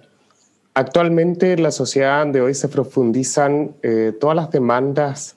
actualmente 0.73 1.53
en 1.53 1.63
la 1.63 1.71
sociedad 1.71 2.25
de 2.27 2.41
hoy 2.41 2.53
se 2.53 2.69
profundizan 2.69 3.75
eh, 3.83 4.13
todas 4.19 4.35
las 4.35 4.49
demandas 4.51 5.35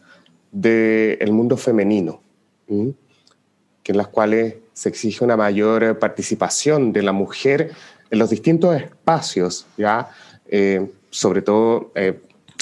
del 0.53 1.33
mundo 1.33 1.57
femenino, 1.57 2.21
que 2.67 3.93
en 3.93 3.97
las 3.97 4.09
cuales 4.09 4.57
se 4.73 4.89
exige 4.89 5.25
una 5.25 5.37
mayor 5.37 5.99
participación 5.99 6.93
de 6.93 7.03
la 7.03 7.13
mujer 7.13 7.73
en 8.11 8.19
los 8.19 8.31
distintos 8.31 8.77
espacios, 8.77 9.67
¿ya? 9.77 10.11
Eh, 10.47 10.91
sobre 11.11 11.43
todo 11.43 11.93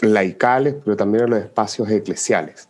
laicales, 0.02 0.74
pero 0.84 0.96
también 0.96 1.24
en 1.24 1.30
los 1.30 1.40
espacios 1.40 1.90
eclesiales. 1.90 2.68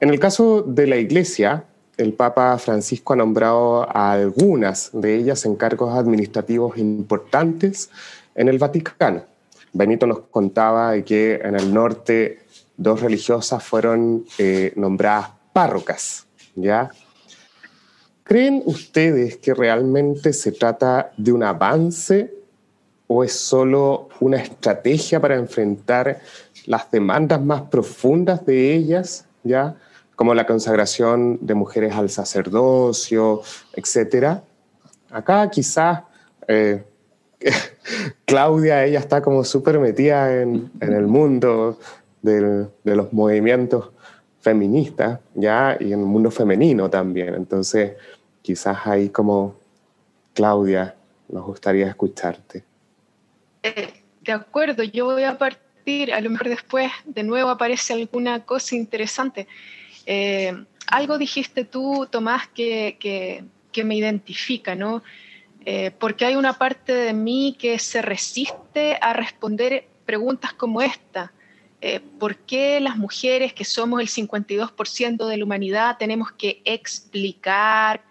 En 0.00 0.10
el 0.10 0.20
caso 0.20 0.62
de 0.62 0.86
la 0.86 0.96
Iglesia, 0.96 1.64
el 1.96 2.12
Papa 2.12 2.56
Francisco 2.58 3.12
ha 3.12 3.16
nombrado 3.16 3.88
a 3.90 4.12
algunas 4.12 4.90
de 4.92 5.16
ellas 5.16 5.44
en 5.44 5.56
cargos 5.56 5.98
administrativos 5.98 6.78
importantes 6.78 7.90
en 8.36 8.48
el 8.48 8.58
Vaticano. 8.58 9.24
Benito 9.72 10.06
nos 10.06 10.20
contaba 10.30 11.00
que 11.02 11.40
en 11.42 11.56
el 11.56 11.74
norte 11.74 12.38
dos 12.76 13.00
religiosas 13.00 13.64
fueron 13.64 14.24
eh, 14.38 14.72
nombradas 14.76 15.30
párrocas, 15.52 16.26
¿ya? 16.54 16.90
¿Creen 18.28 18.62
ustedes 18.66 19.38
que 19.38 19.54
realmente 19.54 20.34
se 20.34 20.52
trata 20.52 21.12
de 21.16 21.32
un 21.32 21.42
avance 21.42 22.30
o 23.06 23.24
es 23.24 23.32
solo 23.32 24.10
una 24.20 24.36
estrategia 24.36 25.18
para 25.18 25.36
enfrentar 25.36 26.20
las 26.66 26.90
demandas 26.90 27.42
más 27.42 27.62
profundas 27.62 28.44
de 28.44 28.74
ellas, 28.74 29.24
¿ya? 29.42 29.76
como 30.14 30.34
la 30.34 30.46
consagración 30.46 31.38
de 31.40 31.54
mujeres 31.54 31.94
al 31.94 32.10
sacerdocio, 32.10 33.40
etc. 33.74 34.40
Acá 35.10 35.48
quizás 35.48 36.02
eh, 36.46 36.84
Claudia, 38.26 38.84
ella 38.84 38.98
está 38.98 39.22
como 39.22 39.42
súper 39.44 39.78
metida 39.78 40.42
en, 40.42 40.70
el 40.80 41.06
mundo 41.06 41.78
de, 42.20 42.68
los 42.84 43.12
movimientos 43.12 43.90
feministas, 44.40 45.20
¿ya? 45.34 45.76
Y 45.80 45.92
en 45.92 46.00
el 46.00 46.06
mundo 46.06 46.30
femenino 46.30 46.90
también. 46.90 47.34
Entonces, 47.34 47.92
quizás 48.48 48.86
ahí 48.86 49.10
como 49.10 49.56
Claudia, 50.32 50.94
nos 51.28 51.44
gustaría 51.44 51.86
escucharte. 51.86 52.64
Eh, 53.62 53.92
de 54.22 54.32
acuerdo, 54.32 54.84
yo 54.84 55.04
voy 55.04 55.24
a 55.24 55.36
partir 55.36 56.14
a 56.14 56.20
lo 56.22 56.30
mejor 56.30 56.48
después 56.48 56.90
de 57.04 57.24
nuevo 57.24 57.50
aparece 57.50 57.92
alguna 57.92 58.46
cosa 58.46 58.74
interesante. 58.74 59.46
Eh, 60.06 60.64
algo 60.86 61.18
dijiste 61.18 61.64
tú, 61.64 62.08
Tomás, 62.10 62.48
que, 62.48 62.96
que, 62.98 63.84
me 63.84 63.96
identifica, 63.96 64.74
¿no? 64.74 65.02
Eh, 65.66 65.90
porque 65.98 66.24
hay 66.24 66.34
una 66.34 66.54
parte 66.54 66.94
de 66.94 67.12
mí 67.12 67.54
que 67.58 67.78
se 67.78 68.00
resiste 68.00 68.96
a 69.02 69.12
responder 69.12 69.86
preguntas 70.06 70.54
como 70.54 70.80
esta. 70.80 71.32
¿Por 72.18 72.38
qué 72.38 72.80
las 72.80 72.96
mujeres, 72.96 73.52
que 73.52 73.66
somos 73.66 74.00
el 74.00 74.08
52% 74.08 75.26
de 75.28 75.36
la 75.36 75.44
humanidad, 75.44 75.96
tenemos 75.98 76.32
que 76.32 76.62
explicar 76.64 78.07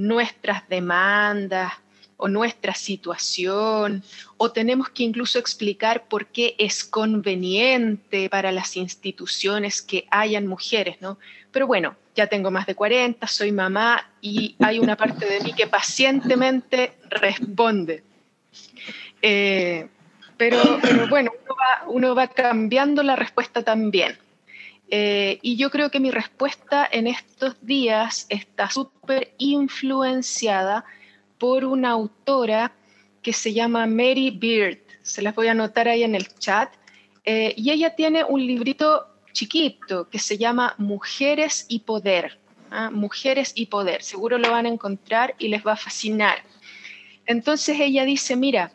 nuestras 0.00 0.68
demandas, 0.68 1.72
o 2.20 2.28
nuestra 2.28 2.74
situación, 2.74 4.02
o 4.36 4.52
tenemos 4.52 4.90
que 4.90 5.02
incluso 5.02 5.38
explicar 5.38 6.04
por 6.04 6.26
qué 6.26 6.54
es 6.58 6.84
conveniente 6.84 8.28
para 8.28 8.52
las 8.52 8.76
instituciones 8.76 9.80
que 9.80 10.06
hayan 10.10 10.46
mujeres, 10.46 11.00
¿no? 11.00 11.18
Pero 11.50 11.66
bueno, 11.66 11.96
ya 12.14 12.26
tengo 12.26 12.50
más 12.50 12.66
de 12.66 12.74
40, 12.74 13.26
soy 13.26 13.52
mamá 13.52 14.10
y 14.20 14.54
hay 14.58 14.78
una 14.78 14.96
parte 14.96 15.24
de 15.24 15.40
mí 15.40 15.54
que 15.54 15.66
pacientemente 15.66 16.92
responde. 17.08 18.04
Eh, 19.22 19.88
pero, 20.36 20.58
bueno, 21.08 21.32
uno 21.86 22.14
va, 22.14 22.28
cambiando 22.28 23.02
la 23.02 23.16
respuesta 23.16 23.62
también. 23.62 24.18
Eh, 24.90 25.38
y 25.40 25.56
yo 25.56 25.70
creo 25.70 25.90
que 25.90 26.00
mi 26.00 26.10
respuesta 26.10 26.88
en 26.90 27.06
estos 27.06 27.64
días 27.64 28.26
está 28.28 28.68
súper 28.68 29.34
influenciada 29.38 30.84
por 31.38 31.64
una 31.64 31.90
autora 31.90 32.72
que 33.22 33.32
se 33.32 33.52
llama 33.52 33.86
Mary 33.86 34.30
Beard. 34.30 34.78
Se 35.02 35.22
las 35.22 35.34
voy 35.34 35.46
a 35.46 35.52
anotar 35.52 35.88
ahí 35.88 36.02
en 36.02 36.16
el 36.16 36.26
chat. 36.38 36.72
Eh, 37.24 37.54
y 37.56 37.70
ella 37.70 37.94
tiene 37.94 38.24
un 38.24 38.44
librito 38.44 39.06
chiquito 39.32 40.08
que 40.08 40.18
se 40.18 40.38
llama 40.38 40.74
Mujeres 40.76 41.66
y 41.68 41.80
Poder. 41.80 42.40
¿ah? 42.70 42.90
Mujeres 42.90 43.52
y 43.54 43.66
Poder. 43.66 44.02
Seguro 44.02 44.38
lo 44.38 44.50
van 44.50 44.66
a 44.66 44.70
encontrar 44.70 45.36
y 45.38 45.48
les 45.48 45.64
va 45.64 45.72
a 45.72 45.76
fascinar. 45.76 46.42
Entonces 47.26 47.78
ella 47.78 48.04
dice, 48.04 48.34
mira, 48.34 48.72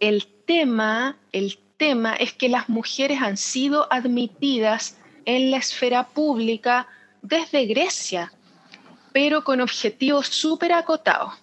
el 0.00 0.26
tema, 0.46 1.18
el 1.32 1.58
tema 1.76 2.14
es 2.14 2.32
que 2.32 2.48
las 2.48 2.70
mujeres 2.70 3.20
han 3.20 3.36
sido 3.36 3.92
admitidas 3.92 4.96
en 5.24 5.50
la 5.50 5.58
esfera 5.58 6.08
pública 6.08 6.86
desde 7.22 7.66
Grecia, 7.66 8.32
pero 9.12 9.44
con 9.44 9.60
objetivos 9.60 10.26
súper 10.26 10.72
acotados 10.72 11.34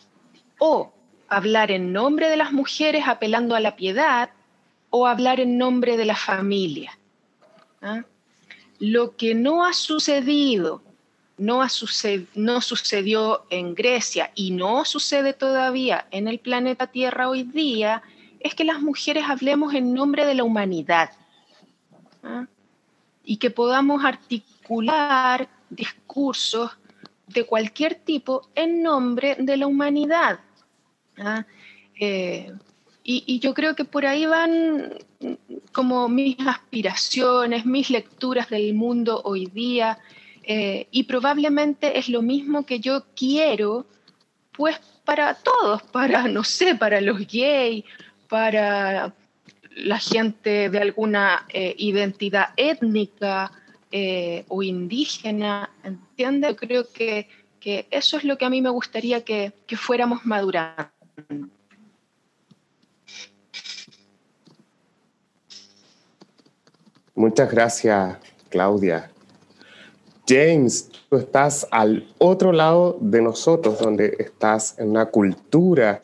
o 0.58 0.92
hablar 1.28 1.72
en 1.72 1.94
nombre 1.94 2.30
de 2.30 2.38
las 2.38 2.52
mujeres 2.52 3.04
apelando 3.08 3.56
a 3.56 3.60
la 3.60 3.76
piedad 3.76 4.32
o 4.90 5.08
hablar 5.08 5.40
en 5.40 5.58
nombre 5.58 5.98
de 5.98 6.06
la 6.06 6.16
familia. 6.16 6.98
¿ah? 7.82 8.04
Lo 8.80 9.16
que 9.16 9.36
no 9.36 9.66
ha 9.66 9.74
sucedido, 9.74 10.82
no, 11.38 11.62
ha 11.62 11.68
no 12.36 12.62
sucedió 12.62 13.46
en 13.50 13.76
Grecia 13.76 14.32
y 14.36 14.52
no 14.52 14.84
sucede 14.86 15.34
todavía 15.34 16.08
en 16.12 16.28
el 16.28 16.40
planeta 16.40 16.88
Tierra 16.88 17.30
hoy 17.30 17.44
día, 17.44 18.02
es 18.40 18.56
que 18.56 18.64
las 18.64 18.82
mujeres 18.82 19.26
hablemos 19.28 19.74
en 19.74 19.94
nombre 19.94 20.26
de 20.26 20.34
la 20.34 20.44
humanidad 20.44 21.12
¿ah? 22.24 22.46
Y 23.30 23.38
que 23.38 23.52
podamos 23.52 24.04
articular 24.04 25.48
discursos 25.70 26.72
de 27.28 27.46
cualquier 27.46 27.94
tipo 27.94 28.50
en 28.56 28.82
nombre 28.82 29.36
de 29.38 29.56
la 29.56 29.68
humanidad. 29.68 30.40
¿ah? 31.20 31.46
Eh, 32.00 32.52
y, 33.04 33.38
yo 33.38 33.54
creo 33.54 33.76
que 33.76 33.86
por 33.86 34.08
ahí 34.08 34.26
van 34.26 34.96
como 35.72 36.10
mis 36.10 36.38
aspiraciones, 36.40 37.68
mis 37.68 37.92
lecturas 37.92 38.50
del 38.50 38.74
mundo 38.74 39.22
hoy 39.24 39.46
día, 39.46 40.00
eh, 40.42 40.88
y 40.90 41.04
probablemente 41.04 42.00
es 42.00 42.10
lo 42.10 42.24
mismo 42.24 42.66
que 42.66 42.80
yo 42.80 43.06
quiero, 43.16 43.86
pues 44.54 44.80
para 45.06 45.36
todos, 45.36 45.84
para, 45.84 46.28
no 46.28 46.44
sé, 46.44 46.74
para 46.74 47.00
los 47.00 47.20
gays, 47.28 47.84
para 48.28 49.14
la 49.80 50.00
gente 50.00 50.70
de 50.70 50.80
alguna 50.80 51.46
eh, 51.50 51.76
identidad 51.78 52.50
étnica 52.58 53.52
o 54.50 54.62
indígena, 54.62 55.68
¿entiendes? 55.84 56.52
Yo 56.52 56.56
creo 56.58 56.84
que, 56.94 57.28
que, 57.60 57.88
eso 57.90 58.18
es 58.18 58.24
lo 58.24 58.38
que 58.38 58.46
a 58.46 58.50
mí 58.52 58.62
me 58.62 58.70
gustaría 58.70 59.24
que, 59.24 59.52
que 59.66 59.76
fuéramos 59.78 60.24
madurando. 60.28 60.92
Muchas 67.16 67.52
gracias, 67.52 68.18
Claudia. 68.50 69.10
James, 70.28 70.92
tú 71.10 71.18
estás 71.18 71.68
al 71.72 72.08
otro 72.20 72.52
lado 72.52 73.00
de 73.02 73.24
nosotros, 73.24 73.80
donde 73.80 74.16
estás 74.20 74.78
en 74.78 74.92
una 74.92 75.08
cultura 75.08 76.04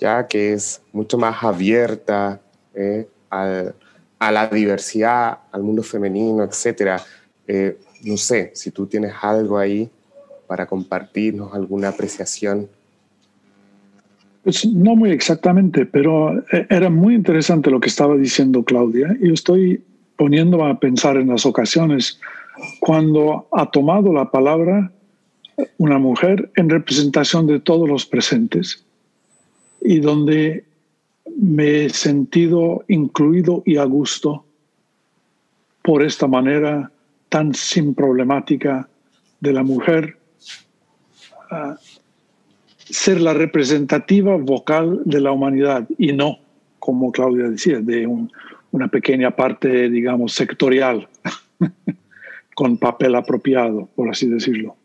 ya 0.00 0.26
que 0.26 0.54
es 0.54 0.82
mucho 0.92 1.18
más 1.18 1.44
abierta 1.44 2.40
eh, 2.74 3.08
a 3.30 4.32
la 4.32 4.48
diversidad, 4.48 5.38
al 5.52 5.62
mundo 5.62 5.82
femenino, 5.82 6.44
etc. 6.44 7.00
Eh, 7.46 7.78
no 8.04 8.16
sé 8.16 8.52
si 8.54 8.70
tú 8.70 8.86
tienes 8.86 9.12
algo 9.22 9.58
ahí 9.58 9.88
para 10.46 10.66
compartirnos, 10.66 11.54
alguna 11.54 11.88
apreciación. 11.88 12.68
Pues 14.42 14.64
no 14.66 14.96
muy 14.96 15.10
exactamente, 15.10 15.86
pero 15.86 16.38
eh, 16.52 16.66
era 16.70 16.90
muy 16.90 17.14
interesante 17.14 17.70
lo 17.70 17.80
que 17.80 17.88
estaba 17.88 18.16
diciendo 18.16 18.64
Claudia 18.64 19.16
y 19.20 19.32
estoy 19.32 19.82
poniéndome 20.16 20.70
a 20.70 20.78
pensar 20.78 21.16
en 21.16 21.28
las 21.28 21.46
ocasiones 21.46 22.18
cuando 22.80 23.48
ha 23.52 23.70
tomado 23.70 24.12
la 24.12 24.30
palabra 24.30 24.90
una 25.78 25.98
mujer 25.98 26.50
en 26.56 26.70
representación 26.70 27.46
de 27.46 27.60
todos 27.60 27.88
los 27.88 28.06
presentes 28.06 28.84
y 29.80 30.00
donde 30.00 30.64
me 31.36 31.84
he 31.84 31.90
sentido 31.90 32.84
incluido 32.88 33.62
y 33.66 33.76
a 33.76 33.84
gusto 33.84 34.44
por 35.82 36.02
esta 36.02 36.26
manera 36.26 36.90
tan 37.28 37.54
sin 37.54 37.94
problemática 37.94 38.88
de 39.40 39.52
la 39.52 39.62
mujer 39.62 40.18
ser 42.90 43.20
la 43.20 43.34
representativa 43.34 44.36
vocal 44.36 45.00
de 45.04 45.20
la 45.20 45.32
humanidad 45.32 45.88
y 45.96 46.12
no, 46.12 46.38
como 46.78 47.12
Claudia 47.12 47.48
decía, 47.48 47.80
de 47.80 48.06
una 48.72 48.88
pequeña 48.88 49.30
parte, 49.30 49.88
digamos, 49.88 50.32
sectorial, 50.32 51.08
con 52.54 52.78
papel 52.78 53.14
apropiado, 53.14 53.88
por 53.94 54.10
así 54.10 54.28
decirlo. 54.28 54.76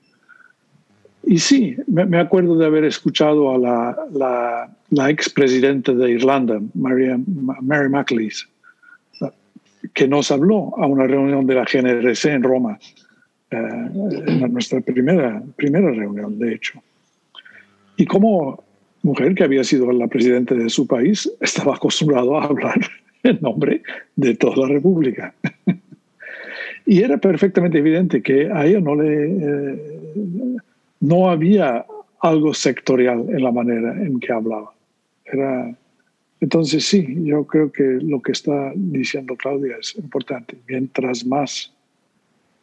Y 1.28 1.40
sí, 1.40 1.76
me, 1.88 2.20
acuerdo 2.20 2.56
de 2.56 2.66
haber 2.66 2.86
escuchado 2.86 3.54
a 3.54 3.58
la, 3.58 3.98
la, 4.12 4.70
la 4.92 5.10
expresidenta 5.10 5.92
de 5.92 6.12
Irlanda, 6.12 6.62
Mary, 6.76 7.12
Mary 7.62 7.90
McLeese, 7.90 8.46
que 9.94 10.08
nos 10.08 10.30
habló 10.30 10.74
a 10.78 10.86
una 10.86 11.08
reunión 11.08 11.48
de 11.48 11.56
la 11.56 11.66
GNRC 11.66 12.26
en 12.26 12.44
Roma, 12.44 12.78
eh, 13.50 13.58
en 14.28 14.54
nuestra 14.54 14.82
primera, 14.82 15.42
primera 15.56 15.90
reunión, 15.92 16.38
de 16.38 16.54
hecho. 16.54 16.82
Y 17.98 18.06
como 18.06 18.64
mujer 19.02 19.34
que 19.34 19.44
había 19.44 19.64
sido 19.64 19.92
la 19.92 20.08
presidenta 20.08 20.54
de 20.54 20.70
su 20.70 20.86
país, 20.86 21.32
estaba 21.42 21.76
acostumbrado 21.76 22.38
a 22.38 22.46
hablar 22.46 22.80
en 23.24 23.40
nombre 23.42 23.82
de 24.16 24.36
toda 24.36 24.68
la 24.68 24.74
República. 24.74 25.34
y 26.86 27.02
era 27.02 27.18
perfectamente 27.18 27.80
evidente 27.80 28.22
que 28.22 28.52
a 28.52 28.66
ella 28.66 28.80
no 28.80 28.96
le 28.96 29.26
eh, 29.26 29.96
no 31.00 31.30
había 31.30 31.86
algo 32.22 32.54
sectorial 32.54 33.26
en 33.30 33.44
la 33.44 33.52
manera 33.52 33.92
en 33.94 34.20
que 34.20 34.32
hablaba. 34.32 34.74
Era, 35.26 35.76
entonces 36.40 36.86
sí, 36.86 37.06
yo 37.24 37.46
creo 37.46 37.72
que 37.72 37.84
lo 37.84 38.22
que 38.22 38.32
está 38.32 38.72
diciendo 38.76 39.36
Claudia 39.36 39.78
es 39.80 39.96
importante. 39.96 40.58
Mientras 40.68 41.26
más 41.26 41.72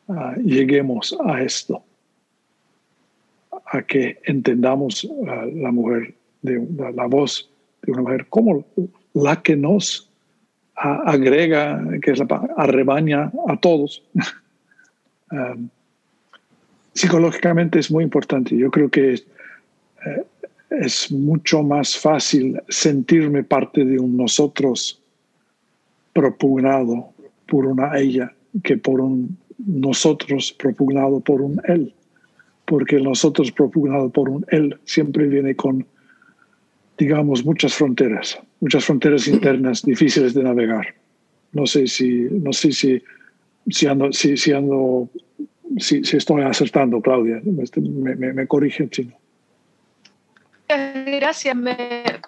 ah, 0.09 0.35
lleguemos 0.43 1.17
a 1.25 1.43
esto, 1.43 1.83
a 3.67 3.83
que 3.83 4.19
entendamos 4.25 5.09
a 5.29 5.47
la 5.47 5.71
mujer, 5.71 6.15
de, 6.43 6.61
la 6.95 7.07
voz 7.07 7.49
de 7.83 7.93
una 7.93 8.03
mujer 8.03 8.27
como 8.29 8.65
la 9.15 9.43
que 9.43 9.57
nos 9.57 10.09
agrega, 10.75 11.83
que 12.03 12.13
es 12.13 12.19
la 12.19 12.27
arrebaña 12.57 13.31
a 13.47 13.57
todos. 13.57 14.03
Um, 15.31 15.69
psicológicamente 16.95 17.79
es 17.79 17.91
muy 17.91 18.05
importante. 18.05 18.57
Yo 18.57 18.71
creo 18.71 18.91
que 18.91 19.15
es, 19.15 19.27
eh, 20.07 20.25
es 20.71 21.13
mucho 21.13 21.63
más 21.63 21.97
fácil 21.97 22.61
sentirme 22.69 23.45
parte 23.45 23.85
de 23.85 23.99
un 23.99 24.17
nosotros 24.17 25.01
propugnado 26.13 27.13
por 27.47 27.67
una 27.67 27.99
ella 27.99 28.33
que 28.63 28.77
por 28.77 29.01
un 29.01 29.37
nosotros 29.59 30.53
propugnado 30.59 31.21
por 31.21 31.41
un 31.41 31.61
él 31.67 31.95
porque 32.73 32.99
nosotros 33.01 33.53
propugnado 33.53 34.09
por 34.09 34.31
un 34.31 34.47
él 34.49 34.79
siempre 34.85 35.27
viene 35.27 35.55
con, 35.55 35.85
digamos, 36.97 37.45
muchas 37.45 37.75
fronteras, 37.75 38.39
muchas 38.61 38.85
fronteras 38.87 39.29
internas 39.29 39.83
difíciles 39.83 40.33
de 40.33 40.43
navegar. 40.43 40.95
No 41.53 41.67
sé 41.67 41.87
si, 41.87 42.29
no 42.31 42.51
sé 42.53 42.73
si, 42.73 43.03
si, 43.69 44.37
si 44.37 44.53
ando, 44.53 45.11
si, 45.79 46.05
si 46.05 46.17
estoy 46.17 46.43
acertando, 46.43 47.01
Claudia. 47.01 47.41
Este, 47.63 47.81
me, 47.81 48.15
me, 48.17 48.33
me 48.33 48.47
corrige 48.47 48.89
chino. 48.89 49.13
Gracias, 50.69 51.55
me, 51.55 51.77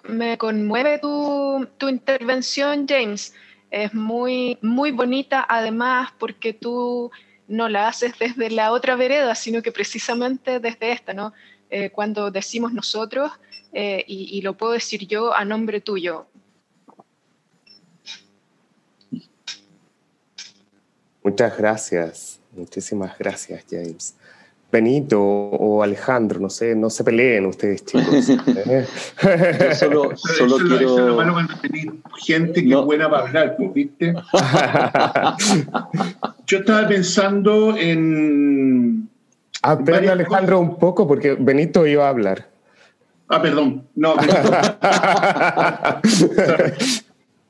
me 0.07 0.37
conmueve 0.37 0.99
tu, 0.99 1.67
tu, 1.77 1.89
intervención, 1.89 2.85
James. 2.87 3.33
Es 3.71 3.93
muy, 3.93 4.57
muy 4.61 4.91
bonita, 4.91 5.45
además, 5.47 6.11
porque 6.19 6.53
tú 6.53 7.11
no 7.47 7.69
la 7.69 7.87
haces 7.87 8.13
desde 8.19 8.51
la 8.51 8.71
otra 8.71 8.95
vereda, 8.95 9.33
sino 9.35 9.61
que 9.61 9.71
precisamente 9.71 10.59
desde 10.59 10.91
esta, 10.91 11.13
¿no? 11.13 11.33
Eh, 11.69 11.89
cuando 11.89 12.29
decimos 12.29 12.71
nosotros, 12.73 13.31
eh, 13.73 14.03
y, 14.07 14.37
y, 14.37 14.41
lo 14.41 14.55
puedo 14.55 14.73
decir 14.73 15.07
yo 15.07 15.35
a 15.35 15.43
nombre 15.43 15.81
tuyo. 15.81 16.27
Muchas 21.23 21.57
gracias, 21.57 22.39
muchísimas 22.55 23.17
gracias, 23.17 23.63
James. 23.69 24.15
Benito 24.71 25.21
o 25.21 25.83
Alejandro, 25.83 26.39
no 26.39 26.49
sé, 26.49 26.75
no 26.75 26.89
se 26.89 27.03
peleen 27.03 27.45
ustedes, 27.45 27.85
chicos. 27.85 28.29
¿eh? 28.29 28.85
Yo 29.69 29.75
solo, 29.75 30.17
solo 30.17 30.57
eso, 30.57 30.67
quiero... 30.67 30.79
Eso 30.79 30.99
es 30.99 31.05
lo 31.05 31.15
malo 31.15 31.33
cuando 31.33 31.53
tenéis 31.61 31.87
gente 32.25 32.61
que 32.61 32.69
No. 32.69 32.79
es 32.81 32.85
buena 32.85 33.09
para 33.09 33.27
hablar, 33.27 33.55
pues, 33.57 33.73
¿viste? 33.73 34.13
Yo 36.47 36.57
estaba 36.57 36.87
pensando 36.87 37.75
en... 37.77 39.07
Ah, 39.61 39.77
Alejandro, 39.87 40.59
un 40.59 40.77
poco, 40.77 41.07
porque 41.07 41.35
Benito 41.39 41.87
iba 41.87 42.05
a 42.05 42.09
hablar. 42.09 42.47
Ah, 43.29 43.41
perdón. 43.41 43.87
No, 43.95 44.15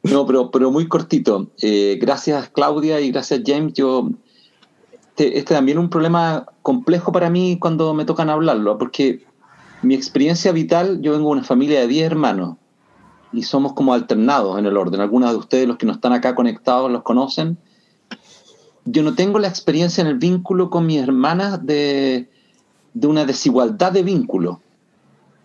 No, 0.04 0.26
pero, 0.28 0.52
pero 0.52 0.72
muy 0.72 0.88
cortito. 0.88 1.48
Eh, 1.62 1.98
gracias 2.00 2.50
Claudia 2.50 3.00
y 3.02 3.12
gracias 3.12 3.42
James. 3.46 3.74
Yo 3.74 4.10
este, 5.16 5.38
este 5.40 5.54
también 5.54 5.78
es 5.78 5.84
un 5.86 5.90
problema 5.90 6.46
complejo 6.62 7.14
para 7.14 7.30
mí 7.30 7.58
cuando 7.58 7.94
me 7.94 8.04
tocan 8.04 8.30
hablarlo, 8.30 8.78
porque 8.78 9.24
mi 9.82 9.96
experiencia 9.96 10.52
vital, 10.52 11.02
yo 11.02 11.14
vengo 11.14 11.30
de 11.30 11.40
una 11.40 11.44
familia 11.46 11.80
de 11.80 11.88
10 11.88 12.08
hermanos 12.08 12.58
y 13.32 13.44
somos 13.44 13.72
como 13.72 13.94
alternados 13.94 14.60
en 14.60 14.66
el 14.66 14.76
orden. 14.76 15.00
Algunos 15.00 15.32
de 15.32 15.38
ustedes, 15.38 15.68
los 15.70 15.78
que 15.78 15.86
no 15.86 15.94
están 15.94 16.12
acá 16.12 16.36
conectados, 16.36 16.92
los 16.92 17.04
conocen. 17.04 17.58
Yo 18.84 19.04
no 19.04 19.16
tengo 19.16 19.40
la 19.40 19.48
experiencia 19.48 20.02
en 20.02 20.08
el 20.08 20.18
vínculo 20.18 20.70
con 20.70 20.86
mis 20.86 21.02
hermanas 21.02 21.66
de, 21.66 22.28
una 23.02 23.24
desigualdad 23.24 23.94
de 23.94 24.04
vínculo. 24.04 24.60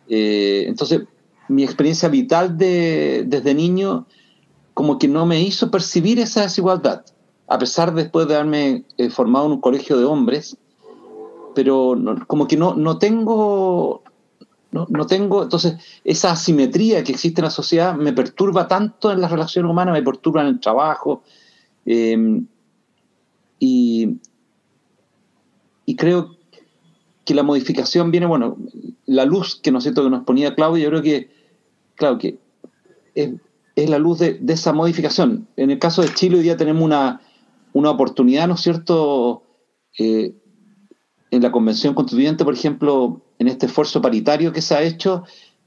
Eh, 0.09 0.65
entonces, 0.67 1.03
mi 1.47 1.63
experiencia 1.63 2.09
vital 2.09 2.59
de, 2.59 3.23
desde 3.25 3.55
niño 3.55 4.07
como 4.75 4.99
que 4.99 5.07
no 5.07 5.27
me 5.27 5.41
hizo 5.41 5.71
percibir 5.71 6.19
esa 6.19 6.43
desigualdad, 6.43 7.05
a 7.51 7.59
pesar 7.59 7.93
de 7.93 8.05
después 8.05 8.29
de 8.29 8.37
haberme 8.37 8.85
eh, 8.97 9.11
formado 9.11 9.47
en 9.47 9.53
un 9.53 9.61
colegio 9.61 9.99
de 9.99 10.05
hombres, 10.05 10.57
pero 11.53 11.97
como 12.29 12.47
que 12.47 12.57
no, 12.57 12.75
no 12.77 12.97
tengo, 12.97 14.05
no, 14.71 14.87
no, 14.89 15.07
tengo, 15.07 15.43
entonces 15.43 15.75
esa 16.05 16.31
asimetría 16.31 17.03
que 17.03 17.11
existe 17.11 17.41
en 17.41 17.47
la 17.47 17.51
sociedad 17.51 17.97
me 17.97 18.13
perturba 18.13 18.69
tanto 18.69 19.11
en 19.11 19.21
las 19.21 19.33
relaciones 19.33 19.69
humanas, 19.69 19.95
me 19.95 20.03
perturba 20.05 20.43
en 20.43 20.47
el 20.47 20.61
trabajo, 20.61 21.25
eh, 21.87 22.41
y, 23.59 24.21
y 25.87 25.97
creo 25.97 26.37
que 27.25 27.35
la 27.35 27.43
modificación 27.43 28.13
viene, 28.13 28.27
bueno, 28.27 28.59
la 29.07 29.25
luz 29.25 29.57
que, 29.61 29.73
¿no 29.73 29.81
que 29.81 29.91
nos 29.91 30.23
ponía 30.23 30.55
Claudio, 30.55 30.85
yo 30.85 30.91
creo 30.91 31.03
que, 31.03 31.31
claro, 31.97 32.17
que 32.17 32.39
es, 33.17 33.33
es 33.75 33.91
la 33.91 33.99
luz 33.99 34.21
de, 34.21 34.35
de, 34.35 34.53
esa 34.53 34.73
modificación. 34.73 35.49
En 35.57 35.73
el 35.73 35.81
caso 35.81 36.01
de 36.03 36.15
Chile 36.15 36.37
hoy 36.37 36.45
día 36.45 36.57
tenemos 36.57 36.85
una, 36.85 37.21
una 37.73 37.91
oportunidad, 37.91 38.49
¿no 38.49 38.55
es 38.55 38.61
cierto?, 38.61 39.43
eh, 39.99 40.35
en 41.31 41.43
la 41.43 41.53
Convención 41.53 41.95
Constituyente, 41.95 42.45
por 42.45 42.55
ejemplo, 42.55 43.23
en 43.39 43.49
este 43.49 43.67
esfuerzo 43.67 44.03
paritario 44.03 44.53
que 44.53 44.63
se 44.63 44.75
ha 44.75 44.83
hecho, 44.83 45.25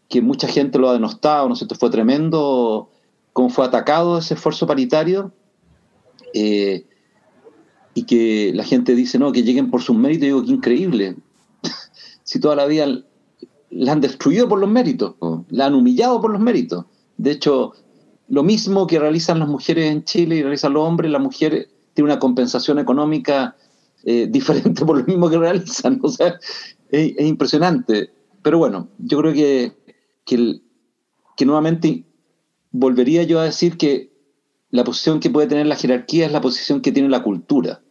que 0.10 0.22
mucha 0.22 0.48
gente 0.48 0.78
lo 0.78 0.90
ha 0.90 0.94
denostado, 0.94 1.48
¿no 1.48 1.54
es 1.54 1.60
cierto?, 1.60 1.76
fue 1.76 1.90
tremendo 1.90 2.90
cómo 3.32 3.50
fue 3.50 3.66
atacado 3.66 4.18
ese 4.18 4.34
esfuerzo 4.34 4.68
paritario, 4.68 5.34
eh, 6.34 6.86
y 7.94 8.04
que 8.04 8.52
la 8.54 8.64
gente 8.64 8.96
dice, 8.96 9.20
no, 9.20 9.32
que 9.32 9.44
lleguen 9.44 9.70
por 9.70 9.82
sus 9.82 9.96
méritos, 9.96 10.24
y 10.24 10.28
digo, 10.28 10.44
qué 10.44 10.52
increíble. 10.52 11.16
si 12.24 12.40
toda 12.40 12.56
la 12.56 12.66
vida 12.66 12.88
la 13.70 13.92
han 13.92 14.02
destruido 14.02 14.48
por 14.48 14.60
los 14.60 14.70
méritos, 14.70 15.16
la 15.50 15.68
han 15.68 15.76
humillado 15.76 16.22
por 16.22 16.32
los 16.32 16.42
méritos. 16.42 16.86
De 17.18 17.32
hecho, 17.32 17.74
lo 18.28 18.44
mismo 18.44 18.88
que 18.88 19.00
realizan 19.00 19.40
las 19.40 19.48
mujeres 19.48 19.92
en 19.92 20.04
Chile 20.04 20.38
y 20.38 20.42
realizan 20.42 20.74
los 20.74 20.84
hombres, 20.84 21.12
la 21.12 21.20
mujer 21.20 21.70
tiene 21.94 22.12
una 22.12 22.20
compensación 22.20 22.80
económica 22.80 23.56
eh, 24.04 24.28
diferente 24.32 24.86
por 24.86 24.98
lo 24.98 25.04
mismo 25.06 25.30
que 25.30 25.38
realizan. 25.38 26.00
O 26.04 26.10
sea, 26.10 26.40
es, 26.90 27.14
es 27.18 27.26
impresionante. 27.26 28.12
Pero 28.42 28.58
bueno, 28.58 28.90
yo 28.98 29.20
creo 29.20 29.34
que, 29.34 29.72
que, 30.26 30.36
el, 30.36 30.64
que, 31.38 31.46
nuevamente 31.46 32.06
volvería 32.72 33.24
yo 33.24 33.40
a 33.40 33.46
decir 33.46 33.78
que 33.78 34.12
la 34.70 34.84
posición 34.84 35.20
que 35.20 35.30
puede 35.30 35.48
tener 35.48 35.66
la 35.66 35.76
jerarquía 35.76 36.26
es 36.26 36.32
la 36.32 36.42
posición 36.42 36.82
que 36.82 36.92
tiene 36.92 37.10
la 37.10 37.24
cultura. 37.24 37.82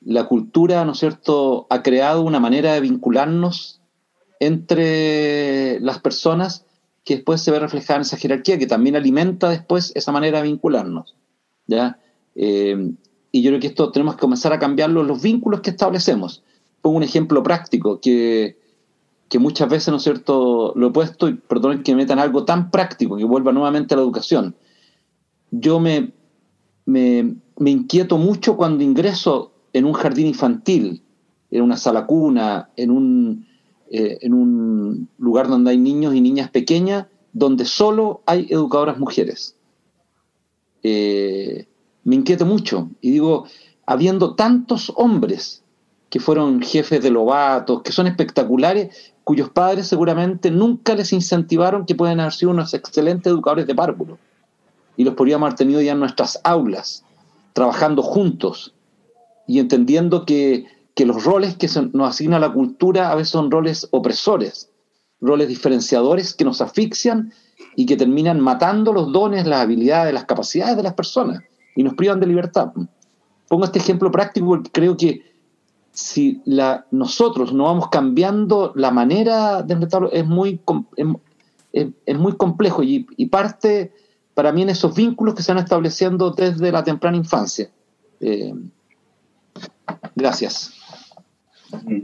La 0.00 0.26
cultura, 0.26 0.84
¿no 0.84 0.92
es 0.92 0.98
cierto?, 0.98 1.66
ha 1.70 1.82
creado 1.82 2.22
una 2.22 2.40
manera 2.40 2.72
de 2.72 2.80
vincularnos 2.80 3.80
entre 4.40 5.80
las 5.80 6.00
personas 6.00 6.64
que 7.04 7.16
después 7.16 7.42
se 7.42 7.50
ve 7.50 7.58
reflejada 7.58 7.96
en 7.96 8.02
esa 8.02 8.16
jerarquía, 8.16 8.58
que 8.58 8.66
también 8.66 8.96
alimenta 8.96 9.48
después 9.48 9.92
esa 9.94 10.12
manera 10.12 10.38
de 10.38 10.48
vincularnos. 10.48 11.16
¿ya? 11.66 11.98
Eh, 12.34 12.92
y 13.30 13.42
yo 13.42 13.50
creo 13.50 13.60
que 13.60 13.66
esto 13.68 13.90
tenemos 13.92 14.14
que 14.14 14.20
comenzar 14.20 14.52
a 14.52 14.58
cambiarlo 14.58 15.02
los 15.02 15.20
vínculos 15.22 15.60
que 15.60 15.70
establecemos. 15.70 16.42
Pongo 16.80 16.96
un 16.96 17.02
ejemplo 17.02 17.42
práctico 17.42 18.00
que, 18.00 18.58
que 19.28 19.38
muchas 19.38 19.68
veces, 19.68 19.88
¿no 19.88 19.96
es 19.96 20.02
cierto?, 20.02 20.72
lo 20.74 20.88
he 20.88 20.90
puesto, 20.90 21.28
y 21.28 21.34
perdonen 21.34 21.82
que 21.82 21.92
me 21.92 22.02
metan 22.02 22.18
algo 22.18 22.44
tan 22.44 22.70
práctico, 22.70 23.16
que 23.16 23.24
vuelva 23.24 23.52
nuevamente 23.52 23.94
a 23.94 23.96
la 23.96 24.02
educación. 24.02 24.54
Yo 25.50 25.80
me, 25.80 26.12
me, 26.86 27.36
me 27.58 27.70
inquieto 27.70 28.18
mucho 28.18 28.56
cuando 28.56 28.84
ingreso 28.84 29.52
en 29.72 29.84
un 29.84 29.92
jardín 29.92 30.26
infantil, 30.26 31.02
en 31.50 31.62
una 31.62 31.76
sala 31.76 32.06
cuna, 32.06 32.70
en 32.76 32.90
un, 32.90 33.46
eh, 33.90 34.18
en 34.22 34.34
un 34.34 35.08
lugar 35.18 35.48
donde 35.48 35.70
hay 35.70 35.78
niños 35.78 36.14
y 36.14 36.20
niñas 36.20 36.50
pequeñas, 36.50 37.06
donde 37.32 37.64
solo 37.64 38.22
hay 38.26 38.46
educadoras 38.50 38.98
mujeres. 38.98 39.56
Eh, 40.82 41.66
me 42.08 42.14
inquieto 42.14 42.46
mucho 42.46 42.88
y 43.02 43.10
digo, 43.10 43.44
habiendo 43.84 44.34
tantos 44.34 44.90
hombres 44.96 45.62
que 46.08 46.20
fueron 46.20 46.62
jefes 46.62 47.02
de 47.02 47.10
lobatos, 47.10 47.82
que 47.82 47.92
son 47.92 48.06
espectaculares, 48.06 49.12
cuyos 49.24 49.50
padres 49.50 49.88
seguramente 49.88 50.50
nunca 50.50 50.94
les 50.94 51.12
incentivaron 51.12 51.84
que 51.84 51.94
pueden 51.94 52.18
haber 52.18 52.32
sido 52.32 52.52
unos 52.52 52.72
excelentes 52.72 53.30
educadores 53.30 53.66
de 53.66 53.74
párvulo. 53.74 54.18
Y 54.96 55.04
los 55.04 55.16
podríamos 55.16 55.48
haber 55.48 55.58
tenido 55.58 55.82
ya 55.82 55.92
en 55.92 56.00
nuestras 56.00 56.40
aulas, 56.44 57.04
trabajando 57.52 58.02
juntos 58.02 58.72
y 59.46 59.58
entendiendo 59.58 60.24
que 60.24 60.66
que 60.94 61.06
los 61.06 61.22
roles 61.24 61.56
que 61.56 61.68
se 61.68 61.82
nos 61.92 62.08
asigna 62.08 62.40
la 62.40 62.52
cultura 62.52 63.12
a 63.12 63.14
veces 63.14 63.28
son 63.28 63.52
roles 63.52 63.86
opresores, 63.92 64.70
roles 65.20 65.46
diferenciadores 65.46 66.34
que 66.34 66.44
nos 66.44 66.60
asfixian 66.60 67.32
y 67.76 67.86
que 67.86 67.96
terminan 67.96 68.40
matando 68.40 68.92
los 68.92 69.12
dones, 69.12 69.46
las 69.46 69.60
habilidades, 69.60 70.12
las 70.12 70.24
capacidades 70.24 70.76
de 70.76 70.82
las 70.82 70.94
personas 70.94 71.42
y 71.78 71.84
nos 71.84 71.94
privan 71.94 72.18
de 72.18 72.26
libertad. 72.26 72.72
Pongo 73.46 73.64
este 73.64 73.78
ejemplo 73.78 74.10
práctico 74.10 74.48
porque 74.48 74.70
creo 74.72 74.96
que 74.96 75.22
si 75.92 76.42
la, 76.44 76.84
nosotros 76.90 77.52
no 77.52 77.64
vamos 77.64 77.88
cambiando 77.88 78.72
la 78.74 78.90
manera 78.90 79.62
de 79.62 79.74
enfrentarlo, 79.74 80.10
es 80.10 80.26
muy, 80.26 80.60
es, 81.72 81.86
es 82.04 82.18
muy 82.18 82.36
complejo 82.36 82.82
y, 82.82 83.06
y, 83.16 83.26
parte 83.26 83.92
para 84.34 84.50
mí 84.50 84.62
en 84.62 84.70
esos 84.70 84.92
vínculos 84.92 85.36
que 85.36 85.44
se 85.44 85.52
van 85.52 85.62
estableciendo 85.62 86.32
desde 86.32 86.72
la 86.72 86.82
temprana 86.82 87.16
infancia. 87.16 87.70
Eh, 88.18 88.52
gracias. 90.16 90.72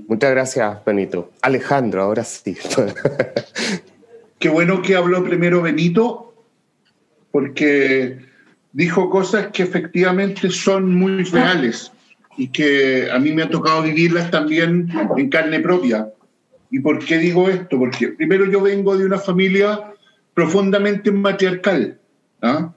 Muchas 0.07 0.31
gracias, 0.31 0.85
Benito. 0.85 1.33
Alejandro, 1.43 2.03
ahora 2.05 2.23
sí. 2.23 2.57
Qué 4.39 4.49
bueno 4.49 4.83
que 4.83 4.95
habló 4.95 5.25
primero 5.25 5.63
Benito, 5.63 6.33
porque 7.33 8.34
dijo 8.75 9.09
cosas 9.09 9.47
que 9.53 9.63
efectivamente 9.63 10.51
son 10.51 10.95
muy 10.95 11.23
reales 11.23 11.93
y 12.37 12.49
que 12.49 13.09
a 13.11 13.19
mí 13.21 13.33
me 13.33 13.45
ha 13.45 13.49
tocado 13.49 13.83
vivirlas 13.83 14.31
también 14.31 14.91
en 15.17 15.31
carne 15.31 15.61
propia. 15.61 16.09
¿Y 16.71 16.81
por 16.81 16.99
qué 16.99 17.19
digo 17.19 17.49
esto? 17.49 17.79
Porque 17.79 18.09
primero 18.09 18.45
yo 18.51 18.61
vengo 18.61 18.97
de 18.99 19.07
una 19.07 19.19
familia 19.19 19.93
profundamente 20.35 21.13
matriarcal. 21.13 22.01
¿ah? 22.43 22.75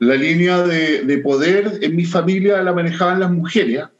La 0.00 0.16
línea 0.16 0.62
de, 0.62 1.04
de, 1.04 1.18
poder 1.18 1.78
en 1.82 1.94
mi 1.94 2.04
familia 2.04 2.60
la 2.62 2.72
manejaban 2.72 3.20
las 3.20 3.30
mujeres. 3.30 3.82
¿ah? 3.84 3.92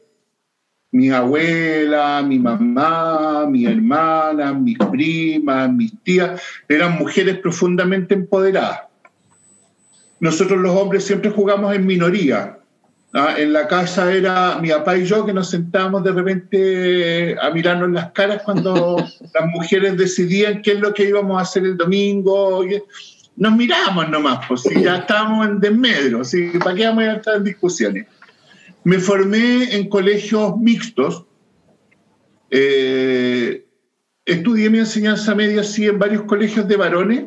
Mi 0.91 1.09
abuela, 1.09 2.21
mi 2.21 2.37
mamá, 2.37 3.45
mi 3.49 3.65
hermana, 3.65 4.51
mis 4.51 4.77
primas, 4.91 5.71
mis 5.71 5.93
tías, 6.03 6.41
eran 6.67 6.97
mujeres 6.97 7.37
profundamente 7.37 8.13
empoderadas. 8.13 8.88
Nosotros 10.19 10.59
los 10.59 10.75
hombres 10.75 11.05
siempre 11.05 11.29
jugamos 11.29 11.73
en 11.75 11.85
minoría. 11.85 12.59
¿ah? 13.13 13.35
En 13.37 13.53
la 13.53 13.67
casa 13.67 14.13
era 14.13 14.59
mi 14.59 14.69
papá 14.69 14.97
y 14.97 15.05
yo 15.05 15.25
que 15.25 15.33
nos 15.33 15.49
sentábamos 15.49 16.03
de 16.03 16.11
repente 16.11 17.35
a 17.41 17.49
mirarnos 17.51 17.91
las 17.91 18.11
caras 18.11 18.41
cuando 18.43 18.97
las 19.33 19.45
mujeres 19.47 19.97
decidían 19.97 20.61
qué 20.61 20.73
es 20.73 20.79
lo 20.79 20.93
que 20.93 21.07
íbamos 21.07 21.39
a 21.39 21.43
hacer 21.43 21.63
el 21.63 21.77
domingo. 21.77 22.63
Nos 23.37 23.55
mirábamos 23.55 24.09
nomás, 24.09 24.45
pues 24.47 24.61
si 24.63 24.83
ya 24.83 24.97
estábamos 24.97 25.47
en 25.47 25.59
desmedro, 25.59 26.25
¿sí? 26.25 26.51
¿para 26.61 26.75
qué 26.75 26.85
vamos 26.85 27.03
a 27.05 27.13
estar 27.13 27.35
en 27.37 27.43
discusiones? 27.45 28.07
Me 28.83 28.99
formé 28.99 29.75
en 29.75 29.87
colegios 29.87 30.57
mixtos. 30.57 31.25
Eh, 32.51 33.65
estudié 34.25 34.69
mi 34.69 34.79
enseñanza 34.79 35.35
media 35.35 35.61
así 35.61 35.85
en 35.85 35.99
varios 35.99 36.23
colegios 36.23 36.67
de 36.67 36.75
varones 36.75 37.25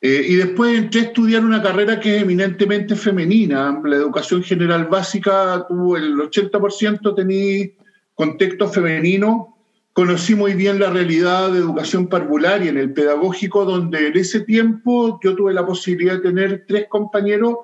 eh, 0.00 0.26
y 0.28 0.34
después 0.36 0.76
entré 0.76 1.00
a 1.00 1.04
estudiar 1.04 1.44
una 1.44 1.62
carrera 1.62 1.98
que 1.98 2.16
es 2.16 2.22
eminentemente 2.22 2.94
femenina. 2.96 3.80
La 3.84 3.96
educación 3.96 4.42
general 4.42 4.86
básica 4.86 5.64
tuvo 5.68 5.96
el 5.96 6.14
80% 6.16 7.14
tenía 7.14 7.66
contexto 8.14 8.68
femenino. 8.68 9.56
Conocí 9.92 10.34
muy 10.34 10.52
bien 10.52 10.78
la 10.78 10.90
realidad 10.90 11.50
de 11.50 11.58
educación 11.58 12.08
parvularia 12.08 12.70
en 12.70 12.76
el 12.76 12.92
pedagógico, 12.92 13.64
donde 13.64 14.08
en 14.08 14.16
ese 14.18 14.40
tiempo 14.40 15.18
yo 15.22 15.34
tuve 15.34 15.54
la 15.54 15.64
posibilidad 15.64 16.14
de 16.14 16.20
tener 16.20 16.64
tres 16.68 16.86
compañeros 16.88 17.56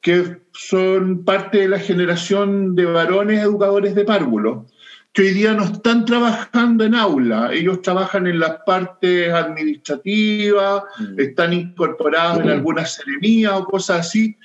que 0.00 0.38
son 0.52 1.24
parte 1.24 1.58
de 1.58 1.68
la 1.68 1.78
generación 1.78 2.74
de 2.74 2.84
varones 2.84 3.42
educadores 3.42 3.94
de 3.94 4.04
párvulos 4.04 4.72
que 5.16 5.22
hoy 5.22 5.32
día 5.32 5.54
no 5.54 5.64
están 5.64 6.04
trabajando 6.04 6.84
en 6.84 6.94
aula, 6.94 7.50
ellos 7.50 7.80
trabajan 7.80 8.26
en 8.26 8.38
las 8.38 8.58
partes 8.66 9.32
administrativas, 9.32 10.82
mm. 10.98 11.18
están 11.18 11.54
incorporados 11.54 12.44
en 12.44 12.50
algunas 12.50 12.96
seremías 12.96 13.54
o 13.54 13.64
cosas 13.64 14.00
así. 14.00 14.36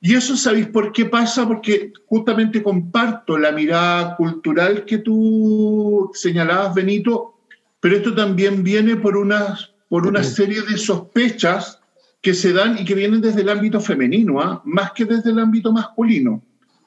Y 0.00 0.16
eso, 0.16 0.36
¿sabéis 0.36 0.66
por 0.66 0.90
qué 0.90 1.04
pasa? 1.04 1.46
Porque 1.46 1.92
justamente 2.06 2.64
comparto 2.64 3.38
la 3.38 3.52
mirada 3.52 4.16
cultural 4.16 4.84
que 4.84 4.98
tú 4.98 6.10
señalabas, 6.14 6.74
Benito, 6.74 7.38
pero 7.78 7.96
esto 7.96 8.12
también 8.12 8.64
viene 8.64 8.96
por 8.96 9.16
una, 9.16 9.56
por 9.88 10.04
una 10.04 10.24
serie 10.24 10.62
de 10.62 10.78
sospechas 10.78 11.78
que 12.20 12.34
se 12.34 12.52
dan 12.52 12.76
y 12.76 12.84
que 12.84 12.96
vienen 12.96 13.20
desde 13.20 13.42
el 13.42 13.48
ámbito 13.48 13.80
femenino, 13.80 14.40
¿ah? 14.40 14.62
más 14.64 14.90
que 14.90 15.04
desde 15.04 15.30
el 15.30 15.38
ámbito 15.38 15.72
masculino 15.72 16.42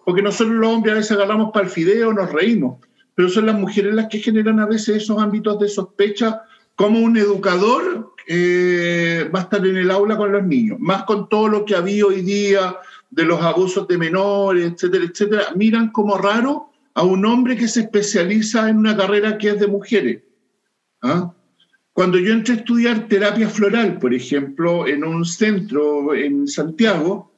porque 0.06 0.22
nosotros 0.22 0.56
los 0.56 0.70
hombres 0.70 0.94
a 0.94 0.98
veces 0.98 1.12
agarramos 1.12 1.52
para 1.52 1.66
el 1.66 1.72
fideo, 1.72 2.14
nos 2.14 2.32
reímos, 2.32 2.80
pero 3.16 3.30
son 3.30 3.46
las 3.46 3.56
mujeres 3.56 3.94
las 3.94 4.08
que 4.08 4.20
generan 4.20 4.60
a 4.60 4.66
veces 4.66 5.04
esos 5.04 5.22
ámbitos 5.22 5.60
de 5.60 5.70
sospecha, 5.70 6.44
como 6.76 7.00
un 7.00 7.18
educador 7.18 8.14
eh, 8.28 9.30
va 9.34 9.40
a 9.40 9.44
estar 9.44 9.66
en 9.66 9.78
el 9.78 9.92
aula 9.92 10.18
con 10.18 10.32
los 10.32 10.44
niños, 10.44 10.80
más 10.80 11.04
con 11.04 11.30
todo 11.30 11.48
lo 11.48 11.66
que 11.66 11.76
había 11.76 12.06
hoy 12.06 12.22
día 12.22 12.78
de 13.12 13.26
los 13.26 13.42
abusos 13.42 13.88
de 13.88 13.98
menores, 13.98 14.72
etcétera, 14.72 15.06
etcétera, 15.06 15.44
miran 15.56 15.92
como 15.92 16.18
raro 16.18 16.70
a 16.96 17.04
un 17.04 17.26
hombre 17.26 17.56
que 17.56 17.68
se 17.68 17.82
especializa 17.82 18.70
en 18.70 18.78
una 18.78 18.96
carrera 18.98 19.38
que 19.38 19.50
es 19.50 19.60
de 19.60 19.68
mujeres. 19.68 20.24
¿ah? 21.02 21.34
Cuando 21.92 22.18
yo 22.18 22.34
entré 22.34 22.56
a 22.56 22.58
estudiar 22.58 23.08
terapia 23.08 23.48
floral, 23.48 24.00
por 24.00 24.14
ejemplo, 24.14 24.88
en 24.88 25.04
un 25.04 25.26
centro 25.26 26.16
en 26.16 26.48
Santiago, 26.48 27.33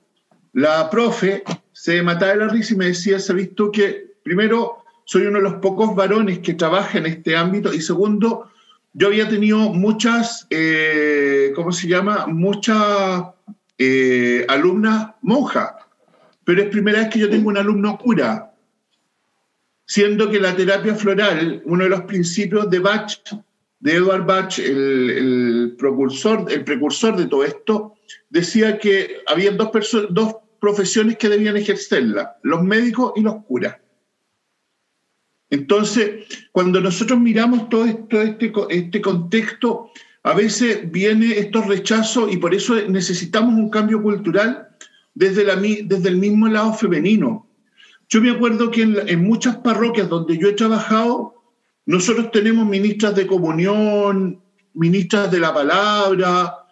la 0.56 0.90
profe 0.90 1.44
se 1.74 2.02
mataba 2.02 2.32
de 2.32 2.38
la 2.38 2.48
risa 2.48 2.74
y 2.74 2.78
me 2.78 2.86
decía, 2.86 3.20
¿se 3.20 3.34
ha 3.34 3.36
visto 3.36 3.72
que 3.72 4.16
primero 4.24 4.86
soy 5.04 5.24
uno 5.24 5.38
de 5.38 5.44
los 5.44 5.56
pocos 5.56 5.94
varones 5.94 6.40
que 6.40 6.54
trabaja 6.54 6.98
en 6.98 7.08
este 7.08 7.36
ámbito 7.36 7.74
y 7.74 7.82
segundo, 7.82 8.50
yo 8.94 9.08
había 9.08 9.28
tenido 9.28 9.58
muchas, 9.74 10.48
eh, 10.50 11.52
¿cómo 11.56 11.74
se 11.74 11.90
llama? 11.90 12.28
Muchas 12.28 13.26
eh, 13.78 14.46
alumnas 14.48 15.10
monjas, 15.22 15.72
pero 16.46 16.62
es 16.62 16.70
primera 16.70 17.00
vez 17.00 17.10
que 17.10 17.20
yo 17.20 17.30
tengo 17.30 17.50
un 17.50 17.58
alumno 17.58 17.98
cura, 17.98 18.54
siendo 19.86 20.32
que 20.32 20.40
la 20.40 20.56
terapia 20.56 20.96
floral, 20.96 21.64
uno 21.66 21.84
de 21.84 21.90
los 21.90 22.02
principios 22.04 22.70
de 22.70 22.80
Bach, 22.80 23.12
de 23.82 23.94
Edward 23.94 24.26
Bach, 24.26 24.58
el, 24.58 25.10
el, 25.10 25.76
precursor, 25.78 26.50
el 26.50 26.64
precursor 26.64 27.18
de 27.18 27.26
todo 27.26 27.44
esto, 27.44 27.96
decía 28.30 28.80
que 28.80 29.18
había 29.28 29.52
dos, 29.52 29.70
dos 30.10 30.36
profesiones 30.66 31.18
que 31.18 31.30
debían 31.30 31.58
ejercerla, 31.58 32.38
los 32.42 32.64
médicos 32.64 33.14
y 33.16 33.22
los 33.22 33.36
curas. 33.46 33.76
Entonces, 35.52 36.26
cuando 36.52 36.82
nosotros 36.82 37.20
miramos 37.20 37.70
todo, 37.70 37.86
este, 37.86 38.52
este 38.70 39.00
contexto, 39.00 39.92
a 40.24 40.34
veces 40.34 40.92
viene 40.92 41.38
estos 41.38 41.68
rechazos 41.68 42.34
y 42.34 42.38
por 42.38 42.56
eso 42.56 42.74
necesitamos 42.90 43.54
un 43.54 43.70
cambio 43.70 44.02
cultural 44.02 44.70
desde 45.14 46.10
el 46.10 46.18
mismo 46.18 46.48
lado 46.48 46.74
femenino. 46.74 47.48
Yo 48.10 48.22
me 48.22 48.32
acuerdo 48.32 48.72
que 48.72 48.82
en, 48.82 49.08
en 49.08 49.22
muchas 49.22 49.58
parroquias 49.58 50.10
donde 50.10 50.36
yo 50.36 50.48
he 50.48 50.54
trabajado, 50.54 51.36
nosotros 51.86 52.32
tenemos 52.32 52.66
ministras 52.66 53.14
de 53.14 53.28
comunión, 53.28 54.42
ministras 54.74 55.30
de 55.30 55.40
la 55.40 55.54
palabra, 55.54 56.65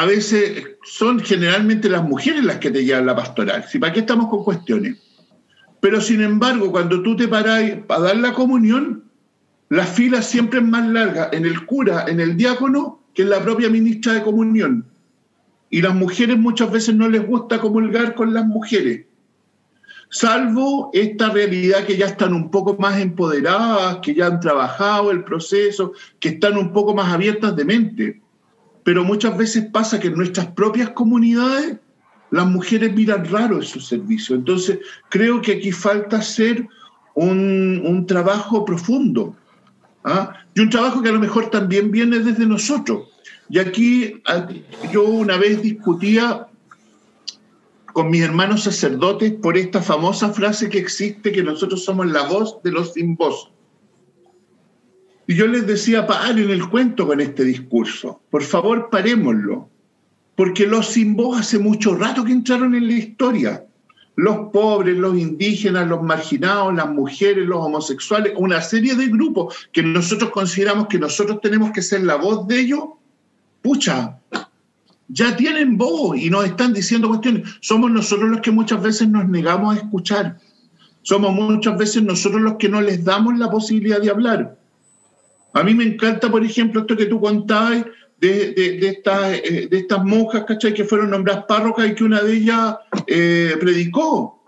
a 0.00 0.06
veces 0.06 0.76
son 0.82 1.20
generalmente 1.20 1.88
las 1.88 2.02
mujeres 2.02 2.44
las 2.44 2.58
que 2.58 2.72
te 2.72 2.84
llevan 2.84 3.06
la 3.06 3.14
pastoral. 3.14 3.64
¿Sí? 3.68 3.78
¿Para 3.78 3.92
qué 3.92 4.00
estamos 4.00 4.28
con 4.28 4.42
cuestiones? 4.42 4.98
Pero 5.80 6.00
sin 6.00 6.20
embargo, 6.20 6.72
cuando 6.72 7.00
tú 7.00 7.14
te 7.14 7.28
paras 7.28 7.62
para 7.86 8.00
dar 8.00 8.16
la 8.16 8.32
comunión, 8.32 9.04
la 9.68 9.86
fila 9.86 10.20
siempre 10.20 10.58
es 10.58 10.66
más 10.66 10.88
larga 10.88 11.28
en 11.32 11.46
el 11.46 11.64
cura, 11.64 12.06
en 12.08 12.18
el 12.18 12.36
diácono, 12.36 13.04
que 13.14 13.22
en 13.22 13.30
la 13.30 13.40
propia 13.40 13.70
ministra 13.70 14.14
de 14.14 14.22
comunión. 14.22 14.84
Y 15.70 15.80
las 15.80 15.94
mujeres 15.94 16.38
muchas 16.38 16.72
veces 16.72 16.94
no 16.96 17.08
les 17.08 17.24
gusta 17.24 17.60
comulgar 17.60 18.16
con 18.16 18.34
las 18.34 18.46
mujeres. 18.46 19.06
Salvo 20.10 20.90
esta 20.92 21.30
realidad 21.30 21.84
que 21.84 21.96
ya 21.96 22.06
están 22.06 22.34
un 22.34 22.50
poco 22.50 22.76
más 22.78 22.98
empoderadas, 22.98 23.98
que 24.02 24.14
ya 24.14 24.26
han 24.26 24.40
trabajado 24.40 25.12
el 25.12 25.22
proceso, 25.22 25.92
que 26.18 26.30
están 26.30 26.56
un 26.56 26.72
poco 26.72 26.94
más 26.94 27.12
abiertas 27.12 27.54
de 27.54 27.64
mente 27.64 28.23
pero 28.84 29.02
muchas 29.02 29.36
veces 29.36 29.66
pasa 29.72 29.98
que 29.98 30.08
en 30.08 30.14
nuestras 30.14 30.46
propias 30.48 30.90
comunidades 30.90 31.78
las 32.30 32.46
mujeres 32.46 32.94
miran 32.94 33.24
raro 33.30 33.60
esos 33.60 33.86
servicios. 33.86 34.38
Entonces, 34.38 34.78
creo 35.08 35.40
que 35.40 35.52
aquí 35.52 35.72
falta 35.72 36.18
hacer 36.18 36.68
un, 37.14 38.04
trabajo 38.06 38.64
profundo. 38.64 39.34
¿ah? 40.04 40.34
Y 40.54 40.60
un 40.60 40.70
trabajo 40.70 41.02
que 41.02 41.08
a 41.08 41.12
lo 41.12 41.20
mejor 41.20 41.50
también 41.50 41.90
viene 41.90 42.18
desde 42.18 42.46
nosotros. 42.46 43.08
Y 43.48 43.58
aquí 43.58 44.22
yo 44.92 45.04
una 45.04 45.36
vez 45.36 45.62
discutía 45.62 46.48
con 47.92 48.10
mis 48.10 48.22
hermanos 48.22 48.64
sacerdotes 48.64 49.32
por 49.32 49.56
esta 49.56 49.80
famosa 49.80 50.30
frase 50.30 50.68
que 50.68 50.78
existe, 50.78 51.30
que 51.30 51.42
nosotros 51.42 51.84
somos 51.84 52.10
la 52.10 52.22
voz 52.22 52.60
de 52.64 52.72
los 52.72 52.94
sin 52.94 53.14
voz. 53.14 53.53
Y 55.26 55.34
yo 55.34 55.46
les 55.46 55.66
decía, 55.66 56.06
paren 56.06 56.50
el 56.50 56.68
cuento 56.68 57.06
con 57.06 57.20
este 57.20 57.44
discurso. 57.44 58.20
Por 58.30 58.42
favor, 58.42 58.90
parémoslo. 58.90 59.68
Porque 60.36 60.66
los 60.66 60.86
sin 60.86 61.16
voz 61.16 61.40
hace 61.40 61.58
mucho 61.58 61.94
rato 61.94 62.24
que 62.24 62.32
entraron 62.32 62.74
en 62.74 62.86
la 62.88 62.94
historia. 62.94 63.64
Los 64.16 64.50
pobres, 64.52 64.96
los 64.96 65.16
indígenas, 65.16 65.88
los 65.88 66.02
marginados, 66.02 66.74
las 66.74 66.88
mujeres, 66.88 67.46
los 67.46 67.58
homosexuales, 67.58 68.32
una 68.36 68.60
serie 68.60 68.94
de 68.94 69.08
grupos 69.08 69.68
que 69.72 69.82
nosotros 69.82 70.30
consideramos 70.30 70.88
que 70.88 70.98
nosotros 70.98 71.40
tenemos 71.40 71.72
que 71.72 71.82
ser 71.82 72.04
la 72.04 72.16
voz 72.16 72.46
de 72.46 72.60
ellos, 72.60 72.84
pucha, 73.62 74.18
ya 75.08 75.36
tienen 75.36 75.76
voz 75.76 76.16
y 76.18 76.30
nos 76.30 76.44
están 76.44 76.72
diciendo 76.72 77.08
cuestiones. 77.08 77.48
Somos 77.60 77.90
nosotros 77.90 78.30
los 78.30 78.40
que 78.40 78.50
muchas 78.50 78.82
veces 78.82 79.08
nos 79.08 79.28
negamos 79.28 79.74
a 79.74 79.80
escuchar. 79.80 80.38
Somos 81.02 81.32
muchas 81.32 81.76
veces 81.76 82.02
nosotros 82.02 82.40
los 82.40 82.56
que 82.56 82.68
no 82.68 82.80
les 82.80 83.04
damos 83.04 83.38
la 83.38 83.50
posibilidad 83.50 84.00
de 84.00 84.10
hablar. 84.10 84.58
A 85.54 85.62
mí 85.62 85.72
me 85.72 85.84
encanta, 85.84 86.30
por 86.30 86.44
ejemplo, 86.44 86.80
esto 86.80 86.96
que 86.96 87.06
tú 87.06 87.20
contabas 87.20 87.86
de, 88.20 88.52
de, 88.52 88.88
estas, 88.88 89.34
eh, 89.34 89.68
estas 89.70 90.04
monjas. 90.04 90.44
Que 90.58 90.84
fueron 90.84 91.10
nombradas 91.10 91.44
párrocas 91.46 91.88
y 91.88 91.94
que 91.94 92.04
una 92.04 92.20
de 92.22 92.32
ellas 92.34 92.76
eh, 93.06 93.56
predicó. 93.60 94.42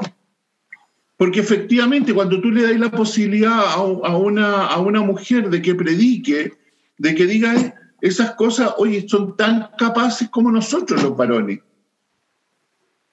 Porque 1.17 1.41
efectivamente, 1.41 2.13
cuando 2.13 2.41
tú 2.41 2.51
le 2.51 2.63
das 2.63 2.79
la 2.79 2.91
posibilidad 2.91 3.67
a, 3.67 4.17
una, 4.17 4.67
a 4.67 4.79
una 4.81 5.01
mujer 5.01 5.49
de 5.49 5.63
que 5.63 5.77
predique, 5.77 6.53
de 6.99 7.15
que 7.15 7.25
diga 7.25 7.75
esas 8.01 8.35
cosas, 8.35 8.75
oye, 8.77 9.07
son 9.09 9.37
tan 9.37 9.71
capaces 9.79 10.29
como 10.29 10.51
nosotros 10.51 11.03
los 11.03 11.17
varones. 11.17 11.61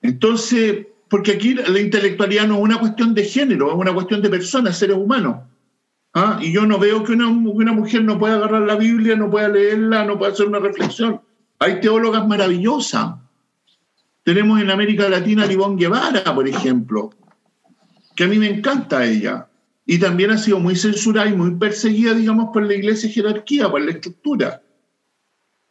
Entonces, 0.02 0.88
porque 1.10 1.34
aquí 1.34 1.53
la 1.53 1.80
intelectualidad 1.80 2.48
no 2.48 2.56
es 2.56 2.61
una 2.61 2.80
cuestión 2.80 3.14
de 3.14 3.24
género, 3.24 3.70
es 3.70 3.76
una 3.76 3.94
cuestión 3.94 4.22
de 4.22 4.30
personas, 4.30 4.78
seres 4.80 4.98
humanos. 4.98 5.53
¿Ah? 6.14 6.38
Y 6.40 6.52
yo 6.52 6.65
no 6.68 6.77
veo 6.77 7.03
que 7.03 7.14
una, 7.14 7.27
una, 7.27 7.73
mujer 7.73 8.03
no 8.03 8.19
pueda 8.19 8.35
agarrar 8.35 8.61
la 8.61 8.76
Biblia, 8.76 9.15
no 9.15 9.31
pueda 9.31 9.48
leerla, 9.48 10.06
no 10.06 10.18
pueda 10.18 10.31
hacer 10.31 10.48
una 10.48 10.60
reflexión. 10.60 11.22
Hay 11.57 11.81
teólogas 11.81 12.27
maravillosas. 12.27 13.15
Tenemos 14.23 14.61
en 14.61 14.69
América 14.69 15.10
Latina 15.10 15.44
a 15.44 15.48
Livón 15.48 15.76
Guevara, 15.76 16.23
por 16.35 16.48
ejemplo, 16.48 17.10
que 18.15 18.26
a 18.26 18.27
mí 18.27 18.38
me 18.38 18.48
encanta 18.48 19.06
ella. 19.06 19.48
Y 19.85 19.98
también 19.98 20.31
ha 20.31 20.38
sido 20.38 20.60
muy 20.60 20.76
censurada 20.76 21.30
y 21.30 21.34
muy 21.34 21.56
perseguida, 21.56 22.14
digamos, 22.14 22.52
por 22.53 22.64
la 22.64 22.76
iglesia 22.76 23.10
jerarquía, 23.10 23.69
por 23.69 23.81
la 23.81 23.91
estructura. 23.91 24.61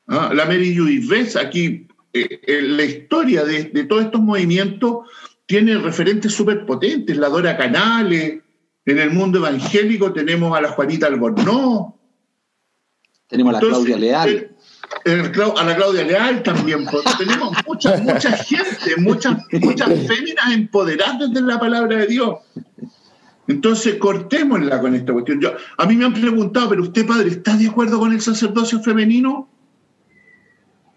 ¿Ah? 0.08 0.32
La 0.34 0.44
Mary 0.44 0.76
Judith 0.76 1.36
aquí 1.36 1.86
eh, 2.12 2.60
la 2.62 2.84
historia 2.84 3.44
de, 3.44 3.64
de, 3.64 3.84
todos 3.84 4.04
estos 4.04 4.20
movimientos 4.20 5.06
tiene 5.46 5.78
referentes 5.78 6.32
súper 6.34 6.66
potentes, 6.66 7.16
la 7.16 7.28
Dora 7.28 7.56
Canales, 7.56 8.41
en 8.84 8.98
el 8.98 9.10
mundo 9.10 9.38
evangélico 9.38 10.12
tenemos 10.12 10.56
a 10.56 10.60
la 10.60 10.68
Juanita 10.68 11.06
Albornoz. 11.06 11.94
Tenemos 13.28 13.54
a 13.54 13.54
la 13.54 13.60
Claudia 13.60 13.96
Leal. 13.96 14.56
a 15.04 15.64
la 15.64 15.76
Claudia 15.76 16.04
Leal 16.04 16.42
también. 16.42 16.86
tenemos 17.18 17.56
mucha, 17.66 17.96
mucha 17.98 18.32
gente, 18.36 18.96
muchas, 18.98 19.38
muchas 19.52 19.88
féminas 20.06 20.52
empoderadas 20.52 21.32
de 21.32 21.40
la 21.40 21.58
palabra 21.58 21.96
de 21.98 22.06
Dios. 22.06 22.38
Entonces, 23.48 23.96
cortémosla 23.96 24.80
con 24.80 24.94
esta 24.94 25.12
cuestión. 25.12 25.40
Yo, 25.40 25.52
a 25.76 25.86
mí 25.86 25.96
me 25.96 26.04
han 26.04 26.14
preguntado, 26.14 26.68
pero 26.70 26.82
usted, 26.82 27.06
padre, 27.06 27.28
¿está 27.28 27.56
de 27.56 27.68
acuerdo 27.68 27.98
con 27.98 28.12
el 28.12 28.20
sacerdocio 28.20 28.80
femenino? 28.80 29.48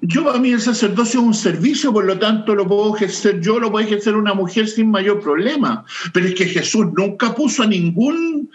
Yo, 0.07 0.29
a 0.29 0.39
mí 0.39 0.51
el 0.51 0.61
sacerdocio 0.61 1.19
es 1.19 1.25
un 1.25 1.33
servicio, 1.33 1.91
por 1.91 2.05
lo 2.05 2.19
tanto 2.19 2.53
lo 2.53 2.67
puedo 2.67 2.95
ejercer 2.95 3.41
yo, 3.41 3.59
lo 3.59 3.71
puede 3.71 3.85
ejercer 3.85 4.15
una 4.15 4.33
mujer 4.33 4.67
sin 4.67 4.91
mayor 4.91 5.19
problema. 5.19 5.83
Pero 6.13 6.27
es 6.27 6.35
que 6.35 6.45
Jesús 6.45 6.87
nunca 6.95 7.33
puso 7.33 7.63
a, 7.63 7.67
ningún, 7.67 8.49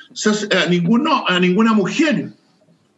a, 0.50 0.66
ninguno, 0.66 1.24
a 1.26 1.40
ninguna 1.40 1.72
mujer, 1.72 2.32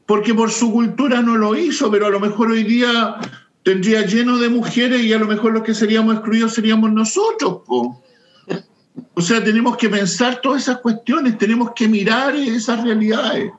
porque 0.06 0.34
por 0.34 0.50
su 0.50 0.70
cultura 0.70 1.22
no 1.22 1.36
lo 1.36 1.56
hizo, 1.56 1.90
pero 1.90 2.06
a 2.06 2.10
lo 2.10 2.20
mejor 2.20 2.50
hoy 2.50 2.64
día 2.64 3.16
tendría 3.62 4.04
lleno 4.04 4.36
de 4.38 4.48
mujeres 4.50 5.02
y 5.02 5.12
a 5.12 5.18
lo 5.18 5.26
mejor 5.26 5.52
los 5.52 5.62
que 5.62 5.74
seríamos 5.74 6.14
excluidos 6.16 6.52
seríamos 6.52 6.92
nosotros. 6.92 7.62
O 9.14 9.20
sea, 9.22 9.42
tenemos 9.42 9.76
que 9.78 9.88
pensar 9.88 10.40
todas 10.42 10.62
esas 10.62 10.78
cuestiones, 10.78 11.38
tenemos 11.38 11.70
que 11.74 11.88
mirar 11.88 12.34
esas 12.36 12.82
realidades. 12.82 13.50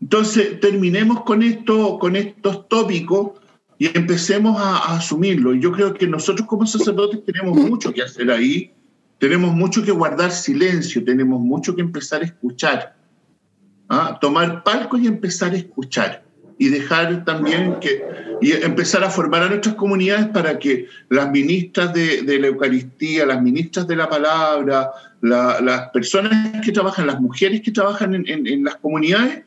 Entonces, 0.00 0.60
terminemos 0.60 1.24
con, 1.24 1.42
esto, 1.42 1.98
con 1.98 2.16
estos 2.16 2.68
tópicos 2.68 3.32
y 3.78 3.96
empecemos 3.96 4.60
a, 4.60 4.96
asumirlo. 4.96 5.54
Y 5.54 5.60
yo 5.60 5.72
creo 5.72 5.94
que 5.94 6.06
nosotros 6.06 6.46
como 6.46 6.66
sacerdotes 6.66 7.24
tenemos 7.24 7.56
mucho 7.56 7.92
que 7.92 8.02
hacer 8.02 8.30
ahí, 8.30 8.72
tenemos 9.18 9.52
mucho 9.54 9.82
que 9.82 9.92
guardar 9.92 10.30
silencio, 10.30 11.04
tenemos 11.04 11.40
mucho 11.40 11.74
que 11.74 11.82
empezar 11.82 12.22
a 12.22 12.26
escuchar, 12.26 12.96
¿ah? 13.88 14.18
tomar 14.20 14.62
palco 14.62 14.98
y 14.98 15.06
empezar 15.06 15.52
a 15.52 15.56
escuchar 15.56 16.24
y 16.58 16.68
dejar 16.68 17.24
también 17.24 17.78
que 17.80 18.02
y 18.40 18.52
empezar 18.52 19.02
a 19.02 19.10
formar 19.10 19.42
a 19.42 19.48
nuestras 19.48 19.74
comunidades 19.76 20.26
para 20.28 20.58
que 20.58 20.86
las 21.08 21.30
ministras 21.30 21.92
de, 21.94 22.38
la 22.38 22.46
Eucaristía, 22.48 23.24
las 23.24 23.40
ministras 23.40 23.86
de 23.86 23.96
la 23.96 24.08
palabra, 24.10 24.90
las 25.22 25.88
personas 25.90 26.62
que 26.62 26.72
trabajan, 26.72 27.06
las 27.06 27.20
mujeres 27.20 27.62
que 27.62 27.72
trabajan 27.72 28.14
en 28.14 28.64
las 28.64 28.76
comunidades, 28.76 29.45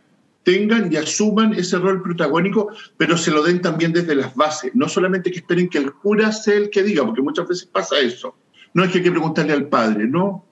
tengan 0.50 0.92
y 0.92 0.96
asuman 0.96 1.54
ese 1.54 1.78
rol 1.78 2.02
protagónico, 2.02 2.70
pero 2.98 3.16
se 3.18 3.30
lo 3.30 3.44
den 3.44 3.62
también 3.62 3.94
desde 3.94 4.16
las 4.16 4.34
bases. 4.34 4.72
No 4.74 4.90
solamente 4.90 5.30
que 5.30 5.38
esperen 5.38 5.70
que 5.70 5.78
el 5.78 5.94
cura 5.94 6.32
sea 6.32 6.56
el 6.56 6.72
que 6.72 6.82
diga, 6.82 7.06
porque 7.06 7.22
muchas 7.22 7.48
veces 7.48 7.68
pasa 7.68 8.00
eso. 8.00 8.36
No 8.74 8.84
es 8.84 8.92
que 8.92 8.98
hay 8.98 9.04
que 9.04 9.12
preguntarle 9.12 9.54
al 9.54 9.68
padre, 9.68 10.08
no. 10.08 10.44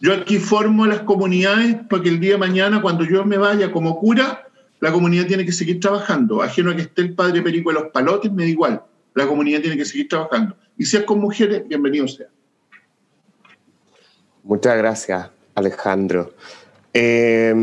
Yo 0.00 0.14
aquí 0.14 0.38
formo 0.38 0.86
las 0.86 1.00
comunidades 1.00 1.76
para 1.90 2.02
que 2.02 2.08
el 2.08 2.18
día 2.18 2.32
de 2.32 2.38
mañana, 2.38 2.80
cuando 2.80 3.04
yo 3.04 3.26
me 3.26 3.36
vaya 3.36 3.70
como 3.72 3.98
cura, 3.98 4.48
la 4.80 4.90
comunidad 4.90 5.26
tiene 5.26 5.44
que 5.44 5.52
seguir 5.52 5.80
trabajando. 5.80 6.40
Ajeno 6.40 6.70
a 6.70 6.76
que 6.76 6.82
esté 6.82 7.02
el 7.02 7.14
padre 7.14 7.42
Perico 7.42 7.68
de 7.70 7.80
los 7.80 7.92
palotes, 7.92 8.32
me 8.32 8.44
da 8.44 8.48
igual. 8.48 8.82
La 9.12 9.26
comunidad 9.26 9.60
tiene 9.60 9.76
que 9.76 9.84
seguir 9.84 10.08
trabajando. 10.08 10.56
Y 10.78 10.86
si 10.86 10.96
es 10.96 11.04
con 11.04 11.20
mujeres, 11.20 11.68
bienvenido 11.68 12.08
sea. 12.08 12.28
Muchas 14.44 14.78
gracias, 14.78 15.28
Alejandro. 15.54 16.32
Eh, 16.94 17.54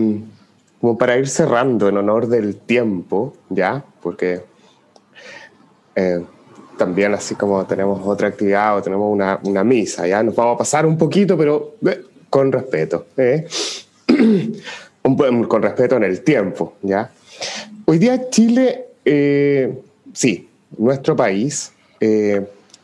como 0.83 0.97
para 0.97 1.17
ir 1.17 1.29
cerrando 1.29 1.87
en 1.87 1.95
honor 1.95 2.27
del 2.27 2.57
tiempo, 2.57 3.33
¿ya? 3.49 3.85
Porque 4.01 4.41
eh, 5.95 6.21
también 6.77 7.13
así 7.13 7.35
como 7.35 7.65
tenemos 7.65 8.05
otra 8.05 8.27
actividad 8.27 8.75
o 8.75 8.81
tenemos 8.81 9.09
una, 9.09 9.63
misa, 9.63 10.05
¿ya? 10.05 10.21
Nos 10.21 10.35
vamos 10.35 10.55
a 10.55 10.57
pasar 10.57 10.85
un 10.85 10.97
poquito, 10.97 11.37
pero 11.37 11.75
eh, 11.85 12.01
con 12.29 12.51
respeto, 12.51 13.05
¿eh? 13.15 13.47
con 15.47 15.61
respeto 15.61 15.95
en 15.95 16.03
el 16.03 16.21
tiempo, 16.21 16.73
¿ya? 16.81 17.09
Hoy 17.85 17.97
día 17.97 18.29
Chile, 18.29 18.87
sí, 20.11 20.49
nuestro 20.77 21.15
país 21.15 21.71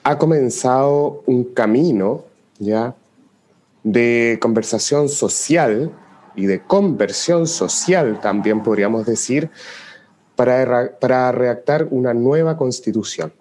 ha 0.03 0.17
comenzado 0.17 1.21
un 1.25 1.43
camino, 1.43 2.23
¿ya? 2.59 2.95
De 3.83 4.37
conversación 4.41 5.09
social 5.09 5.91
y 6.39 6.45
de 6.45 6.63
conversión 6.63 7.47
social, 7.47 8.21
también 8.21 8.63
podríamos 8.63 9.05
decir, 9.05 9.49
para, 10.37 10.97
para 10.97 11.31
redactar 11.33 11.87
una 11.91 12.13
nueva 12.13 12.55
constitución. 12.55 13.33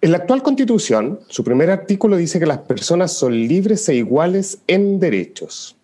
En 0.00 0.12
la 0.12 0.18
actual 0.18 0.44
constitución, 0.44 1.18
su 1.26 1.42
primer 1.42 1.68
artículo 1.70 2.16
dice 2.16 2.38
que 2.38 2.46
las 2.46 2.58
personas 2.58 3.12
son 3.12 3.32
libres 3.32 3.88
e 3.88 3.96
iguales 3.96 4.58
en 4.68 5.00
derechos. 5.00 5.76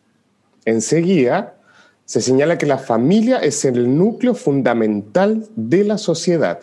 Enseguida, 0.64 1.56
se 2.04 2.20
señala 2.20 2.56
que 2.56 2.66
la 2.66 2.78
familia 2.78 3.38
es 3.38 3.64
el 3.64 3.98
núcleo 3.98 4.34
fundamental 4.34 5.48
de 5.56 5.82
la 5.82 5.98
sociedad. 5.98 6.60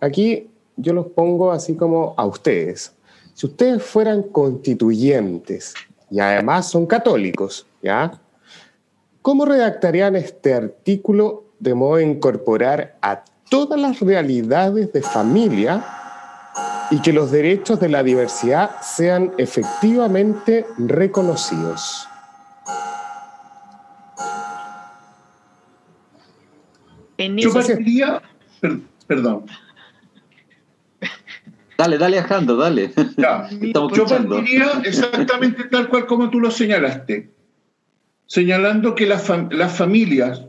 Aquí 0.00 0.48
yo 0.76 0.94
los 0.94 1.08
pongo 1.08 1.52
así 1.52 1.74
como 1.74 2.14
a 2.16 2.24
ustedes. 2.24 2.92
Si 3.34 3.44
ustedes 3.44 3.82
fueran 3.82 4.22
constituyentes 4.22 5.74
y 6.10 6.20
además 6.20 6.70
son 6.70 6.86
católicos, 6.86 7.66
¿ya? 7.82 8.12
¿Cómo 9.22 9.44
redactarían 9.44 10.16
este 10.16 10.54
artículo 10.54 11.44
de 11.58 11.74
modo 11.74 11.96
a 11.96 12.02
incorporar 12.02 12.96
a 13.02 13.24
todas 13.50 13.78
las 13.78 14.00
realidades 14.00 14.92
de 14.92 15.02
familia 15.02 15.84
y 16.90 17.00
que 17.00 17.12
los 17.12 17.30
derechos 17.30 17.80
de 17.80 17.88
la 17.88 18.02
diversidad 18.02 18.80
sean 18.80 19.32
efectivamente 19.38 20.66
reconocidos? 20.78 22.08
Yo 27.18 27.52
partiría, 27.52 28.22
perdón, 29.06 29.46
Dale, 31.78 31.96
dale, 31.96 32.18
Alejandro, 32.18 32.56
dale. 32.56 32.90
Ya. 33.16 33.48
Yo 33.94 34.04
partiría 34.04 34.82
exactamente 34.84 35.62
tal 35.70 35.88
cual 35.88 36.06
como 36.06 36.28
tú 36.28 36.40
lo 36.40 36.50
señalaste, 36.50 37.30
señalando 38.26 38.96
que 38.96 39.06
las, 39.06 39.24
familias, 39.76 40.42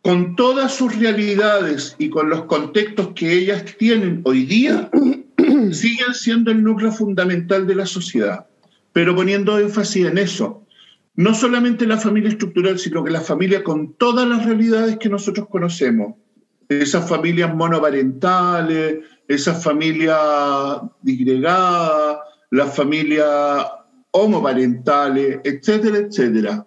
con 0.00 0.36
todas 0.36 0.72
sus 0.74 0.96
realidades 0.96 1.96
y 1.98 2.08
con 2.08 2.30
los 2.30 2.44
contextos 2.44 3.08
que 3.16 3.32
ellas 3.32 3.64
tienen 3.78 4.20
hoy 4.22 4.44
día, 4.44 4.88
siguen 5.72 6.14
siendo 6.14 6.52
el 6.52 6.62
núcleo 6.62 6.92
fundamental 6.92 7.66
de 7.66 7.74
la 7.74 7.86
sociedad, 7.86 8.46
pero 8.92 9.16
poniendo 9.16 9.58
énfasis 9.58 10.06
en 10.06 10.18
eso. 10.18 10.64
No 11.16 11.34
solamente 11.34 11.84
la 11.84 11.98
familia 11.98 12.30
estructural, 12.30 12.78
sino 12.78 13.02
que 13.02 13.10
la 13.10 13.20
familia 13.20 13.64
con 13.64 13.94
todas 13.94 14.26
las 14.28 14.46
realidades 14.46 14.98
que 14.98 15.08
nosotros 15.08 15.48
conocemos. 15.48 16.14
Esas 16.68 17.06
familias 17.06 17.54
monoparentales, 17.54 19.00
esas 19.28 19.62
familias 19.62 20.80
disgregadas, 21.02 22.18
las 22.50 22.74
familias 22.74 23.66
homoparentales, 24.10 25.40
etcétera, 25.44 25.98
etcétera. 25.98 26.66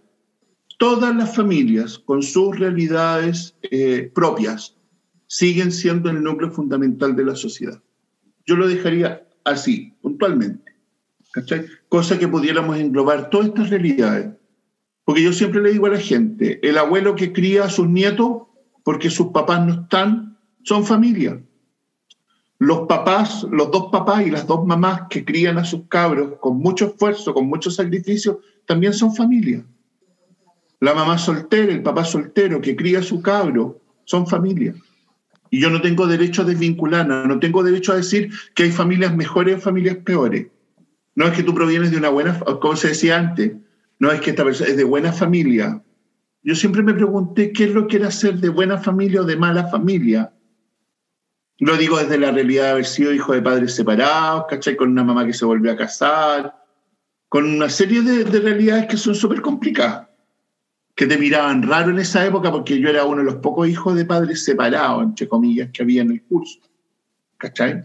Todas 0.77 1.15
las 1.15 1.35
familias 1.35 1.99
con 1.99 2.21
sus 2.21 2.57
realidades 2.57 3.55
eh, 3.63 4.11
propias 4.13 4.75
siguen 5.27 5.71
siendo 5.71 6.09
el 6.09 6.23
núcleo 6.23 6.51
fundamental 6.51 7.15
de 7.15 7.25
la 7.25 7.35
sociedad. 7.35 7.81
Yo 8.45 8.55
lo 8.55 8.67
dejaría 8.67 9.27
así, 9.43 9.93
puntualmente. 10.01 10.73
Cosa 11.89 12.17
que 12.17 12.27
pudiéramos 12.27 12.77
englobar 12.77 13.29
todas 13.29 13.47
estas 13.47 13.69
realidades. 13.69 14.29
Porque 15.03 15.23
yo 15.23 15.33
siempre 15.33 15.61
le 15.61 15.73
digo 15.73 15.85
a 15.85 15.91
la 15.91 15.99
gente, 15.99 16.59
el 16.67 16.77
abuelo 16.77 17.15
que 17.15 17.31
cría 17.31 17.65
a 17.65 17.69
sus 17.69 17.87
nietos 17.87 18.43
porque 18.83 19.09
sus 19.09 19.27
papás 19.27 19.65
no 19.65 19.83
están, 19.83 20.37
son 20.63 20.85
familia 20.85 21.41
los 22.59 22.87
papás, 22.87 23.45
los 23.51 23.69
dos 23.71 23.89
papás 23.91 24.25
y 24.25 24.31
las 24.31 24.47
dos 24.47 24.65
mamás 24.65 25.03
que 25.09 25.25
crían 25.25 25.57
a 25.57 25.65
sus 25.65 25.87
cabros 25.87 26.39
con 26.39 26.57
mucho 26.57 26.87
esfuerzo, 26.87 27.33
con 27.33 27.47
mucho 27.47 27.69
sacrificio, 27.69 28.39
también 28.65 28.93
son 28.93 29.13
familia. 29.13 29.63
La 30.79 30.93
mamá 30.93 31.17
soltera, 31.17 31.73
el 31.73 31.83
papá 31.83 32.05
soltero 32.05 32.61
que 32.61 32.75
cría 32.75 32.99
a 32.99 33.03
su 33.03 33.21
cabro, 33.21 33.81
son 34.05 34.27
familia. 34.27 34.73
Y 35.49 35.59
yo 35.59 35.69
no 35.69 35.81
tengo 35.81 36.07
derecho 36.07 36.41
a 36.41 36.45
desvincularla, 36.45 37.25
no 37.25 37.39
tengo 37.39 37.63
derecho 37.63 37.93
a 37.93 37.97
decir 37.97 38.29
que 38.53 38.63
hay 38.63 38.71
familias 38.71 39.15
mejores 39.15 39.57
o 39.57 39.61
familias 39.61 39.97
peores. 39.97 40.47
No 41.15 41.25
es 41.25 41.33
que 41.33 41.43
tú 41.43 41.53
provienes 41.53 41.91
de 41.91 41.97
una 41.97 42.09
buena, 42.09 42.39
como 42.39 42.75
se 42.75 42.89
decía 42.89 43.17
antes, 43.17 43.53
no 43.99 44.11
es 44.11 44.19
que 44.21 44.31
esta 44.31 44.43
persona 44.43 44.69
es 44.69 44.77
de 44.77 44.83
buena 44.83 45.13
familia. 45.13 45.81
Yo 46.43 46.55
siempre 46.55 46.83
me 46.83 46.93
pregunté 46.93 47.51
qué 47.53 47.65
es 47.65 47.71
lo 47.71 47.87
que 47.87 47.97
era 47.97 48.11
ser 48.11 48.39
de 48.39 48.49
buena 48.49 48.77
familia 48.77 49.21
o 49.21 49.25
de 49.25 49.37
mala 49.37 49.67
familia. 49.67 50.31
Lo 51.59 51.77
digo 51.77 51.97
desde 51.97 52.17
la 52.17 52.31
realidad 52.31 52.65
de 52.65 52.69
haber 52.71 52.85
sido 52.85 53.13
hijo 53.13 53.33
de 53.33 53.41
padres 53.41 53.75
separados, 53.75 54.45
¿cachai? 54.49 54.75
Con 54.75 54.91
una 54.91 55.03
mamá 55.03 55.25
que 55.25 55.33
se 55.33 55.45
volvió 55.45 55.71
a 55.71 55.77
casar, 55.77 56.53
con 57.29 57.45
una 57.45 57.69
serie 57.69 58.01
de, 58.01 58.23
realidades 58.39 58.87
que 58.87 58.97
son 58.97 59.15
súper 59.15 59.41
complicadas. 59.41 60.07
que 60.95 61.07
te 61.07 61.17
miraban 61.17 61.61
raro 61.63 61.91
en 61.91 61.99
esa 61.99 62.25
época 62.25 62.49
porque 62.51 62.79
yo 62.79 62.87
era 62.89 63.03
uno 63.03 63.17
de 63.17 63.25
los 63.25 63.35
pocos 63.35 63.67
hijos 63.67 63.95
de 63.95 64.05
padres 64.05 64.45
separados, 64.45 65.03
entre 65.03 65.27
comillas, 65.27 65.69
que 65.73 65.83
había 65.83 66.01
en 66.01 66.11
el 66.11 66.23
curso. 66.23 66.59
¿Cachai? 67.37 67.83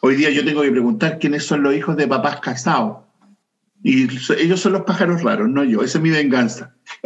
Hoy 0.00 0.16
día 0.16 0.30
yo 0.30 0.42
tengo 0.44 0.62
que 0.62 0.70
preguntar 0.70 1.18
quiénes 1.18 1.44
son 1.44 1.62
los 1.62 1.74
hijos 1.74 1.96
de 1.96 2.08
papás 2.08 2.40
casados. 2.40 2.98
Y 3.82 4.04
ellos 4.38 4.60
son 4.60 4.72
los 4.72 4.82
pájaros 4.82 5.22
raros, 5.22 5.48
no 5.48 5.62
yo. 5.62 5.82
Esa 5.82 5.98
es 5.98 6.02
mi 6.02 6.10
venganza. 6.10 6.74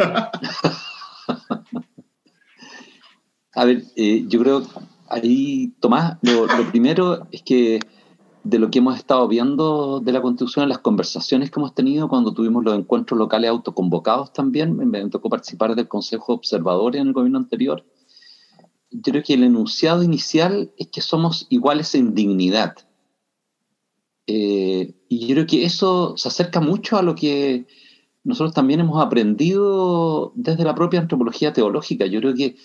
A 3.54 3.64
ver, 3.64 3.82
eh, 3.96 4.24
yo 4.28 4.40
creo 4.40 4.62
ahí, 5.12 5.74
Tomás, 5.80 6.18
lo, 6.22 6.46
primero 6.70 7.26
es 7.30 7.42
que 7.42 7.80
de 8.44 8.58
lo 8.58 8.70
que 8.70 8.78
hemos 8.78 8.96
estado 8.96 9.28
viendo 9.28 10.00
de 10.00 10.12
la 10.12 10.22
Constitución, 10.22 10.68
las 10.68 10.78
conversaciones 10.78 11.50
que 11.50 11.60
hemos 11.60 11.74
tenido 11.74 12.08
cuando 12.08 12.34
tuvimos 12.34 12.64
los 12.64 12.76
encuentros 12.76 13.18
locales 13.18 13.50
autoconvocados 13.50 14.32
también, 14.32 14.76
me, 14.76 15.08
tocó 15.10 15.28
participar 15.28 15.76
del 15.76 15.86
Consejo 15.86 16.32
Observador 16.32 16.96
en 16.96 17.08
el 17.08 17.12
gobierno 17.12 17.38
anterior, 17.38 17.84
yo 18.90 19.00
creo 19.12 19.22
que 19.22 19.34
el 19.34 19.44
enunciado 19.44 20.02
inicial 20.02 20.72
es 20.76 20.88
que 20.88 21.00
somos 21.00 21.46
iguales 21.50 21.94
en 21.94 22.14
dignidad. 22.14 22.74
Eh, 24.26 24.94
y 25.08 25.26
yo 25.26 25.34
creo 25.34 25.46
que 25.46 25.64
eso 25.64 26.14
se 26.16 26.28
acerca 26.28 26.60
mucho 26.60 26.96
a 26.96 27.02
lo 27.02 27.14
que 27.14 27.66
nosotros 28.24 28.54
también 28.54 28.80
hemos 28.80 29.02
aprendido 29.02 30.32
desde 30.36 30.64
la 30.64 30.74
propia 30.74 31.00
antropología 31.00 31.52
teológica. 31.52 32.06
Yo 32.06 32.20
creo 32.20 32.34
que 32.34 32.56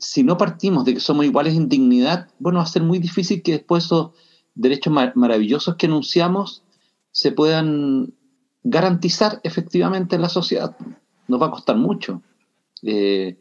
si 0.00 0.24
no 0.24 0.36
partimos 0.36 0.84
de 0.84 0.94
que 0.94 1.00
somos 1.00 1.26
iguales 1.26 1.54
en 1.54 1.68
dignidad, 1.68 2.28
bueno, 2.38 2.58
va 2.58 2.64
a 2.64 2.68
ser 2.68 2.82
muy 2.82 2.98
difícil 2.98 3.42
que 3.42 3.52
después 3.52 3.84
esos 3.84 4.10
derechos 4.54 4.92
maravillosos 5.14 5.76
que 5.76 5.86
enunciamos 5.86 6.64
se 7.12 7.32
puedan 7.32 8.14
garantizar 8.62 9.40
efectivamente 9.44 10.16
en 10.16 10.22
la 10.22 10.28
sociedad. 10.28 10.76
Nos 11.28 11.40
va 11.40 11.46
a 11.46 11.50
costar 11.50 11.76
mucho. 11.76 12.22
Eh, 12.82 13.38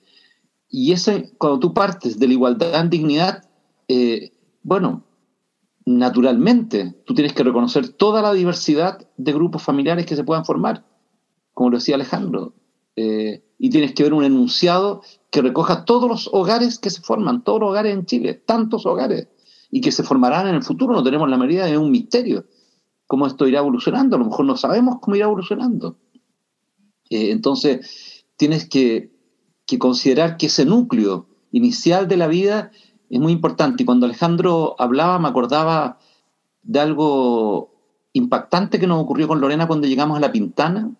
y 0.69 0.91
ese, 0.91 1.31
cuando 1.37 1.59
tú 1.59 1.73
partes 1.73 2.19
de 2.19 2.27
la 2.27 2.33
igualdad 2.33 2.79
en 2.79 2.89
dignidad, 2.89 3.49
eh, 3.87 4.31
bueno, 4.61 5.03
naturalmente 5.85 6.95
tú 7.05 7.13
tienes 7.13 7.33
que 7.33 7.43
reconocer 7.43 7.89
toda 7.89 8.21
la 8.21 8.33
diversidad 8.33 9.07
de 9.17 9.33
grupos 9.33 9.63
familiares 9.63 10.05
que 10.05 10.15
se 10.15 10.23
puedan 10.23 10.45
formar, 10.45 10.85
como 11.53 11.71
lo 11.71 11.77
decía 11.77 11.95
Alejandro. 11.95 12.53
Eh, 12.95 13.43
y 13.57 13.69
tienes 13.69 13.93
que 13.93 14.03
ver 14.03 14.13
un 14.13 14.23
enunciado 14.23 15.01
que 15.31 15.41
recoja 15.41 15.85
todos 15.85 16.09
los 16.09 16.29
hogares 16.31 16.79
que 16.79 16.89
se 16.89 17.01
forman, 17.01 17.43
todos 17.43 17.59
los 17.59 17.69
hogares 17.69 17.93
en 17.93 18.05
Chile, 18.05 18.33
tantos 18.33 18.85
hogares, 18.85 19.27
y 19.71 19.81
que 19.81 19.91
se 19.91 20.03
formarán 20.03 20.47
en 20.47 20.55
el 20.55 20.63
futuro, 20.63 20.93
no 20.93 21.03
tenemos 21.03 21.29
la 21.29 21.37
medida, 21.37 21.65
de 21.65 21.77
un 21.77 21.91
misterio 21.91 22.45
cómo 23.09 23.25
esto 23.25 23.47
irá 23.47 23.57
evolucionando, 23.57 24.15
a 24.15 24.19
lo 24.19 24.25
mejor 24.25 24.45
no 24.45 24.55
sabemos 24.55 24.99
cómo 25.01 25.15
irá 25.15 25.25
evolucionando. 25.25 25.97
Eh, 27.09 27.31
entonces, 27.31 28.23
tienes 28.37 28.69
que, 28.69 29.11
que, 29.65 29.79
considerar 29.79 30.37
que 30.37 30.45
ese 30.45 30.63
núcleo 30.63 31.27
inicial 31.51 32.07
de 32.07 32.17
la 32.17 32.27
vida 32.27 32.69
es 33.09 33.19
muy 33.19 33.33
importante. 33.33 33.81
Y 33.81 33.85
cuando 33.87 34.05
Alejandro 34.05 34.75
hablaba, 34.77 35.17
me 35.17 35.27
acordaba 35.27 35.97
de 36.61 36.79
algo 36.79 37.73
impactante 38.13 38.79
que 38.79 38.85
nos 38.85 39.01
ocurrió 39.01 39.27
con 39.27 39.41
Lorena 39.41 39.65
cuando 39.65 39.87
llegamos 39.87 40.15
a 40.15 40.21
La 40.21 40.31
Pintana, 40.31 40.91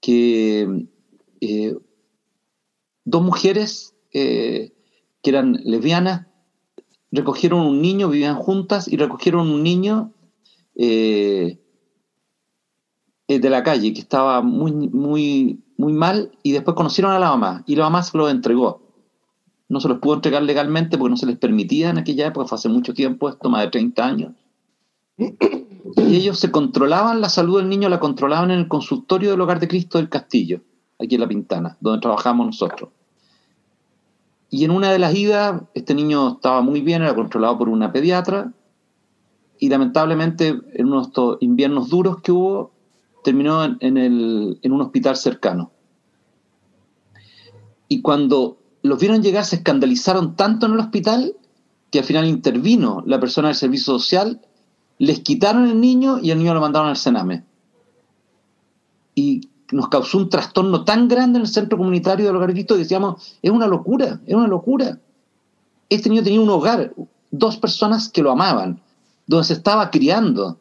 que 0.00 0.86
eh, 1.42 1.76
dos 3.04 3.22
mujeres 3.22 3.94
eh, 4.12 4.72
que 5.22 5.30
eran 5.30 5.60
lesbianas 5.64 6.26
recogieron 7.14 7.60
un 7.60 7.80
niño, 7.80 8.08
vivían 8.08 8.36
juntas 8.36 8.88
y 8.88 8.96
recogieron 8.96 9.48
un 9.48 9.62
niño 9.62 10.12
eh, 10.74 11.60
de 13.28 13.50
la 13.50 13.62
calle 13.62 13.92
que 13.92 14.00
estaba 14.00 14.42
muy, 14.42 14.72
muy, 14.72 15.62
muy 15.76 15.92
mal 15.92 16.32
y 16.42 16.52
después 16.52 16.76
conocieron 16.76 17.12
a 17.12 17.18
la 17.18 17.30
mamá 17.30 17.62
y 17.66 17.76
la 17.76 17.84
mamá 17.84 18.02
se 18.02 18.18
lo 18.18 18.28
entregó. 18.28 18.82
No 19.68 19.80
se 19.80 19.88
los 19.88 19.98
pudo 19.98 20.14
entregar 20.14 20.42
legalmente 20.42 20.98
porque 20.98 21.10
no 21.10 21.16
se 21.16 21.26
les 21.26 21.38
permitía 21.38 21.90
en 21.90 21.98
aquella 21.98 22.26
época, 22.26 22.46
fue 22.46 22.56
hace 22.56 22.68
mucho 22.68 22.92
tiempo, 22.94 23.28
esto 23.28 23.48
más 23.48 23.62
de 23.62 23.70
30 23.70 24.04
años. 24.04 24.32
Y 25.16 26.16
ellos 26.16 26.38
se 26.38 26.50
controlaban 26.50 27.20
la 27.20 27.28
salud 27.28 27.58
del 27.58 27.68
niño, 27.68 27.88
la 27.88 28.00
controlaban 28.00 28.50
en 28.50 28.58
el 28.58 28.68
consultorio 28.68 29.30
del 29.30 29.40
Hogar 29.40 29.60
de 29.60 29.68
Cristo 29.68 29.98
del 29.98 30.08
Castillo 30.08 30.60
aquí 30.98 31.14
en 31.14 31.20
La 31.20 31.28
Pintana, 31.28 31.76
donde 31.80 32.00
trabajamos 32.00 32.46
nosotros. 32.46 32.90
Y 34.50 34.64
en 34.64 34.70
una 34.70 34.92
de 34.92 34.98
las 34.98 35.14
idas, 35.14 35.62
este 35.74 35.94
niño 35.94 36.34
estaba 36.34 36.60
muy 36.60 36.80
bien, 36.80 37.02
era 37.02 37.14
controlado 37.14 37.58
por 37.58 37.68
una 37.68 37.92
pediatra, 37.92 38.52
y 39.58 39.68
lamentablemente 39.68 40.60
en 40.74 40.86
uno 40.86 41.00
de 41.00 41.06
estos 41.06 41.38
inviernos 41.40 41.88
duros 41.88 42.20
que 42.20 42.32
hubo, 42.32 42.72
terminó 43.24 43.64
en, 43.64 43.96
el, 43.96 44.58
en 44.62 44.72
un 44.72 44.82
hospital 44.82 45.16
cercano. 45.16 45.72
Y 47.88 48.02
cuando 48.02 48.58
los 48.82 48.98
vieron 48.98 49.22
llegar, 49.22 49.44
se 49.44 49.56
escandalizaron 49.56 50.36
tanto 50.36 50.66
en 50.66 50.72
el 50.72 50.80
hospital 50.80 51.34
que 51.90 52.00
al 52.00 52.04
final 52.04 52.26
intervino 52.26 53.02
la 53.06 53.18
persona 53.18 53.48
del 53.48 53.56
servicio 53.56 53.98
social, 53.98 54.40
les 54.98 55.20
quitaron 55.20 55.66
el 55.66 55.80
niño 55.80 56.18
y 56.20 56.30
el 56.30 56.38
niño 56.38 56.54
lo 56.54 56.60
mandaron 56.60 56.88
al 56.88 56.96
Sename. 56.96 57.44
Y 59.14 59.48
nos 59.72 59.88
causó 59.88 60.18
un 60.18 60.28
trastorno 60.28 60.84
tan 60.84 61.08
grande 61.08 61.38
en 61.38 61.44
el 61.44 61.48
centro 61.48 61.78
comunitario 61.78 62.26
de 62.26 62.32
los 62.32 62.46
que 62.46 62.74
decíamos, 62.76 63.38
es 63.42 63.50
una 63.50 63.66
locura, 63.66 64.20
es 64.26 64.34
una 64.34 64.48
locura. 64.48 64.98
Este 65.88 66.08
niño 66.08 66.22
tenía 66.22 66.40
un 66.40 66.50
hogar, 66.50 66.92
dos 67.30 67.56
personas 67.56 68.08
que 68.08 68.22
lo 68.22 68.30
amaban, 68.30 68.80
donde 69.26 69.46
se 69.46 69.54
estaba 69.54 69.90
criando, 69.90 70.58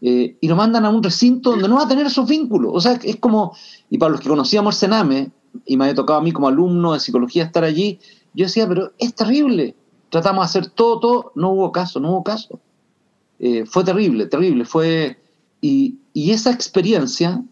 eh, 0.00 0.36
y 0.40 0.48
lo 0.48 0.56
mandan 0.56 0.84
a 0.84 0.90
un 0.90 1.02
recinto 1.02 1.50
donde 1.50 1.68
no 1.68 1.76
va 1.76 1.84
a 1.84 1.88
tener 1.88 2.06
esos 2.06 2.28
vínculos. 2.28 2.72
O 2.74 2.80
sea, 2.80 2.98
es 3.02 3.16
como, 3.16 3.56
y 3.88 3.98
para 3.98 4.12
los 4.12 4.20
que 4.20 4.28
conocíamos 4.28 4.74
el 4.74 4.78
Sename, 4.80 5.30
y 5.64 5.76
me 5.76 5.84
había 5.84 5.94
tocado 5.94 6.18
a 6.18 6.22
mí 6.22 6.32
como 6.32 6.48
alumno 6.48 6.92
de 6.92 7.00
psicología 7.00 7.44
estar 7.44 7.64
allí, 7.64 7.98
yo 8.34 8.46
decía, 8.46 8.68
pero 8.68 8.92
es 8.98 9.14
terrible. 9.14 9.76
Tratamos 10.10 10.42
de 10.42 10.46
hacer 10.46 10.70
todo, 10.70 11.00
todo, 11.00 11.32
no 11.36 11.50
hubo 11.50 11.72
caso, 11.72 12.00
no 12.00 12.10
hubo 12.10 12.24
caso. 12.24 12.60
Eh, 13.38 13.64
fue 13.64 13.84
terrible, 13.84 14.26
terrible. 14.26 14.64
Fue, 14.64 15.18
y, 15.60 15.96
y 16.12 16.32
esa 16.32 16.50
experiencia 16.50 17.42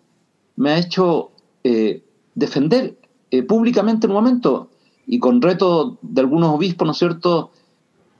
me 0.56 0.70
ha 0.70 0.78
hecho 0.78 1.32
eh, 1.64 2.02
defender 2.34 2.96
eh, 3.30 3.42
públicamente 3.42 4.06
en 4.06 4.12
un 4.12 4.16
momento 4.16 4.70
y 5.06 5.18
con 5.18 5.42
reto 5.42 5.98
de 6.02 6.20
algunos 6.20 6.54
obispos, 6.54 6.86
¿no 6.86 6.92
es 6.92 6.98
cierto? 6.98 7.50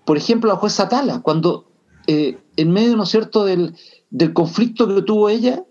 Por 0.05 0.17
ejemplo, 0.17 0.49
la 0.49 0.57
jueza 0.57 0.89
Tala, 0.89 1.21
cuando 1.23 1.67
eh, 2.07 2.39
en 2.57 2.71
medio, 2.71 2.97
¿no 2.97 3.05
es 3.05 3.09
cierto?, 3.09 3.45
del, 3.45 3.75
del, 4.11 4.33
conflicto 4.33 4.89
que 4.89 5.03
tuvo 5.03 5.29
ella, 5.29 5.65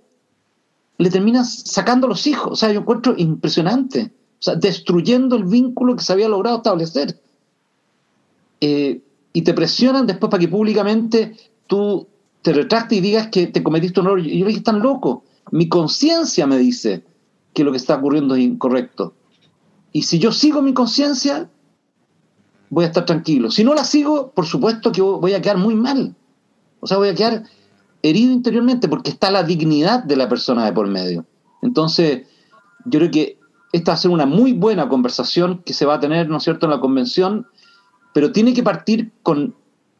le 0.97 1.09
termina 1.09 1.43
sacando 1.43 2.07
los 2.07 2.25
hijos. 2.27 2.53
O 2.53 2.55
sea, 2.55 2.71
yo 2.71 2.79
encuentro 2.79 3.13
impresionante. 3.17 4.13
O 4.39 4.43
sea, 4.43 4.55
destruyendo 4.55 5.35
el 5.35 5.43
vínculo 5.43 5.95
que 5.95 6.03
se 6.03 6.13
había 6.13 6.29
logrado 6.29 6.57
establecer. 6.57 7.19
y 9.33 9.41
te 9.41 9.53
presionan 9.53 10.07
después 10.07 10.29
para 10.29 10.41
que 10.41 10.47
públicamente 10.47 11.35
tú 11.67 12.07
te 12.41 12.53
retractes 12.53 12.97
y 12.97 13.01
digas 13.01 13.27
que 13.27 13.47
te 13.47 13.63
cometiste 13.63 13.99
un 13.99 14.07
error. 14.07 14.19
Y 14.19 14.39
yo 14.39 14.45
le 14.45 14.49
dije, 14.49 14.59
están 14.59 14.79
loco. 14.79 15.23
Mi 15.49 15.67
conciencia 15.67 16.45
me 16.45 16.57
dice 16.57 17.03
que 17.53 17.63
lo 17.63 17.71
que 17.71 17.77
está 17.77 17.95
ocurriendo 17.95 18.35
es 18.35 18.41
incorrecto. 18.41 19.13
Y 19.91 20.03
si 20.03 20.19
yo 20.19 20.31
sigo 20.31 20.61
mi 20.61 20.73
conciencia, 20.73 21.49
voy 22.69 22.85
a 22.85 22.87
estar 22.87 23.05
tranquilo. 23.05 23.51
Si 23.51 23.63
no 23.63 23.73
la 23.73 23.83
sigo, 23.83 24.31
por 24.31 24.45
supuesto 24.45 24.91
que 24.91 25.01
voy 25.01 25.33
a 25.33 25.41
quedar 25.41 25.57
muy 25.57 25.75
mal. 25.75 26.15
O 26.79 26.87
sea, 26.87 26.97
voy 26.97 27.09
a 27.09 27.15
quedar 27.15 27.43
herido 28.01 28.31
interiormente 28.31 28.87
porque 28.87 29.11
está 29.11 29.29
la 29.29 29.43
dignidad 29.43 30.03
de 30.03 30.15
la 30.15 30.29
persona 30.29 30.65
de 30.65 30.73
por 30.73 30.87
medio. 30.87 31.25
Entonces, 31.61 32.27
yo 32.85 32.99
creo 32.99 33.11
que 33.11 33.37
esta 33.73 33.91
va 33.91 33.95
a 33.95 33.99
ser 33.99 34.11
una 34.11 34.25
muy 34.25 34.53
buena 34.53 34.89
conversación 34.89 35.61
que 35.65 35.73
se 35.73 35.85
va 35.85 35.95
a 35.95 35.99
tener, 35.99 36.29
¿no 36.29 36.37
es 36.37 36.43
cierto?, 36.43 36.65
en 36.65 36.71
la 36.71 36.79
convención, 36.79 37.47
pero 38.13 38.31
tiene 38.31 38.53
que 38.53 38.63
partir 38.63 39.11
con 39.23 39.55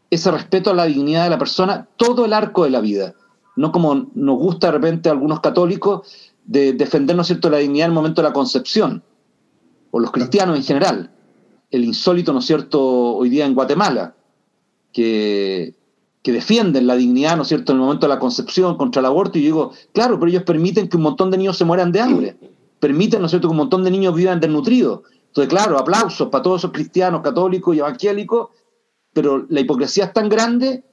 ese 0.10 0.32
respeto 0.32 0.72
a 0.72 0.74
la 0.74 0.86
dignidad 0.86 1.24
de 1.24 1.30
la 1.30 1.38
persona 1.38 1.88
todo 1.96 2.26
el 2.26 2.34
arco 2.34 2.64
de 2.64 2.70
la 2.70 2.82
vida 2.82 3.16
no 3.56 3.72
como 3.72 4.10
nos 4.14 4.38
gusta 4.38 4.68
de 4.68 4.74
repente 4.74 5.10
a 5.10 5.12
algunos 5.12 5.40
católicos 5.40 6.08
de 6.46 6.74
defender, 6.74 7.16
¿no 7.16 7.22
es 7.22 7.28
cierto?, 7.28 7.50
la 7.50 7.58
dignidad 7.58 7.86
en 7.86 7.92
el 7.92 7.96
momento 7.96 8.22
de 8.22 8.28
la 8.28 8.34
concepción, 8.34 9.04
o 9.92 10.00
los 10.00 10.12
cristianos 10.12 10.58
en 10.58 10.64
general. 10.64 11.12
El 11.70 11.86
insólito, 11.86 12.34
¿no 12.34 12.40
es 12.40 12.46
cierto?, 12.46 12.82
hoy 12.82 13.30
día 13.30 13.46
en 13.46 13.54
Guatemala, 13.54 14.16
que, 14.92 15.76
que 16.22 16.32
defienden 16.32 16.88
la 16.88 16.96
dignidad, 16.96 17.36
¿no 17.36 17.44
es 17.44 17.50
cierto?, 17.50 17.72
en 17.72 17.78
el 17.78 17.84
momento 17.84 18.08
de 18.08 18.14
la 18.14 18.20
concepción 18.20 18.78
contra 18.78 19.00
el 19.00 19.06
aborto, 19.06 19.38
y 19.38 19.44
yo 19.44 19.46
digo, 19.46 19.72
claro, 19.94 20.20
pero 20.20 20.30
ellos 20.30 20.44
permiten 20.44 20.88
que 20.90 20.98
un 20.98 21.04
montón 21.04 21.32
de 21.32 21.38
niños 21.38 21.58
se 21.58 21.66
mueran 21.66 21.92
de 21.92 22.02
hambre, 22.02 22.38
permiten, 22.80 23.20
¿no 23.20 23.28
es 23.28 23.32
cierto?, 23.32 23.48
que 23.48 23.52
un 23.52 23.58
montón 23.58 23.84
de 23.84 23.92
niños 23.92 24.16
vivan 24.16 24.40
desnutridos. 24.40 25.02
Entonces, 25.28 25.50
claro, 25.50 25.78
aplausos 25.78 26.28
para 26.28 26.42
todos 26.42 26.62
esos 26.62 26.72
cristianos, 26.72 27.22
católicos 27.22 27.74
y 27.76 27.80
evangélicos, 27.80 28.50
pero 29.14 29.46
la 29.50 29.62
hipocresía 29.62 30.06
es 30.06 30.14
tan 30.14 30.28
grande 30.28 30.84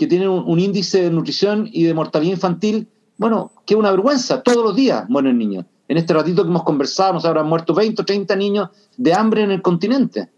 que 0.00 0.06
tienen 0.06 0.30
un, 0.30 0.58
índice 0.58 1.02
de 1.02 1.10
nutrición 1.10 1.68
y 1.70 1.82
de 1.82 1.92
mortalidad 1.92 2.32
infantil, 2.32 2.88
bueno, 3.18 3.52
que 3.66 3.74
es 3.74 3.78
una 3.78 3.90
vergüenza, 3.90 4.42
todos 4.42 4.64
los 4.64 4.74
días 4.74 5.06
mueren 5.10 5.36
niños. 5.36 5.66
En 5.88 5.98
este 5.98 6.14
ratito 6.14 6.42
que 6.42 6.48
hemos 6.48 6.62
conversado, 6.62 7.12
nos 7.12 7.26
habrán 7.26 7.46
muerto 7.46 7.74
20 7.74 8.00
o 8.00 8.04
30 8.06 8.34
niños 8.36 8.70
de 8.96 9.12
hambre 9.12 9.42
en 9.42 9.50
el 9.50 9.60
continente. 9.60 10.30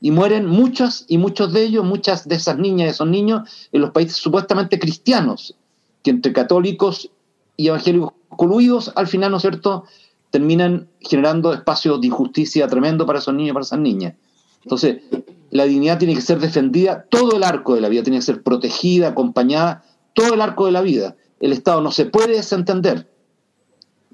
Y 0.00 0.10
mueren 0.10 0.46
muchos 0.46 1.04
y 1.06 1.18
muchos 1.18 1.52
de 1.52 1.64
ellos, 1.64 1.84
muchas 1.84 2.26
de 2.26 2.36
esas 2.36 2.56
niñas 2.56 2.86
y 2.86 2.90
esos 2.92 3.06
niños, 3.06 3.42
en 3.72 3.82
los 3.82 3.90
países 3.90 4.16
supuestamente 4.16 4.78
cristianos, 4.78 5.54
que 6.02 6.08
entre 6.08 6.32
católicos 6.32 7.10
y 7.58 7.68
evangélicos 7.68 8.14
coluidos, 8.30 8.90
al 8.96 9.06
final, 9.06 9.32
¿no 9.32 9.36
es 9.36 9.42
cierto?, 9.42 9.84
terminan 10.30 10.88
generando 10.98 11.52
espacios 11.52 12.00
de 12.00 12.06
injusticia 12.06 12.66
tremendo 12.68 13.04
para 13.04 13.18
esos 13.18 13.34
niños 13.34 13.50
y 13.50 13.52
para 13.52 13.64
esas 13.64 13.80
niñas. 13.80 14.14
Entonces, 14.64 15.02
la 15.50 15.64
dignidad 15.64 15.98
tiene 15.98 16.14
que 16.14 16.20
ser 16.20 16.38
defendida 16.38 17.04
todo 17.10 17.36
el 17.36 17.42
arco 17.42 17.74
de 17.74 17.80
la 17.80 17.88
vida, 17.88 18.02
tiene 18.02 18.18
que 18.18 18.24
ser 18.24 18.42
protegida, 18.42 19.08
acompañada 19.08 19.84
todo 20.14 20.34
el 20.34 20.40
arco 20.40 20.66
de 20.66 20.72
la 20.72 20.80
vida. 20.80 21.16
El 21.40 21.52
Estado 21.52 21.80
no 21.80 21.90
se 21.90 22.06
puede 22.06 22.36
desentender 22.36 23.10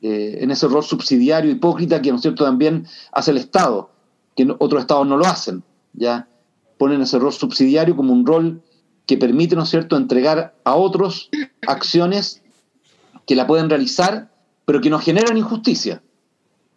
eh, 0.00 0.38
en 0.40 0.50
ese 0.50 0.66
rol 0.68 0.82
subsidiario 0.82 1.50
hipócrita 1.50 2.00
que, 2.00 2.10
¿no 2.10 2.18
cierto?, 2.18 2.44
también 2.44 2.86
hace 3.12 3.30
el 3.30 3.36
Estado, 3.36 3.90
que 4.34 4.48
otros 4.58 4.80
Estados 4.80 5.06
no 5.06 5.16
lo 5.16 5.26
hacen, 5.26 5.62
¿ya? 5.92 6.28
Ponen 6.76 7.02
ese 7.02 7.18
rol 7.18 7.32
subsidiario 7.32 7.96
como 7.96 8.12
un 8.12 8.24
rol 8.24 8.62
que 9.06 9.16
permite, 9.16 9.56
¿no 9.56 9.62
es 9.62 9.68
cierto?, 9.68 9.96
entregar 9.96 10.56
a 10.64 10.76
otros 10.76 11.30
acciones 11.66 12.42
que 13.26 13.36
la 13.36 13.46
pueden 13.46 13.68
realizar, 13.68 14.32
pero 14.64 14.80
que 14.80 14.90
no 14.90 14.98
generan 14.98 15.36
injusticia. 15.36 16.02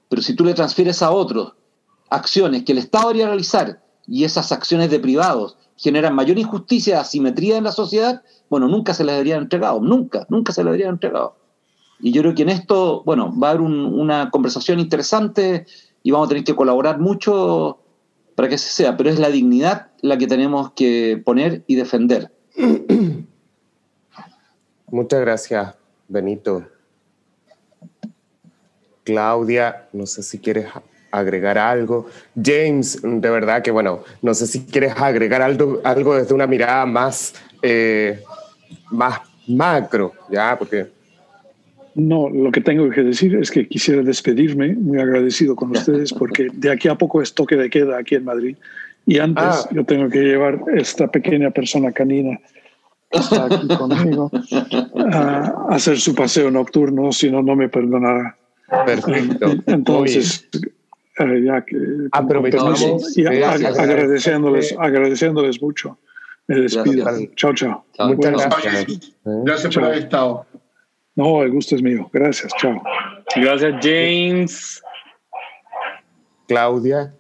Pero 0.10 0.22
si 0.22 0.36
tú 0.36 0.44
le 0.44 0.54
transfieres 0.54 1.02
a 1.02 1.12
otros 1.12 1.54
acciones 2.12 2.64
que 2.64 2.74
el 2.74 2.78
Estado 2.78 3.08
debería 3.08 3.28
realizar 3.28 3.82
y 4.06 4.26
esas 4.26 4.52
acciones 4.52 4.92
de 4.92 5.00
privados 5.00 5.58
generan 5.78 6.14
mayor 6.14 6.38
injusticia, 6.38 7.00
asimetría 7.00 7.58
en 7.58 7.64
la 7.64 7.72
sociedad, 7.72 8.22
bueno, 8.50 8.68
nunca 8.68 8.94
se 8.94 9.04
les 9.04 9.14
deberían 9.14 9.44
entregado, 9.44 9.82
nunca, 9.82 10.28
nunca 10.30 10.54
se 10.54 10.62
les 10.62 10.68
deberían 10.68 10.92
entregado. 10.92 11.38
Y 12.00 12.12
yo 12.12 12.22
creo 12.22 12.36
que 12.36 12.44
en 12.44 12.50
esto, 12.50 13.02
bueno, 13.04 13.34
va 13.40 13.48
a 13.48 13.52
haber 13.52 13.62
una 13.62 14.30
conversación 14.30 14.80
interesante 14.80 15.66
y 16.04 16.12
vamos 16.12 16.28
a 16.28 16.30
tener 16.30 16.44
que 16.44 16.56
colaborar 16.56 17.00
mucho 17.00 17.80
para 18.36 18.50
que 18.50 18.58
se 18.58 18.70
sea, 18.70 18.98
pero 18.98 19.10
es 19.10 19.20
la 19.20 19.30
dignidad 19.30 19.92
la 20.02 20.18
que 20.18 20.28
tenemos 20.28 20.72
que 20.74 21.22
poner 21.24 21.64
y 21.68 21.76
defender. 21.76 22.32
Muchas 24.88 25.22
gracias, 25.22 25.76
Benito. 26.08 26.68
Claudia, 29.04 29.88
no 29.94 30.06
sé 30.06 30.22
si 30.22 30.38
quieres 30.40 30.68
agregar 31.12 31.58
algo. 31.58 32.10
James, 32.42 33.02
de 33.02 33.30
verdad 33.30 33.62
que 33.62 33.72
bueno, 33.72 34.04
no 34.22 34.34
sé 34.34 34.48
si 34.48 34.66
quieres 34.66 34.94
agregar 34.98 35.42
algo, 35.42 35.82
algo 35.84 36.16
desde 36.16 36.34
una 36.34 36.48
mirada 36.48 36.86
más, 36.86 37.34
eh, 37.62 38.22
más 38.90 39.20
macro, 39.48 40.14
¿ya? 40.30 40.56
Porque... 40.58 40.88
No, 41.94 42.30
lo 42.30 42.52
que 42.52 42.62
tengo 42.62 42.90
que 42.90 43.04
decir 43.04 43.36
es 43.36 43.52
que 43.52 43.68
quisiera 43.68 44.02
despedirme, 44.02 44.74
muy 44.76 45.00
agradecido 45.00 45.56
con 45.56 45.72
ustedes, 45.72 46.14
porque 46.14 46.48
de 46.54 46.72
aquí 46.72 46.88
a 46.88 46.96
poco 46.96 47.22
es 47.22 47.34
toque 47.34 47.58
de 47.58 47.70
queda 47.70 47.98
aquí 47.98 48.16
en 48.16 48.24
Madrid. 48.24 48.56
Y 49.06 49.20
antes 49.20 49.44
ah. 49.44 49.70
yo 49.72 49.84
tengo 49.84 50.10
que 50.10 50.20
llevar 50.20 50.62
esta 50.74 51.08
pequeña 51.08 51.52
persona 51.52 51.92
canina 51.92 52.40
que 53.10 53.20
está 53.20 53.46
aquí 53.46 53.68
conmigo 53.68 54.32
a 55.12 55.66
hacer 55.70 56.00
su 56.00 56.16
paseo 56.16 56.50
nocturno, 56.50 57.12
si 57.12 57.30
no, 57.30 57.42
no 57.42 57.58
me 57.58 57.68
perdonará. 57.68 58.38
Perfecto. 58.86 59.54
Entonces, 59.66 60.48
eh, 61.22 61.44
ya 61.44 61.64
que 61.64 61.78
aprovechamos 62.12 63.18
y 63.18 63.26
agradeciéndoles, 63.26 64.76
agradeciéndoles 64.78 65.62
mucho. 65.62 65.98
Me 66.48 66.62
despido. 66.62 67.06
Chao, 67.36 67.54
chao. 67.54 67.86
Muchas 68.00 68.32
gracias. 68.32 69.14
Gracias 69.24 69.74
por 69.74 69.84
haber 69.86 70.00
estado. 70.00 70.46
No, 71.16 71.44
el 71.44 71.52
gusto 71.52 71.76
es 71.76 71.82
mío. 71.82 72.10
Gracias. 72.12 72.52
Chao. 72.58 72.82
Gracias, 73.36 73.74
James. 73.82 74.82
Claudia. 76.48 77.14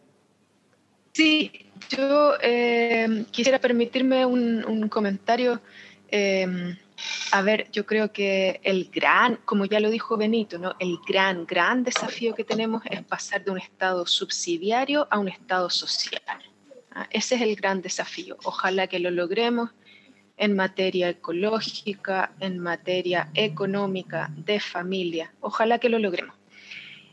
Sí, 1.13 1.51
yo 1.89 2.33
eh, 2.41 3.25
quisiera 3.31 3.59
permitirme 3.59 4.25
un, 4.25 4.65
un 4.65 4.89
comentario. 4.89 5.61
Eh, 6.09 6.75
a 7.31 7.41
ver, 7.41 7.69
yo 7.71 7.85
creo 7.85 8.11
que 8.11 8.59
el 8.63 8.89
gran, 8.91 9.37
como 9.45 9.65
ya 9.65 9.79
lo 9.79 9.89
dijo 9.89 10.17
Benito, 10.17 10.57
¿no? 10.57 10.75
el 10.79 10.99
gran, 11.07 11.45
gran 11.45 11.83
desafío 11.83 12.35
que 12.35 12.43
tenemos 12.43 12.83
es 12.89 13.03
pasar 13.03 13.43
de 13.43 13.51
un 13.51 13.57
estado 13.57 14.05
subsidiario 14.05 15.07
a 15.09 15.19
un 15.19 15.27
estado 15.27 15.69
social. 15.69 16.21
¿ah? 16.91 17.07
Ese 17.09 17.35
es 17.35 17.41
el 17.41 17.55
gran 17.55 17.81
desafío. 17.81 18.37
Ojalá 18.43 18.87
que 18.87 18.99
lo 18.99 19.11
logremos 19.11 19.71
en 20.37 20.55
materia 20.55 21.09
ecológica, 21.09 22.33
en 22.39 22.59
materia 22.59 23.29
económica, 23.33 24.31
de 24.35 24.59
familia. 24.59 25.33
Ojalá 25.39 25.77
que 25.79 25.89
lo 25.89 25.99
logremos. 25.99 26.35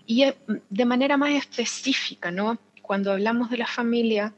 Y 0.07 0.25
eh, 0.25 0.37
de 0.71 0.85
manera 0.85 1.17
más 1.17 1.33
específica, 1.33 2.31
¿no? 2.31 2.59
Cuando 2.81 3.13
hablamos 3.13 3.51
de 3.51 3.59
la 3.59 3.67
familia, 3.67 4.33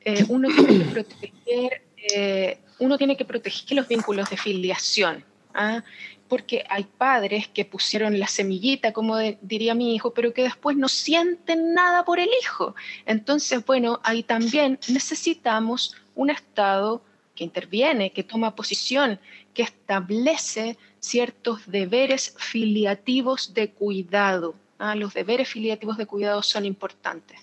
eh, 0.00 0.24
uno 0.28 0.48
tiene 0.48 0.78
que 0.78 0.84
proteger 0.90 1.87
eh, 2.14 2.58
uno 2.78 2.96
tiene 2.98 3.16
que 3.16 3.24
proteger 3.24 3.76
los 3.76 3.88
vínculos 3.88 4.30
de 4.30 4.36
filiación, 4.36 5.24
¿ah? 5.54 5.82
porque 6.28 6.64
hay 6.68 6.84
padres 6.84 7.48
que 7.48 7.64
pusieron 7.64 8.18
la 8.18 8.26
semillita, 8.26 8.92
como 8.92 9.16
diría 9.40 9.74
mi 9.74 9.94
hijo, 9.94 10.12
pero 10.12 10.32
que 10.32 10.42
después 10.42 10.76
no 10.76 10.88
sienten 10.88 11.74
nada 11.74 12.04
por 12.04 12.20
el 12.20 12.28
hijo. 12.42 12.74
Entonces, 13.06 13.64
bueno, 13.64 14.00
ahí 14.04 14.22
también 14.22 14.78
necesitamos 14.88 15.96
un 16.14 16.30
Estado 16.30 17.02
que 17.34 17.44
interviene, 17.44 18.12
que 18.12 18.24
toma 18.24 18.54
posición, 18.54 19.18
que 19.54 19.62
establece 19.62 20.76
ciertos 21.00 21.66
deberes 21.66 22.34
filiativos 22.36 23.54
de 23.54 23.70
cuidado. 23.70 24.54
¿ah? 24.78 24.94
Los 24.94 25.14
deberes 25.14 25.48
filiativos 25.48 25.96
de 25.96 26.06
cuidado 26.06 26.42
son 26.42 26.64
importantes, 26.64 27.38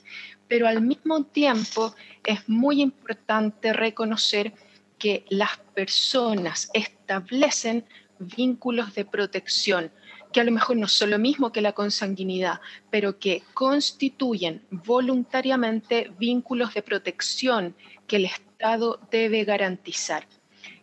pero 0.47 0.67
al 0.67 0.81
mismo 0.81 1.23
tiempo 1.23 1.95
es 2.23 2.47
muy 2.47 2.81
importante 2.81 3.73
reconocer 3.73 4.53
que 4.97 5.25
las 5.29 5.57
personas 5.73 6.69
establecen 6.73 7.85
vínculos 8.19 8.93
de 8.95 9.05
protección, 9.05 9.91
que 10.31 10.41
a 10.41 10.43
lo 10.43 10.51
mejor 10.51 10.77
no 10.77 10.87
son 10.87 11.11
lo 11.11 11.19
mismo 11.19 11.51
que 11.51 11.61
la 11.61 11.73
consanguinidad, 11.73 12.59
pero 12.89 13.19
que 13.19 13.43
constituyen 13.53 14.61
voluntariamente 14.69 16.11
vínculos 16.17 16.73
de 16.73 16.81
protección 16.81 17.75
que 18.07 18.17
el 18.17 18.25
Estado 18.25 18.99
debe 19.11 19.43
garantizar. 19.43 20.27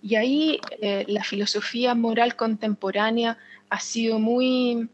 Y 0.02 0.16
ahí 0.16 0.60
eh, 0.80 1.05
la 1.09 1.24
filosofía 1.24 1.94
moral 1.94 2.36
contemporánea 2.36 3.39
ha 3.70 3.80
sido 3.80 4.18
muy, 4.18 4.89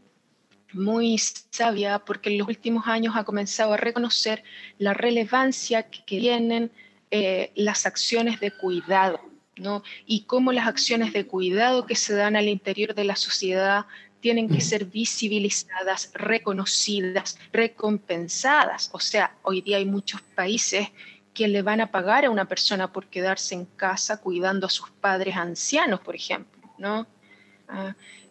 muy 0.73 1.19
sabia 1.19 1.99
porque 1.99 2.31
en 2.31 2.39
los 2.39 2.49
últimos 2.49 2.87
años 2.87 3.15
ha 3.17 3.25
comenzado 3.25 3.73
a 3.73 3.77
reconocer 3.77 4.43
la 4.79 4.95
relevancia 4.95 5.85
que 5.85 6.03
tienen 6.05 6.71
eh, 7.11 7.53
las 7.55 7.87
acciones 7.87 8.39
de 8.41 8.51
cuidado, 8.51 9.21
¿no? 9.57 9.83
Y 10.07 10.25
cómo 10.25 10.53
las 10.53 10.67
acciones 10.67 11.13
de 11.13 11.27
cuidado 11.27 11.87
que 11.87 11.97
se 11.97 12.15
dan 12.15 12.37
al 12.37 12.49
interior 12.49 12.95
de 12.95 13.05
la 13.05 13.17
sociedad 13.17 13.87
tienen 14.21 14.49
que 14.49 14.61
ser 14.61 14.85
visibilizadas, 14.85 16.11
reconocidas, 16.13 17.39
recompensadas. 17.53 18.91
O 18.93 19.01
sea, 19.01 19.37
hoy 19.43 19.61
día 19.61 19.77
hay 19.77 19.85
muchos 19.85 20.21
países 20.21 20.89
que 21.33 21.49
le 21.49 21.63
van 21.63 21.81
a 21.81 21.91
pagar 21.91 22.25
a 22.25 22.31
una 22.31 22.47
persona 22.47 22.93
por 22.93 23.07
quedarse 23.07 23.55
en 23.55 23.65
casa 23.65 24.21
cuidando 24.21 24.67
a 24.67 24.71
sus 24.71 24.91
padres 24.91 25.37
ancianos, 25.37 26.01
por 26.01 26.17
ejemplo, 26.17 26.61
¿no? 26.79 27.07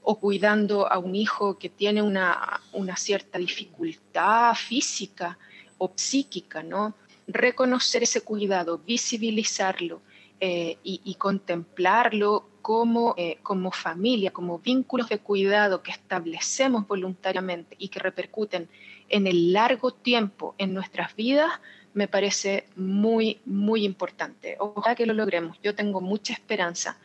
O 0.04 0.20
cuidando 0.20 0.92
a 0.92 0.98
un 0.98 1.16
hijo 1.16 1.58
que 1.60 1.70
tiene 1.70 2.02
una, 2.02 2.62
una 2.74 2.96
cierta 2.96 3.38
dificultad 3.38 4.56
física 4.56 5.38
o 5.78 5.92
psíquica, 5.96 6.64
¿no? 6.64 6.96
reconocer 7.28 8.04
ese 8.04 8.22
cuidado, 8.22 8.80
visibilizarlo 8.80 10.02
eh, 10.40 10.78
y, 10.84 11.16
contemplarlo 11.16 12.48
como, 12.62 13.16
eh, 13.18 13.40
como 13.44 13.72
familia, 13.72 14.32
como 14.32 14.60
vínculos 14.60 15.10
de 15.10 15.20
cuidado 15.20 15.82
que 15.82 15.92
establecemos 15.92 16.88
voluntariamente 16.88 17.76
y 17.80 17.90
que 17.90 18.00
repercuten 18.00 18.70
en 19.10 19.28
el 19.28 19.52
largo 19.52 19.92
tiempo 19.92 20.56
en 20.58 20.74
nuestras 20.74 21.16
vidas, 21.16 21.52
me 21.94 22.08
parece 22.08 22.68
muy, 22.76 23.40
muy 23.46 23.84
importante. 23.84 24.56
Ojalá 24.60 24.96
que 24.96 25.06
lo 25.06 25.14
logremos. 25.14 25.58
Yo 25.64 25.74
tengo 25.74 26.02
mucha 26.02 26.34
esperanza. 26.34 27.00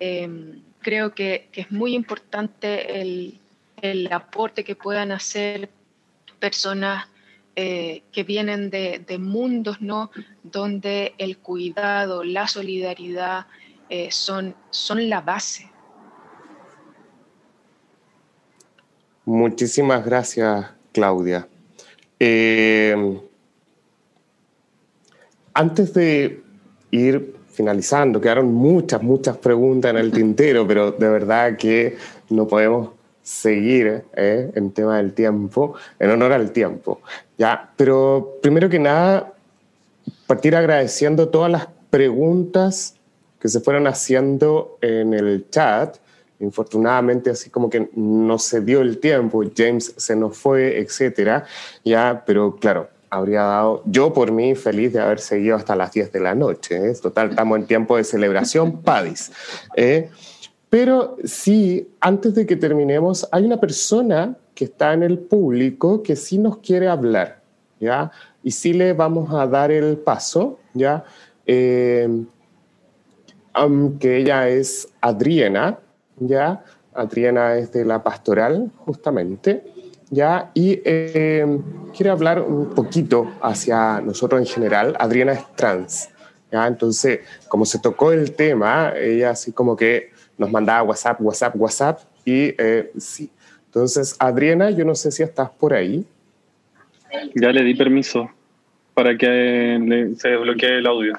Em, 0.00 0.60
creo 0.84 1.14
que, 1.14 1.48
es 1.52 1.72
muy 1.72 1.94
importante 1.94 3.00
el, 3.00 3.40
el 3.82 4.12
aporte 4.12 4.62
que 4.62 4.76
puedan 4.76 5.10
hacer 5.10 5.68
personas 6.38 7.08
eh, 7.56 8.02
que 8.10 8.24
vienen 8.24 8.68
de, 8.68 9.16
mundos 9.18 9.80
¿no? 9.80 10.10
donde 10.42 11.14
el 11.18 11.38
cuidado, 11.38 12.24
la 12.24 12.48
solidaridad 12.48 13.46
eh, 13.88 14.10
son, 14.10 14.56
son 14.70 15.08
la 15.08 15.20
base. 15.20 15.70
Muchísimas 19.24 20.04
gracias, 20.04 20.66
Claudia. 20.92 21.48
Eh, 22.18 23.20
antes 25.54 25.94
de 25.94 26.42
ir 26.90 27.36
finalizando, 27.54 28.20
quedaron 28.20 28.52
muchas, 28.52 29.02
muchas 29.02 29.36
preguntas 29.36 29.90
en 29.90 29.98
el 29.98 30.10
tintero, 30.10 30.66
pero 30.66 30.92
de 30.92 31.08
verdad 31.08 31.56
que 31.56 31.96
no 32.30 32.46
podemos 32.46 32.90
seguir 33.22 34.04
eh, 34.14 34.50
en 34.54 34.70
tema 34.72 34.98
del 34.98 35.14
tiempo, 35.14 35.74
en 35.98 36.10
honor 36.10 36.32
al 36.32 36.50
tiempo. 36.52 37.00
Ya, 37.38 37.72
pero 37.76 38.38
primero 38.42 38.68
que 38.68 38.78
nada, 38.78 39.32
partir 40.26 40.54
agradeciendo 40.54 41.28
todas 41.28 41.50
las 41.50 41.68
preguntas 41.90 42.96
que 43.40 43.48
se 43.48 43.60
fueron 43.60 43.86
haciendo 43.86 44.78
en 44.80 45.14
el 45.14 45.46
chat. 45.50 45.96
Infortunadamente 46.40 47.30
así 47.30 47.48
como 47.48 47.70
que 47.70 47.88
no 47.94 48.38
se 48.38 48.60
dio 48.60 48.80
el 48.80 48.98
tiempo, 48.98 49.42
James 49.56 49.94
se 49.96 50.16
nos 50.16 50.36
fue, 50.36 50.78
etcétera, 50.80 51.46
ya, 51.84 52.24
pero 52.26 52.56
claro, 52.56 52.88
habría 53.14 53.42
dado, 53.42 53.82
yo 53.86 54.12
por 54.12 54.32
mí 54.32 54.54
feliz 54.54 54.92
de 54.92 55.00
haber 55.00 55.20
seguido 55.20 55.56
hasta 55.56 55.76
las 55.76 55.92
10 55.92 56.12
de 56.12 56.20
la 56.20 56.34
noche, 56.34 56.90
¿eh? 56.90 56.94
total, 57.00 57.30
estamos 57.30 57.58
en 57.58 57.66
tiempo 57.66 57.96
de 57.96 58.04
celebración, 58.04 58.82
Padis. 58.82 59.30
¿eh? 59.76 60.10
Pero 60.68 61.16
sí, 61.24 61.88
antes 62.00 62.34
de 62.34 62.44
que 62.44 62.56
terminemos, 62.56 63.28
hay 63.30 63.44
una 63.44 63.60
persona 63.60 64.36
que 64.54 64.64
está 64.64 64.92
en 64.92 65.04
el 65.04 65.18
público 65.18 66.02
que 66.02 66.16
sí 66.16 66.38
nos 66.38 66.58
quiere 66.58 66.88
hablar, 66.88 67.40
¿ya? 67.78 68.10
Y 68.42 68.50
sí 68.50 68.72
le 68.72 68.92
vamos 68.92 69.32
a 69.32 69.46
dar 69.46 69.70
el 69.70 69.96
paso, 69.98 70.58
¿ya? 70.72 71.04
Eh, 71.46 72.08
aunque 73.52 74.16
ella 74.16 74.48
es 74.48 74.88
Adriana, 75.00 75.78
¿ya? 76.18 76.64
Adriana 76.92 77.56
es 77.56 77.72
de 77.72 77.84
la 77.84 78.02
pastoral, 78.02 78.72
justamente, 78.78 79.64
¿ya? 80.10 80.50
Y 80.54 80.80
eh, 80.84 81.46
quiere 81.94 82.10
hablar 82.10 82.40
un 82.40 82.74
poquito 82.74 83.32
hacia 83.40 84.00
nosotros 84.00 84.40
en 84.40 84.46
general. 84.46 84.96
Adriana 84.98 85.32
es 85.32 85.56
trans, 85.56 86.10
¿ya? 86.50 86.66
Entonces, 86.66 87.20
como 87.48 87.64
se 87.64 87.78
tocó 87.78 88.12
el 88.12 88.32
tema, 88.32 88.92
ella 88.96 89.30
así 89.30 89.52
como 89.52 89.76
que 89.76 90.10
nos 90.38 90.50
mandaba 90.50 90.82
WhatsApp, 90.82 91.20
WhatsApp, 91.20 91.54
WhatsApp, 91.56 92.00
y 92.24 92.54
eh, 92.58 92.90
sí. 92.98 93.30
Entonces, 93.66 94.16
Adriana, 94.18 94.70
yo 94.70 94.84
no 94.84 94.94
sé 94.94 95.10
si 95.10 95.22
estás 95.22 95.50
por 95.50 95.74
ahí. 95.74 96.04
Ya 97.34 97.50
le 97.50 97.62
di 97.62 97.74
permiso 97.74 98.30
para 98.94 99.16
que 99.16 100.14
se 100.18 100.28
desbloquee 100.28 100.78
el 100.78 100.86
audio. 100.86 101.14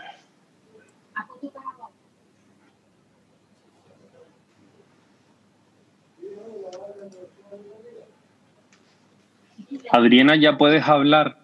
Adriana, 9.92 10.36
ya 10.36 10.58
puedes 10.58 10.88
hablar. 10.88 11.38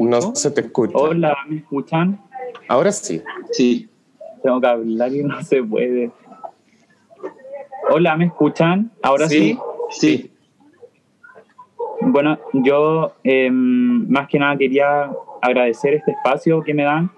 No 0.00 0.34
se 0.34 0.50
te 0.50 0.60
escucha. 0.62 0.96
Hola, 0.96 1.36
¿me 1.48 1.56
escuchan? 1.58 2.20
Ahora 2.68 2.92
sí. 2.92 3.22
Sí. 3.52 3.88
Tengo 4.42 4.60
que 4.60 4.66
hablar 4.66 5.12
y 5.12 5.22
no 5.22 5.42
se 5.42 5.62
puede. 5.62 6.10
Hola, 7.90 8.16
¿me 8.16 8.26
escuchan? 8.26 8.90
¿Ahora 9.02 9.28
sí? 9.28 9.58
Sí. 9.90 10.30
Bueno, 12.00 12.38
yo 12.52 13.14
em, 13.24 14.08
más 14.08 14.28
que 14.28 14.38
nada 14.38 14.56
quería 14.56 15.10
agradecer 15.42 15.94
este 15.94 16.12
espacio 16.12 16.62
que 16.62 16.74
me 16.74 16.84
dan, 16.84 17.10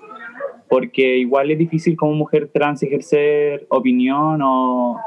porque 0.68 1.18
igual 1.18 1.50
es 1.50 1.58
difícil 1.58 1.96
como 1.96 2.12
mujer 2.14 2.50
trans 2.52 2.82
ejercer 2.82 3.66
opinión 3.68 4.40
o, 4.42 4.98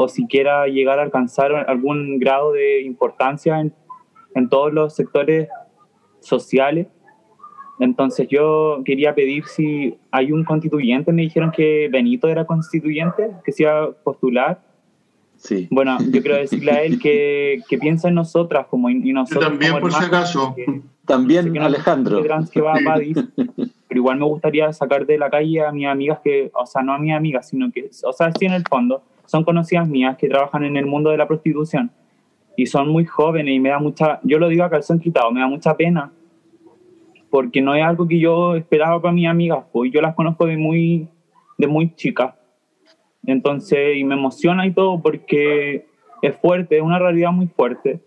o 0.00 0.08
siquiera 0.08 0.66
llegar 0.68 1.00
a 1.00 1.02
alcanzar 1.02 1.52
algún 1.68 2.18
grado 2.20 2.52
de 2.52 2.82
importancia 2.82 3.60
en, 3.60 3.72
en 4.36 4.48
todos 4.48 4.72
los 4.72 4.94
sectores 4.94 5.48
sociales. 6.20 6.86
Entonces 7.80 8.28
yo 8.28 8.80
quería 8.84 9.14
pedir 9.14 9.44
si 9.46 9.98
hay 10.12 10.30
un 10.30 10.44
constituyente, 10.44 11.12
me 11.12 11.22
dijeron 11.22 11.50
que 11.50 11.88
Benito 11.90 12.28
era 12.28 12.44
constituyente, 12.44 13.30
que 13.44 13.50
se 13.52 13.64
iba 13.64 13.82
a 13.84 13.90
postular. 13.90 14.60
Sí. 15.36 15.66
Bueno, 15.70 15.98
yo 16.12 16.20
quiero 16.22 16.36
decirle 16.36 16.72
a 16.72 16.82
él 16.82 17.00
que, 17.00 17.60
que 17.68 17.78
piensa 17.78 18.08
en 18.08 18.14
nosotras 18.14 18.66
como 18.68 18.90
y 18.90 19.12
nosotros. 19.12 19.44
Yo 19.44 19.50
también, 19.50 19.72
como 19.72 19.82
por 19.82 19.92
si 19.92 20.04
acaso. 20.04 20.54
que- 20.56 20.80
También 21.06 21.52
que 21.52 21.58
no 21.58 21.64
Alejandro. 21.66 22.22
trans 22.22 22.50
que 22.50 22.60
va 22.60 22.72
a 22.74 22.78
Padis, 22.84 23.16
pero 23.36 24.00
igual 24.00 24.18
me 24.18 24.26
gustaría 24.26 24.72
sacar 24.72 25.06
de 25.06 25.16
la 25.18 25.28
calle 25.30 25.64
a 25.64 25.72
mis 25.72 25.86
amigas 25.86 26.20
que, 26.22 26.50
o 26.54 26.66
sea, 26.66 26.82
no 26.82 26.92
a 26.92 26.98
mis 26.98 27.12
amigas, 27.14 27.48
sino 27.48 27.70
que, 27.72 27.88
o 28.04 28.12
sea, 28.12 28.30
sí 28.38 28.46
en 28.46 28.52
el 28.52 28.64
fondo, 28.68 29.02
son 29.28 29.44
conocidas 29.44 29.86
mías 29.86 30.16
que 30.16 30.28
trabajan 30.28 30.64
en 30.64 30.76
el 30.78 30.86
mundo 30.86 31.10
de 31.10 31.18
la 31.18 31.28
prostitución 31.28 31.90
y 32.56 32.66
son 32.66 32.88
muy 32.88 33.04
jóvenes 33.04 33.54
y 33.54 33.60
me 33.60 33.68
da 33.68 33.78
mucha, 33.78 34.20
yo 34.24 34.38
lo 34.38 34.48
digo 34.48 34.64
a 34.64 34.70
calzón 34.70 34.98
quitado, 34.98 35.30
me 35.30 35.40
da 35.40 35.46
mucha 35.46 35.76
pena 35.76 36.10
porque 37.30 37.60
no 37.60 37.74
es 37.74 37.84
algo 37.84 38.08
que 38.08 38.18
yo 38.18 38.56
esperaba 38.56 39.00
para 39.02 39.12
mis 39.12 39.28
amigas, 39.28 39.64
pues 39.70 39.92
yo 39.92 40.00
las 40.00 40.14
conozco 40.14 40.46
de 40.46 40.56
muy, 40.56 41.08
de 41.58 41.66
muy 41.66 41.94
chicas. 41.94 42.34
Entonces, 43.26 43.98
y 43.98 44.04
me 44.04 44.14
emociona 44.14 44.66
y 44.66 44.72
todo 44.72 45.02
porque 45.02 45.86
es 46.22 46.36
fuerte, 46.36 46.78
es 46.78 46.82
una 46.82 46.98
realidad 46.98 47.30
muy 47.30 47.48
fuerte. 47.48 48.00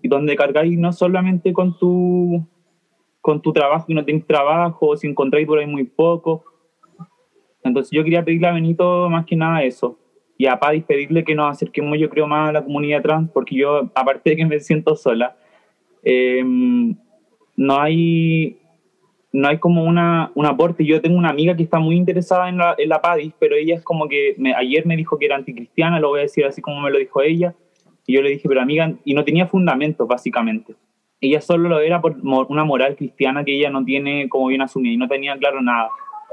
Y 0.00 0.08
donde 0.08 0.36
cargáis 0.36 0.78
no 0.78 0.90
solamente 0.94 1.52
con 1.52 1.76
tu, 1.78 2.42
con 3.20 3.42
tu 3.42 3.52
trabajo 3.52 3.84
y 3.88 3.94
no 3.94 4.04
tenéis 4.04 4.26
trabajo, 4.26 4.96
si 4.96 5.06
encontráis 5.06 5.46
por 5.46 5.58
ahí 5.58 5.66
muy 5.66 5.84
poco. 5.84 6.44
Entonces 7.62 7.90
yo 7.92 8.02
quería 8.02 8.24
pedirle 8.24 8.48
a 8.48 8.52
Benito 8.52 9.10
más 9.10 9.26
que 9.26 9.36
nada 9.36 9.62
eso. 9.62 9.98
Y 10.40 10.46
a 10.46 10.58
Padis 10.58 10.84
pedirle 10.84 11.22
que 11.22 11.34
nos 11.34 11.50
acerquemos 11.50 11.98
yo 11.98 12.08
creo 12.08 12.26
más 12.26 12.48
a 12.48 12.52
la 12.52 12.64
comunidad 12.64 13.02
trans, 13.02 13.30
porque 13.30 13.56
yo, 13.56 13.90
aparte 13.94 14.30
de 14.30 14.36
que 14.36 14.46
me 14.46 14.58
siento 14.58 14.96
sola, 14.96 15.36
eh, 16.02 16.42
no 17.56 17.78
hay 17.78 18.56
no 19.32 19.48
hay 19.48 19.58
como 19.58 19.84
una, 19.84 20.32
un 20.34 20.46
aporte. 20.46 20.82
Yo 20.86 21.02
tengo 21.02 21.18
una 21.18 21.28
amiga 21.28 21.54
que 21.54 21.62
está 21.62 21.78
muy 21.78 21.94
interesada 21.94 22.48
en 22.48 22.56
la, 22.56 22.74
en 22.78 22.88
la 22.88 23.02
PADIS, 23.02 23.34
pero 23.38 23.54
ella 23.54 23.74
es 23.74 23.82
como 23.82 24.08
que 24.08 24.34
me- 24.38 24.54
ayer 24.54 24.86
me 24.86 24.96
dijo 24.96 25.18
que 25.18 25.26
era 25.26 25.36
anticristiana, 25.36 26.00
lo 26.00 26.08
voy 26.08 26.20
a 26.20 26.22
decir 26.22 26.46
así 26.46 26.62
como 26.62 26.80
me 26.80 26.90
lo 26.90 26.98
dijo 26.98 27.20
ella, 27.20 27.54
y 28.06 28.14
yo 28.14 28.22
le 28.22 28.30
dije, 28.30 28.48
pero 28.48 28.62
amiga, 28.62 28.94
y 29.04 29.12
no 29.12 29.24
tenía 29.24 29.46
fundamentos 29.46 30.08
básicamente. 30.08 30.74
Ella 31.20 31.42
solo 31.42 31.68
lo 31.68 31.80
era 31.80 32.00
por 32.00 32.16
una 32.22 32.64
moral 32.64 32.96
cristiana 32.96 33.44
que 33.44 33.54
ella 33.54 33.68
no 33.68 33.84
tiene 33.84 34.26
como 34.30 34.46
bien 34.46 34.62
asumida 34.62 34.94
y 34.94 34.96
no 34.96 35.06
tenía 35.06 35.36
claro 35.36 35.60
nada. 35.60 35.90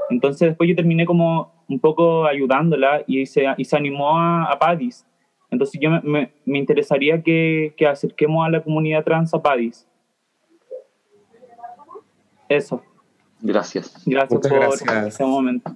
Entonces 0.08 0.48
después 0.48 0.66
yo 0.66 0.74
terminé 0.74 1.04
como 1.04 1.57
un 1.68 1.78
poco 1.78 2.26
ayudándola 2.26 3.04
y 3.06 3.26
se, 3.26 3.44
y 3.56 3.64
se 3.64 3.76
animó 3.76 4.18
a, 4.18 4.44
a 4.44 4.58
PADIS. 4.58 5.04
Entonces 5.50 5.80
yo 5.80 5.90
me, 5.90 6.00
me, 6.02 6.32
me 6.44 6.58
interesaría 6.58 7.22
que, 7.22 7.74
que 7.76 7.86
acerquemos 7.86 8.46
a 8.46 8.50
la 8.50 8.62
comunidad 8.62 9.04
trans 9.04 9.32
a 9.34 9.42
PADIS. 9.42 9.86
Eso. 12.48 12.82
Gracias. 13.40 14.02
Gracias 14.06 14.32
Muchas 14.32 14.50
por 14.50 14.60
gracias. 14.60 15.06
este 15.06 15.24
momento. 15.24 15.70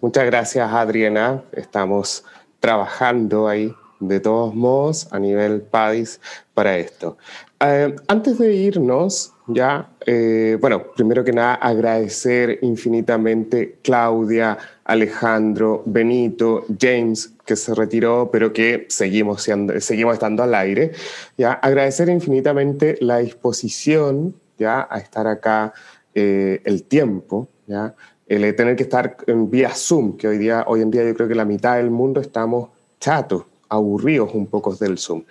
Muchas 0.00 0.24
gracias, 0.26 0.72
Adriana. 0.72 1.42
Estamos 1.52 2.24
trabajando 2.60 3.46
ahí 3.46 3.72
de 4.00 4.20
todos 4.20 4.54
modos 4.54 5.12
a 5.12 5.18
nivel 5.18 5.62
PADIS 5.62 6.20
para 6.52 6.76
esto. 6.76 7.16
Eh, 7.60 7.94
antes 8.08 8.38
de 8.38 8.54
irnos, 8.54 9.32
ya, 9.46 9.88
eh, 10.06 10.58
bueno, 10.60 10.82
primero 10.94 11.24
que 11.24 11.32
nada, 11.32 11.54
agradecer 11.54 12.58
infinitamente 12.62 13.78
Claudia, 13.82 14.58
Alejandro, 14.84 15.82
Benito, 15.86 16.66
James, 16.78 17.32
que 17.44 17.56
se 17.56 17.74
retiró, 17.74 18.30
pero 18.30 18.52
que 18.52 18.86
seguimos, 18.88 19.42
siendo, 19.42 19.80
seguimos 19.80 20.14
estando 20.14 20.42
al 20.42 20.54
aire. 20.54 20.92
Ya, 21.38 21.52
agradecer 21.52 22.08
infinitamente 22.08 22.96
la 23.00 23.18
disposición 23.18 24.34
ya, 24.58 24.86
a 24.90 24.98
estar 24.98 25.26
acá, 25.26 25.72
eh, 26.14 26.60
el 26.64 26.84
tiempo, 26.84 27.48
ya, 27.66 27.94
el 28.26 28.42
de 28.42 28.52
tener 28.52 28.76
que 28.76 28.84
estar 28.84 29.16
en 29.26 29.50
vía 29.50 29.70
Zoom, 29.70 30.16
que 30.16 30.28
hoy, 30.28 30.38
día, 30.38 30.64
hoy 30.66 30.82
en 30.82 30.90
día 30.90 31.04
yo 31.04 31.14
creo 31.14 31.28
que 31.28 31.34
la 31.34 31.44
mitad 31.44 31.76
del 31.76 31.90
mundo 31.90 32.20
estamos 32.20 32.70
chatos, 33.00 33.44
aburridos 33.68 34.34
un 34.34 34.46
poco 34.46 34.74
del 34.74 34.98
Zoom. 34.98 35.24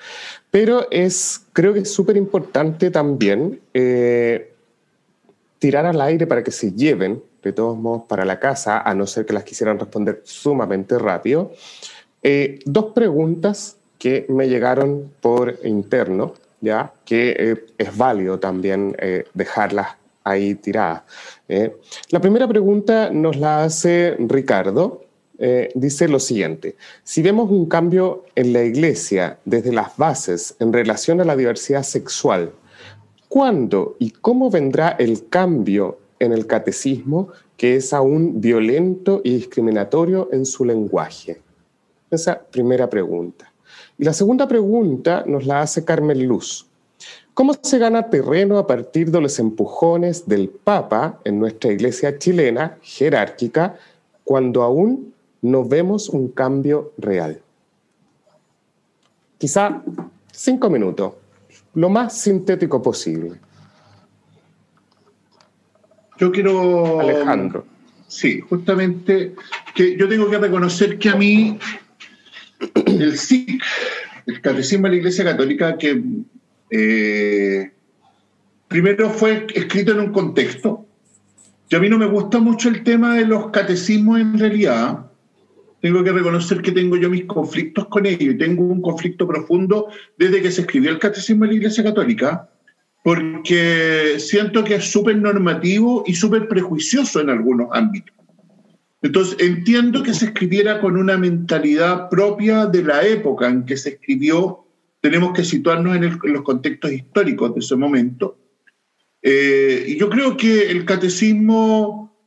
Pero 0.51 0.87
es, 0.91 1.41
creo 1.53 1.73
que 1.73 1.79
es 1.79 1.91
súper 1.91 2.17
importante 2.17 2.91
también 2.91 3.61
eh, 3.73 4.53
tirar 5.59 5.85
al 5.85 6.01
aire 6.01 6.27
para 6.27 6.43
que 6.43 6.51
se 6.51 6.71
lleven, 6.73 7.23
de 7.43 7.53
todos 7.53 7.77
modos, 7.77 8.03
para 8.07 8.25
la 8.25 8.39
casa, 8.39 8.81
a 8.81 8.93
no 8.93 9.05
ser 9.05 9.25
que 9.25 9.33
las 9.33 9.43
quisieran 9.43 9.79
responder 9.79 10.21
sumamente 10.23 10.97
rápido. 10.97 11.51
Eh, 12.23 12.59
dos 12.65 12.93
preguntas 12.93 13.77
que 13.99 14.25
me 14.29 14.47
llegaron 14.47 15.11
por 15.21 15.59
interno, 15.63 16.33
ya 16.61 16.93
que 17.05 17.35
eh, 17.37 17.65
es 17.77 17.97
válido 17.97 18.39
también 18.39 18.95
eh, 18.99 19.25
dejarlas 19.33 19.89
ahí 20.23 20.55
tiradas. 20.55 21.03
La 22.09 22.21
primera 22.21 22.47
pregunta 22.47 23.09
nos 23.11 23.35
la 23.35 23.65
hace 23.65 24.15
Ricardo. 24.17 25.01
Dice 25.75 26.07
lo 26.07 26.19
siguiente, 26.19 26.77
si 27.03 27.21
vemos 27.21 27.51
un 27.51 27.65
cambio 27.65 28.23
en 28.33 28.53
la 28.53 28.63
iglesia 28.63 29.39
desde 29.43 29.73
las 29.73 29.97
bases 29.97 30.55
en 30.59 30.71
relación 30.71 31.19
a 31.19 31.25
la 31.25 31.35
diversidad 31.35 31.83
sexual, 31.83 32.53
¿cuándo 33.27 33.97
y 33.99 34.11
cómo 34.11 34.49
vendrá 34.49 34.95
el 34.97 35.27
cambio 35.27 35.97
en 36.23 36.33
el 36.33 36.47
catecismo 36.47 37.29
que 37.57 37.75
es 37.75 37.93
aún 37.93 38.41
violento 38.41 39.21
y 39.23 39.35
discriminatorio 39.35 40.29
en 40.31 40.45
su 40.45 40.65
lenguaje? 40.65 41.41
Esa 42.09 42.39
primera 42.39 42.89
pregunta. 42.89 43.51
Y 43.97 44.03
la 44.03 44.13
segunda 44.13 44.47
pregunta 44.47 45.23
nos 45.27 45.45
la 45.45 45.61
hace 45.61 45.85
Carmen 45.85 46.27
Luz. 46.27 46.67
¿Cómo 47.33 47.53
se 47.59 47.79
gana 47.79 48.09
terreno 48.09 48.59
a 48.59 48.67
partir 48.67 49.09
de 49.09 49.19
los 49.19 49.39
empujones 49.39 50.27
del 50.27 50.49
Papa 50.49 51.19
en 51.23 51.39
nuestra 51.39 51.71
iglesia 51.71 52.17
chilena 52.19 52.77
jerárquica 52.81 53.75
cuando 54.23 54.61
aún 54.61 55.13
no 55.41 55.65
vemos 55.65 56.09
un 56.09 56.27
cambio 56.27 56.91
real? 56.97 57.41
Quizá 59.39 59.81
cinco 60.31 60.69
minutos, 60.69 61.13
lo 61.73 61.89
más 61.89 62.13
sintético 62.13 62.81
posible. 62.81 63.39
Yo 66.23 66.31
quiero. 66.31 67.01
Alejandro. 67.01 67.65
Sí, 68.07 68.39
justamente 68.39 69.35
que 69.75 69.97
yo 69.97 70.07
tengo 70.07 70.29
que 70.29 70.37
reconocer 70.37 70.97
que 70.97 71.09
a 71.09 71.15
mí 71.15 71.59
el 72.85 73.17
SIC, 73.17 73.61
el 74.27 74.39
Catecismo 74.39 74.85
de 74.85 74.91
la 74.91 74.95
Iglesia 74.99 75.25
Católica, 75.25 75.77
que 75.77 76.01
eh, 76.69 77.71
primero 78.69 79.09
fue 79.09 79.47
escrito 79.53 79.91
en 79.91 79.99
un 79.99 80.13
contexto. 80.13 80.85
Y 81.67 81.75
a 81.75 81.79
mí 81.81 81.89
no 81.89 81.97
me 81.97 82.05
gusta 82.05 82.39
mucho 82.39 82.69
el 82.69 82.83
tema 82.83 83.17
de 83.17 83.25
los 83.25 83.49
catecismos 83.51 84.21
en 84.21 84.39
realidad. 84.39 85.11
Tengo 85.81 86.05
que 86.05 86.13
reconocer 86.13 86.61
que 86.61 86.71
tengo 86.71 86.95
yo 86.95 87.09
mis 87.09 87.25
conflictos 87.25 87.87
con 87.89 88.05
ellos 88.05 88.33
y 88.33 88.37
tengo 88.37 88.63
un 88.63 88.81
conflicto 88.81 89.27
profundo 89.27 89.89
desde 90.17 90.41
que 90.41 90.51
se 90.51 90.61
escribió 90.61 90.89
el 90.89 90.99
Catecismo 90.99 91.43
de 91.43 91.51
la 91.51 91.57
Iglesia 91.57 91.83
Católica, 91.83 92.49
porque 93.03 94.15
siento 94.17 94.63
que 94.63 94.75
es 94.75 94.89
súper 94.89 95.17
normativo 95.17 96.03
y 96.07 96.15
súper 96.15 96.47
prejuicioso 96.47 97.19
en 97.19 97.29
algunos 97.29 97.67
ámbitos. 97.73 98.15
Entonces, 99.01 99.35
entiendo 99.39 100.01
que 100.01 100.13
se 100.13 100.27
escribiera 100.27 100.79
con 100.79 100.95
una 100.95 101.17
mentalidad 101.17 102.09
propia 102.09 102.65
de 102.65 102.81
la 102.81 103.05
época 103.05 103.49
en 103.49 103.65
que 103.65 103.75
se 103.75 103.89
escribió. 103.89 104.65
Tenemos 105.01 105.33
que 105.33 105.43
situarnos 105.43 105.97
en, 105.97 106.17
los 106.23 106.41
contextos 106.43 106.93
históricos 106.93 107.53
de 107.53 107.59
ese 107.59 107.75
momento. 107.75 108.37
Eh, 109.21 109.83
y 109.89 109.97
yo 109.97 110.09
creo 110.09 110.37
que 110.37 110.71
el 110.71 110.85
catecismo, 110.85 112.17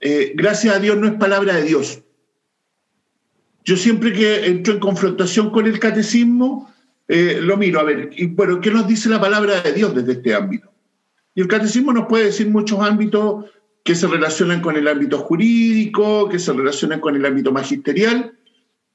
eh, 0.00 0.32
gracias 0.34 0.74
a 0.74 0.80
Dios, 0.80 0.98
no 0.98 1.06
es 1.06 1.14
palabra 1.14 1.54
de 1.54 1.62
Dios. 1.62 2.02
Yo 3.64 3.76
siempre 3.76 4.12
que 4.12 4.46
entro 4.46 4.74
en 4.74 4.80
confrontación 4.80 5.50
con 5.50 5.68
el 5.68 5.78
catecismo, 5.78 6.68
eh, 7.08 7.38
lo 7.40 7.56
miro 7.56 7.80
a 7.80 7.84
ver, 7.84 8.10
y 8.12 8.26
bueno, 8.26 8.60
¿qué 8.60 8.70
nos 8.70 8.86
dice 8.86 9.08
la 9.08 9.20
palabra 9.20 9.60
de 9.62 9.72
Dios 9.72 9.94
desde 9.94 10.12
este 10.12 10.34
ámbito? 10.34 10.70
Y 11.34 11.40
el 11.40 11.48
catecismo 11.48 11.92
nos 11.92 12.06
puede 12.06 12.26
decir 12.26 12.48
muchos 12.48 12.80
ámbitos 12.80 13.46
que 13.82 13.94
se 13.94 14.06
relacionan 14.06 14.60
con 14.60 14.76
el 14.76 14.86
ámbito 14.86 15.18
jurídico, 15.18 16.28
que 16.28 16.38
se 16.38 16.52
relacionan 16.52 17.00
con 17.00 17.16
el 17.16 17.24
ámbito 17.24 17.50
magisterial, 17.50 18.34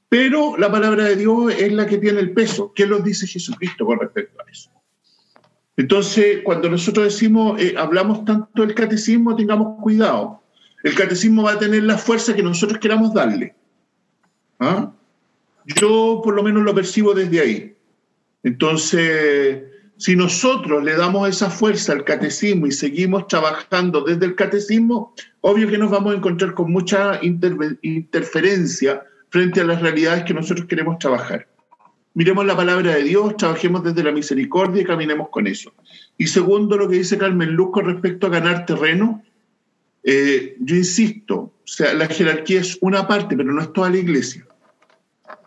pero 0.10 0.56
la 0.58 0.72
palabra 0.72 1.06
de 1.06 1.16
Dios 1.16 1.52
es 1.58 1.74
la 1.74 1.88
que 1.88 1.98
tiene 1.98 2.20
el 2.20 2.34
peso. 2.34 2.72
¿Qué 2.76 2.86
nos 2.86 3.04
dice 3.04 3.26
Jesucristo 3.26 3.84
con 3.84 4.00
respecto 4.00 4.40
a 4.40 4.52
eso? 4.52 4.70
Entonces, 5.76 6.42
cuando 6.44 6.70
nosotros 6.70 7.06
decimos, 7.06 7.60
eh, 7.60 7.74
hablamos 7.76 8.24
tanto 8.24 8.62
del 8.62 8.76
catecismo, 8.76 9.36
tengamos 9.36 9.82
cuidado. 9.82 10.44
El 10.84 10.94
catecismo 10.94 11.42
va 11.42 11.54
a 11.54 11.60
tener 11.60 11.82
la 11.84 11.98
fuerza 11.98 12.36
que 12.36 12.44
nosotros 12.44 12.78
queramos 12.78 13.12
darle. 13.12 13.56
¿Ah? 14.60 14.92
Yo 15.66 16.22
por 16.24 16.36
lo 16.36 16.44
menos 16.44 16.62
lo 16.62 16.76
percibo 16.76 17.16
desde 17.16 17.40
ahí. 17.40 17.73
Entonces, 18.44 19.64
si 19.98 20.16
nosotros 20.16 20.84
le 20.84 20.96
damos 20.96 21.30
esa 21.30 21.50
fuerza 21.50 21.94
al 21.94 22.04
catecismo 22.04 22.68
y 22.68 22.72
seguimos 22.72 23.28
trabajando 23.28 24.02
desde 24.02 24.26
el 24.26 24.36
catecismo, 24.36 25.14
obvio 25.42 25.70
que 25.70 25.78
nos 25.78 25.92
vamos 25.92 26.14
a 26.14 26.18
encontrar 26.18 26.54
con 26.54 26.72
mucha 26.72 27.20
interferencia 27.22 29.04
frente 29.30 29.62
a 29.62 29.64
las 29.64 29.82
realidades 29.82 30.26
que 30.26 30.34
nosotros 30.34 30.68
queremos 30.68 31.00
trabajar. 31.00 31.48
Miremos 32.16 32.46
la 32.46 32.56
palabra 32.56 32.96
de 32.96 33.04
Dios, 33.04 33.36
trabajemos 33.38 33.84
desde 33.84 34.04
la 34.04 34.12
misericordia 34.12 34.82
y 34.82 34.86
caminemos 34.86 35.30
con 35.30 35.48
eso. 35.48 35.74
Y 36.18 36.28
segundo, 36.28 36.78
lo 36.78 36.88
que 36.88 36.98
dice 36.98 37.18
Carmen 37.18 37.54
Luz 37.54 37.72
con 37.72 37.86
respecto 37.86 38.28
a 38.28 38.30
ganar 38.30 38.66
terreno, 38.66 39.24
eh, 40.04 40.58
yo 40.60 40.76
insisto, 40.76 41.36
o 41.36 41.62
sea, 41.64 41.94
la 41.94 42.08
jerarquía 42.08 42.60
es 42.60 42.78
una 42.82 43.08
parte, 43.08 43.36
pero 43.36 43.52
no 43.52 43.62
es 43.62 43.74
toda 43.74 43.90
la 43.90 43.98
iglesia. 43.98 44.46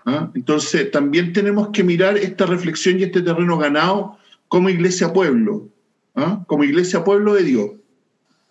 ¿Ah? 0.06 0.30
Entonces, 0.34 0.90
también 0.92 1.32
tenemos 1.32 1.70
que 1.70 1.82
mirar 1.82 2.16
esta 2.16 2.46
reflexión 2.46 3.00
y 3.00 3.02
este 3.02 3.22
terreno 3.22 3.58
ganado 3.58 4.16
como 4.46 4.70
iglesia 4.70 5.12
pueblo, 5.12 5.68
¿ah? 6.14 6.44
como 6.46 6.62
iglesia 6.62 7.02
pueblo 7.02 7.34
de 7.34 7.42
Dios. 7.42 7.70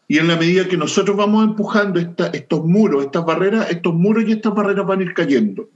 Y 0.09 0.17
en 0.17 0.27
la 0.27 0.35
medida 0.35 0.67
que 0.67 0.77
nosotros 0.77 1.15
vamos 1.15 1.45
empujando 1.45 1.99
estos 1.99 2.65
muros, 2.65 3.05
estas 3.05 3.25
barreras, 3.25 3.71
estos 3.71 3.93
muros 3.93 4.25
y 4.27 4.33
estas 4.33 4.53
barreras 4.53 4.85
van 4.85 4.99
a 4.99 5.03
ir 5.03 5.13
cayendo. 5.13 5.69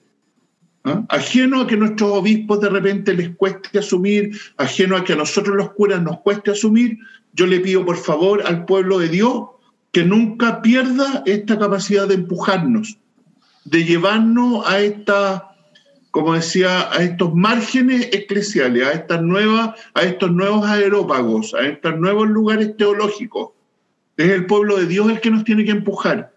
¿ah? 0.83 1.05
Ajeno 1.07 1.61
a 1.61 1.67
que 1.67 1.77
nuestros 1.77 2.11
obispos 2.11 2.59
de 2.59 2.69
repente 2.69 3.13
les 3.13 3.33
cueste 3.37 3.79
asumir, 3.79 4.37
ajeno 4.57 4.97
a 4.97 5.03
que 5.05 5.13
a 5.13 5.15
nosotros 5.15 5.55
los 5.55 5.71
curas 5.71 6.03
nos 6.03 6.19
cueste 6.19 6.51
asumir, 6.51 6.97
yo 7.33 7.47
le 7.47 7.61
pido 7.61 7.85
por 7.85 7.95
favor 7.95 8.43
al 8.45 8.65
pueblo 8.65 8.99
de 8.99 9.07
Dios 9.07 9.43
que 9.93 10.03
nunca 10.03 10.61
pierda 10.61 11.23
esta 11.25 11.57
capacidad 11.57 12.05
de 12.05 12.15
empujarnos, 12.15 12.97
de 13.63 13.85
llevarnos 13.85 14.67
a 14.67 14.81
esta 14.81 15.48
como 16.11 16.33
decía, 16.33 16.91
a 16.91 17.03
estos 17.03 17.33
márgenes 17.35 18.09
eclesiales, 18.11 18.87
a, 18.87 18.93
estas 18.93 19.21
nuevas, 19.21 19.79
a 19.93 20.01
estos 20.03 20.31
nuevos 20.31 20.65
aerópagos, 20.65 21.53
a 21.53 21.67
estos 21.67 21.99
nuevos 21.99 22.27
lugares 22.27 22.75
teológicos. 22.77 23.51
Es 24.17 24.29
el 24.29 24.45
pueblo 24.47 24.77
de 24.77 24.87
Dios 24.87 25.09
el 25.09 25.21
que 25.21 25.31
nos 25.31 25.43
tiene 25.43 25.65
que 25.65 25.71
empujar. 25.71 26.33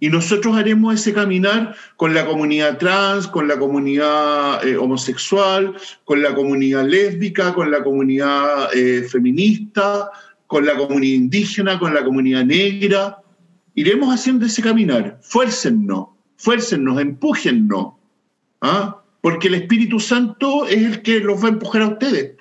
Y 0.00 0.08
nosotros 0.08 0.56
haremos 0.56 0.94
ese 0.94 1.12
caminar 1.12 1.74
con 1.96 2.14
la 2.14 2.24
comunidad 2.24 2.78
trans, 2.78 3.26
con 3.26 3.48
la 3.48 3.58
comunidad 3.58 4.66
eh, 4.66 4.76
homosexual, 4.76 5.74
con 6.04 6.22
la 6.22 6.34
comunidad 6.34 6.86
lésbica, 6.86 7.52
con 7.52 7.70
la 7.70 7.82
comunidad 7.82 8.74
eh, 8.74 9.02
feminista, 9.02 10.08
con 10.46 10.64
la 10.64 10.76
comunidad 10.76 11.14
indígena, 11.14 11.78
con 11.78 11.92
la 11.92 12.04
comunidad 12.04 12.44
negra. 12.44 13.18
Iremos 13.74 14.14
haciendo 14.14 14.46
ese 14.46 14.62
caminar. 14.62 15.18
Fuércennos, 15.20 16.08
fuércennos, 16.36 17.00
empújennos 17.00 17.97
¿Ah? 18.60 19.02
Porque 19.20 19.48
el 19.48 19.54
Espíritu 19.54 20.00
Santo 20.00 20.66
es 20.66 20.82
el 20.82 21.02
que 21.02 21.20
los 21.20 21.42
va 21.42 21.48
a 21.48 21.52
empujar 21.52 21.82
a 21.82 21.88
ustedes. 21.88 22.36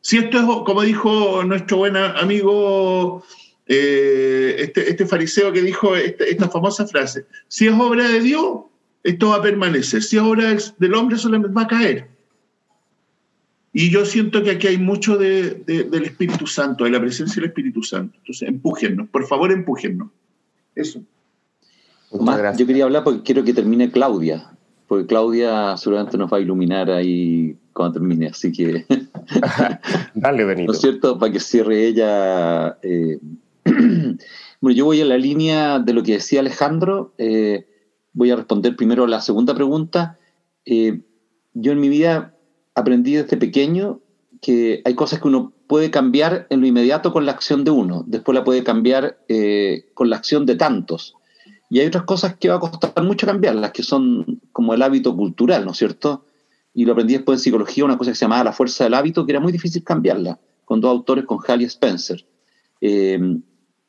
Si 0.00 0.16
esto 0.16 0.38
es, 0.38 0.44
como 0.44 0.82
dijo 0.82 1.42
nuestro 1.44 1.78
buen 1.78 1.96
amigo, 1.96 3.24
eh, 3.66 4.56
este, 4.58 4.90
este, 4.90 5.06
fariseo 5.06 5.52
que 5.52 5.60
dijo 5.60 5.94
esta, 5.96 6.48
famosa 6.48 6.86
frase, 6.86 7.26
si 7.48 7.66
es 7.66 7.74
obra 7.74 8.08
de 8.08 8.20
Dios, 8.20 8.60
esto 9.02 9.30
va 9.30 9.36
a 9.36 9.42
permanecer. 9.42 10.02
Si 10.02 10.16
es 10.16 10.22
obra 10.22 10.56
del, 10.78 10.94
hombre, 10.94 11.18
solamente 11.18 11.54
va 11.54 11.62
a 11.62 11.66
caer. 11.66 12.08
Y 13.72 13.90
yo 13.90 14.04
siento 14.06 14.42
que 14.42 14.52
aquí 14.52 14.68
hay 14.68 14.78
mucho 14.78 15.18
del 15.18 16.04
Espíritu 16.04 16.46
Santo, 16.46 16.84
de 16.84 16.90
la 16.90 17.00
presencia 17.00 17.40
del 17.40 17.50
Espíritu 17.50 17.82
Santo. 17.82 18.16
Entonces, 18.18 18.48
empújennos, 18.48 19.08
por 19.08 19.26
favor, 19.26 19.52
empújennos. 19.52 20.08
Eso. 20.74 21.02
yo 22.10 22.66
quería 22.66 22.84
hablar 22.84 23.04
porque 23.04 23.22
quiero 23.22 23.44
que 23.44 23.52
termine 23.52 23.90
Claudia 23.90 24.57
porque 24.88 25.06
Claudia 25.06 25.76
seguramente 25.76 26.16
nos 26.16 26.32
va 26.32 26.38
a 26.38 26.40
iluminar 26.40 26.90
ahí 26.90 27.56
cuando 27.74 28.00
termine, 28.00 28.28
así 28.28 28.50
que... 28.50 28.86
Dale, 30.14 30.44
Benito. 30.44 30.66
¿No 30.72 30.72
es 30.72 30.80
cierto? 30.80 31.18
Para 31.18 31.30
que 31.30 31.40
cierre 31.40 31.86
ella... 31.86 32.78
Eh, 32.82 33.18
bueno, 34.60 34.76
yo 34.76 34.86
voy 34.86 35.02
a 35.02 35.04
la 35.04 35.18
línea 35.18 35.78
de 35.78 35.92
lo 35.92 36.02
que 36.02 36.14
decía 36.14 36.40
Alejandro. 36.40 37.12
Eh, 37.18 37.66
voy 38.14 38.30
a 38.30 38.36
responder 38.36 38.76
primero 38.76 39.04
a 39.04 39.08
la 39.08 39.20
segunda 39.20 39.54
pregunta. 39.54 40.18
Eh, 40.64 41.02
yo 41.52 41.72
en 41.72 41.80
mi 41.80 41.90
vida 41.90 42.34
aprendí 42.74 43.14
desde 43.14 43.36
pequeño 43.36 44.00
que 44.40 44.80
hay 44.86 44.94
cosas 44.94 45.20
que 45.20 45.28
uno 45.28 45.52
puede 45.66 45.90
cambiar 45.90 46.46
en 46.48 46.62
lo 46.62 46.66
inmediato 46.66 47.12
con 47.12 47.26
la 47.26 47.32
acción 47.32 47.62
de 47.62 47.70
uno, 47.70 48.04
después 48.06 48.34
la 48.34 48.44
puede 48.44 48.64
cambiar 48.64 49.18
con 49.92 50.08
la 50.08 50.16
acción 50.16 50.46
de 50.46 50.56
tantos. 50.56 51.17
Y 51.70 51.80
hay 51.80 51.86
otras 51.86 52.04
cosas 52.04 52.36
que 52.36 52.48
va 52.48 52.56
a 52.56 52.60
costar 52.60 53.02
mucho 53.04 53.26
cambiarlas, 53.26 53.72
que 53.72 53.82
son 53.82 54.40
como 54.52 54.74
el 54.74 54.82
hábito 54.82 55.14
cultural, 55.14 55.64
¿no 55.64 55.72
es 55.72 55.78
cierto? 55.78 56.24
Y 56.72 56.84
lo 56.84 56.92
aprendí 56.92 57.14
después 57.14 57.40
en 57.40 57.44
psicología, 57.44 57.84
una 57.84 57.98
cosa 57.98 58.12
que 58.12 58.16
se 58.16 58.24
llamaba 58.24 58.44
la 58.44 58.52
fuerza 58.52 58.84
del 58.84 58.94
hábito, 58.94 59.26
que 59.26 59.32
era 59.32 59.40
muy 59.40 59.52
difícil 59.52 59.84
cambiarla, 59.84 60.38
con 60.64 60.80
dos 60.80 60.90
autores, 60.90 61.24
con 61.24 61.38
Hall 61.46 61.62
y 61.62 61.64
Spencer. 61.64 62.24
Eh, 62.80 63.18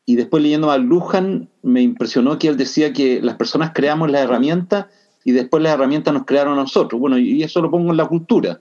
y 0.10 0.16
después 0.16 0.42
leyendo 0.42 0.72
a 0.72 0.78
Lujan, 0.80 1.50
me 1.62 1.84
impresionó 1.84 2.40
que 2.40 2.48
él 2.48 2.58
decía 2.58 2.94
que 2.94 3.22
las 3.22 3.36
personas 3.36 3.74
creamos 3.76 4.10
las 4.10 4.24
herramientas 4.24 4.88
y 5.24 5.34
después 5.34 5.62
las 5.62 5.74
herramientas 5.74 6.14
nos 6.14 6.26
crearon 6.26 6.54
a 6.58 6.64
nosotros. 6.64 7.00
Bueno, 7.00 7.20
y 7.20 7.44
eso 7.44 7.62
lo 7.62 7.70
pongo 7.70 7.92
en 7.92 7.98
la 7.98 8.08
cultura. 8.08 8.60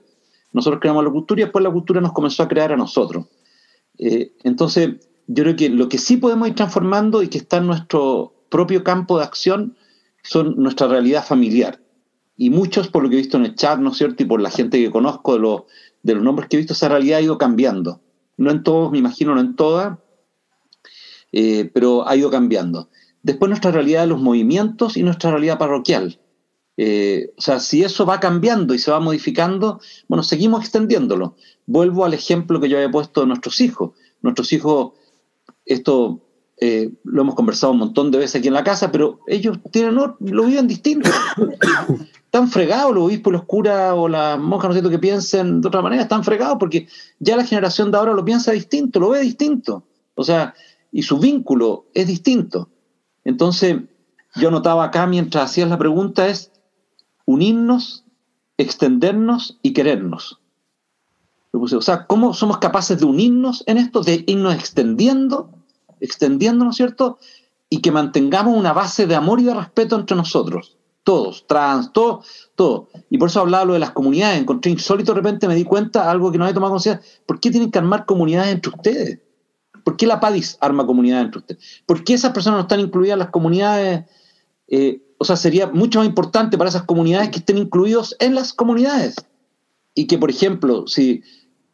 Nosotros 0.53 0.79
creamos 0.79 1.03
la 1.03 1.09
cultura 1.09 1.41
y 1.41 1.43
después 1.45 1.63
la 1.63 1.71
cultura 1.71 2.01
nos 2.01 2.13
comenzó 2.13 2.43
a 2.43 2.47
crear 2.47 2.71
a 2.71 2.77
nosotros. 2.77 3.25
Eh, 3.97 4.33
entonces, 4.43 4.89
yo 5.25 5.43
creo 5.43 5.55
que 5.55 5.69
lo 5.69 5.89
que 5.89 5.97
sí 5.97 6.17
podemos 6.17 6.47
ir 6.47 6.53
transformando 6.53 7.23
y 7.23 7.29
que 7.29 7.39
está 7.39 7.57
en 7.57 7.65
nuestro 7.65 8.33
propio 8.49 8.83
campo 8.83 9.17
de 9.17 9.23
acción 9.23 9.77
son 10.23 10.55
nuestra 10.57 10.87
realidad 10.87 11.25
familiar. 11.25 11.81
Y 12.35 12.49
muchos, 12.49 12.87
por 12.87 13.03
lo 13.03 13.09
que 13.09 13.15
he 13.15 13.19
visto 13.19 13.37
en 13.37 13.45
el 13.45 13.55
chat, 13.55 13.79
¿no 13.79 13.91
es 13.91 13.97
cierto? 13.97 14.23
Y 14.23 14.25
por 14.25 14.41
la 14.41 14.49
gente 14.49 14.81
que 14.81 14.91
conozco, 14.91 15.33
de, 15.33 15.39
los, 15.39 15.63
de 16.03 16.15
los 16.15 16.23
nombres 16.23 16.47
que 16.47 16.55
he 16.55 16.59
visto, 16.59 16.73
esa 16.73 16.89
realidad 16.89 17.19
ha 17.19 17.21
ido 17.21 17.37
cambiando. 17.37 18.01
No 18.37 18.51
en 18.51 18.63
todos, 18.63 18.91
me 18.91 18.97
imagino, 18.97 19.35
no 19.35 19.41
en 19.41 19.55
todas, 19.55 19.97
eh, 21.31 21.69
pero 21.73 22.07
ha 22.07 22.15
ido 22.15 22.29
cambiando. 22.29 22.89
Después 23.21 23.49
nuestra 23.49 23.71
realidad 23.71 24.01
de 24.01 24.07
los 24.07 24.21
movimientos 24.21 24.95
y 24.95 25.03
nuestra 25.03 25.31
realidad 25.31 25.57
parroquial. 25.57 26.19
Eh, 26.77 27.33
o 27.37 27.41
sea, 27.41 27.59
si 27.59 27.83
eso 27.83 28.05
va 28.05 28.21
cambiando 28.21 28.73
y 28.73 28.79
se 28.79 28.89
va 28.89 29.01
modificando, 29.01 29.81
bueno, 30.07 30.23
seguimos 30.23 30.61
extendiéndolo. 30.61 31.35
Vuelvo 31.65 32.05
al 32.05 32.13
ejemplo 32.13 32.61
que 32.61 32.69
yo 32.69 32.77
había 32.77 32.89
puesto 32.89 33.19
de 33.19 33.27
nuestros 33.27 33.59
hijos. 33.59 33.91
Nuestros 34.21 34.53
hijos, 34.53 34.93
esto 35.65 36.21
eh, 36.61 36.91
lo 37.03 37.21
hemos 37.21 37.35
conversado 37.35 37.71
un 37.71 37.79
montón 37.79 38.11
de 38.11 38.17
veces 38.17 38.39
aquí 38.39 38.49
en 38.49 38.53
la 38.53 38.63
casa, 38.63 38.91
pero 38.91 39.19
ellos 39.27 39.57
tienen 39.71 39.95
lo 39.95 40.17
viven 40.19 40.67
distinto. 40.67 41.09
están 42.25 42.49
fregados 42.49 42.93
los 42.93 43.05
obispos, 43.05 43.33
los 43.33 43.45
curas 43.45 43.93
o 43.95 44.07
las 44.07 44.37
monjas, 44.37 44.69
no 44.69 44.75
sé 44.75 44.89
que 44.89 44.99
piensen 44.99 45.61
de 45.61 45.67
otra 45.67 45.81
manera, 45.81 46.03
están 46.03 46.23
fregados 46.23 46.57
porque 46.59 46.87
ya 47.19 47.37
la 47.37 47.45
generación 47.45 47.91
de 47.91 47.97
ahora 47.97 48.13
lo 48.13 48.25
piensa 48.25 48.51
distinto, 48.51 48.99
lo 48.99 49.09
ve 49.09 49.21
distinto. 49.21 49.83
O 50.15 50.23
sea, 50.23 50.53
y 50.91 51.03
su 51.03 51.17
vínculo 51.17 51.85
es 51.93 52.07
distinto. 52.07 52.69
Entonces, 53.23 53.77
yo 54.35 54.51
notaba 54.51 54.83
acá 54.83 55.07
mientras 55.07 55.45
hacías 55.45 55.69
la 55.69 55.77
pregunta 55.77 56.27
es 56.27 56.51
unirnos, 57.25 58.03
extendernos 58.57 59.57
y 59.61 59.73
querernos. 59.73 60.39
O 61.51 61.81
sea, 61.81 62.05
¿cómo 62.05 62.33
somos 62.33 62.59
capaces 62.59 62.99
de 62.99 63.05
unirnos 63.05 63.63
en 63.65 63.77
esto, 63.77 64.01
de 64.01 64.23
irnos 64.27 64.53
extendiendo, 64.53 65.49
extendiendo, 66.01 66.65
¿no 66.65 66.71
es 66.71 66.77
cierto? 66.77 67.17
Y 67.69 67.81
que 67.81 67.91
mantengamos 67.91 68.57
una 68.57 68.73
base 68.73 69.07
de 69.07 69.15
amor 69.15 69.39
y 69.39 69.43
de 69.43 69.53
respeto 69.53 69.95
entre 69.95 70.15
nosotros, 70.17 70.77
todos, 71.03 71.45
trans, 71.47 71.93
todo, 71.93 72.23
todo. 72.55 72.89
Y 73.09 73.17
por 73.17 73.29
eso 73.29 73.41
hablaba 73.41 73.65
lo 73.65 73.73
de 73.73 73.79
las 73.79 73.91
comunidades. 73.91 74.39
Encontré 74.39 74.71
insólito, 74.71 75.13
de 75.13 75.21
repente 75.21 75.47
me 75.47 75.55
di 75.55 75.63
cuenta, 75.63 76.09
algo 76.09 76.31
que 76.31 76.37
no 76.37 76.45
había 76.45 76.53
tomado 76.53 76.73
conciencia, 76.73 77.05
¿por 77.25 77.39
qué 77.39 77.51
tienen 77.51 77.71
que 77.71 77.79
armar 77.79 78.05
comunidades 78.05 78.53
entre 78.53 78.71
ustedes? 78.71 79.19
¿Por 79.83 79.97
qué 79.97 80.05
la 80.07 80.19
PADIS 80.19 80.57
arma 80.61 80.85
comunidades 80.85 81.25
entre 81.25 81.39
ustedes? 81.39 81.83
¿Por 81.85 82.03
qué 82.03 82.13
esas 82.13 82.31
personas 82.31 82.57
no 82.57 82.61
están 82.61 82.79
incluidas 82.79 83.13
en 83.13 83.19
las 83.19 83.29
comunidades? 83.29 84.05
Eh, 84.67 85.01
o 85.17 85.25
sea, 85.25 85.35
sería 85.35 85.67
mucho 85.67 85.99
más 85.99 86.07
importante 86.07 86.57
para 86.57 86.69
esas 86.69 86.83
comunidades 86.83 87.29
que 87.29 87.39
estén 87.39 87.57
incluidos 87.57 88.15
en 88.19 88.35
las 88.35 88.53
comunidades. 88.53 89.15
Y 89.93 90.07
que, 90.07 90.17
por 90.17 90.29
ejemplo, 90.29 90.87
si 90.87 91.23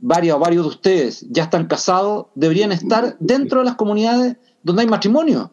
varios 0.07 0.37
o 0.37 0.39
varios 0.39 0.63
de 0.63 0.69
ustedes 0.69 1.25
ya 1.31 1.43
están 1.43 1.65
casados, 1.65 2.27
deberían 2.35 2.71
estar 2.71 3.17
dentro 3.19 3.59
de 3.59 3.65
las 3.65 3.75
comunidades 3.75 4.37
donde 4.61 4.83
hay 4.83 4.87
matrimonio. 4.87 5.51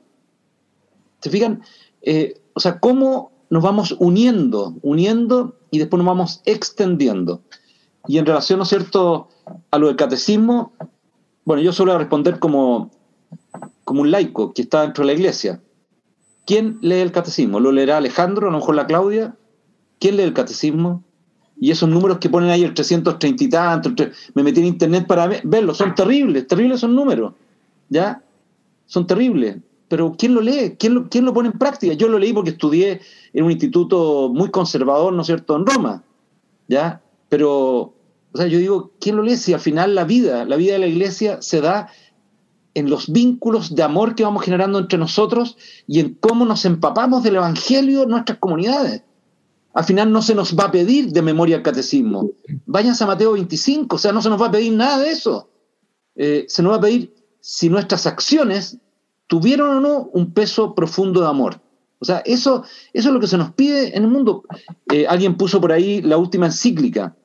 ¿Se 1.22 1.30
fijan? 1.30 1.62
Eh, 2.02 2.38
o 2.52 2.60
sea, 2.60 2.78
cómo 2.78 3.32
nos 3.48 3.62
vamos 3.62 3.96
uniendo, 3.98 4.74
uniendo 4.82 5.56
y 5.70 5.78
después 5.78 5.96
nos 5.96 6.06
vamos 6.06 6.42
extendiendo. 6.44 7.40
Y 8.06 8.18
en 8.18 8.26
relación, 8.26 8.58
¿no 8.58 8.64
es 8.64 8.68
cierto?, 8.68 9.30
a 9.70 9.78
lo 9.78 9.86
del 9.86 9.96
catecismo, 9.96 10.72
bueno, 11.46 11.62
yo 11.62 11.72
suelo 11.72 11.96
responder 11.96 12.38
como, 12.38 12.90
como 13.84 14.02
un 14.02 14.10
laico 14.10 14.52
que 14.52 14.62
está 14.62 14.82
dentro 14.82 15.02
de 15.02 15.06
la 15.06 15.18
iglesia. 15.18 15.62
¿Quién 16.44 16.78
lee 16.82 16.96
el 16.96 17.12
catecismo? 17.12 17.58
¿Lo 17.58 17.72
leerá 17.72 17.96
Alejandro, 17.96 18.48
a 18.48 18.52
lo 18.52 18.58
mejor 18.58 18.74
la 18.74 18.86
Claudia? 18.86 19.34
¿Quién 19.98 20.18
lee 20.18 20.24
el 20.24 20.34
catecismo? 20.34 21.04
Y 21.62 21.70
esos 21.70 21.88
números 21.88 22.18
que 22.18 22.28
ponen 22.28 22.50
ahí, 22.50 22.64
el 22.64 22.74
330 22.74 23.44
y 23.44 23.48
tanto, 23.48 23.92
me 24.34 24.42
metí 24.42 24.58
en 24.58 24.66
internet 24.66 25.06
para 25.06 25.28
verlos, 25.44 25.76
son 25.76 25.94
terribles, 25.94 26.48
terribles 26.48 26.80
son 26.80 26.92
números, 26.92 27.34
¿ya? 27.88 28.20
Son 28.86 29.06
terribles. 29.06 29.58
Pero 29.86 30.16
¿quién 30.18 30.34
lo 30.34 30.40
lee? 30.40 30.74
¿Quién 30.76 30.94
lo, 30.94 31.08
¿Quién 31.08 31.24
lo 31.24 31.32
pone 31.32 31.50
en 31.50 31.58
práctica? 31.60 31.92
Yo 31.92 32.08
lo 32.08 32.18
leí 32.18 32.32
porque 32.32 32.50
estudié 32.50 33.00
en 33.32 33.44
un 33.44 33.52
instituto 33.52 34.28
muy 34.34 34.50
conservador, 34.50 35.12
¿no 35.12 35.20
es 35.20 35.26
cierto?, 35.28 35.54
en 35.54 35.64
Roma, 35.64 36.02
¿ya? 36.66 37.00
Pero, 37.28 37.94
o 38.32 38.34
sea, 38.34 38.48
yo 38.48 38.58
digo, 38.58 38.90
¿quién 38.98 39.14
lo 39.14 39.22
lee? 39.22 39.36
Si 39.36 39.52
al 39.52 39.60
final 39.60 39.94
la 39.94 40.02
vida, 40.02 40.44
la 40.44 40.56
vida 40.56 40.72
de 40.72 40.80
la 40.80 40.88
iglesia 40.88 41.42
se 41.42 41.60
da 41.60 41.90
en 42.74 42.90
los 42.90 43.08
vínculos 43.08 43.76
de 43.76 43.84
amor 43.84 44.16
que 44.16 44.24
vamos 44.24 44.44
generando 44.44 44.80
entre 44.80 44.98
nosotros 44.98 45.56
y 45.86 46.00
en 46.00 46.14
cómo 46.14 46.44
nos 46.44 46.64
empapamos 46.64 47.22
del 47.22 47.36
Evangelio 47.36 48.02
en 48.02 48.08
nuestras 48.08 48.38
comunidades 48.38 49.04
al 49.74 49.84
final 49.84 50.12
no 50.12 50.22
se 50.22 50.34
nos 50.34 50.56
va 50.56 50.64
a 50.64 50.70
pedir 50.70 51.12
de 51.12 51.22
memoria 51.22 51.56
el 51.56 51.62
catecismo. 51.62 52.30
Váyanse 52.66 53.04
a 53.04 53.06
Mateo 53.06 53.32
25, 53.32 53.96
o 53.96 53.98
sea, 53.98 54.12
no 54.12 54.20
se 54.20 54.28
nos 54.28 54.40
va 54.40 54.46
a 54.46 54.50
pedir 54.50 54.72
nada 54.72 54.98
de 54.98 55.10
eso. 55.10 55.50
Eh, 56.14 56.44
se 56.48 56.62
nos 56.62 56.72
va 56.72 56.76
a 56.76 56.80
pedir 56.80 57.14
si 57.40 57.68
nuestras 57.68 58.06
acciones 58.06 58.78
tuvieron 59.26 59.76
o 59.76 59.80
no 59.80 60.10
un 60.12 60.32
peso 60.32 60.74
profundo 60.74 61.20
de 61.20 61.28
amor. 61.28 61.60
O 61.98 62.04
sea, 62.04 62.18
eso, 62.24 62.64
eso 62.92 63.08
es 63.08 63.14
lo 63.14 63.20
que 63.20 63.28
se 63.28 63.38
nos 63.38 63.52
pide 63.52 63.96
en 63.96 64.02
el 64.04 64.10
mundo. 64.10 64.42
Eh, 64.92 65.06
alguien 65.06 65.36
puso 65.36 65.60
por 65.60 65.72
ahí 65.72 66.02
la 66.02 66.18
última 66.18 66.46
encíclica, 66.46 67.16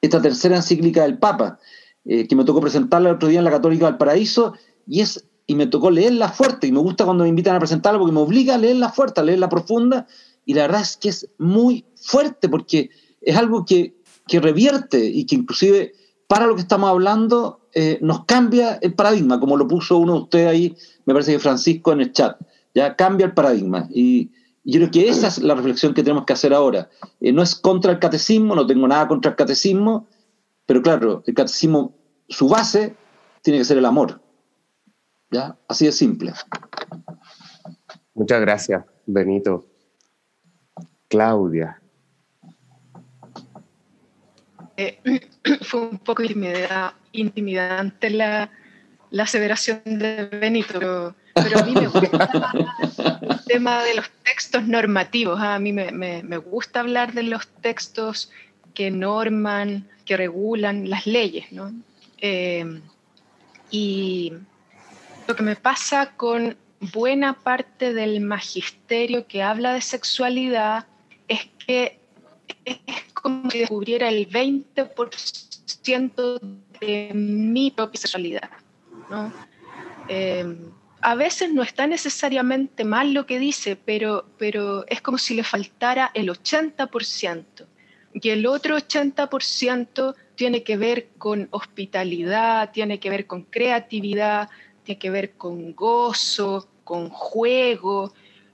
esta 0.00 0.22
tercera 0.22 0.56
encíclica 0.56 1.02
del 1.02 1.18
Papa, 1.18 1.58
eh, 2.04 2.26
que 2.26 2.36
me 2.36 2.44
tocó 2.44 2.60
presentarla 2.60 3.10
el 3.10 3.16
otro 3.16 3.28
día 3.28 3.40
en 3.40 3.44
la 3.44 3.50
Católica 3.50 3.86
del 3.86 3.98
Paraíso, 3.98 4.54
y 4.86 5.00
es 5.00 5.26
y 5.50 5.56
me 5.56 5.66
tocó 5.66 5.90
leerla 5.90 6.28
fuerte, 6.28 6.68
y 6.68 6.72
me 6.72 6.78
gusta 6.78 7.04
cuando 7.04 7.24
me 7.24 7.28
invitan 7.28 7.56
a 7.56 7.58
presentarla 7.58 7.98
porque 7.98 8.14
me 8.14 8.20
obliga 8.20 8.54
a 8.54 8.58
leerla 8.58 8.90
fuerte, 8.90 9.20
a 9.20 9.24
leerla 9.24 9.48
profunda, 9.48 10.06
y 10.44 10.54
la 10.54 10.62
verdad 10.62 10.82
es 10.82 10.96
que 10.96 11.08
es 11.10 11.28
muy 11.38 11.84
fuerte 11.94 12.48
porque 12.48 12.90
es 13.20 13.36
algo 13.36 13.64
que, 13.64 13.94
revierte 14.32 15.04
y 15.04 15.26
que 15.26 15.34
inclusive 15.34 15.92
para 16.28 16.46
lo 16.46 16.54
que 16.54 16.60
estamos 16.60 16.88
hablando 16.88 17.66
eh, 17.74 17.98
nos 18.00 18.24
cambia 18.26 18.78
el 18.80 18.94
paradigma, 18.94 19.40
como 19.40 19.56
lo 19.56 19.66
puso 19.66 19.98
uno 19.98 20.12
de 20.12 20.20
ustedes 20.20 20.46
ahí, 20.46 20.76
me 21.04 21.12
parece 21.12 21.32
que 21.32 21.40
Francisco 21.40 21.90
en 21.92 22.02
el 22.02 22.12
chat, 22.12 22.40
ya 22.72 22.94
cambia 22.94 23.26
el 23.26 23.34
paradigma. 23.34 23.88
Y, 23.90 24.30
yo 24.62 24.78
creo 24.78 24.90
que 24.90 25.08
esa 25.08 25.28
es 25.28 25.38
la 25.38 25.54
reflexión 25.54 25.94
que 25.94 26.02
tenemos 26.02 26.26
que 26.26 26.34
hacer 26.34 26.52
ahora. 26.54 26.90
Eh, 27.20 27.32
no 27.32 27.42
es 27.42 27.56
contra 27.56 27.90
el 27.90 27.98
catecismo, 27.98 28.54
no 28.54 28.66
tengo 28.66 28.86
nada 28.86 29.08
contra 29.08 29.30
el 29.30 29.36
catecismo, 29.36 30.06
pero 30.66 30.82
claro, 30.82 31.24
el 31.26 31.34
catecismo, 31.34 31.94
su 32.28 32.48
base 32.48 32.94
tiene 33.42 33.58
que 33.58 33.64
ser 33.64 33.78
el 33.78 33.86
amor. 33.86 34.20
¿Ya? 35.30 35.56
Así 35.66 35.86
de 35.86 35.92
simple. 35.92 36.34
Muchas 38.14 38.40
gracias, 38.40 38.84
Benito. 39.06 39.69
Claudia. 41.10 41.80
Eh, 44.76 44.98
fue 45.62 45.80
un 45.80 45.98
poco 45.98 46.22
intimidante 47.12 48.10
la, 48.10 48.48
aseveración 49.18 49.82
de 49.84 50.26
Benito, 50.26 51.14
pero, 51.34 51.58
a 51.58 51.62
mí 51.64 51.74
me 51.74 51.88
gusta 51.88 52.52
el 53.28 53.44
tema 53.44 53.82
de 53.82 53.94
los 53.96 54.08
textos 54.22 54.66
normativos. 54.66 55.38
¿ah? 55.40 55.56
A 55.56 55.58
mí 55.58 55.72
me, 55.72 56.36
gusta 56.38 56.80
hablar 56.80 57.12
de 57.12 57.24
los 57.24 57.48
textos 57.60 58.30
que 58.72 58.92
norman, 58.92 59.88
que 60.04 60.16
regulan 60.16 60.88
las 60.88 61.06
leyes. 61.08 61.50
¿no? 61.50 61.72
Eh, 62.18 62.80
y 63.72 64.32
lo 65.26 65.34
que 65.34 65.42
me 65.42 65.56
pasa 65.56 66.12
con 66.16 66.56
buena 66.92 67.34
parte 67.34 67.92
del 67.92 68.20
magisterio 68.20 69.26
que 69.26 69.42
habla 69.42 69.74
de 69.74 69.80
sexualidad 69.80 70.86
es 71.30 71.48
que 71.64 71.98
es 72.64 72.78
como 73.14 73.48
si 73.50 73.60
descubriera 73.60 74.08
el 74.08 74.28
20% 74.28 76.40
de 76.80 77.12
mi 77.14 77.70
propia 77.70 78.00
sexualidad. 78.00 78.50
Eh, 80.08 80.44
a 81.00 81.14
veces 81.14 81.52
no 81.52 81.62
está 81.62 81.86
necesariamente 81.86 82.84
mal 82.84 83.14
lo 83.14 83.26
que 83.26 83.38
dice, 83.38 83.76
pero, 83.76 84.26
pero 84.38 84.84
es 84.88 85.00
como 85.00 85.18
si 85.18 85.34
le 85.34 85.44
faltara 85.44 86.10
el 86.14 86.28
80%. 86.28 87.44
Y 88.12 88.30
el 88.30 88.44
otro 88.46 88.76
80% 88.76 90.16
tiene 90.34 90.64
que 90.64 90.76
ver 90.76 91.10
con 91.16 91.46
hospitalidad, 91.52 92.72
tiene 92.72 92.98
que 92.98 93.08
ver 93.08 93.28
con 93.28 93.44
creatividad, 93.44 94.48
tiene 94.82 94.98
que 94.98 95.10
ver 95.10 95.34
con 95.34 95.76
gozo, 95.76 96.68
con 96.82 97.08
juego, 97.08 98.12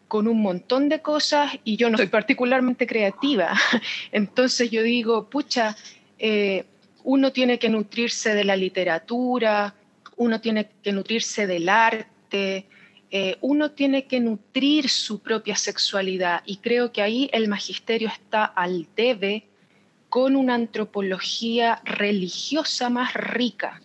con 0.08 0.28
un 0.28 0.40
montón 0.40 0.88
de 0.88 1.00
cosas 1.02 1.58
y 1.64 1.76
yo 1.76 1.90
no 1.90 1.96
soy 1.96 2.06
particularmente 2.06 2.86
creativa. 2.86 3.52
Entonces 4.12 4.70
yo 4.70 4.82
digo, 4.82 5.28
pucha, 5.28 5.76
eh, 6.18 6.64
uno 7.04 7.32
tiene 7.32 7.58
que 7.58 7.68
nutrirse 7.68 8.34
de 8.34 8.44
la 8.44 8.56
literatura, 8.56 9.74
uno 10.16 10.40
tiene 10.40 10.68
que 10.82 10.92
nutrirse 10.92 11.46
del 11.46 11.68
arte, 11.68 12.66
eh, 13.10 13.36
uno 13.40 13.72
tiene 13.72 14.06
que 14.06 14.20
nutrir 14.20 14.88
su 14.88 15.20
propia 15.20 15.56
sexualidad 15.56 16.42
y 16.44 16.58
creo 16.58 16.92
que 16.92 17.02
ahí 17.02 17.28
el 17.32 17.48
magisterio 17.48 18.08
está 18.08 18.44
al 18.44 18.86
debe 18.96 19.46
con 20.08 20.36
una 20.36 20.54
antropología 20.54 21.80
religiosa 21.84 22.90
más 22.90 23.12
rica. 23.14 23.80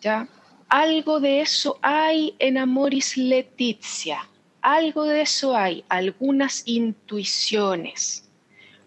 ¿ya? 0.00 0.28
Algo 0.68 1.20
de 1.20 1.40
eso 1.40 1.78
hay 1.82 2.34
en 2.38 2.58
Amoris 2.58 3.16
Letizia 3.16 4.28
algo 4.62 5.04
de 5.04 5.22
eso 5.22 5.56
hay, 5.56 5.84
algunas 5.88 6.62
intuiciones. 6.66 8.28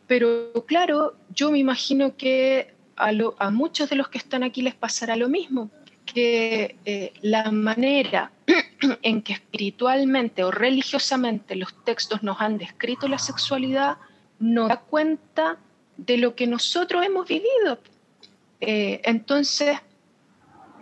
Pero 0.08 0.52
claro, 0.66 1.16
yo 1.34 1.52
me 1.52 1.60
imagino 1.60 2.16
que 2.16 2.74
a, 2.96 3.50
muchos 3.52 3.90
de 3.90 3.96
los 3.96 4.08
que 4.08 4.18
están 4.18 4.44
aquí 4.44 4.62
les 4.62 4.76
pasará 4.76 5.16
lo 5.16 5.30
mismo, 5.30 5.70
que 6.06 6.76
eh, 6.86 7.14
la 7.22 7.52
manera 7.52 8.32
en 9.02 9.22
que 9.22 9.34
espiritualmente 9.34 10.44
o 10.44 10.52
religiosamente 10.52 11.56
los 11.56 11.84
textos 11.84 12.24
nos 12.24 12.40
han 12.40 12.58
descrito 12.58 13.08
la 13.08 13.18
sexualidad 13.18 13.98
nos 14.40 14.70
da 14.70 14.78
cuenta 14.78 15.58
de 15.98 16.18
lo 16.18 16.36
que 16.36 16.48
nosotros 16.48 17.06
hemos 17.06 17.28
vivido. 17.28 17.80
Eh, 18.62 19.02
entonces, 19.04 19.78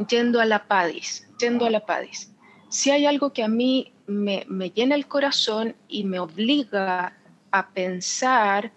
yendo 0.09 0.41
a 0.41 0.45
la 0.45 0.65
Padis, 0.65 1.27
yendo 1.39 1.65
a 1.65 1.69
la 1.69 1.85
Padis, 1.85 2.32
si 2.73 2.89
hay 2.89 3.05
algo 3.05 3.33
que 3.33 3.43
a 3.43 3.47
mí 3.47 3.93
me, 4.07 4.45
llena 4.73 4.95
el 4.95 5.07
corazón 5.07 5.75
y 5.87 6.05
me 6.05 6.19
obliga 6.19 7.15
a 7.51 7.69
pensar 7.69 8.71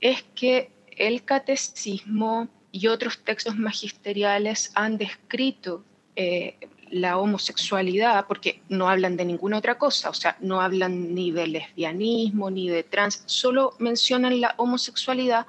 es 0.00 0.22
que 0.36 0.70
el 0.96 1.24
catecismo 1.24 2.48
y 2.70 2.86
otros 2.86 3.18
textos 3.24 3.56
magisteriales 3.56 4.70
han 4.76 4.96
descrito 4.96 5.84
eh, 6.14 6.56
la 6.90 7.18
homosexualidad, 7.18 8.26
porque 8.28 8.62
no 8.68 8.88
hablan 8.88 9.16
de 9.16 9.24
ninguna 9.24 9.58
otra 9.58 9.76
cosa, 9.76 10.10
o 10.10 10.14
sea, 10.14 10.36
no 10.40 10.60
hablan 10.60 11.12
ni 11.12 11.32
de 11.32 11.48
lesbianismo 11.48 12.48
ni 12.48 12.68
de 12.68 12.84
trans, 12.84 13.24
solo 13.26 13.74
mencionan 13.80 14.40
la 14.40 14.54
homosexualidad, 14.56 15.46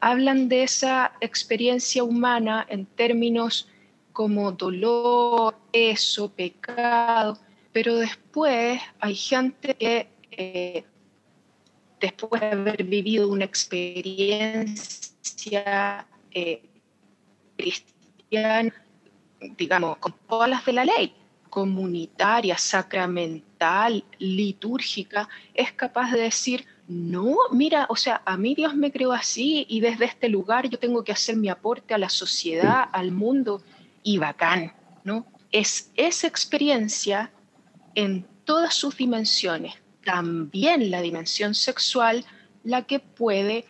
hablan 0.00 0.48
de 0.48 0.64
esa 0.64 1.12
experiencia 1.20 2.02
humana 2.02 2.66
en 2.68 2.86
términos 2.86 3.68
como 4.14 4.50
dolor, 4.52 5.54
eso, 5.72 6.30
pecado, 6.30 7.36
pero 7.72 7.96
después 7.96 8.80
hay 9.00 9.14
gente 9.16 9.74
que 9.74 10.08
eh, 10.30 10.84
después 12.00 12.40
de 12.40 12.52
haber 12.52 12.84
vivido 12.84 13.28
una 13.28 13.44
experiencia 13.44 16.06
eh, 16.30 16.62
cristiana, 17.56 18.72
digamos, 19.58 19.96
con 19.98 20.14
todas 20.28 20.48
las 20.48 20.64
de 20.64 20.74
la 20.74 20.84
ley, 20.84 21.12
comunitaria, 21.50 22.56
sacramental, 22.56 24.04
litúrgica, 24.18 25.28
es 25.54 25.72
capaz 25.72 26.12
de 26.12 26.20
decir, 26.20 26.64
no, 26.86 27.34
mira, 27.50 27.86
o 27.88 27.96
sea, 27.96 28.22
a 28.24 28.36
mí 28.36 28.54
Dios 28.54 28.76
me 28.76 28.92
creó 28.92 29.12
así 29.12 29.66
y 29.68 29.80
desde 29.80 30.04
este 30.04 30.28
lugar 30.28 30.68
yo 30.68 30.78
tengo 30.78 31.02
que 31.02 31.10
hacer 31.10 31.34
mi 31.36 31.48
aporte 31.48 31.94
a 31.94 31.98
la 31.98 32.10
sociedad, 32.10 32.88
al 32.92 33.10
mundo, 33.10 33.60
y 34.04 34.18
bacán, 34.18 34.72
¿no? 35.02 35.26
Es 35.50 35.90
esa 35.96 36.28
experiencia 36.28 37.32
en 37.96 38.24
todas 38.44 38.74
sus 38.74 38.96
dimensiones, 38.96 39.74
también 40.04 40.90
la 40.90 41.00
dimensión 41.00 41.54
sexual, 41.54 42.24
la 42.62 42.82
que 42.82 43.00
puede 43.00 43.64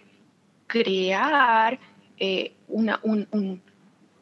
crear 0.66 1.78
eh, 2.18 2.54
una, 2.68 3.00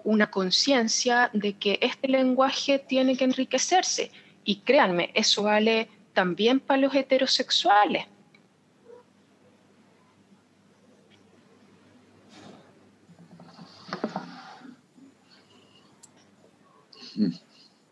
una 0.05 0.31
conciencia 0.31 1.31
de 1.33 1.55
que 1.55 1.79
este 1.81 2.09
lenguaje 2.09 2.79
tiene 2.79 3.17
que 3.17 3.25
enriquecerse. 3.25 4.11
Y 4.45 4.57
créanme, 4.57 5.11
eso 5.15 5.45
vale 5.45 5.89
también 6.13 6.61
para 6.61 6.81
los 6.81 6.95
heterosexuales. 6.95 8.07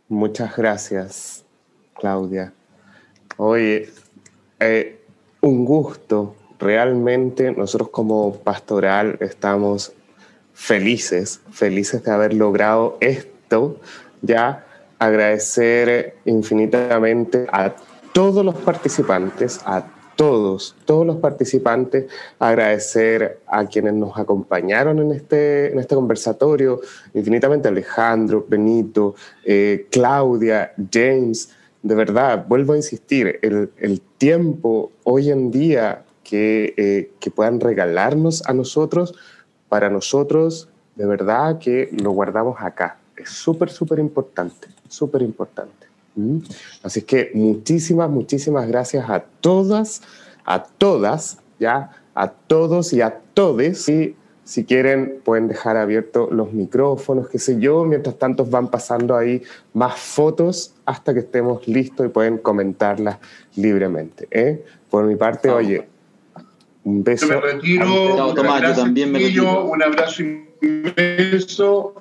Muchas 0.09 0.57
gracias, 0.57 1.45
Claudia. 1.95 2.53
Oye, 3.37 3.89
eh, 4.59 5.01
un 5.41 5.65
gusto. 5.65 6.37
Realmente 6.59 7.53
nosotros 7.53 7.89
como 7.91 8.37
pastoral 8.37 9.17
estamos 9.21 9.93
felices, 10.53 11.41
felices 11.51 12.05
de 12.05 12.11
haber 12.11 12.35
logrado 12.35 12.99
esto, 13.01 13.81
ya 14.21 14.67
agradecer 14.99 16.17
infinitamente 16.27 17.47
a 17.51 17.75
todos 18.13 18.45
los 18.45 18.57
participantes, 18.57 19.61
a 19.65 19.87
todos, 20.21 20.77
todos 20.85 21.07
los 21.07 21.17
participantes, 21.17 22.05
agradecer 22.39 23.41
a 23.47 23.65
quienes 23.65 23.95
nos 23.95 24.19
acompañaron 24.19 24.99
en 24.99 25.13
este, 25.13 25.73
en 25.73 25.79
este 25.79 25.95
conversatorio, 25.95 26.83
infinitamente 27.15 27.69
Alejandro, 27.69 28.45
Benito, 28.47 29.15
eh, 29.47 29.87
Claudia, 29.91 30.75
James, 30.93 31.49
de 31.83 31.95
verdad, 31.95 32.45
vuelvo 32.47 32.75
a 32.75 32.77
insistir, 32.77 33.39
el, 33.41 34.03
tiempo 34.19 34.93
hoy 35.05 35.31
en 35.31 35.51
día 35.51 36.05
que, 36.23 36.75
eh, 36.77 37.13
que 37.19 37.31
puedan 37.31 37.59
regalarnos 37.59 38.47
a 38.47 38.53
nosotros, 38.53 39.15
para 39.71 39.89
nosotros, 39.89 40.69
de 40.97 41.07
verdad 41.07 41.59
que 41.59 41.89
lo 41.93 42.11
guardamos 42.11 42.59
acá. 42.61 42.99
Es 43.17 43.31
súper, 43.31 43.71
súper 43.71 43.99
importante, 43.99 44.69
súper 44.87 45.23
importante. 45.23 45.90
Así 46.83 47.03
que 47.03 47.31
muchísimas, 47.35 48.11
muchísimas 48.11 48.67
gracias 48.69 49.09
a 49.09 49.21
todas, 49.21 50.03
a 50.45 50.63
todas, 50.63 51.39
ya, 51.59 51.91
a 52.15 52.29
todos 52.29 52.93
y 52.93 53.01
a 53.01 53.21
todes. 53.35 53.89
Y 53.89 54.17
si 54.45 54.65
quieren, 54.65 55.21
pueden 55.25 55.47
dejar 55.47 55.77
abiertos 55.77 56.33
los 56.33 56.53
micrófonos, 56.53 57.29
qué 57.29 57.39
sé 57.39 57.61
yo. 57.61 57.85
Mientras 57.85 58.19
tanto, 58.19 58.45
van 58.45 58.69
pasando 58.69 59.17
ahí 59.17 59.43
más 59.75 59.99
fotos 59.99 60.75
hasta 60.85 61.15
que 61.15 61.21
estemos 61.21 61.69
listos 61.69 62.07
y 62.07 62.09
pueden 62.09 62.39
comentarlas 62.39 63.19
libremente. 63.55 64.27
¿eh? 64.31 64.65
Por 64.91 65.05
mi 65.05 65.15
parte, 65.15 65.51
oye, 65.51 65.87
un 66.83 67.05
beso. 67.05 67.27
Yo 67.27 67.35
me 67.35 67.41
retiro. 67.41 68.35
Tomás, 68.35 68.63
yo 68.63 68.75
también 68.75 69.13
me 69.13 69.21
retiro. 69.21 69.67
Un 69.67 69.83
abrazo 69.83 70.23
inmenso. 70.63 71.95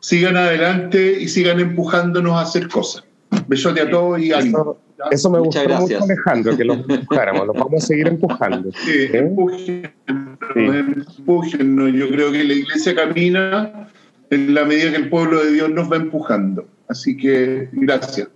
Sigan 0.00 0.36
adelante 0.36 1.18
y 1.18 1.28
sigan 1.28 1.60
empujándonos 1.60 2.34
a 2.34 2.42
hacer 2.42 2.68
cosas. 2.68 3.04
Besote 3.48 3.80
a 3.82 3.90
todos 3.90 4.20
y 4.20 4.32
ánimo. 4.32 4.58
Eso, 4.98 5.08
eso 5.10 5.30
me 5.30 5.38
Muchas 5.40 5.62
gustó 5.64 5.76
gracias. 5.78 6.00
mucho, 6.00 6.12
Alejandro, 6.12 6.56
que 6.56 6.64
los 6.64 6.78
empujáramos. 6.88 7.46
Los 7.46 7.56
vamos 7.56 7.82
a 7.84 7.86
seguir 7.86 8.08
empujando. 8.08 8.70
Sí, 8.72 8.90
¿eh? 8.92 9.10
empújennos, 9.18 10.38
Sí. 10.54 10.60
empújennos. 11.18 11.92
Yo 11.92 12.08
creo 12.08 12.32
que 12.32 12.44
la 12.44 12.54
iglesia 12.54 12.94
camina 12.94 13.88
en 14.30 14.54
la 14.54 14.64
medida 14.64 14.90
que 14.90 14.96
el 14.96 15.08
pueblo 15.10 15.44
de 15.44 15.52
Dios 15.52 15.70
nos 15.70 15.90
va 15.90 15.96
empujando. 15.96 16.66
Así 16.88 17.16
que 17.16 17.68
gracias. 17.72 18.28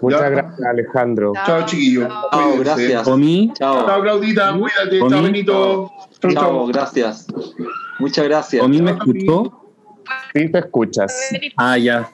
Muchas 0.00 0.20
Ya. 0.22 0.28
gracias, 0.30 0.60
Alejandro. 0.66 1.32
Chao, 1.44 1.66
chiquillos. 1.66 2.08
Chao, 2.08 2.30
Cuídense. 2.56 2.64
gracias. 2.64 3.06
Omi, 3.08 3.52
Chao. 3.54 3.86
Chao, 3.86 4.00
Claudita. 4.02 4.52
Cuídate. 4.58 4.98
Chao, 4.98 5.22
Benito. 5.22 5.90
Chao, 6.20 6.30
Chao, 6.30 6.32
chao. 6.32 6.66
gracias. 6.68 7.26
Muchas 7.98 8.24
gracias. 8.24 8.64
Omi 8.64 8.80
me 8.80 8.92
escuchó. 8.92 9.58
Sí, 10.34 10.48
te 10.50 10.58
escuchas. 10.58 11.14
Ah, 11.56 11.76
ya. 11.78 12.08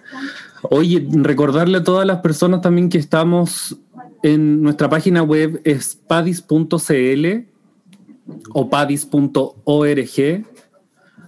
Oye, 0.63 1.07
recordarle 1.11 1.79
a 1.79 1.85
todas 1.85 2.07
las 2.07 2.19
personas 2.19 2.61
también 2.61 2.89
que 2.89 2.99
estamos 2.99 3.79
en 4.23 4.63
nuestra 4.63 4.89
página 4.89 5.23
web 5.23 5.61
es 5.65 5.95
padis.cl 5.95 7.27
o 8.53 8.69
padis.org. 8.69 10.45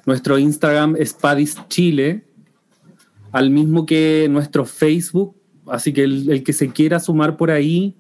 Nuestro 0.07 0.39
Instagram 0.39 0.97
es 0.99 1.13
padischile, 1.13 2.25
al 3.33 3.51
mismo 3.51 3.87
que 3.87 4.27
nuestro 4.31 4.65
Facebook. 4.65 5.37
Así 5.67 5.93
que 5.93 6.05
el, 6.05 6.43
que 6.43 6.53
se 6.53 6.71
quiera 6.71 6.99
sumar 6.99 7.37
por 7.37 7.51
ahí, 7.51 7.95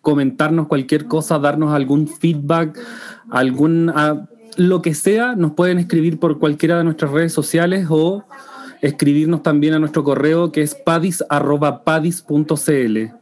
comentarnos 0.00 0.66
cualquier 0.66 1.06
cosa, 1.06 1.38
darnos 1.38 1.74
algún 1.74 2.08
feedback, 2.08 2.78
algún 3.28 3.92
ah, 3.94 4.26
lo 4.56 4.80
que 4.80 4.94
sea, 4.94 5.36
nos 5.36 5.52
pueden 5.52 5.78
escribir 5.78 6.18
por 6.18 6.38
cualquiera 6.38 6.78
de 6.78 6.84
nuestras 6.84 7.10
redes 7.10 7.32
sociales 7.32 7.86
o 7.90 8.24
escribirnos 8.80 9.42
también 9.42 9.74
a 9.74 9.78
nuestro 9.78 10.04
correo 10.04 10.52
que 10.52 10.62
es 10.62 10.74
padis@padis.cl. 10.74 13.19